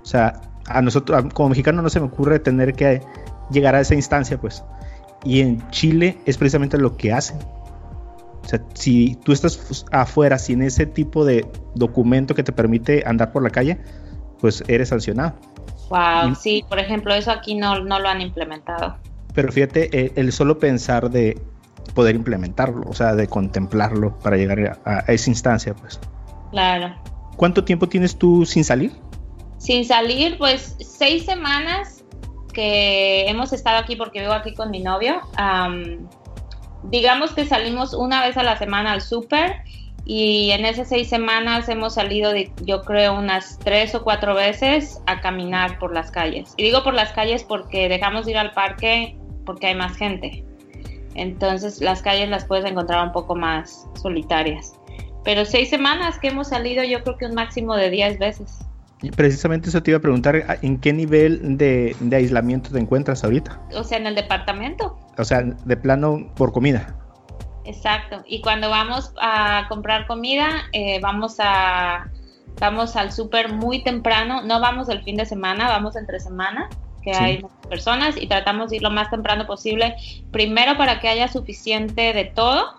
O 0.00 0.06
sea, 0.06 0.40
a 0.66 0.80
nosotros, 0.82 1.18
a- 1.24 1.28
como 1.28 1.48
mexicano, 1.48 1.82
no 1.82 1.90
se 1.90 1.98
me 1.98 2.06
ocurre 2.06 2.38
tener 2.38 2.74
que 2.74 3.02
llegar 3.50 3.74
a 3.74 3.80
esa 3.80 3.94
instancia, 3.96 4.40
pues. 4.40 4.62
Y 5.24 5.40
en 5.40 5.68
Chile 5.70 6.18
es 6.26 6.38
precisamente 6.38 6.78
lo 6.78 6.96
que 6.96 7.12
hacen. 7.12 7.38
O 8.44 8.48
sea, 8.48 8.62
si 8.74 9.16
tú 9.24 9.32
estás 9.32 9.58
fu- 9.58 9.84
afuera 9.90 10.38
sin 10.38 10.62
ese 10.62 10.86
tipo 10.86 11.24
de 11.24 11.44
documento 11.74 12.34
que 12.36 12.44
te 12.44 12.52
permite 12.52 13.02
andar 13.04 13.32
por 13.32 13.42
la 13.42 13.50
calle, 13.50 13.78
pues 14.40 14.62
eres 14.68 14.90
sancionado. 14.90 15.34
Wow, 15.90 16.30
Y- 16.30 16.34
sí, 16.36 16.64
por 16.68 16.78
ejemplo, 16.78 17.12
eso 17.14 17.32
aquí 17.32 17.56
no, 17.56 17.80
no 17.80 17.98
lo 17.98 18.08
han 18.08 18.20
implementado. 18.20 18.96
Pero 19.34 19.52
fíjate, 19.52 19.88
eh, 19.98 20.12
el 20.16 20.32
solo 20.32 20.58
pensar 20.58 21.10
de 21.10 21.40
poder 21.94 22.14
implementarlo, 22.14 22.82
o 22.88 22.94
sea, 22.94 23.14
de 23.14 23.26
contemplarlo 23.28 24.18
para 24.18 24.36
llegar 24.36 24.80
a, 24.84 25.04
a 25.06 25.12
esa 25.12 25.30
instancia, 25.30 25.74
pues. 25.74 26.00
Claro. 26.50 26.94
¿Cuánto 27.36 27.64
tiempo 27.64 27.88
tienes 27.88 28.16
tú 28.16 28.44
sin 28.44 28.64
salir? 28.64 28.92
Sin 29.58 29.84
salir, 29.84 30.38
pues 30.38 30.76
seis 30.80 31.24
semanas 31.24 32.04
que 32.52 33.28
hemos 33.28 33.52
estado 33.52 33.78
aquí 33.78 33.94
porque 33.96 34.20
vivo 34.20 34.32
aquí 34.32 34.54
con 34.54 34.70
mi 34.70 34.80
novio. 34.80 35.20
am, 35.36 36.08
digamos 36.90 37.32
que 37.32 37.46
salimos 37.46 37.94
una 37.94 38.20
vez 38.26 38.36
a 38.36 38.42
la 38.42 38.56
semana 38.56 38.92
al 38.92 39.00
súper 39.00 39.62
y 40.04 40.50
en 40.52 40.64
esas 40.64 40.88
seis 40.88 41.08
semanas 41.08 41.68
hemos 41.68 41.94
salido, 41.94 42.32
de- 42.32 42.52
yo 42.62 42.82
creo, 42.82 43.18
unas 43.18 43.58
tres 43.62 43.94
o 43.94 44.02
cuatro 44.04 44.34
veces 44.34 45.00
a 45.06 45.20
caminar 45.20 45.78
por 45.78 45.92
las 45.92 46.10
calles. 46.10 46.54
Y 46.56 46.62
digo 46.62 46.82
por 46.82 46.94
las 46.94 47.12
calles 47.12 47.44
porque 47.44 47.88
dejamos 47.88 48.24
de 48.24 48.32
ir 48.32 48.38
al 48.38 48.52
parque 48.52 49.16
porque 49.44 49.66
hay 49.68 49.74
más 49.74 49.96
gente. 49.96 50.44
Entonces 51.14 51.80
las 51.80 52.02
calles 52.02 52.28
las 52.28 52.44
puedes 52.44 52.64
encontrar 52.70 53.04
un 53.04 53.12
poco 53.12 53.34
más 53.34 53.86
solitarias. 54.00 54.74
Pero 55.24 55.44
seis 55.44 55.68
semanas 55.68 56.18
que 56.18 56.28
hemos 56.28 56.48
salido, 56.48 56.84
yo 56.84 57.02
creo 57.02 57.16
que 57.18 57.26
un 57.26 57.34
máximo 57.34 57.74
de 57.76 57.90
diez 57.90 58.18
veces. 58.18 58.58
Y 59.02 59.10
precisamente 59.10 59.68
eso 59.68 59.82
te 59.82 59.90
iba 59.92 59.98
a 59.98 60.02
preguntar, 60.02 60.36
¿a- 60.48 60.56
¿en 60.62 60.78
qué 60.78 60.92
nivel 60.92 61.56
de, 61.58 61.94
de 62.00 62.16
aislamiento 62.16 62.70
te 62.70 62.78
encuentras 62.78 63.24
ahorita? 63.24 63.60
O 63.74 63.84
sea, 63.84 63.98
en 63.98 64.06
el 64.06 64.14
departamento. 64.14 64.98
O 65.18 65.24
sea, 65.24 65.42
de 65.42 65.76
plano 65.76 66.32
por 66.36 66.52
comida. 66.52 66.96
Exacto. 67.68 68.22
Y 68.26 68.40
cuando 68.40 68.70
vamos 68.70 69.12
a 69.20 69.66
comprar 69.68 70.06
comida, 70.06 70.48
eh, 70.72 71.00
vamos 71.00 71.36
a 71.38 72.08
vamos 72.60 72.96
al 72.96 73.12
súper 73.12 73.52
muy 73.52 73.84
temprano. 73.84 74.42
No 74.42 74.58
vamos 74.58 74.88
el 74.88 75.02
fin 75.04 75.16
de 75.16 75.26
semana, 75.26 75.68
vamos 75.68 75.94
entre 75.94 76.18
semana, 76.18 76.68
que 77.04 77.14
Sí. 77.14 77.22
hay 77.22 77.38
muchas 77.42 77.66
personas 77.68 78.16
y 78.20 78.26
tratamos 78.26 78.70
de 78.70 78.76
ir 78.76 78.82
lo 78.82 78.90
más 78.90 79.10
temprano 79.10 79.46
posible. 79.46 79.94
Primero 80.32 80.76
para 80.76 80.98
que 80.98 81.08
haya 81.08 81.28
suficiente 81.28 82.12
de 82.14 82.24
todo 82.24 82.74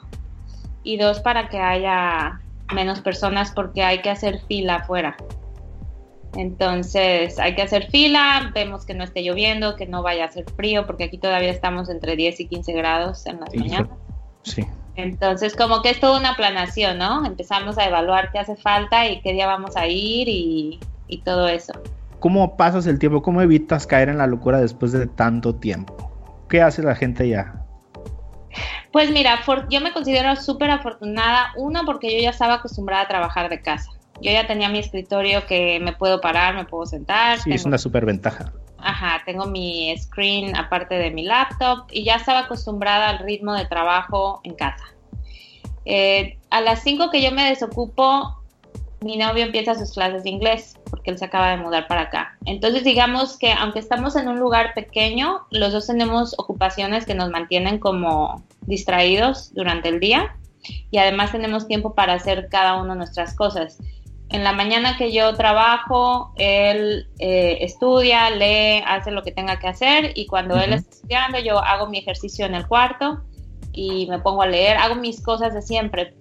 y 0.84 0.98
dos 0.98 1.20
para 1.20 1.50
que 1.50 1.60
haya 1.60 2.42
menos 2.74 3.00
personas 3.02 3.52
porque 3.52 3.84
hay 3.84 4.02
que 4.02 4.10
hacer 4.10 4.42
fila 4.48 4.78
afuera. 4.78 5.16
Entonces 6.36 7.40
hay 7.40 7.56
que 7.56 7.62
hacer 7.62 7.90
fila, 7.90 8.52
vemos 8.54 8.86
que 8.86 8.94
no 8.94 9.04
esté 9.04 9.24
lloviendo, 9.24 9.76
que 9.76 9.86
no 9.88 10.04
vaya 10.04 10.24
a 10.24 10.28
hacer 10.28 10.46
frío, 10.56 10.86
porque 10.86 11.06
aquí 11.06 11.18
todavía 11.18 11.50
estamos 11.52 11.90
entre 11.90 12.16
10 12.16 12.40
y 12.40 12.48
15 12.48 12.74
grados 12.74 13.26
en 13.28 13.40
las 13.40 13.54
Hijo. 13.54 13.64
mañanas. 13.66 13.90
Sí. 14.44 14.66
Entonces, 15.00 15.56
como 15.56 15.82
que 15.82 15.90
es 15.92 16.00
toda 16.00 16.20
una 16.20 16.36
planación, 16.36 16.98
¿no? 16.98 17.26
Empezamos 17.26 17.78
a 17.78 17.86
evaluar 17.86 18.32
qué 18.32 18.40
hace 18.40 18.56
falta 18.56 19.08
y 19.08 19.22
qué 19.22 19.34
día 19.34 19.48
vamos 19.48 19.76
a 19.78 19.88
ir 19.88 20.28
y, 20.28 20.80
y 21.08 21.22
todo 21.22 21.48
eso. 21.48 21.74
¿Cómo 22.20 22.58
pasas 22.58 22.86
el 22.88 23.00
tiempo? 23.00 23.22
¿Cómo 23.22 23.42
evitas 23.42 23.88
caer 23.88 24.10
en 24.10 24.18
la 24.18 24.28
locura 24.28 24.60
después 24.60 24.92
de 24.92 25.08
tanto 25.08 25.56
tiempo? 25.56 26.12
¿Qué 26.50 26.62
hace 26.62 26.84
la 26.84 26.96
gente 26.96 27.28
ya? 27.30 27.66
Pues 28.92 29.12
mira, 29.12 29.38
for- 29.38 29.68
yo 29.70 29.82
me 29.82 29.94
considero 29.94 30.36
súper 30.36 30.72
afortunada, 30.72 31.52
uno, 31.56 31.82
porque 31.86 32.12
yo 32.16 32.22
ya 32.24 32.32
estaba 32.32 32.56
acostumbrada 32.56 33.04
a 33.04 33.08
trabajar 33.08 33.50
de 33.50 33.62
casa. 33.62 33.90
Yo 34.22 34.32
ya 34.32 34.48
tenía 34.48 34.68
mi 34.68 34.80
escritorio 34.80 35.46
que 35.46 35.80
me 35.80 35.94
puedo 35.94 36.20
parar, 36.20 36.56
me 36.56 36.66
puedo 36.66 36.86
sentar. 36.86 37.40
Sí, 37.40 37.52
es 37.54 37.66
una 37.66 37.78
super 37.78 38.06
ventaja. 38.06 38.52
Ajá, 38.82 39.22
tengo 39.26 39.46
mi 39.46 39.96
screen 39.98 40.56
aparte 40.56 40.96
de 40.96 41.12
mi 41.12 41.24
laptop 41.24 41.88
y 41.92 42.04
ya 42.04 42.16
estaba 42.16 42.40
acostumbrada 42.40 43.10
al 43.10 43.20
ritmo 43.20 43.54
de 43.54 43.66
trabajo 43.66 44.42
en 44.44 44.56
casa. 44.56 44.84
Eh, 45.86 46.38
a 46.50 46.62
las 46.62 46.84
5 46.84 47.10
que 47.10 47.22
yo 47.22 47.32
me 47.32 47.50
desocupo, 47.50 48.40
mi 49.02 49.18
novio 49.18 49.46
empieza 49.46 49.76
sus 49.76 49.94
clases 49.94 50.24
de 50.24 50.30
inglés 50.30 50.78
porque 50.90 51.12
él 51.12 51.18
se 51.18 51.26
acaba 51.26 51.52
de 51.52 51.58
mudar 51.58 51.88
para 51.88 52.02
acá. 52.02 52.38
Entonces 52.46 52.84
digamos 52.84 53.38
que 53.38 53.52
aunque 53.54 53.80
estamos 53.80 54.16
en 54.16 54.28
un 54.28 54.40
lugar 54.40 54.74
pequeño, 54.74 55.46
los 55.52 55.72
dos 55.72 55.88
tenemos 55.88 56.36
ocupaciones 56.38 57.06
que 57.06 57.16
nos 57.16 57.30
mantienen 57.30 57.80
como 57.80 58.44
distraídos 58.62 59.54
durante 59.54 59.90
el 59.90 60.00
día 60.00 60.36
y 60.92 60.98
además 60.98 61.32
tenemos 61.32 61.68
tiempo 61.68 61.96
para 61.96 62.14
hacer 62.14 62.50
cada 62.50 62.82
uno 62.82 62.96
nuestras 62.96 63.36
cosas. 63.36 63.78
En 64.30 64.44
la 64.44 64.54
mañana 64.54 64.96
que 64.98 65.12
yo 65.12 65.34
trabajo, 65.36 66.34
él 66.38 67.08
eh, 67.18 67.58
estudia, 67.62 68.30
lee, 68.30 68.84
hace 68.86 69.10
lo 69.12 69.24
que 69.24 69.32
tenga 69.32 69.58
que 69.58 69.68
hacer 69.68 70.12
y 70.16 70.28
cuando 70.28 70.56
él 70.60 70.74
está 70.74 70.90
estudiando 70.92 71.40
yo 71.40 71.58
hago 71.58 71.88
mi 71.88 71.98
ejercicio 71.98 72.46
en 72.46 72.54
el 72.54 72.68
cuarto 72.68 73.22
y 73.74 74.08
me 74.08 74.20
pongo 74.20 74.44
a 74.44 74.48
leer, 74.48 74.78
hago 74.78 74.96
mis 74.96 75.22
cosas 75.22 75.54
de 75.54 75.62
siempre, 75.64 76.14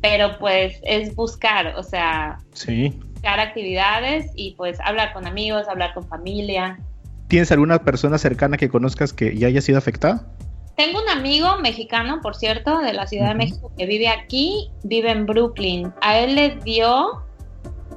pero 0.00 0.38
pues 0.38 0.80
es 0.82 1.14
buscar, 1.14 1.74
o 1.76 1.82
sea, 1.84 2.38
Sí. 2.52 2.98
buscar 3.12 3.38
actividades 3.38 4.32
y 4.34 4.56
pues 4.56 4.80
hablar 4.80 5.12
con 5.12 5.26
amigos, 5.26 5.68
hablar 5.68 5.94
con 5.94 6.06
familia. 6.08 6.80
¿Tienes 7.28 7.52
alguna 7.52 7.78
persona 7.84 8.18
cercana 8.18 8.56
que 8.56 8.68
conozcas 8.68 9.12
que 9.12 9.36
ya 9.36 9.46
haya 9.46 9.60
sido 9.60 9.78
afectada? 9.78 10.26
Tengo 10.76 11.00
un 11.02 11.08
amigo 11.08 11.58
mexicano, 11.58 12.20
por 12.22 12.34
cierto, 12.34 12.78
de 12.78 12.92
la 12.92 13.06
Ciudad 13.06 13.28
de. 13.28 13.34
México 13.34 13.70
que 13.76 13.86
vive 13.86 14.08
aquí, 14.08 14.70
vive 14.82 15.10
en 15.10 15.26
Brooklyn. 15.26 15.92
A 16.00 16.18
él 16.18 16.34
le 16.34 16.56
dio, 16.64 17.22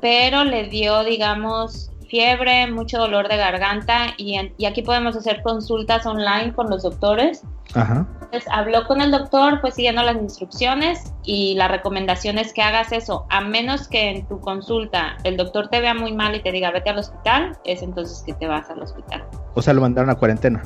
pero 0.06 0.44
le 0.44 0.66
dio, 0.66 1.04
digamos, 1.04 1.90
fiebre, 2.08 2.68
mucho 2.72 3.00
dolor 3.00 3.28
de 3.28 3.38
garganta 3.38 4.10
y, 4.18 4.36
en- 4.36 4.54
y 4.56 4.66
aquí 4.66 4.84
podemos 4.84 5.16
hacer 5.16 5.42
consultas 5.42 6.06
online 6.06 6.54
con 6.54 6.70
los 6.70 6.84
doctores. 6.84 7.42
Ajá. 7.74 8.06
Entonces 8.22 8.46
habló 8.52 8.86
con 8.86 9.02
el 9.02 9.10
doctor, 9.10 9.62
pues 9.62 9.74
siguiendo 9.74 10.04
las 10.04 10.16
instrucciones 10.18 11.12
y 11.24 11.56
la 11.56 11.70
recomendación 11.70 12.38
es 12.38 12.54
que 12.54 12.62
hagas 12.62 12.92
eso, 12.92 13.26
a 13.32 13.42
menos 13.42 13.88
que 13.88 14.10
en 14.12 14.28
tu 14.28 14.40
consulta 14.42 15.18
el 15.24 15.38
doctor 15.38 15.70
te 15.70 15.82
vea 15.82 15.96
muy 15.96 16.14
mal 16.14 16.36
y 16.36 16.44
te 16.44 16.52
diga 16.52 16.70
vete 16.70 16.92
al 16.92 17.00
hospital, 17.00 17.58
es 17.64 17.82
entonces 17.82 18.22
que 18.24 18.34
te 18.36 18.46
vas 18.46 18.70
al 18.70 18.84
hospital. 18.84 19.24
O 19.56 19.62
sea, 19.64 19.74
lo 19.74 19.82
mandaron 19.82 20.12
a 20.12 20.16
cuarentena. 20.16 20.62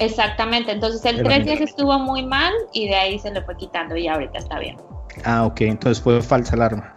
Exactamente, 0.00 0.72
entonces 0.72 1.04
el 1.04 1.22
tres 1.22 1.44
días 1.44 1.60
estuvo 1.60 1.96
muy 2.00 2.26
mal 2.26 2.52
y 2.72 2.88
de 2.88 2.96
ahí 2.96 3.18
se 3.20 3.30
le 3.30 3.40
fue 3.42 3.56
quitando 3.56 3.96
y 3.96 4.08
ahorita 4.08 4.38
está 4.38 4.58
bien. 4.58 4.76
Ah, 5.24 5.44
ok. 5.44 5.60
Entonces 5.60 6.02
fue 6.02 6.20
falsa 6.22 6.56
alarma. 6.56 6.92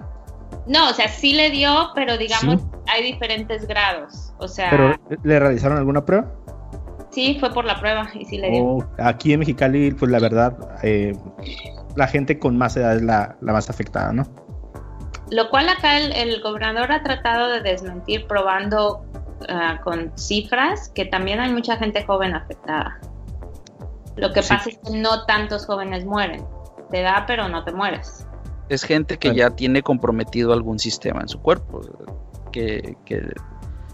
No, 0.65 0.89
o 0.89 0.93
sea, 0.93 1.07
sí 1.09 1.33
le 1.33 1.49
dio, 1.51 1.89
pero 1.95 2.17
digamos, 2.17 2.61
Sí. 2.61 2.67
hay 2.87 3.03
diferentes 3.03 3.67
grados. 3.67 4.33
O 4.39 4.47
sea, 4.47 4.69
¿Pero 4.69 4.93
le 5.23 5.39
realizaron 5.39 5.77
alguna 5.77 6.05
prueba? 6.05 6.31
sí 7.11 7.37
fue 7.39 7.51
por 7.53 7.63
la 7.65 7.79
prueba 7.79 8.09
y 8.15 8.25
sí 8.25 8.37
le 8.39 8.49
dio. 8.49 8.63
Oh, 8.63 8.85
aquí 8.97 9.33
en 9.33 9.39
Mexicali, 9.39 9.91
pues 9.91 10.09
la 10.11 10.19
verdad, 10.19 10.57
eh, 10.81 11.15
la 11.95 12.07
gente 12.07 12.39
con 12.39 12.57
más 12.57 12.75
edad 12.75 12.95
es 12.95 13.03
la, 13.03 13.35
la 13.41 13.53
más 13.53 13.69
afectada, 13.69 14.11
¿no? 14.13 14.23
Lo 15.29 15.49
cual 15.51 15.69
acá 15.69 15.97
el, 15.97 16.11
el 16.13 16.41
gobernador 16.41 16.91
ha 16.91 17.03
tratado 17.03 17.49
de 17.49 17.61
desmentir 17.61 18.25
probando 18.25 19.05
ah, 19.47 19.79
con 19.83 20.11
cifras 20.17 20.89
que 20.95 21.05
también 21.05 21.39
hay 21.39 21.51
mucha 21.53 21.77
gente 21.77 22.03
joven 22.03 22.33
afectada. 22.33 22.99
Lo 24.15 24.31
que 24.33 24.41
Sí. 24.41 24.49
pasa 24.49 24.69
es 24.69 24.77
que 24.79 24.97
no 24.97 25.25
tantos 25.25 25.65
jóvenes 25.67 26.05
mueren. 26.05 26.43
Te 26.89 27.01
da, 27.01 27.25
pero 27.27 27.47
no 27.47 27.63
te 27.63 27.71
mueres. 27.73 28.27
Es 28.73 28.83
gente 28.83 29.17
que 29.17 29.33
ya 29.35 29.51
tiene 29.51 29.81
comprometido 29.81 30.53
algún 30.53 30.79
sistema 30.79 31.21
en 31.21 31.27
su 31.27 31.39
cuerpo. 31.39 31.81
Que, 32.51 32.97
que 33.05 33.33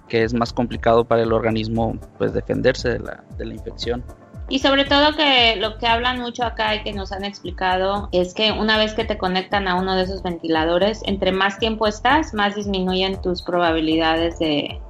que 0.09 0.23
es 0.23 0.33
más 0.33 0.51
complicado 0.51 1.05
para 1.05 1.21
el 1.21 1.31
organismo 1.31 1.97
pues 2.17 2.33
defenderse 2.33 2.89
de 2.89 2.99
la, 2.99 3.23
de 3.37 3.45
la 3.45 3.53
infección. 3.53 4.03
Y 4.49 4.59
sobre 4.59 4.83
todo 4.83 5.15
que 5.15 5.55
lo 5.57 5.77
que 5.77 5.85
hablan 5.85 6.19
mucho 6.19 6.43
acá 6.43 6.75
y 6.75 6.83
que 6.83 6.91
nos 6.91 7.11
han 7.11 7.23
explicado 7.23 8.09
es 8.11 8.33
que 8.33 8.51
una 8.51 8.77
vez 8.77 8.95
que 8.95 9.05
te 9.05 9.17
conectan 9.17 9.67
a 9.67 9.75
uno 9.75 9.95
de 9.95 10.03
esos 10.03 10.23
ventiladores, 10.23 11.01
entre 11.05 11.31
más 11.31 11.59
tiempo 11.59 11.85
estás, 11.85 12.33
más 12.33 12.55
disminuyen 12.55 13.21
tus 13.21 13.43
probabilidades 13.43 14.39
de 14.39 14.81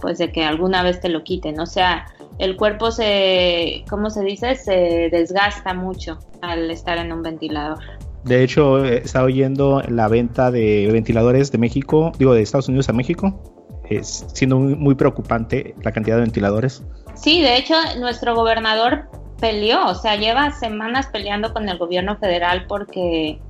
pues 0.00 0.18
de 0.18 0.32
que 0.32 0.44
alguna 0.44 0.82
vez 0.82 1.00
te 1.00 1.08
lo 1.08 1.22
quiten. 1.22 1.60
O 1.60 1.66
sea, 1.66 2.06
el 2.38 2.56
cuerpo 2.56 2.90
se, 2.90 3.84
¿cómo 3.88 4.10
se 4.10 4.22
dice? 4.22 4.54
Se 4.54 5.08
desgasta 5.10 5.74
mucho 5.74 6.18
al 6.40 6.70
estar 6.70 6.98
en 6.98 7.12
un 7.12 7.22
ventilador. 7.22 7.78
De 8.24 8.44
hecho, 8.44 8.84
está 8.84 9.24
oyendo 9.24 9.82
la 9.88 10.08
venta 10.08 10.50
de 10.50 10.88
ventiladores 10.92 11.50
de 11.50 11.58
México, 11.58 12.12
digo, 12.18 12.34
de 12.34 12.42
Estados 12.42 12.68
Unidos 12.68 12.88
a 12.88 12.92
México, 12.92 13.42
es 13.90 14.26
siendo 14.32 14.58
muy, 14.58 14.94
preocupante 14.94 15.74
la 15.82 15.92
cantidad 15.92 16.16
de 16.16 16.22
ventiladores. 16.22 16.84
Sí, 17.14 17.42
de 17.42 17.56
hecho, 17.56 17.74
nuestro 17.98 18.34
gobernador 18.34 19.08
peleó, 19.40 19.86
o 19.86 19.94
sea, 19.94 20.16
lleva 20.16 20.52
semanas 20.52 21.08
peleando 21.08 21.52
con 21.52 21.68
el 21.68 21.78
gobierno 21.78 22.16
federal 22.16 22.66
porque, 22.68 23.40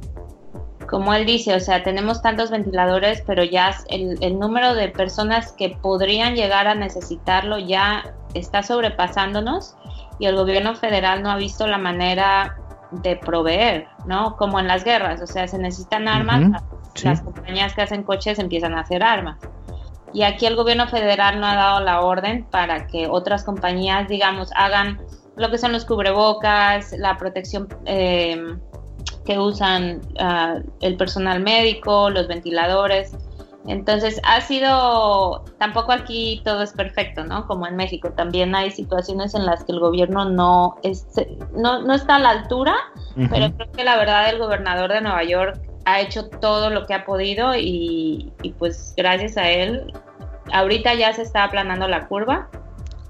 como 0.89 1.13
él 1.13 1.27
dice, 1.27 1.55
o 1.55 1.61
sea, 1.61 1.83
tenemos 1.83 2.23
tantos 2.23 2.51
ventiladores, 2.51 3.23
pero 3.27 3.45
ya 3.45 3.77
el, 3.91 4.17
el 4.23 4.39
número 4.39 4.75
de 4.75 4.89
personas 4.89 5.53
que 5.53 5.77
podrían 5.83 6.35
llegar 6.35 6.67
a 6.67 6.75
necesitarlo 6.75 7.59
ya 7.59 8.15
está 8.33 8.63
sobrepasándonos 8.63 9.77
y 10.19 10.27
el 10.27 10.37
gobierno 10.37 10.75
federal 10.77 11.23
no 11.23 11.31
ha 11.31 11.37
visto 11.37 11.67
la 11.67 11.79
manera 11.79 12.62
de 12.93 13.17
proveer, 13.17 13.89
¿no? 14.07 14.37
Como 14.37 14.61
en 14.61 14.69
las 14.69 14.85
guerras, 14.85 15.21
o 15.23 15.27
sea, 15.27 15.49
se 15.49 15.59
necesitan 15.59 16.09
armas, 16.09 16.63
las 17.03 17.23
compañías 17.23 17.75
que 17.75 17.83
hacen 17.83 18.03
coches 18.03 18.39
empiezan 18.39 18.75
a 18.75 18.81
hacer 18.81 19.03
armas. 19.03 19.39
Y 20.13 20.25
aquí 20.25 20.45
el 20.45 20.57
gobierno 20.57 20.87
federal 20.89 21.41
no 21.41 21.47
ha 21.47 21.55
dado 21.55 21.81
la 21.81 22.03
orden 22.03 22.45
para 22.51 22.87
que 22.87 23.07
otras 23.09 23.45
compañías, 23.45 24.09
digamos, 24.09 24.51
hagan 24.55 25.01
lo 25.37 25.51
que 25.51 25.57
son 25.57 25.73
los 25.73 25.87
cubrebocas, 25.87 26.93
la 26.93 27.17
protección 27.17 27.69
eh, 27.87 28.57
que 29.25 29.39
usan 29.39 30.01
ah, 30.19 30.57
el 30.81 30.97
personal 30.97 31.41
médico, 31.41 32.11
los 32.11 32.29
ventiladores. 32.29 33.17
Entonces 33.67 34.21
ha 34.25 34.41
sido, 34.41 35.45
tampoco 35.59 35.93
aquí 35.93 36.43
todo 36.45 36.63
es 36.63 36.73
perfecto, 36.73 37.25
¿no? 37.25 37.47
Como 37.47 37.67
en 37.67 37.77
México, 37.77 38.11
también 38.11 38.55
hay 38.55 38.71
situaciones 38.73 39.35
en 39.35 39.47
las 39.47 39.63
que 39.65 39.73
el 39.73 39.79
gobierno 39.79 40.29
no, 40.29 40.77
es, 40.83 41.07
no, 41.55 41.83
no 41.83 41.95
está 41.95 42.17
a 42.17 42.19
la 42.19 42.31
altura, 42.31 42.75
pero 43.15 43.55
creo 43.55 43.71
que 43.71 43.85
la 43.85 43.97
verdad 43.97 44.31
el 44.31 44.39
gobernador 44.39 44.93
de 44.93 45.01
Nueva 45.01 45.23
York 45.23 45.61
ha 45.85 46.01
hecho 46.01 46.29
todo 46.29 46.71
lo 46.71 46.87
que 46.87 46.95
ha 46.95 47.05
podido 47.05 47.55
y, 47.57 48.33
pues 48.59 48.95
gracias 48.97 49.37
a 49.37 49.49
él, 49.49 49.93
ahorita 50.53 50.95
ya 50.95 51.13
se 51.13 51.23
está 51.23 51.45
aplanando 51.45 51.87
la 51.87 52.09
curva. 52.09 52.49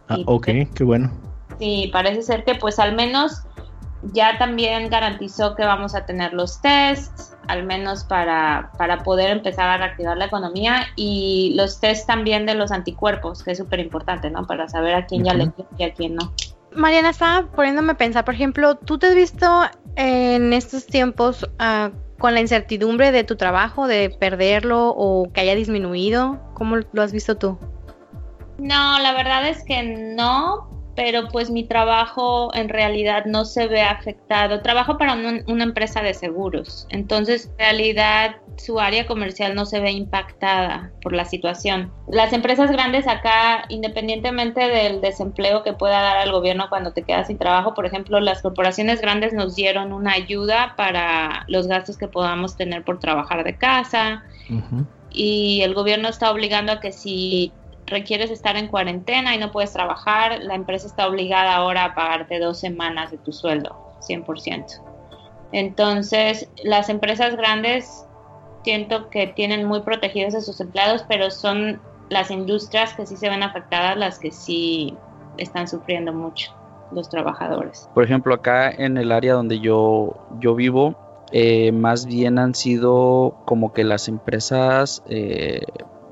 Ah, 0.08 0.18
ok, 0.26 0.48
qué 0.74 0.84
bueno. 0.84 1.10
Sí, 1.58 1.88
parece 1.92 2.22
ser 2.22 2.44
que 2.44 2.56
pues 2.56 2.78
al 2.78 2.94
menos 2.94 3.42
ya 4.12 4.38
también 4.38 4.88
garantizó 4.88 5.54
que 5.54 5.64
vamos 5.64 5.94
a 5.94 6.04
tener 6.04 6.32
los 6.32 6.60
tests, 6.60 7.36
al 7.48 7.64
menos 7.64 8.04
para, 8.04 8.70
para 8.76 9.02
poder 9.02 9.30
empezar 9.30 9.68
a 9.68 9.76
reactivar 9.76 10.16
la 10.16 10.26
economía 10.26 10.86
y 10.96 11.54
los 11.56 11.80
tests 11.80 12.06
también 12.06 12.46
de 12.46 12.54
los 12.54 12.72
anticuerpos, 12.72 13.42
que 13.42 13.52
es 13.52 13.58
súper 13.58 13.80
importante, 13.80 14.30
¿no? 14.30 14.46
Para 14.46 14.68
saber 14.68 14.94
a 14.94 15.06
quién 15.06 15.24
ya 15.24 15.34
le 15.34 15.52
y 15.78 15.84
a 15.84 15.92
quién 15.92 16.16
no. 16.16 16.32
Mariana, 16.74 17.10
estaba 17.10 17.46
poniéndome 17.52 17.92
a 17.92 17.96
pensar, 17.96 18.24
por 18.24 18.34
ejemplo, 18.34 18.76
¿tú 18.76 18.98
te 18.98 19.08
has 19.08 19.14
visto 19.14 19.62
en 19.96 20.52
estos 20.52 20.86
tiempos 20.86 21.44
uh, 21.44 21.90
con 22.18 22.34
la 22.34 22.40
incertidumbre 22.40 23.12
de 23.12 23.24
tu 23.24 23.36
trabajo, 23.36 23.86
de 23.86 24.10
perderlo 24.10 24.88
o 24.88 25.30
que 25.32 25.42
haya 25.42 25.54
disminuido? 25.54 26.40
¿Cómo 26.54 26.76
lo 26.76 27.02
has 27.02 27.12
visto 27.12 27.36
tú? 27.36 27.58
No, 28.58 28.98
la 29.00 29.12
verdad 29.12 29.48
es 29.48 29.64
que 29.64 29.82
no, 29.82 30.81
pero 30.94 31.28
pues 31.28 31.50
mi 31.50 31.64
trabajo 31.64 32.54
en 32.54 32.68
realidad 32.68 33.24
no 33.24 33.44
se 33.44 33.66
ve 33.66 33.82
afectado. 33.82 34.60
Trabajo 34.60 34.98
para 34.98 35.14
una 35.46 35.64
empresa 35.64 36.02
de 36.02 36.14
seguros, 36.14 36.86
entonces 36.90 37.46
en 37.52 37.58
realidad 37.58 38.36
su 38.56 38.78
área 38.78 39.06
comercial 39.06 39.54
no 39.54 39.64
se 39.64 39.80
ve 39.80 39.90
impactada 39.92 40.92
por 41.02 41.14
la 41.14 41.24
situación. 41.24 41.90
Las 42.08 42.32
empresas 42.32 42.70
grandes 42.70 43.06
acá, 43.08 43.64
independientemente 43.68 44.60
del 44.60 45.00
desempleo 45.00 45.62
que 45.62 45.72
pueda 45.72 46.02
dar 46.02 46.18
al 46.18 46.32
gobierno 46.32 46.66
cuando 46.68 46.92
te 46.92 47.02
quedas 47.02 47.28
sin 47.28 47.38
trabajo, 47.38 47.74
por 47.74 47.86
ejemplo, 47.86 48.20
las 48.20 48.42
corporaciones 48.42 49.00
grandes 49.00 49.32
nos 49.32 49.56
dieron 49.56 49.92
una 49.92 50.12
ayuda 50.12 50.74
para 50.76 51.44
los 51.48 51.66
gastos 51.66 51.96
que 51.96 52.08
podamos 52.08 52.56
tener 52.56 52.84
por 52.84 52.98
trabajar 52.98 53.44
de 53.44 53.56
casa. 53.56 54.24
Y 55.10 55.60
el 55.62 55.74
gobierno 55.74 56.08
está 56.08 56.30
obligando 56.30 56.72
a 56.72 56.80
que 56.80 56.92
si 56.92 57.52
requieres 57.92 58.30
estar 58.30 58.56
en 58.56 58.66
cuarentena 58.66 59.34
y 59.34 59.38
no 59.38 59.52
puedes 59.52 59.72
trabajar, 59.72 60.40
la 60.40 60.54
empresa 60.54 60.86
está 60.86 61.06
obligada 61.06 61.54
ahora 61.54 61.84
a 61.84 61.94
pagarte 61.94 62.40
dos 62.40 62.58
semanas 62.58 63.12
de 63.12 63.18
tu 63.18 63.32
sueldo, 63.32 63.76
100%. 64.00 64.82
Entonces, 65.52 66.48
las 66.64 66.88
empresas 66.88 67.36
grandes 67.36 68.06
siento 68.64 69.10
que 69.10 69.26
tienen 69.26 69.66
muy 69.66 69.82
protegidos 69.82 70.34
a 70.34 70.40
sus 70.40 70.60
empleados, 70.60 71.04
pero 71.08 71.30
son 71.30 71.80
las 72.08 72.30
industrias 72.30 72.94
que 72.94 73.06
sí 73.06 73.16
se 73.16 73.28
ven 73.28 73.42
afectadas 73.42 73.96
las 73.96 74.18
que 74.18 74.32
sí 74.32 74.96
están 75.38 75.68
sufriendo 75.68 76.12
mucho 76.12 76.52
los 76.90 77.08
trabajadores. 77.08 77.88
Por 77.94 78.04
ejemplo, 78.04 78.34
acá 78.34 78.70
en 78.70 78.98
el 78.98 79.12
área 79.12 79.34
donde 79.34 79.60
yo, 79.60 80.16
yo 80.40 80.54
vivo, 80.54 80.94
eh, 81.32 81.72
más 81.72 82.04
bien 82.06 82.38
han 82.38 82.54
sido 82.54 83.34
como 83.46 83.72
que 83.72 83.84
las 83.84 84.08
empresas 84.08 85.02
eh, 85.08 85.62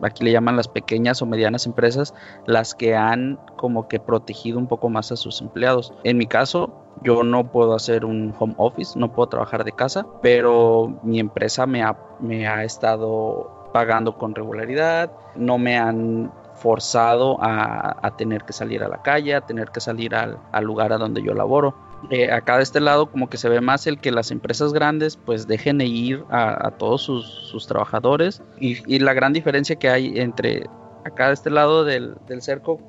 aquí 0.03 0.25
le 0.25 0.33
llaman 0.33 0.57
las 0.57 0.69
pequeñas 0.69 1.23
o 1.23 1.27
medianas 1.27 1.67
empresas, 1.67 2.15
las 2.47 2.75
que 2.75 2.97
han 2.97 3.39
como 3.57 3.89
que 3.89 4.01
protegido 4.01 4.59
un 4.59 4.67
poco 4.67 4.89
más 4.89 5.13
a 5.13 5.17
sus 5.17 5.41
empleados. 5.41 5.93
En 6.05 6.19
mi 6.19 6.27
caso, 6.27 6.73
yo 7.03 7.23
no 7.23 7.51
puedo 7.51 7.75
hacer 7.75 8.05
un 8.05 8.35
home 8.39 8.55
office, 8.59 8.99
no 8.99 9.13
puedo 9.13 9.29
trabajar 9.29 9.65
de 9.65 9.73
casa, 9.73 10.07
pero 10.23 11.01
mi 11.03 11.19
empresa 11.21 11.67
me 11.67 11.83
ha, 11.83 11.97
me 12.21 12.47
ha 12.47 12.65
estado 12.65 13.71
pagando 13.73 14.19
con 14.19 14.35
regularidad, 14.35 15.13
no 15.37 15.59
me 15.59 15.79
han 15.79 16.33
forzado 16.55 17.39
a, 17.41 18.15
tener 18.19 18.45
que 18.45 18.53
salir 18.53 18.83
a 18.83 18.89
la 18.89 19.01
calle, 19.01 19.35
a 19.35 19.41
tener 19.41 19.71
que 19.71 19.81
salir 19.81 20.15
al, 20.15 20.39
al 20.53 20.65
lugar 20.65 20.93
a 20.93 20.99
donde 20.99 21.23
yo 21.23 21.33
laboro. 21.33 21.75
Eh, 22.09 22.33
acá 22.33 22.57
de 22.57 22.63
este 22.63 22.81
lado 22.81 23.11
como 23.11 23.29
que 23.29 23.37
se 23.37 23.49
ve 23.49 23.61
más 23.61 23.87
el 23.87 23.99
que 23.99 24.11
las 24.11 24.31
empresas 24.31 24.73
grandes 24.73 25.17
pues 25.17 25.47
dejen 25.47 25.81
ir 25.83 26.25
a, 26.31 26.71
todos 26.79 27.03
sus, 27.03 27.67
trabajadores. 27.67 28.43
Y, 28.59 28.99
la 29.01 29.13
gran 29.13 29.33
diferencia 29.33 29.77
que 29.77 29.91
hay 29.91 30.19
entre 30.19 30.67
acá 31.05 31.29
de 31.29 31.35
este 31.35 31.51
lado 31.51 31.85
del, 31.85 32.17
cerco 32.41 32.81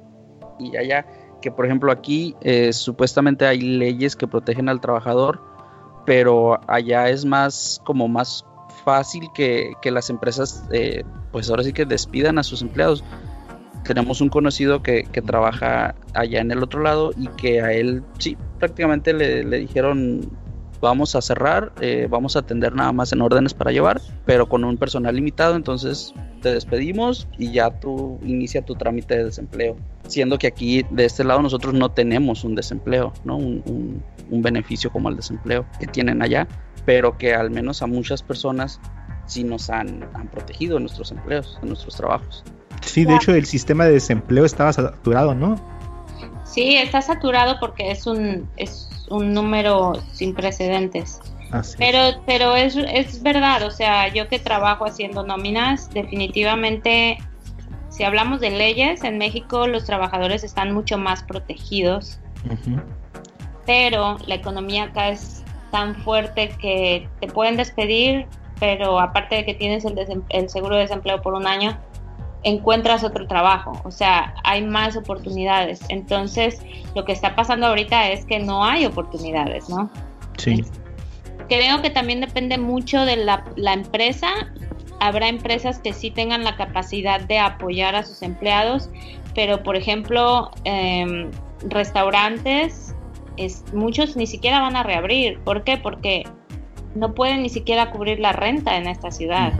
y 0.60 0.78
allá 0.78 1.06
que 1.42 1.52
por 1.52 1.66
ejemplo 1.66 1.92
aquí 1.92 2.36
eh, 2.42 2.72
supuestamente 2.72 3.46
hay 3.46 3.62
leyes 3.62 4.16
que 4.16 4.28
protegen 4.28 4.70
al 4.70 4.80
trabajador 4.80 5.42
pero 6.06 6.60
allá 6.68 7.10
es 7.10 7.26
más 7.26 7.82
como 7.84 8.08
más 8.08 8.46
fácil 8.84 9.30
que, 9.34 9.74
las 9.86 10.10
empresas 10.10 10.68
eh, 10.72 11.04
pues 11.32 11.50
ahora 11.50 11.64
sí 11.64 11.74
que 11.74 11.86
despidan 11.86 12.38
a 12.38 12.44
sus 12.44 12.62
empleados 12.62 13.04
tenemos 13.84 14.22
un 14.22 14.30
conocido 14.30 14.82
que, 14.82 15.03
trabaja 15.26 15.95
allá 16.14 16.41
en 16.41 16.52
el 16.52 16.64
otro 16.64 16.82
lado 16.82 17.12
y 17.18 17.28
que 17.30 17.62
a 17.62 17.74
él 17.74 18.03
sí, 18.18 18.38
prácticamente 18.60 19.14
le, 19.14 19.44
dijeron 19.44 20.30
vamos 20.82 21.16
a 21.16 21.22
cerrar, 21.22 21.72
eh, 21.80 22.08
vamos 22.10 22.36
a 22.36 22.40
atender 22.40 22.74
nada 22.74 22.91
más 22.91 23.14
en 23.14 23.22
órdenes 23.22 23.53
para 23.53 23.72
llevar, 23.72 24.02
pero 24.26 24.49
con 24.49 24.64
un 24.64 24.78
personal 24.78 25.16
limitado, 25.16 25.56
entonces 25.56 26.12
te 26.41 26.52
despedimos 26.52 27.28
y 27.38 27.52
ya 27.52 27.70
tú 27.70 28.20
inicia 28.26 28.64
tu 28.64 28.74
trámite 28.74 29.16
de 29.16 29.26
desempleo. 29.26 29.78
Siendo 30.08 30.40
que 30.40 30.48
aquí 30.48 30.84
de 30.90 31.06
este 31.06 31.24
lado 31.24 31.44
nosotros 31.44 31.76
no 31.76 31.91
tenemos 31.91 32.44
un 32.44 32.56
desempleo, 32.56 33.14
¿no? 33.24 33.38
Un, 33.38 34.03
un 34.32 34.41
beneficio 34.41 34.91
como 34.91 35.10
el 35.10 35.16
desempleo 35.16 35.68
que 35.80 35.86
tienen 35.86 36.24
allá, 36.24 36.48
pero 36.86 37.18
que 37.18 37.36
al 37.36 37.52
menos 37.52 37.84
a 37.84 37.88
muchas 37.88 38.24
personas 38.24 38.80
sí 39.32 39.44
nos 39.44 39.70
han, 39.70 40.08
han 40.14 40.28
protegido 40.28 40.78
en 40.78 40.84
nuestros 40.84 41.12
empleos, 41.12 41.58
en 41.62 41.70
nuestros 41.70 41.95
trabajos. 41.95 42.44
Sí, 42.82 43.06
de 43.06 43.16
hecho 43.16 43.34
el 43.34 43.45
sistema 43.45 43.86
de 43.86 43.94
desempleo 43.94 44.44
estaba 44.44 44.74
saturado, 44.74 45.34
¿no? 45.34 45.56
Sí, 46.44 46.76
está 46.76 47.02
saturado 47.02 47.58
porque 47.60 47.91
es 47.91 48.06
un, 48.06 48.49
es 48.58 48.90
un 49.10 49.34
número 49.34 49.94
sin 50.12 50.34
precedentes. 50.34 51.20
pero 51.78 52.22
pero 52.26 52.56
es, 52.56 52.76
es 52.76 53.24
verdad, 53.24 53.64
o 53.64 53.72
sea, 53.72 54.10
yo 54.10 54.28
que 54.28 54.40
trabajo 54.40 54.86
haciendo 54.86 55.24
nóminas, 55.24 55.90
definitivamente, 55.91 57.18
si 57.90 58.03
hablamos 58.03 58.41
de 58.41 58.49
leyes, 58.49 59.03
en 59.03 59.18
México 59.18 59.68
los 59.68 59.86
trabajadores 59.86 60.44
están 60.44 60.74
mucho 60.74 60.98
más 60.98 61.24
protegidos, 61.24 62.20
pero 63.66 64.18
la 64.28 64.36
economía 64.36 64.86
acá 64.86 65.10
es 65.10 65.44
tan 65.72 65.95
fuerte 65.95 66.49
que 66.60 67.08
te 67.22 67.28
pueden 67.28 67.56
despedir, 67.56 68.28
pero 68.62 69.00
aparte 69.00 69.38
de 69.38 69.44
que 69.44 69.56
tienes 69.56 69.84
el, 69.86 70.24
el 70.30 70.50
seguro 70.50 70.76
de 70.76 70.84
desempleo 70.84 71.20
por 71.20 71.34
un 71.34 71.48
año, 71.48 71.76
encuentras 72.44 73.04
otro 73.04 73.26
trabajo, 73.26 73.74
o 73.84 73.90
sea, 73.90 74.36
hay 74.44 74.62
más 74.62 74.96
oportunidades. 74.96 75.82
Entonces, 75.90 76.62
lo 76.94 77.04
que 77.04 77.12
está 77.12 77.36
pasando 77.36 77.66
ahorita 77.66 78.12
es 78.12 78.24
que 78.24 78.38
no 78.38 78.64
hay 78.64 78.86
oportunidades, 78.86 79.68
¿no? 79.68 79.90
Sí. 80.38 80.64
Creo 81.50 81.82
que 81.82 81.90
también 81.90 82.22
depende 82.22 82.60
mucho 82.60 83.04
de 83.04 83.18
la, 83.18 83.44
empresa 83.74 84.28
habrá 85.00 85.28
empresas 85.28 85.80
que 85.80 85.92
sí 85.94 86.12
tengan 86.12 86.44
la 86.44 86.56
capacidad 86.56 87.20
de 87.20 87.40
apoyar 87.40 87.96
a 87.96 88.04
sus 88.04 88.22
empleados, 88.22 88.92
pero 89.34 89.64
por 89.64 89.76
ejemplo, 89.76 90.52
em, 90.66 91.32
restaurantes, 91.64 92.96
es, 93.38 93.64
muchos 93.74 94.16
ni 94.16 94.28
siquiera 94.28 94.62
van 94.62 94.76
a 94.76 94.84
reabrir. 94.84 95.40
¿Por 95.40 95.64
qué? 95.64 95.78
Porque 95.78 96.26
no 96.96 97.14
pueden 97.14 97.44
ni 97.44 97.50
siquiera 97.50 97.92
cubrir 97.92 98.20
la 98.20 98.34
renta 98.34 98.78
en 98.78 98.88
esta 98.88 99.12
ciudad. 99.12 99.54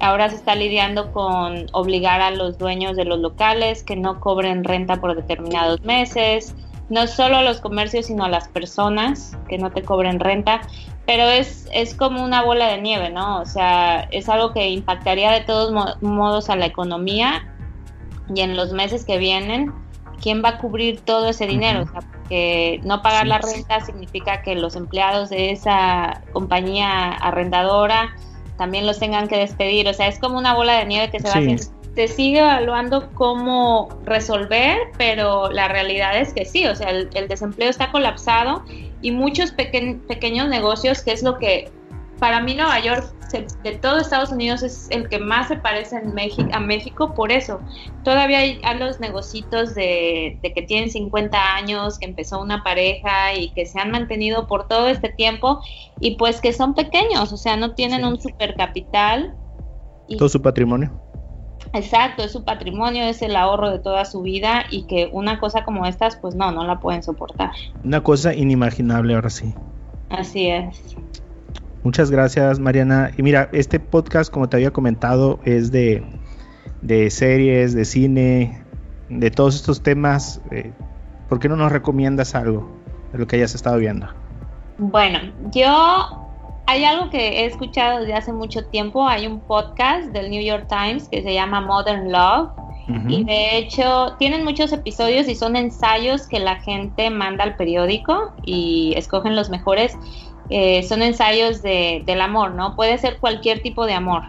Ahora 0.00 0.30
se 0.30 0.36
está 0.36 0.54
lidiando 0.54 1.12
con 1.12 1.66
obligar 1.72 2.20
a 2.22 2.30
los 2.30 2.56
dueños 2.56 2.96
de 2.96 3.04
los 3.04 3.18
locales 3.18 3.82
que 3.82 3.96
no 3.96 4.18
cobren 4.20 4.64
renta 4.64 5.00
por 5.00 5.14
determinados 5.14 5.82
meses, 5.82 6.54
no 6.88 7.06
solo 7.06 7.36
a 7.36 7.42
los 7.42 7.60
comercios, 7.60 8.06
sino 8.06 8.24
a 8.24 8.28
las 8.28 8.48
personas 8.48 9.36
que 9.48 9.58
no 9.58 9.70
te 9.70 9.82
cobren 9.82 10.18
renta. 10.18 10.62
Pero 11.06 11.24
es, 11.24 11.68
es 11.72 11.94
como 11.94 12.24
una 12.24 12.42
bola 12.42 12.68
de 12.68 12.80
nieve, 12.80 13.10
¿no? 13.10 13.40
O 13.40 13.46
sea, 13.46 14.08
es 14.10 14.28
algo 14.28 14.52
que 14.52 14.70
impactaría 14.70 15.32
de 15.32 15.40
todos 15.42 15.72
modos 16.00 16.50
a 16.50 16.56
la 16.56 16.66
economía 16.66 17.46
y 18.34 18.40
en 18.40 18.56
los 18.56 18.72
meses 18.72 19.04
que 19.04 19.18
vienen, 19.18 19.72
¿quién 20.22 20.42
va 20.42 20.50
a 20.50 20.58
cubrir 20.58 21.00
todo 21.00 21.28
ese 21.28 21.46
dinero? 21.46 21.82
O 21.82 21.86
sea, 21.86 22.00
porque 22.30 22.80
no 22.84 23.02
pagar 23.02 23.26
la 23.26 23.38
renta 23.38 23.80
significa 23.80 24.42
que 24.42 24.54
los 24.54 24.76
empleados 24.76 25.30
de 25.30 25.50
esa 25.50 26.22
compañía 26.32 27.10
arrendadora 27.10 28.14
también 28.56 28.86
los 28.86 29.00
tengan 29.00 29.26
que 29.26 29.36
despedir. 29.36 29.88
O 29.88 29.94
sea, 29.94 30.06
es 30.06 30.20
como 30.20 30.38
una 30.38 30.54
bola 30.54 30.74
de 30.74 30.86
nieve 30.86 31.10
que 31.10 31.18
se 31.18 31.26
va 31.26 31.34
haciendo. 31.34 31.64
Se 31.96 32.06
sigue 32.06 32.38
evaluando 32.38 33.10
cómo 33.14 33.88
resolver, 34.04 34.78
pero 34.96 35.50
la 35.50 35.66
realidad 35.66 36.20
es 36.20 36.32
que 36.32 36.44
sí, 36.44 36.66
o 36.66 36.76
sea, 36.76 36.90
el, 36.90 37.08
desempleo 37.28 37.68
está 37.68 37.90
colapsado 37.90 38.62
y 39.02 39.10
muchos 39.10 39.50
pequeños 39.50 40.48
negocios, 40.48 41.02
que 41.02 41.10
es 41.10 41.24
lo 41.24 41.36
que 41.36 41.68
para 42.20 42.38
mí 42.38 42.54
Nueva 42.54 42.78
York 42.78 43.12
de 43.32 43.78
todo 43.78 43.98
Estados 43.98 44.30
Unidos 44.30 44.62
es 44.62 44.88
el 44.90 45.08
que 45.08 45.18
más 45.18 45.48
se 45.48 45.56
parece 45.56 45.96
en 45.96 46.14
México, 46.14 46.48
a 46.52 46.60
México 46.60 47.14
por 47.14 47.32
eso. 47.32 47.60
Todavía 48.04 48.38
hay, 48.38 48.60
los 48.78 49.00
negocitos 49.00 49.74
de, 49.74 50.38
que 50.42 50.62
tienen 50.62 50.90
50 50.90 51.38
años, 51.54 51.98
que 51.98 52.06
empezó 52.06 52.40
una 52.40 52.62
pareja 52.62 53.34
y 53.34 53.50
que 53.50 53.66
se 53.66 53.78
han 53.78 53.90
mantenido 53.90 54.46
por 54.46 54.68
todo 54.68 54.88
este 54.88 55.08
tiempo 55.08 55.60
y 56.00 56.16
pues 56.16 56.40
que 56.40 56.52
son 56.52 56.74
pequeños, 56.74 57.32
o 57.32 57.36
sea, 57.36 57.56
no 57.56 57.74
tienen 57.74 58.04
un 58.04 58.20
super 58.20 58.54
capital. 58.54 59.34
todo 60.18 60.28
su 60.28 60.42
patrimonio. 60.42 60.90
Exacto, 61.72 62.24
es 62.24 62.32
su 62.32 62.44
patrimonio, 62.44 63.04
es 63.04 63.22
el 63.22 63.36
ahorro 63.36 63.70
de 63.70 63.78
toda 63.78 64.04
su 64.04 64.22
vida 64.22 64.64
y 64.70 64.86
que 64.86 65.08
una 65.12 65.38
cosa 65.38 65.64
como 65.64 65.86
estas, 65.86 66.16
pues 66.16 66.34
no, 66.34 66.50
no 66.50 66.64
la 66.64 66.80
pueden 66.80 67.02
soportar. 67.02 67.52
Una 67.84 68.02
cosa 68.02 68.34
inimaginable 68.34 69.14
ahora 69.14 69.30
sí. 69.30 69.54
Así 70.08 70.48
es. 70.48 70.96
Muchas 71.82 72.10
gracias, 72.10 72.58
Mariana. 72.58 73.10
Y 73.16 73.22
mira, 73.22 73.48
este 73.52 73.80
podcast, 73.80 74.30
como 74.30 74.48
te 74.48 74.56
había 74.56 74.70
comentado, 74.70 75.40
es 75.44 75.72
de, 75.72 76.04
series, 77.10 77.74
de 77.74 77.84
cine, 77.84 78.62
de 79.08 79.30
todos 79.30 79.54
estos 79.54 79.82
temas. 79.82 80.42
Eh, 80.50 80.72
¿Por 81.28 81.38
qué 81.38 81.48
no 81.48 81.56
nos 81.56 81.72
recomiendas 81.72 82.34
algo 82.34 82.70
de 83.12 83.18
lo 83.18 83.26
que 83.26 83.36
hayas 83.36 83.54
estado 83.54 83.78
viendo? 83.78 84.08
Bueno, 84.76 85.18
yo 85.52 86.20
hay 86.66 86.84
algo 86.84 87.10
que 87.10 87.40
he 87.40 87.46
escuchado 87.46 88.00
desde 88.00 88.14
hace 88.14 88.32
mucho 88.32 88.64
tiempo. 88.66 89.08
Hay 89.08 89.26
un 89.26 89.40
podcast 89.40 90.12
del 90.12 90.30
New 90.30 90.42
York 90.42 90.66
Times 90.68 91.08
que 91.08 91.22
se 91.22 91.34
llama 91.34 91.60
Modern 91.60 92.12
Love. 92.12 92.50
Y 93.06 93.22
de 93.22 93.56
hecho 93.56 94.16
tienen 94.18 94.42
muchos 94.42 94.72
episodios 94.72 95.28
y 95.28 95.36
son 95.36 95.54
ensayos 95.54 96.26
que 96.26 96.40
la 96.40 96.56
gente 96.56 97.08
manda 97.08 97.44
al 97.44 97.54
periódico 97.54 98.32
y 98.42 98.94
escogen 98.96 99.36
los 99.36 99.48
mejores. 99.48 99.96
Eh, 100.50 100.82
son 100.82 101.02
ensayos 101.02 101.62
de, 101.62 102.02
del 102.06 102.20
amor, 102.20 102.52
¿no? 102.52 102.74
Puede 102.74 102.98
ser 102.98 103.18
cualquier 103.18 103.62
tipo 103.62 103.86
de 103.86 103.94
amor. 103.94 104.22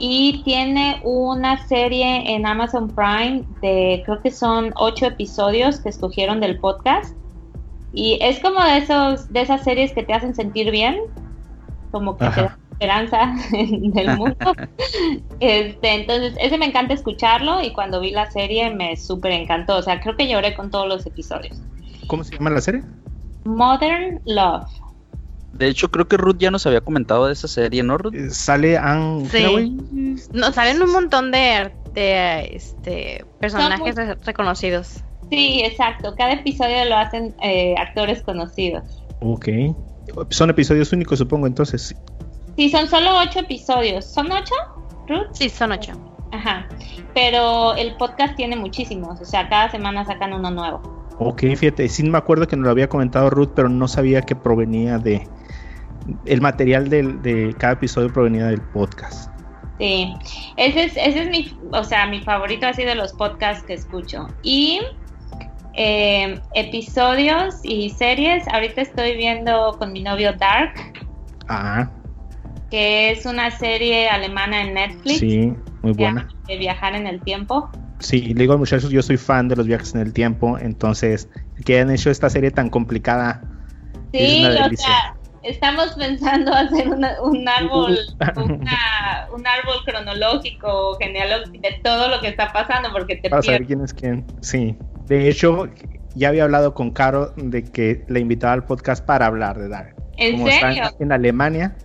Y 0.00 0.42
tiene 0.44 1.00
una 1.04 1.66
serie 1.66 2.34
en 2.34 2.46
Amazon 2.46 2.88
Prime 2.88 3.44
de, 3.60 4.02
creo 4.04 4.20
que 4.20 4.30
son 4.30 4.72
ocho 4.76 5.06
episodios 5.06 5.80
que 5.80 5.88
escogieron 5.88 6.40
del 6.40 6.58
podcast. 6.58 7.16
Y 7.92 8.18
es 8.20 8.38
como 8.40 8.62
de, 8.62 8.78
esos, 8.78 9.32
de 9.32 9.40
esas 9.40 9.64
series 9.64 9.92
que 9.92 10.04
te 10.04 10.12
hacen 10.12 10.34
sentir 10.34 10.70
bien, 10.70 10.98
como 11.90 12.16
que 12.16 12.28
te 12.28 12.42
da 12.42 12.58
esperanza 12.70 13.34
del 13.52 14.16
mundo. 14.16 14.36
este, 15.40 15.94
entonces, 15.94 16.34
ese 16.40 16.58
me 16.58 16.66
encanta 16.66 16.94
escucharlo 16.94 17.62
y 17.62 17.72
cuando 17.72 18.00
vi 18.00 18.10
la 18.10 18.30
serie 18.30 18.72
me 18.72 18.96
súper 18.96 19.32
encantó. 19.32 19.76
O 19.76 19.82
sea, 19.82 20.00
creo 20.00 20.16
que 20.16 20.28
lloré 20.28 20.54
con 20.54 20.70
todos 20.70 20.86
los 20.86 21.06
episodios. 21.06 21.60
¿Cómo 22.06 22.22
se 22.22 22.36
llama 22.36 22.50
la 22.50 22.60
serie? 22.60 22.82
Modern 23.44 24.20
Love. 24.26 24.68
De 25.58 25.66
hecho, 25.66 25.90
creo 25.90 26.06
que 26.06 26.16
Ruth 26.16 26.36
ya 26.38 26.52
nos 26.52 26.66
había 26.66 26.80
comentado 26.80 27.26
de 27.26 27.32
esa 27.32 27.48
serie, 27.48 27.82
¿no, 27.82 27.98
Ruth? 27.98 28.14
Eh, 28.14 28.30
sale 28.30 28.78
Anne 28.78 29.28
sí. 29.28 29.76
No, 30.32 30.52
salen 30.52 30.80
un 30.80 30.92
montón 30.92 31.32
de, 31.32 31.72
este, 32.52 33.24
personajes 33.40 33.96
reconocidos. 34.24 35.02
Sí, 35.30 35.62
exacto. 35.64 36.14
Cada 36.16 36.34
episodio 36.34 36.84
lo 36.84 36.96
hacen 36.96 37.34
eh, 37.42 37.74
actores 37.76 38.22
conocidos. 38.22 38.84
Ok. 39.20 39.48
Son 40.30 40.48
episodios 40.48 40.92
únicos, 40.92 41.18
supongo, 41.18 41.48
entonces. 41.48 41.94
Sí, 42.56 42.70
son 42.70 42.88
solo 42.88 43.18
ocho 43.18 43.40
episodios. 43.40 44.04
¿Son 44.04 44.30
ocho, 44.30 44.54
Ruth? 45.08 45.26
Sí, 45.32 45.48
son 45.48 45.72
ocho. 45.72 45.92
Ajá. 46.30 46.68
Pero 47.14 47.74
el 47.74 47.96
podcast 47.96 48.36
tiene 48.36 48.54
muchísimos. 48.54 49.20
O 49.20 49.24
sea, 49.24 49.48
cada 49.48 49.70
semana 49.72 50.04
sacan 50.04 50.32
uno 50.32 50.52
nuevo. 50.52 50.98
Ok, 51.18 51.40
fíjate, 51.56 51.88
sí 51.88 52.04
me 52.04 52.16
acuerdo 52.16 52.46
que 52.46 52.54
nos 52.54 52.66
lo 52.66 52.70
había 52.70 52.88
comentado 52.88 53.28
Ruth, 53.28 53.50
pero 53.56 53.68
no 53.68 53.88
sabía 53.88 54.22
que 54.22 54.36
provenía 54.36 54.98
de, 54.98 55.26
el 56.24 56.40
material 56.40 56.88
de 56.88 57.54
cada 57.58 57.74
episodio 57.74 58.12
provenía 58.12 58.46
del 58.46 58.60
podcast. 58.60 59.30
Sí, 59.78 60.12
ese 60.56 60.84
es, 60.84 60.96
ese 60.96 61.22
es 61.22 61.30
mi, 61.30 61.56
o 61.72 61.84
sea, 61.84 62.06
mi 62.06 62.20
favorito 62.20 62.66
así 62.66 62.84
de 62.84 62.96
los 62.96 63.12
podcasts 63.12 63.64
que 63.64 63.74
escucho. 63.74 64.26
Y 64.42 64.80
eh, 65.74 66.40
episodios 66.54 67.60
y 67.62 67.90
series, 67.90 68.46
ahorita 68.48 68.82
estoy 68.82 69.16
viendo 69.16 69.76
con 69.78 69.92
mi 69.92 70.02
novio 70.02 70.32
Dark. 70.32 70.74
Ah. 71.48 71.88
Que 72.70 73.12
es 73.12 73.24
una 73.24 73.52
serie 73.52 74.08
alemana 74.08 74.62
en 74.62 74.74
Netflix. 74.74 75.20
Sí, 75.20 75.54
muy 75.82 75.92
buena. 75.92 76.28
De 76.48 76.58
viajar 76.58 76.96
en 76.96 77.06
el 77.06 77.20
tiempo. 77.22 77.70
Sí, 78.00 78.34
le 78.34 78.42
digo 78.42 78.54
a 78.54 78.56
muchachos, 78.56 78.90
yo 78.90 79.02
soy 79.02 79.16
fan 79.16 79.46
de 79.48 79.56
los 79.56 79.66
viajes 79.66 79.94
en 79.94 80.00
el 80.00 80.12
tiempo, 80.12 80.58
entonces 80.58 81.28
que 81.64 81.74
hayan 81.74 81.90
hecho 81.90 82.10
esta 82.10 82.30
serie 82.30 82.50
tan 82.50 82.68
complicada. 82.68 83.42
Sí, 84.12 84.44
o 84.44 84.76
sea, 84.76 85.16
estamos 85.48 85.94
pensando 85.96 86.52
hacer 86.54 86.88
un 86.88 87.04
árbol, 87.04 87.98
un 89.32 89.46
árbol 89.46 89.76
cronológico, 89.84 90.96
genealógico 90.98 91.60
de 91.60 91.80
todo 91.82 92.08
lo 92.08 92.20
que 92.20 92.28
está 92.28 92.52
pasando, 92.52 92.90
porque 92.92 93.16
te 93.16 93.30
Para 93.30 93.42
saber 93.42 93.66
quién 93.66 93.82
es 93.82 93.94
quién, 93.94 94.24
sí. 94.40 94.76
De 95.06 95.28
hecho, 95.28 95.68
ya 96.14 96.28
había 96.28 96.44
hablado 96.44 96.74
con 96.74 96.90
Caro 96.90 97.32
de 97.36 97.64
que 97.64 98.04
le 98.08 98.20
invitaba 98.20 98.52
al 98.52 98.64
podcast 98.64 99.04
para 99.04 99.26
hablar 99.26 99.58
de 99.58 99.68
Dark. 99.68 99.94
¿En 100.16 100.44
serio? 100.46 100.84
en 100.98 101.12
Alemania. 101.12 101.76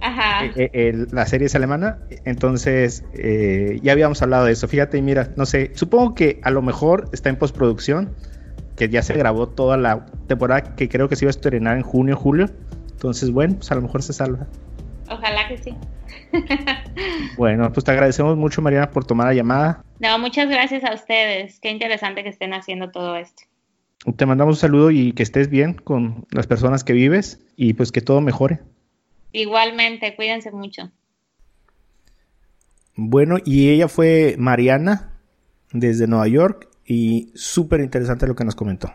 Ajá. 0.00 0.46
Eh, 0.56 0.70
eh, 0.72 1.06
la 1.12 1.26
serie 1.26 1.46
es 1.46 1.54
alemana, 1.54 1.98
entonces 2.24 3.04
eh, 3.14 3.78
ya 3.82 3.92
habíamos 3.92 4.20
hablado 4.20 4.46
de 4.46 4.52
eso. 4.52 4.66
Fíjate, 4.66 5.00
mira, 5.00 5.28
no 5.36 5.46
sé, 5.46 5.70
supongo 5.74 6.16
que 6.16 6.40
a 6.42 6.50
lo 6.50 6.60
mejor 6.60 7.08
está 7.12 7.28
en 7.28 7.36
postproducción, 7.36 8.16
que 8.76 8.88
ya 8.88 9.02
se 9.02 9.14
grabó 9.14 9.48
toda 9.48 9.76
la 9.76 10.06
temporada 10.26 10.74
que 10.74 10.88
creo 10.88 11.08
que 11.08 11.14
se 11.14 11.24
iba 11.24 11.28
a 11.28 11.36
estrenar 11.36 11.76
en 11.76 11.82
junio, 11.84 12.16
julio. 12.16 12.46
Entonces, 13.02 13.32
bueno, 13.32 13.56
pues 13.56 13.68
a 13.72 13.74
lo 13.74 13.82
mejor 13.82 14.00
se 14.00 14.12
salva. 14.12 14.46
Ojalá 15.10 15.48
que 15.48 15.58
sí. 15.58 15.74
bueno, 17.36 17.72
pues 17.72 17.82
te 17.82 17.90
agradecemos 17.90 18.36
mucho, 18.36 18.62
Mariana, 18.62 18.92
por 18.92 19.04
tomar 19.04 19.26
la 19.26 19.34
llamada. 19.34 19.84
No, 19.98 20.20
muchas 20.20 20.48
gracias 20.48 20.84
a 20.84 20.94
ustedes. 20.94 21.58
Qué 21.58 21.70
interesante 21.70 22.22
que 22.22 22.28
estén 22.28 22.54
haciendo 22.54 22.92
todo 22.92 23.16
esto. 23.16 23.42
Te 24.16 24.24
mandamos 24.24 24.54
un 24.54 24.60
saludo 24.60 24.92
y 24.92 25.14
que 25.14 25.24
estés 25.24 25.50
bien 25.50 25.74
con 25.74 26.26
las 26.30 26.46
personas 26.46 26.84
que 26.84 26.92
vives 26.92 27.44
y 27.56 27.72
pues 27.72 27.90
que 27.90 28.02
todo 28.02 28.20
mejore. 28.20 28.60
Igualmente, 29.32 30.14
cuídense 30.14 30.52
mucho. 30.52 30.92
Bueno, 32.94 33.38
y 33.44 33.70
ella 33.70 33.88
fue 33.88 34.36
Mariana 34.38 35.10
desde 35.72 36.06
Nueva 36.06 36.28
York 36.28 36.68
y 36.86 37.32
súper 37.34 37.80
interesante 37.80 38.28
lo 38.28 38.36
que 38.36 38.44
nos 38.44 38.54
comentó. 38.54 38.92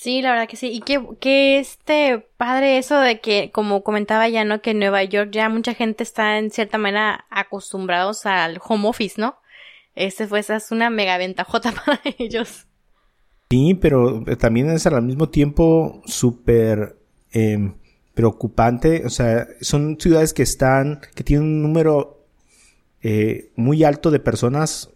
Sí, 0.00 0.22
la 0.22 0.30
verdad 0.30 0.46
que 0.48 0.56
sí. 0.56 0.70
Y 0.70 0.80
que, 0.82 1.58
este 1.58 2.24
padre 2.36 2.78
eso 2.78 3.00
de 3.00 3.20
que, 3.20 3.50
como 3.52 3.82
comentaba 3.82 4.28
ya, 4.28 4.44
¿no? 4.44 4.62
Que 4.62 4.70
en 4.70 4.78
Nueva 4.78 5.02
York 5.02 5.30
ya 5.32 5.48
mucha 5.48 5.74
gente 5.74 6.04
está 6.04 6.38
en 6.38 6.52
cierta 6.52 6.78
manera 6.78 7.24
acostumbrados 7.30 8.24
al 8.24 8.60
home 8.64 8.88
office, 8.88 9.20
¿no? 9.20 9.38
Este 9.96 10.28
fue, 10.28 10.38
esa 10.38 10.54
es 10.54 10.70
una 10.70 10.88
mega 10.88 11.18
ventajota 11.18 11.72
para 11.84 12.00
ellos. 12.16 12.68
Sí, 13.50 13.74
pero 13.74 14.22
también 14.38 14.70
es 14.70 14.86
al 14.86 15.02
mismo 15.02 15.30
tiempo 15.30 16.00
súper 16.06 16.96
em, 17.32 17.74
preocupante. 18.14 19.04
O 19.04 19.10
sea, 19.10 19.48
son 19.60 19.98
ciudades 19.98 20.32
que 20.32 20.44
están, 20.44 21.00
que 21.16 21.24
tienen 21.24 21.44
un 21.44 21.62
número 21.62 22.24
eh, 23.02 23.50
muy 23.56 23.82
alto 23.82 24.12
de 24.12 24.20
personas 24.20 24.90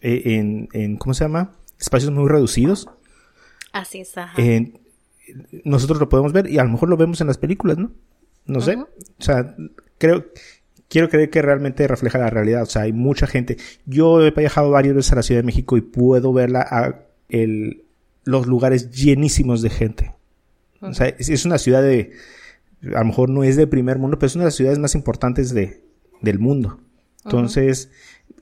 eh, 0.00 0.22
en, 0.24 0.70
en, 0.72 0.96
¿cómo 0.96 1.12
se 1.12 1.24
llama? 1.24 1.52
Espacios 1.78 2.12
muy 2.12 2.30
reducidos. 2.30 2.88
Así 4.34 4.50
es, 4.50 4.62
nosotros 5.64 5.98
lo 5.98 6.08
podemos 6.08 6.32
ver 6.32 6.48
y 6.48 6.58
a 6.58 6.64
lo 6.64 6.70
mejor 6.70 6.88
lo 6.88 6.96
vemos 6.96 7.20
en 7.20 7.26
las 7.26 7.38
películas, 7.38 7.78
¿no? 7.78 7.90
No 8.46 8.60
sé. 8.60 8.76
O 9.18 9.22
sea, 9.22 9.56
creo, 9.98 10.24
quiero 10.88 11.08
creer 11.08 11.30
que 11.30 11.42
realmente 11.42 11.86
refleja 11.88 12.18
la 12.18 12.30
realidad. 12.30 12.62
O 12.62 12.66
sea, 12.66 12.82
hay 12.82 12.92
mucha 12.92 13.26
gente. 13.26 13.56
Yo 13.86 14.24
he 14.24 14.30
viajado 14.30 14.70
varias 14.70 14.94
veces 14.94 15.12
a 15.12 15.16
la 15.16 15.22
Ciudad 15.22 15.40
de 15.40 15.46
México 15.46 15.76
y 15.76 15.80
puedo 15.80 16.32
verla 16.32 16.60
a 16.70 17.00
el, 17.28 17.82
los 18.24 18.46
lugares 18.46 18.90
llenísimos 18.92 19.62
de 19.62 19.70
gente. 19.70 20.14
O 20.80 20.94
sea, 20.94 21.08
es, 21.08 21.28
es 21.28 21.44
una 21.44 21.58
ciudad 21.58 21.82
de, 21.82 22.12
a 22.94 23.00
lo 23.00 23.04
mejor 23.06 23.30
no 23.30 23.42
es 23.42 23.56
de 23.56 23.66
primer 23.66 23.98
mundo, 23.98 24.18
pero 24.18 24.28
es 24.28 24.36
una 24.36 24.44
de 24.44 24.48
las 24.48 24.54
ciudades 24.54 24.78
más 24.78 24.94
importantes 24.94 25.52
de, 25.52 25.82
del 26.20 26.38
mundo. 26.38 26.78
Entonces, 27.24 27.90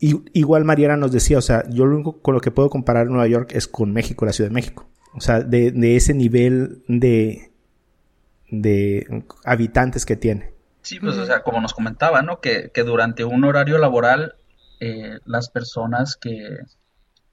y- 0.01 0.21
igual 0.35 0.65
Mariana 0.67 0.99
nos 0.99 1.13
decía, 1.13 1.39
o 1.39 1.43
sea, 1.43 1.65
yo 1.71 1.87
lo 1.87 1.95
único 1.95 2.21
con 2.21 2.35
lo 2.35 2.41
que 2.43 2.51
puedo 2.51 2.69
comparar 2.69 3.07
Nueva 3.07 3.27
York 3.27 3.53
es 3.55 3.67
con 3.67 3.93
México, 3.93 4.27
la 4.27 4.33
Ciudad 4.35 4.51
de 4.51 4.55
México. 4.55 4.87
O 5.15 5.21
sea, 5.21 5.41
de, 5.41 5.71
de 5.71 5.97
ese 5.97 6.13
nivel 6.13 6.83
de, 6.89 7.53
de 8.51 9.25
habitantes 9.45 10.05
que 10.05 10.17
tiene. 10.17 10.53
Sí, 10.83 11.01
pues, 11.01 11.17
o 11.17 11.25
sea, 11.25 11.43
como 11.43 11.61
nos 11.61 11.73
comentaba, 11.73 12.23
¿no? 12.23 12.41
Que, 12.41 12.71
que 12.75 12.83
durante 12.83 13.25
un 13.25 13.45
horario 13.45 13.79
laboral, 13.79 14.35
eh, 14.81 15.19
las 15.25 15.49
personas 15.49 16.17
que, 16.17 16.59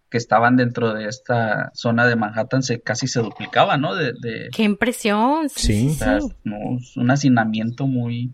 que 0.09 0.17
estaban 0.17 0.55
dentro 0.55 0.93
de 0.93 1.07
esta 1.07 1.71
zona 1.73 2.05
de 2.05 2.15
Manhattan 2.15 2.63
se 2.63 2.81
casi 2.81 3.07
se 3.07 3.19
duplicaban, 3.21 3.81
¿no? 3.81 3.95
De, 3.95 4.13
de, 4.13 4.49
Qué 4.53 4.63
impresión. 4.63 5.49
Sí, 5.49 5.89
o 5.89 5.93
sea, 5.93 6.21
sí. 6.21 6.27
no, 6.43 6.77
es 6.77 6.95
un 6.95 7.11
hacinamiento 7.11 7.87
muy, 7.87 8.31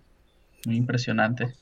muy 0.66 0.76
impresionante. 0.76 1.56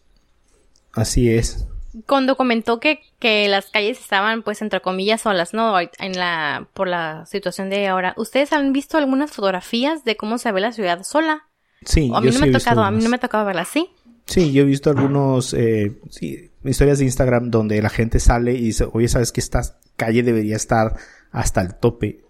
Así 0.92 1.30
es. 1.30 1.68
Cuando 2.08 2.36
comentó 2.36 2.80
que, 2.80 3.02
que 3.20 3.48
las 3.48 3.68
calles 3.68 4.00
estaban, 4.00 4.44
pues, 4.44 4.62
entre 4.62 4.82
comillas, 4.82 5.22
solas, 5.22 5.54
¿no? 5.54 5.80
En 5.80 6.14
la, 6.14 6.68
por 6.74 6.88
la 6.88 7.26
situación 7.26 7.70
de 7.70 7.88
ahora. 7.88 8.14
¿Ustedes 8.18 8.54
han 8.54 8.74
visto 8.74 8.98
algunas 8.98 9.32
fotografías 9.32 10.04
de 10.04 10.18
cómo 10.18 10.38
se 10.38 10.52
ve 10.52 10.62
la 10.62 10.72
ciudad 10.72 11.04
sola? 11.04 11.48
Sí, 11.86 12.10
O 12.12 12.18
a 12.18 12.22
mí 12.22 12.28
yo 12.28 12.34
no 12.34 12.40
sí 12.40 12.42
me 12.42 12.48
he 12.48 12.56
ha 12.56 12.60
tocado, 12.60 12.84
a 12.84 12.92
mí 12.92 13.04
no 13.04 13.10
me 13.10 13.16
ha 13.16 13.20
tocado 13.20 13.46
verla 13.46 13.62
así. 13.62 13.90
Sí, 14.26 14.52
yo 14.52 14.64
he 14.64 14.66
visto 14.66 14.90
algunos 14.90 15.54
eh, 15.54 16.00
sí, 16.10 16.50
historias 16.64 16.98
de 16.98 17.06
Instagram 17.06 17.52
donde 17.52 17.82
la 17.82 17.90
gente 17.90 18.20
sale 18.20 18.54
y 18.54 18.62
dice, 18.62 18.88
oye, 18.92 19.08
sabes 19.08 19.32
que 19.32 19.40
esta 19.40 19.62
calle 19.96 20.24
debería 20.24 20.56
estar 20.56 20.96
hasta 21.32 21.62
el 21.62 21.76
tope. 21.76 22.22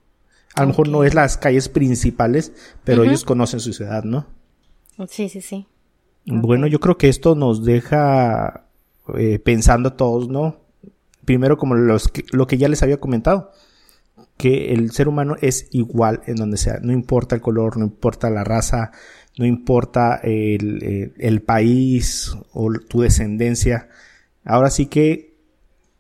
A 0.56 0.62
lo 0.62 0.68
mejor 0.68 0.90
no 0.90 1.04
es 1.04 1.14
las 1.14 1.38
calles 1.38 1.70
principales, 1.70 2.52
pero 2.84 3.04
ellos 3.04 3.24
conocen 3.24 3.60
su 3.60 3.74
ciudad, 3.74 4.04
¿no? 4.04 4.28
Sí, 5.10 5.30
sí, 5.30 5.42
sí. 5.42 5.68
Bueno, 6.26 6.68
yo 6.68 6.80
creo 6.80 6.98
que 6.98 7.10
esto 7.10 7.36
nos 7.36 7.64
deja 7.64 8.65
eh, 9.18 9.40
pensando 9.40 9.94
todos, 9.94 10.30
¿no? 10.30 10.58
Primero, 11.26 11.58
como 11.58 11.76
los 11.76 12.08
que- 12.08 12.26
lo 12.32 12.48
que 12.48 12.58
ya 12.58 12.70
les 12.70 12.84
había 12.84 13.00
comentado, 13.00 13.52
que 14.38 14.74
el 14.74 14.92
ser 14.92 15.08
humano 15.08 15.36
es 15.42 15.68
igual 15.72 16.22
en 16.28 16.36
donde 16.36 16.58
sea, 16.58 16.80
no 16.82 16.94
importa 16.94 17.36
el 17.36 17.42
color, 17.42 17.78
no 17.78 17.86
importa 17.86 18.30
la 18.30 18.44
raza, 18.44 18.92
no 19.38 19.46
importa 19.46 20.20
el, 20.24 20.84
el- 20.84 21.14
el 21.18 21.42
país 21.42 22.36
o 22.54 22.72
tu 22.88 23.02
descendencia. 23.02 23.90
Ahora 24.44 24.70
sí 24.70 24.88
que 24.88 25.36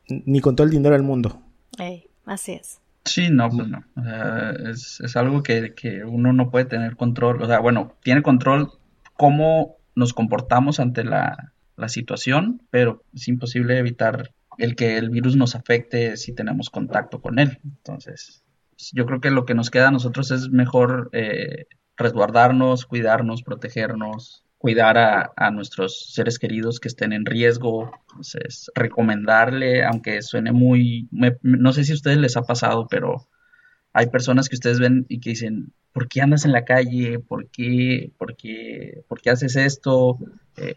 ni 0.07 0.39
con 0.41 0.55
todo 0.55 0.65
el 0.65 0.71
dinero 0.71 0.93
del 0.93 1.03
mundo. 1.03 1.41
Ey, 1.79 2.07
así 2.25 2.53
es. 2.53 2.79
Sí, 3.05 3.29
no, 3.29 3.49
pues 3.49 3.67
no. 3.67 3.83
O 3.95 4.01
sea, 4.03 4.51
es, 4.71 4.99
es 5.01 5.15
algo 5.15 5.43
que, 5.43 5.73
que 5.75 6.03
uno 6.03 6.33
no 6.33 6.49
puede 6.49 6.65
tener 6.65 6.95
control. 6.95 7.41
O 7.41 7.47
sea, 7.47 7.59
bueno, 7.59 7.93
tiene 8.03 8.23
control 8.23 8.71
cómo 9.15 9.77
nos 9.95 10.13
comportamos 10.13 10.79
ante 10.79 11.03
la, 11.03 11.53
la 11.77 11.89
situación, 11.89 12.61
pero 12.69 13.03
es 13.13 13.27
imposible 13.27 13.77
evitar 13.77 14.31
el 14.57 14.75
que 14.75 14.97
el 14.97 15.09
virus 15.09 15.35
nos 15.35 15.55
afecte 15.55 16.17
si 16.17 16.33
tenemos 16.33 16.69
contacto 16.69 17.21
con 17.21 17.39
él. 17.39 17.59
Entonces, 17.63 18.43
yo 18.93 19.05
creo 19.05 19.21
que 19.21 19.31
lo 19.31 19.45
que 19.45 19.55
nos 19.55 19.69
queda 19.69 19.89
a 19.89 19.91
nosotros 19.91 20.31
es 20.31 20.49
mejor 20.49 21.09
eh, 21.13 21.65
resguardarnos, 21.97 22.85
cuidarnos, 22.85 23.43
protegernos, 23.43 24.43
cuidar 24.57 24.97
a, 24.97 25.51
nuestros 25.51 26.13
seres 26.13 26.39
queridos 26.39 26.79
que 26.79 26.87
estén 26.87 27.13
en 27.13 27.25
riesgo. 27.25 27.91
Entonces, 28.09 28.71
recomendarle, 28.73 29.83
aunque 29.83 30.21
suene 30.21 30.51
muy, 30.51 31.07
me- 31.11 31.37
no 31.41 31.73
sé 31.73 31.83
si 31.83 31.91
a 31.91 31.95
ustedes 31.95 32.17
les 32.17 32.37
ha 32.37 32.43
pasado, 32.43 32.87
pero 32.89 33.27
hay 33.93 34.07
personas 34.07 34.49
que 34.49 34.55
ustedes 34.55 34.79
ven 34.79 35.05
y 35.09 35.19
que 35.19 35.31
dicen, 35.31 35.73
¿por 35.93 36.07
qué 36.07 36.21
andas 36.21 36.45
en 36.45 36.51
la 36.51 36.65
calle? 36.65 37.19
¿Por 37.19 37.49
qué, 37.49 38.11
por 38.17 38.35
qué, 38.35 39.03
por 39.07 39.21
qué 39.21 39.29
haces 39.29 39.55
esto? 39.55 40.17
Eh, 40.57 40.73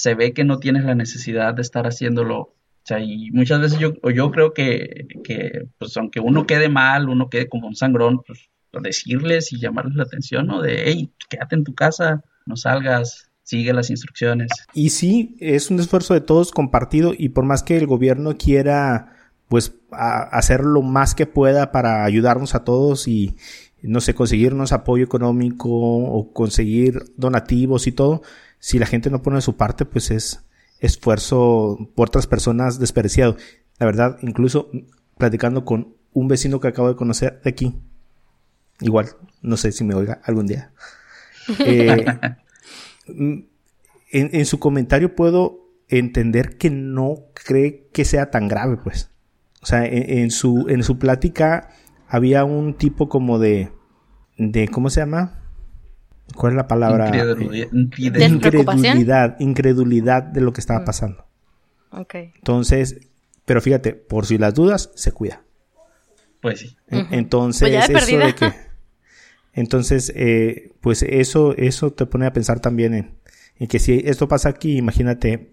se 0.00 0.14
ve 0.14 0.32
que 0.32 0.44
no 0.44 0.58
tienes 0.58 0.84
la 0.84 0.94
necesidad 0.94 1.52
de 1.52 1.60
estar 1.60 1.86
haciéndolo. 1.86 2.38
O 2.38 2.56
sea, 2.84 3.00
y 3.00 3.30
muchas 3.32 3.60
veces 3.60 3.78
yo, 3.78 3.92
yo 4.14 4.30
creo 4.30 4.54
que, 4.54 5.06
que, 5.22 5.68
pues 5.76 5.94
aunque 5.98 6.20
uno 6.20 6.46
quede 6.46 6.70
mal, 6.70 7.10
uno 7.10 7.28
quede 7.28 7.50
como 7.50 7.68
un 7.68 7.76
sangrón, 7.76 8.22
pues 8.26 8.48
decirles 8.82 9.52
y 9.52 9.60
llamarles 9.60 9.96
la 9.96 10.04
atención, 10.04 10.46
¿no? 10.46 10.62
De, 10.62 10.84
hey, 10.86 11.10
quédate 11.28 11.54
en 11.54 11.64
tu 11.64 11.74
casa, 11.74 12.24
no 12.46 12.56
salgas, 12.56 13.30
sigue 13.42 13.74
las 13.74 13.90
instrucciones. 13.90 14.48
Y 14.72 14.88
sí, 14.88 15.36
es 15.38 15.70
un 15.70 15.78
esfuerzo 15.78 16.14
de 16.14 16.22
todos 16.22 16.50
compartido 16.50 17.12
y 17.16 17.28
por 17.28 17.44
más 17.44 17.62
que 17.62 17.76
el 17.76 17.86
gobierno 17.86 18.38
quiera 18.38 19.34
pues 19.48 19.74
hacer 19.90 20.60
lo 20.60 20.80
más 20.80 21.14
que 21.14 21.26
pueda 21.26 21.72
para 21.72 22.04
ayudarnos 22.04 22.54
a 22.54 22.64
todos 22.64 23.06
y 23.06 23.36
no 23.82 24.00
sé, 24.00 24.14
conseguirnos 24.14 24.72
apoyo 24.72 25.04
económico 25.04 25.68
o 25.70 26.32
conseguir 26.32 27.04
donativos 27.16 27.86
y 27.86 27.92
todo, 27.92 28.22
si 28.58 28.78
la 28.78 28.86
gente 28.86 29.10
no 29.10 29.22
pone 29.22 29.36
de 29.36 29.42
su 29.42 29.56
parte, 29.56 29.84
pues 29.84 30.10
es 30.10 30.44
esfuerzo 30.80 31.90
por 31.94 32.08
otras 32.08 32.26
personas 32.26 32.78
desperdiciado. 32.78 33.36
La 33.78 33.86
verdad, 33.86 34.18
incluso 34.22 34.70
platicando 35.16 35.64
con 35.64 35.94
un 36.12 36.28
vecino 36.28 36.60
que 36.60 36.68
acabo 36.68 36.88
de 36.88 36.96
conocer 36.96 37.40
de 37.42 37.50
aquí, 37.50 37.80
igual, 38.80 39.08
no 39.42 39.56
sé 39.56 39.72
si 39.72 39.84
me 39.84 39.94
oiga 39.94 40.20
algún 40.24 40.46
día. 40.46 40.72
Eh, 41.58 42.04
mm, 43.08 43.38
en, 44.12 44.30
en 44.32 44.46
su 44.46 44.60
comentario 44.60 45.16
puedo 45.16 45.68
entender 45.88 46.58
que 46.58 46.70
no 46.70 47.16
cree 47.34 47.88
que 47.92 48.04
sea 48.04 48.30
tan 48.30 48.46
grave, 48.46 48.76
pues. 48.76 49.10
O 49.60 49.66
sea, 49.66 49.84
en, 49.84 50.18
en 50.18 50.30
su, 50.30 50.66
en 50.68 50.84
su 50.84 50.98
plática 50.98 51.70
había 52.10 52.44
un 52.44 52.74
tipo 52.74 53.08
como 53.08 53.38
de, 53.38 53.70
de, 54.36 54.68
¿cómo 54.68 54.90
se 54.90 55.00
llama? 55.00 55.38
¿Cuál 56.34 56.52
es 56.52 56.56
la 56.56 56.68
palabra? 56.68 57.06
Incredulidad. 57.06 57.68
Eh, 57.72 58.28
incredulidad, 58.28 59.36
incredulidad 59.40 60.22
de 60.22 60.40
lo 60.40 60.52
que 60.52 60.60
estaba 60.60 60.80
Mm. 60.80 60.84
pasando. 60.84 61.24
Ok. 61.92 62.14
Entonces, 62.36 63.08
pero 63.44 63.60
fíjate, 63.60 63.94
por 63.94 64.26
si 64.26 64.38
las 64.38 64.54
dudas, 64.54 64.90
se 64.94 65.12
cuida. 65.12 65.42
Pues 66.40 66.60
sí. 66.60 66.76
Entonces, 66.88 67.68
Pues 67.70 67.88
de 67.88 67.94
eso 67.94 68.18
de 68.18 68.34
que, 68.34 68.52
entonces, 69.52 70.12
eh, 70.14 70.72
pues 70.80 71.02
eso, 71.02 71.54
eso 71.56 71.92
te 71.92 72.06
pone 72.06 72.26
a 72.26 72.32
pensar 72.32 72.60
también 72.60 72.94
en, 72.94 73.18
en 73.56 73.66
que 73.68 73.78
si 73.78 74.00
esto 74.04 74.28
pasa 74.28 74.48
aquí, 74.48 74.76
imagínate 74.76 75.52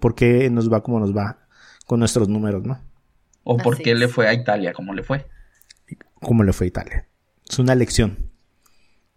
por 0.00 0.14
qué 0.14 0.50
nos 0.50 0.70
va 0.72 0.82
como 0.82 0.98
nos 1.00 1.16
va 1.16 1.38
con 1.86 2.00
nuestros 2.00 2.28
números, 2.28 2.64
¿no? 2.64 2.80
O 3.44 3.56
por 3.56 3.74
Así 3.74 3.84
qué 3.84 3.92
es. 3.92 3.98
le 3.98 4.08
fue 4.08 4.28
a 4.28 4.34
Italia 4.34 4.72
como 4.72 4.92
le 4.94 5.02
fue. 5.02 5.26
Como 6.22 6.44
le 6.44 6.52
fue 6.52 6.66
a 6.66 6.68
Italia. 6.68 7.06
Es 7.48 7.58
una 7.58 7.74
lección. 7.74 8.30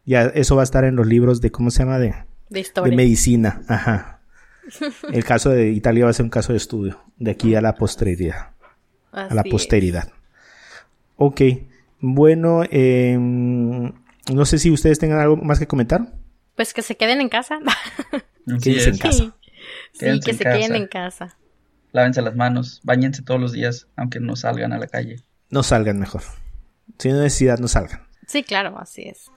Ya, 0.05 0.23
eso 0.23 0.55
va 0.55 0.61
a 0.61 0.65
estar 0.65 0.83
en 0.83 0.95
los 0.95 1.07
libros 1.07 1.41
de, 1.41 1.51
¿cómo 1.51 1.71
se 1.71 1.79
llama? 1.79 1.97
De, 1.99 2.07
De 2.09 2.15
de 2.49 2.59
historia. 2.59 2.95
medicina. 2.95 3.61
Ajá. 3.67 4.21
El 5.11 5.23
caso 5.23 5.49
de 5.49 5.69
Italia 5.71 6.05
va 6.05 6.09
a 6.11 6.13
ser 6.13 6.23
un 6.25 6.29
caso 6.29 6.51
de 6.53 6.57
estudio, 6.57 7.01
de 7.17 7.31
aquí 7.31 7.55
a 7.55 7.61
la 7.61 7.75
posteridad. 7.75 8.51
a 9.11 9.33
la 9.33 9.41
Así 9.41 9.49
es. 9.49 9.51
posteridad. 9.51 10.09
Ok, 11.17 11.41
bueno, 12.01 12.63
eh, 12.69 13.17
no 13.17 14.45
sé 14.45 14.57
si 14.59 14.71
ustedes 14.71 14.99
tengan 14.99 15.19
algo 15.19 15.37
más 15.37 15.59
que 15.59 15.67
comentar. 15.67 16.13
Pues 16.55 16.73
que 16.73 16.81
se 16.81 16.97
queden 16.97 17.21
en 17.21 17.29
casa. 17.29 17.59
Así 18.47 18.59
Quédense 18.71 18.89
en 18.89 18.97
casa. 18.97 19.17
Sí, 19.17 19.31
sí 19.93 19.99
Quédense 19.99 20.25
que 20.25 20.31
en 20.31 20.37
se 20.37 20.43
queden 20.43 20.75
en 20.75 20.87
casa. 20.87 21.37
Lávense 21.93 22.21
las 22.21 22.35
manos, 22.35 22.81
bañense 22.83 23.21
todos 23.21 23.39
los 23.39 23.53
días, 23.53 23.87
aunque 23.95 24.19
no 24.19 24.35
salgan 24.35 24.73
a 24.73 24.77
la 24.77 24.87
calle. 24.87 25.21
No 25.49 25.63
salgan 25.63 25.99
mejor. 25.99 26.21
Si 26.97 27.09
no 27.09 27.21
necesidad, 27.21 27.59
no 27.59 27.67
salgan. 27.67 28.07
Sí, 28.27 28.43
claro, 28.43 28.77
así 28.77 29.03
es. 29.03 29.31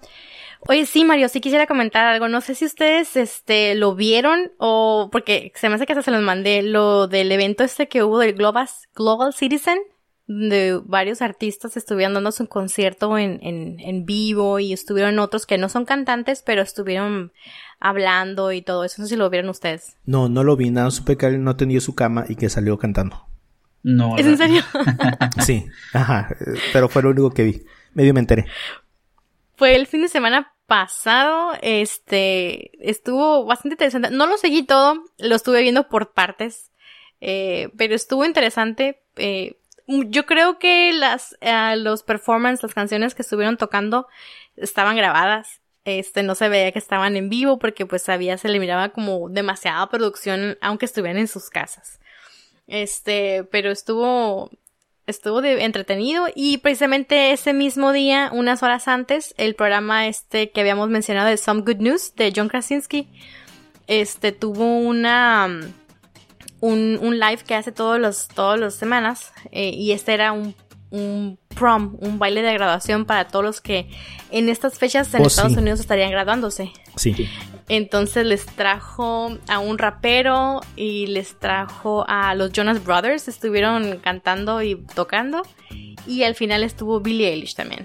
Oye, 0.66 0.86
sí, 0.86 1.04
Mario, 1.04 1.28
sí 1.28 1.40
quisiera 1.40 1.66
comentar 1.66 2.06
algo. 2.06 2.28
No 2.28 2.40
sé 2.40 2.54
si 2.54 2.64
ustedes, 2.64 3.16
este, 3.16 3.74
lo 3.74 3.94
vieron 3.94 4.50
o, 4.58 5.08
porque 5.12 5.52
se 5.54 5.68
me 5.68 5.76
hace 5.76 5.86
que 5.86 5.92
hasta 5.92 6.02
se 6.02 6.10
los 6.10 6.22
mandé, 6.22 6.62
lo 6.62 7.06
del 7.06 7.30
evento 7.30 7.64
este 7.64 7.88
que 7.88 8.02
hubo 8.02 8.18
del 8.18 8.34
Global, 8.34 8.68
Global 8.94 9.32
Citizen, 9.32 9.78
de 10.26 10.78
varios 10.84 11.22
artistas 11.22 11.76
estuvieron 11.78 12.12
dando 12.12 12.32
su 12.32 12.46
concierto 12.48 13.16
en, 13.16 13.38
en, 13.42 13.80
en 13.80 14.04
vivo 14.04 14.58
y 14.58 14.74
estuvieron 14.74 15.18
otros 15.20 15.46
que 15.46 15.56
no 15.56 15.70
son 15.70 15.86
cantantes, 15.86 16.42
pero 16.44 16.60
estuvieron 16.60 17.32
hablando 17.80 18.52
y 18.52 18.60
todo 18.60 18.84
eso. 18.84 18.96
No 18.98 19.06
sé 19.06 19.14
si 19.14 19.18
lo 19.18 19.30
vieron 19.30 19.48
ustedes. 19.48 19.96
No, 20.04 20.28
no 20.28 20.44
lo 20.44 20.56
vi, 20.56 20.70
nada, 20.70 20.90
supe 20.90 21.16
que 21.16 21.26
él 21.26 21.42
no 21.42 21.56
tenía 21.56 21.80
su 21.80 21.94
cama 21.94 22.26
y 22.28 22.36
que 22.36 22.50
salió 22.50 22.78
cantando. 22.78 23.27
No, 23.82 24.16
¿Es 24.18 24.26
en 24.26 24.38
serio? 24.38 24.62
Sí, 25.44 25.66
ajá, 25.92 26.28
pero 26.72 26.88
fue 26.88 27.02
lo 27.02 27.10
único 27.10 27.30
que 27.30 27.44
vi. 27.44 27.62
Medio 27.94 28.12
me 28.12 28.20
enteré. 28.20 28.46
Fue 29.56 29.74
el 29.74 29.86
fin 29.86 30.02
de 30.02 30.08
semana 30.08 30.52
pasado, 30.66 31.52
este, 31.62 32.70
estuvo 32.86 33.44
bastante 33.46 33.74
interesante. 33.74 34.10
No 34.10 34.26
lo 34.26 34.36
seguí 34.36 34.64
todo, 34.64 35.02
lo 35.18 35.34
estuve 35.34 35.62
viendo 35.62 35.88
por 35.88 36.12
partes, 36.12 36.70
eh, 37.20 37.70
pero 37.76 37.94
estuvo 37.94 38.24
interesante. 38.24 39.02
eh, 39.16 39.56
yo 39.88 40.26
creo 40.26 40.58
que 40.58 40.92
las, 40.92 41.36
eh, 41.40 41.74
los 41.76 42.02
performances, 42.02 42.62
las 42.62 42.74
canciones 42.74 43.14
que 43.14 43.22
estuvieron 43.22 43.56
tocando 43.56 44.06
estaban 44.56 44.96
grabadas. 44.96 45.62
este 45.84 46.22
no 46.22 46.34
se 46.34 46.50
veía 46.50 46.72
que 46.72 46.78
estaban 46.78 47.16
en 47.16 47.30
vivo 47.30 47.58
porque 47.58 47.86
pues 47.86 48.06
había 48.10 48.36
se 48.36 48.50
le 48.50 48.60
miraba 48.60 48.90
como 48.90 49.30
demasiada 49.30 49.88
producción 49.88 50.58
aunque 50.60 50.84
estuvieran 50.84 51.16
en 51.18 51.28
sus 51.28 51.48
casas. 51.48 51.98
Este, 52.68 53.44
pero 53.50 53.70
estuvo 53.72 54.50
estuvo 55.06 55.40
de, 55.40 55.64
entretenido 55.64 56.26
y 56.34 56.58
precisamente 56.58 57.32
ese 57.32 57.54
mismo 57.54 57.92
día, 57.92 58.30
unas 58.32 58.62
horas 58.62 58.88
antes, 58.88 59.34
el 59.38 59.54
programa 59.54 60.06
este 60.06 60.50
que 60.50 60.60
habíamos 60.60 60.90
mencionado 60.90 61.28
de 61.30 61.38
Some 61.38 61.62
Good 61.62 61.78
News 61.78 62.14
de 62.14 62.30
John 62.36 62.48
Krasinski, 62.48 63.08
este 63.86 64.32
tuvo 64.32 64.76
una 64.76 65.48
un, 66.60 66.98
un 67.00 67.18
live 67.18 67.38
que 67.46 67.54
hace 67.54 67.72
todos 67.72 67.98
los 67.98 68.28
todas 68.28 68.60
las 68.60 68.74
semanas 68.74 69.32
eh, 69.50 69.70
y 69.70 69.92
este 69.92 70.12
era 70.12 70.32
un, 70.32 70.54
un 70.90 71.38
prom, 71.54 71.96
un 72.00 72.18
baile 72.18 72.42
de 72.42 72.52
graduación 72.52 73.06
para 73.06 73.28
todos 73.28 73.44
los 73.44 73.60
que 73.62 73.88
en 74.30 74.50
estas 74.50 74.78
fechas 74.78 75.12
en 75.14 75.22
Oh, 75.22 75.26
Estados 75.26 75.52
sí. 75.52 75.58
Unidos 75.58 75.80
estarían 75.80 76.10
graduándose. 76.10 76.70
Sí. 76.96 77.28
Entonces 77.68 78.24
les 78.24 78.46
trajo 78.46 79.36
a 79.46 79.58
un 79.58 79.78
rapero 79.78 80.60
y 80.74 81.06
les 81.08 81.38
trajo 81.38 82.04
a 82.08 82.34
los 82.34 82.50
Jonas 82.52 82.82
Brothers, 82.82 83.28
estuvieron 83.28 83.98
cantando 83.98 84.62
y 84.62 84.76
tocando 84.94 85.42
y 86.06 86.22
al 86.22 86.34
final 86.34 86.62
estuvo 86.62 87.00
Billie 87.00 87.28
Eilish 87.28 87.54
también. 87.54 87.84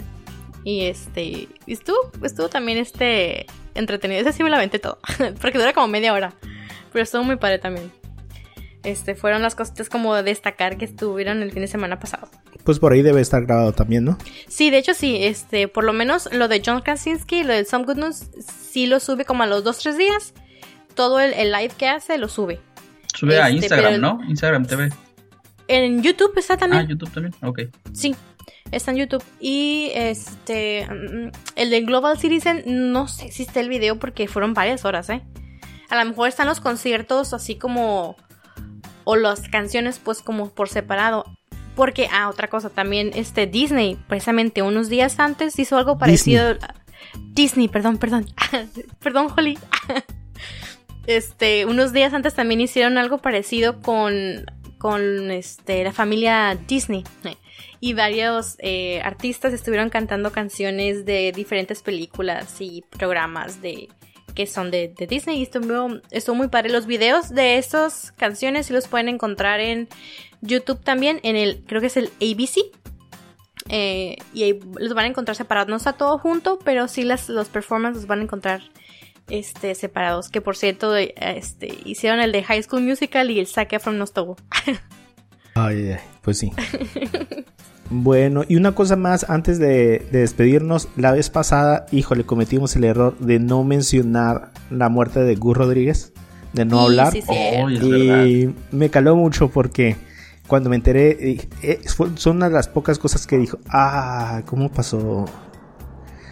Y 0.63 0.85
este, 0.85 1.49
estuvo, 1.67 1.97
estuvo 2.23 2.47
también 2.47 2.77
este 2.77 3.45
entretenido, 3.75 4.21
ese 4.21 4.31
sí 4.31 4.43
me 4.43 4.49
la 4.49 4.65
todo, 4.79 4.99
porque 5.41 5.57
dura 5.57 5.73
como 5.73 5.87
media 5.89 6.13
hora, 6.13 6.33
pero 6.93 7.03
estuvo 7.03 7.23
muy 7.23 7.35
padre 7.35 7.59
también. 7.59 7.91
Este, 8.83 9.15
fueron 9.15 9.41
las 9.41 9.55
cositas 9.55 9.87
como 9.89 10.13
de 10.13 10.23
destacar 10.23 10.77
que 10.77 10.85
estuvieron 10.85 11.41
el 11.41 11.51
fin 11.51 11.61
de 11.61 11.67
semana 11.67 11.99
pasado. 11.99 12.27
Pues 12.65 12.79
por 12.79 12.91
ahí 12.93 13.01
debe 13.01 13.21
estar 13.21 13.45
grabado 13.45 13.71
también, 13.71 14.03
¿no? 14.03 14.17
Sí, 14.47 14.69
de 14.69 14.77
hecho 14.77 14.93
sí, 14.93 15.17
este, 15.23 15.67
por 15.69 15.83
lo 15.85 15.93
menos 15.93 16.29
lo 16.33 16.47
de 16.49 16.61
John 16.65 16.81
Krasinski, 16.81 17.43
lo 17.43 17.53
de 17.53 17.63
Some 17.65 17.85
Good 17.85 17.97
News, 17.97 18.23
sí 18.45 18.85
lo 18.87 18.99
sube 18.99 19.23
como 19.25 19.43
a 19.43 19.47
los 19.47 19.63
2-3 19.63 19.95
días. 19.97 20.33
Todo 20.95 21.19
el, 21.19 21.33
el 21.33 21.51
live 21.51 21.71
que 21.77 21.87
hace 21.87 22.17
lo 22.17 22.27
sube. 22.27 22.59
Sube 23.15 23.37
a 23.39 23.47
Este, 23.47 23.55
Instagram, 23.57 24.01
¿no? 24.01 24.19
Instagram 24.27 24.65
TV. 24.65 24.89
En 25.67 26.03
YouTube 26.03 26.37
está 26.37 26.55
Ah, 26.55 26.57
también. 26.57 26.87
YouTube 26.87 27.11
también. 27.11 27.33
Ok. 27.41 27.61
Sí, 27.93 28.15
está 28.71 28.91
en 28.91 28.97
YouTube. 28.97 29.23
Y 29.39 29.91
este, 29.95 30.85
mm, 30.87 31.31
el 31.55 31.69
de 31.69 31.81
Global 31.81 32.19
Citizen, 32.19 32.63
no 32.91 33.07
sé 33.07 33.31
si 33.31 33.43
está 33.43 33.59
el 33.61 33.69
video 33.69 33.97
porque 33.97 34.27
fueron 34.27 34.53
varias 34.53 34.83
horas, 34.85 35.09
¿eh? 35.09 35.21
A 35.89 36.03
lo 36.03 36.09
mejor 36.09 36.27
están 36.27 36.47
los 36.47 36.59
conciertos 36.59 37.33
así 37.33 37.55
como, 37.55 38.17
o 39.03 39.15
las 39.15 39.47
canciones 39.49 39.99
pues 39.99 40.21
como 40.21 40.49
por 40.49 40.69
separado. 40.69 41.25
Porque, 41.75 42.07
ah, 42.11 42.29
otra 42.29 42.47
cosa, 42.49 42.69
también 42.69 43.11
este 43.15 43.47
Disney, 43.47 43.97
precisamente 44.07 44.61
unos 44.61 44.89
días 44.89 45.19
antes 45.19 45.57
hizo 45.57 45.77
algo 45.77 45.97
parecido. 45.97 46.55
Disney, 47.31 47.67
perdón, 47.67 47.97
perdón. 47.97 48.27
perdón, 48.99 49.27
Holly. 49.35 49.57
este, 51.07 51.65
unos 51.65 51.91
días 51.91 52.13
antes 52.13 52.35
también 52.35 52.61
hicieron 52.61 52.97
algo 52.97 53.17
parecido 53.17 53.81
con, 53.81 54.45
con 54.77 55.31
este, 55.31 55.83
la 55.83 55.91
familia 55.91 56.57
Disney. 56.67 57.03
Y 57.79 57.93
varios 57.93 58.55
eh, 58.59 59.01
artistas 59.03 59.51
estuvieron 59.51 59.89
cantando 59.89 60.31
canciones 60.31 61.05
de 61.05 61.31
diferentes 61.35 61.81
películas 61.81 62.61
y 62.61 62.83
programas 62.89 63.61
de 63.61 63.89
que 64.33 64.47
son 64.47 64.71
de, 64.71 64.93
de 64.97 65.07
Disney. 65.07 65.39
Y 65.39 65.43
estuvo, 65.43 65.99
estuvo 66.11 66.35
muy 66.35 66.47
padre. 66.47 66.71
Los 66.71 66.85
videos 66.85 67.29
de 67.29 67.57
esas 67.57 68.11
canciones 68.13 68.67
sí 68.67 68.73
los 68.73 68.87
pueden 68.87 69.09
encontrar 69.09 69.59
en 69.59 69.87
YouTube 70.41 70.83
también, 70.83 71.19
en 71.23 71.35
el, 71.35 71.63
creo 71.65 71.81
que 71.81 71.87
es 71.87 71.97
el 71.97 72.09
ABC. 72.21 72.71
Eh, 73.69 74.17
y 74.33 74.43
ahí 74.43 74.59
los 74.77 74.93
van 74.93 75.05
a 75.05 75.07
encontrar 75.07 75.35
separados. 75.35 75.69
No 75.69 75.77
está 75.77 75.93
todo 75.93 76.17
junto, 76.17 76.59
pero 76.59 76.87
sí 76.87 77.03
las, 77.03 77.29
los 77.29 77.49
performances 77.49 78.03
los 78.03 78.07
van 78.07 78.19
a 78.19 78.23
encontrar 78.23 78.61
este, 79.29 79.75
separados. 79.75 80.29
Que 80.29 80.41
por 80.41 80.57
cierto, 80.57 80.95
eh, 80.95 81.13
este, 81.17 81.77
hicieron 81.85 82.19
el 82.19 82.31
de 82.31 82.43
High 82.43 82.63
School 82.63 82.83
Musical 82.83 83.31
y 83.31 83.39
el 83.39 83.47
Zac 83.47 83.73
Efron 83.73 83.97
no 83.97 84.03
estuvo. 84.03 84.37
Ay, 85.55 85.91
ay, 85.91 85.99
pues 86.21 86.37
sí. 86.39 86.51
Bueno, 87.89 88.43
y 88.47 88.55
una 88.55 88.73
cosa 88.73 88.95
más 88.95 89.29
antes 89.29 89.59
de, 89.59 89.99
de 90.11 90.19
despedirnos, 90.19 90.87
la 90.95 91.11
vez 91.11 91.29
pasada, 91.29 91.85
híjole, 91.91 92.23
cometimos 92.25 92.75
el 92.75 92.85
error 92.85 93.17
de 93.19 93.39
no 93.39 93.63
mencionar 93.63 94.51
la 94.71 94.89
muerte 94.89 95.19
de 95.19 95.35
Gus 95.35 95.55
Rodríguez, 95.57 96.13
de 96.53 96.65
no 96.65 96.77
Sí, 96.79 96.83
hablar. 96.85 97.11
sí, 97.11 97.21
sí. 97.21 97.27
Oh, 97.61 97.69
y 97.69 98.55
me 98.71 98.89
caló 98.89 99.15
mucho 99.15 99.49
porque 99.49 99.95
cuando 100.47 100.69
me 100.69 100.75
enteré, 100.77 101.17
eh, 101.61 101.81
fue- 101.95 102.09
son 102.15 102.37
una 102.37 102.47
de 102.47 102.55
las 102.55 102.67
pocas 102.67 102.97
cosas 102.97 103.27
que 103.27 103.37
dijo, 103.37 103.59
ah, 103.69 104.41
¿cómo 104.45 104.71
pasó? 104.71 105.25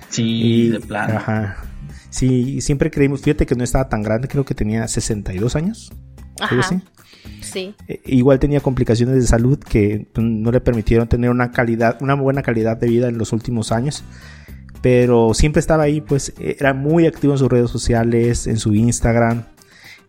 Sí, 0.09 0.69
de 0.69 0.79
plano. 0.79 1.17
Ajá. 1.17 1.57
Sí, 2.09 2.59
siempre 2.61 2.89
creímos, 2.91 3.21
fíjate 3.21 3.45
que 3.45 3.55
no 3.55 3.63
estaba 3.63 3.87
tan 3.87 4.01
grande, 4.03 4.27
creo 4.27 4.43
que 4.45 4.55
tenía 4.55 4.87
62 4.87 5.55
años. 5.55 5.91
algo 6.39 6.59
Ajá. 6.61 6.75
así. 6.75 6.81
Sí. 7.41 7.75
Eh, 7.87 8.01
igual 8.05 8.39
tenía 8.39 8.59
complicaciones 8.61 9.15
de 9.15 9.21
salud 9.27 9.59
que 9.59 10.07
pues, 10.13 10.25
no 10.25 10.51
le 10.51 10.61
permitieron 10.61 11.07
tener 11.07 11.29
una 11.29 11.51
calidad, 11.51 11.97
una 12.01 12.13
buena 12.15 12.41
calidad 12.41 12.77
de 12.77 12.87
vida 12.87 13.07
en 13.09 13.17
los 13.17 13.33
últimos 13.33 13.71
años. 13.71 14.03
Pero 14.81 15.33
siempre 15.33 15.59
estaba 15.59 15.83
ahí, 15.83 16.01
pues 16.01 16.33
era 16.39 16.73
muy 16.73 17.05
activo 17.05 17.33
en 17.33 17.39
sus 17.39 17.49
redes 17.49 17.69
sociales, 17.69 18.47
en 18.47 18.57
su 18.57 18.73
Instagram. 18.73 19.43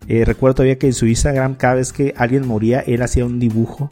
Eh, 0.09 0.25
recuerdo 0.25 0.55
todavía 0.57 0.79
que 0.79 0.87
en 0.87 0.95
su 0.95 1.07
Instagram, 1.07 1.55
cada 1.57 1.75
vez 1.75 1.93
que 1.93 2.15
alguien 2.17 2.47
moría, 2.47 2.81
él 2.81 3.03
hacía 3.03 3.25
un 3.27 3.39
dibujo 3.39 3.91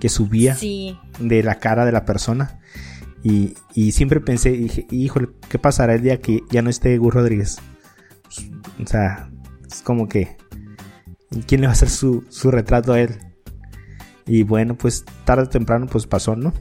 que 0.00 0.08
subía 0.08 0.54
Sí. 0.54 0.96
de 1.18 1.42
la 1.42 1.56
cara 1.58 1.84
de 1.84 1.92
la 1.92 2.04
persona. 2.04 2.60
Y, 3.24 3.54
y 3.74 3.92
siempre 3.92 4.20
pensé, 4.20 4.50
dije, 4.50 4.86
híjole, 4.90 5.28
¿qué 5.48 5.58
pasará 5.58 5.94
el 5.94 6.02
día 6.02 6.20
que 6.20 6.42
ya 6.50 6.62
no 6.62 6.70
esté 6.70 6.96
Gus 6.98 7.14
Rodríguez? 7.14 7.58
Pues, 8.22 8.50
o 8.82 8.86
sea, 8.86 9.28
es 9.70 9.82
como 9.82 10.08
que, 10.08 10.36
¿quién 11.46 11.60
le 11.60 11.66
va 11.66 11.72
a 11.72 11.74
hacer 11.74 11.90
su, 11.90 12.24
su 12.28 12.50
retrato 12.50 12.92
a 12.92 13.00
él? 13.00 13.16
Y 14.26 14.42
bueno, 14.44 14.76
pues 14.76 15.04
tarde 15.24 15.44
o 15.44 15.48
temprano 15.48 15.86
pues 15.86 16.06
pasó, 16.06 16.36
¿no? 16.36 16.52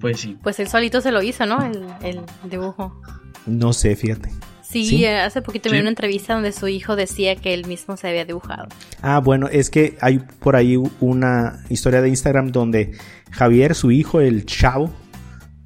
Pues 0.00 0.20
sí. 0.20 0.36
Pues 0.42 0.58
él 0.60 0.68
solito 0.68 1.00
se 1.00 1.12
lo 1.12 1.22
hizo, 1.22 1.46
¿no? 1.46 1.62
El, 1.64 1.84
el 2.02 2.20
dibujo. 2.50 3.00
No 3.46 3.72
sé, 3.72 3.94
fíjate. 3.96 4.30
Sí, 4.62 4.84
Sí. 4.86 5.04
eh, 5.04 5.20
hace 5.20 5.40
poquito 5.42 5.68
vi 5.70 5.76
Sí. 5.76 5.80
una 5.82 5.90
entrevista 5.90 6.34
donde 6.34 6.50
su 6.50 6.66
hijo 6.66 6.96
decía 6.96 7.36
que 7.36 7.54
él 7.54 7.66
mismo 7.66 7.96
se 7.96 8.08
había 8.08 8.24
dibujado. 8.24 8.66
Ah, 9.02 9.20
bueno, 9.20 9.46
es 9.46 9.70
que 9.70 9.96
hay 10.00 10.18
por 10.18 10.56
ahí 10.56 10.76
una 11.00 11.62
historia 11.68 12.00
de 12.02 12.08
Instagram 12.08 12.50
donde 12.50 12.96
Javier, 13.30 13.74
su 13.76 13.92
hijo, 13.92 14.20
el 14.20 14.46
chavo 14.46 14.90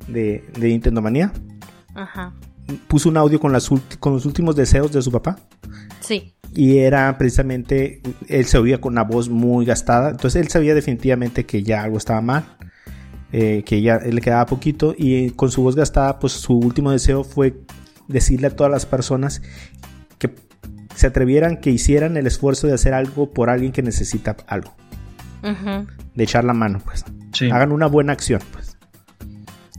de, 0.09 0.44
de 0.59 0.68
Nintendo 0.68 1.01
Manía, 1.01 1.32
Ajá. 1.94 2.35
Puso 2.86 3.09
un 3.09 3.16
audio 3.16 3.40
con, 3.40 3.53
las 3.53 3.69
con 3.99 4.12
los 4.12 4.27
últimos 4.27 4.57
deseos 4.57 4.93
de 4.93 5.03
su 5.03 5.11
papá. 5.11 5.39
Sí. 6.01 6.35
Y 6.55 6.78
era 6.78 7.16
precisamente, 7.19 8.01
él 8.28 8.47
se 8.47 8.59
oía 8.59 8.81
con 8.81 8.93
una 8.95 9.05
voz 9.05 9.28
muy 9.28 9.65
gastada. 9.65 10.11
Entonces 10.11 10.43
él 10.43 10.49
sabía 10.49 10.74
definitivamente 10.74 11.45
que 11.45 11.62
ya 11.62 11.82
algo 11.82 11.99
estaba 11.99 12.20
mal. 12.20 12.45
eh, 13.32 13.62
que 13.65 13.82
ya 13.82 13.99
le 13.99 14.20
quedaba 14.20 14.47
poquito. 14.47 14.95
Y 14.97 15.31
con 15.31 15.51
su 15.51 15.62
voz 15.62 15.77
gastada, 15.77 16.19
pues 16.19 16.32
su 16.32 16.55
último 16.59 16.90
deseo 16.90 17.24
fue 17.24 17.61
decirle 18.07 18.49
a 18.49 18.57
todas 18.57 18.73
las 18.73 18.86
personas 18.86 19.43
que 20.19 20.35
se 20.95 21.07
atrevieran, 21.07 21.59
que 21.59 21.70
hicieran 21.70 22.16
el 22.16 22.27
esfuerzo 22.27 22.66
de 22.66 22.74
hacer 22.74 22.95
algo 22.95 23.31
por 23.32 23.51
alguien 23.51 23.73
que 23.73 23.82
necesita 23.82 24.36
algo. 24.47 24.74
De 26.15 26.24
echar 26.24 26.45
la 26.45 26.53
mano, 26.53 26.81
pues. 26.85 27.05
Sí. 27.32 27.51
Hagan 27.51 27.73
una 27.73 27.86
buena 27.86 28.12
acción, 28.12 28.40
pues. 28.53 28.77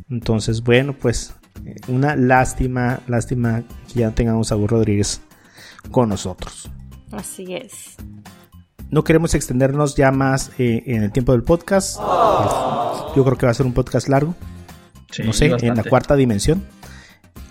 Entonces, 0.10 0.64
bueno, 0.64 0.94
pues 0.94 1.34
una 1.88 2.16
lástima, 2.16 3.00
lástima 3.08 3.64
que 3.88 4.00
ya 4.00 4.08
no 4.08 4.14
tengamos 4.14 4.52
a 4.52 4.56
Gus 4.56 4.70
Rodríguez 4.70 5.22
con 5.92 6.10
nosotros. 6.10 6.70
Así 7.12 7.54
es. 7.54 7.96
No 8.90 9.04
queremos 9.04 9.36
extendernos 9.36 9.96
ya 9.96 10.12
más 10.12 10.52
eh, 10.58 10.84
en 10.88 11.04
el 11.04 11.12
tiempo 11.12 11.32
del 11.32 11.44
podcast. 11.44 12.00
Yo 13.16 13.24
creo 13.26 13.38
que 13.38 13.46
va 13.46 13.52
a 13.52 13.56
ser 13.56 13.66
un 13.66 13.74
podcast 13.74 14.08
largo, 14.08 14.36
Sí, 15.12 15.24
no 15.24 15.34
sé, 15.34 15.46
en 15.62 15.76
la 15.76 15.84
cuarta 15.84 16.16
dimensión. 16.16 16.64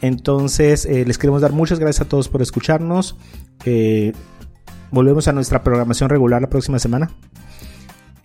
Entonces, 0.00 0.86
eh, 0.86 1.04
les 1.04 1.18
queremos 1.18 1.42
dar 1.42 1.52
muchas 1.52 1.78
gracias 1.80 2.06
a 2.06 2.08
todos 2.08 2.28
por 2.28 2.42
escucharnos. 2.42 3.16
Eh, 3.64 4.12
volvemos 4.90 5.26
a 5.28 5.32
nuestra 5.32 5.62
programación 5.62 6.08
regular 6.08 6.40
la 6.40 6.48
próxima 6.48 6.78
semana. 6.78 7.10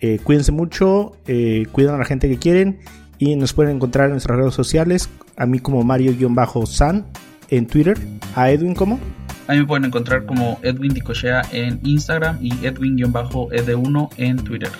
Eh, 0.00 0.18
cuídense 0.22 0.52
mucho, 0.52 1.12
eh, 1.26 1.66
cuidan 1.72 1.94
a 1.94 1.98
la 1.98 2.04
gente 2.04 2.28
que 2.28 2.38
quieren 2.38 2.80
y 3.24 3.36
nos 3.36 3.54
pueden 3.54 3.76
encontrar 3.76 4.06
en 4.06 4.12
nuestras 4.12 4.38
redes 4.38 4.54
sociales. 4.54 5.10
A 5.36 5.46
mí 5.46 5.58
como 5.58 5.82
Mario-San 5.82 7.06
en 7.48 7.66
Twitter. 7.66 7.98
A 8.34 8.50
Edwin 8.50 8.74
como. 8.74 9.00
Ahí 9.46 9.58
me 9.58 9.66
pueden 9.66 9.84
encontrar 9.86 10.26
como 10.26 10.58
Edwin 10.62 10.92
Dicochea 10.94 11.42
en 11.52 11.78
Instagram 11.82 12.38
y 12.40 12.50
Edwin-ed1 12.66 14.08
en 14.16 14.38
Twitter. 14.38 14.70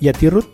Y 0.00 0.08
a 0.08 0.12
ti, 0.12 0.28
Ruth. 0.28 0.48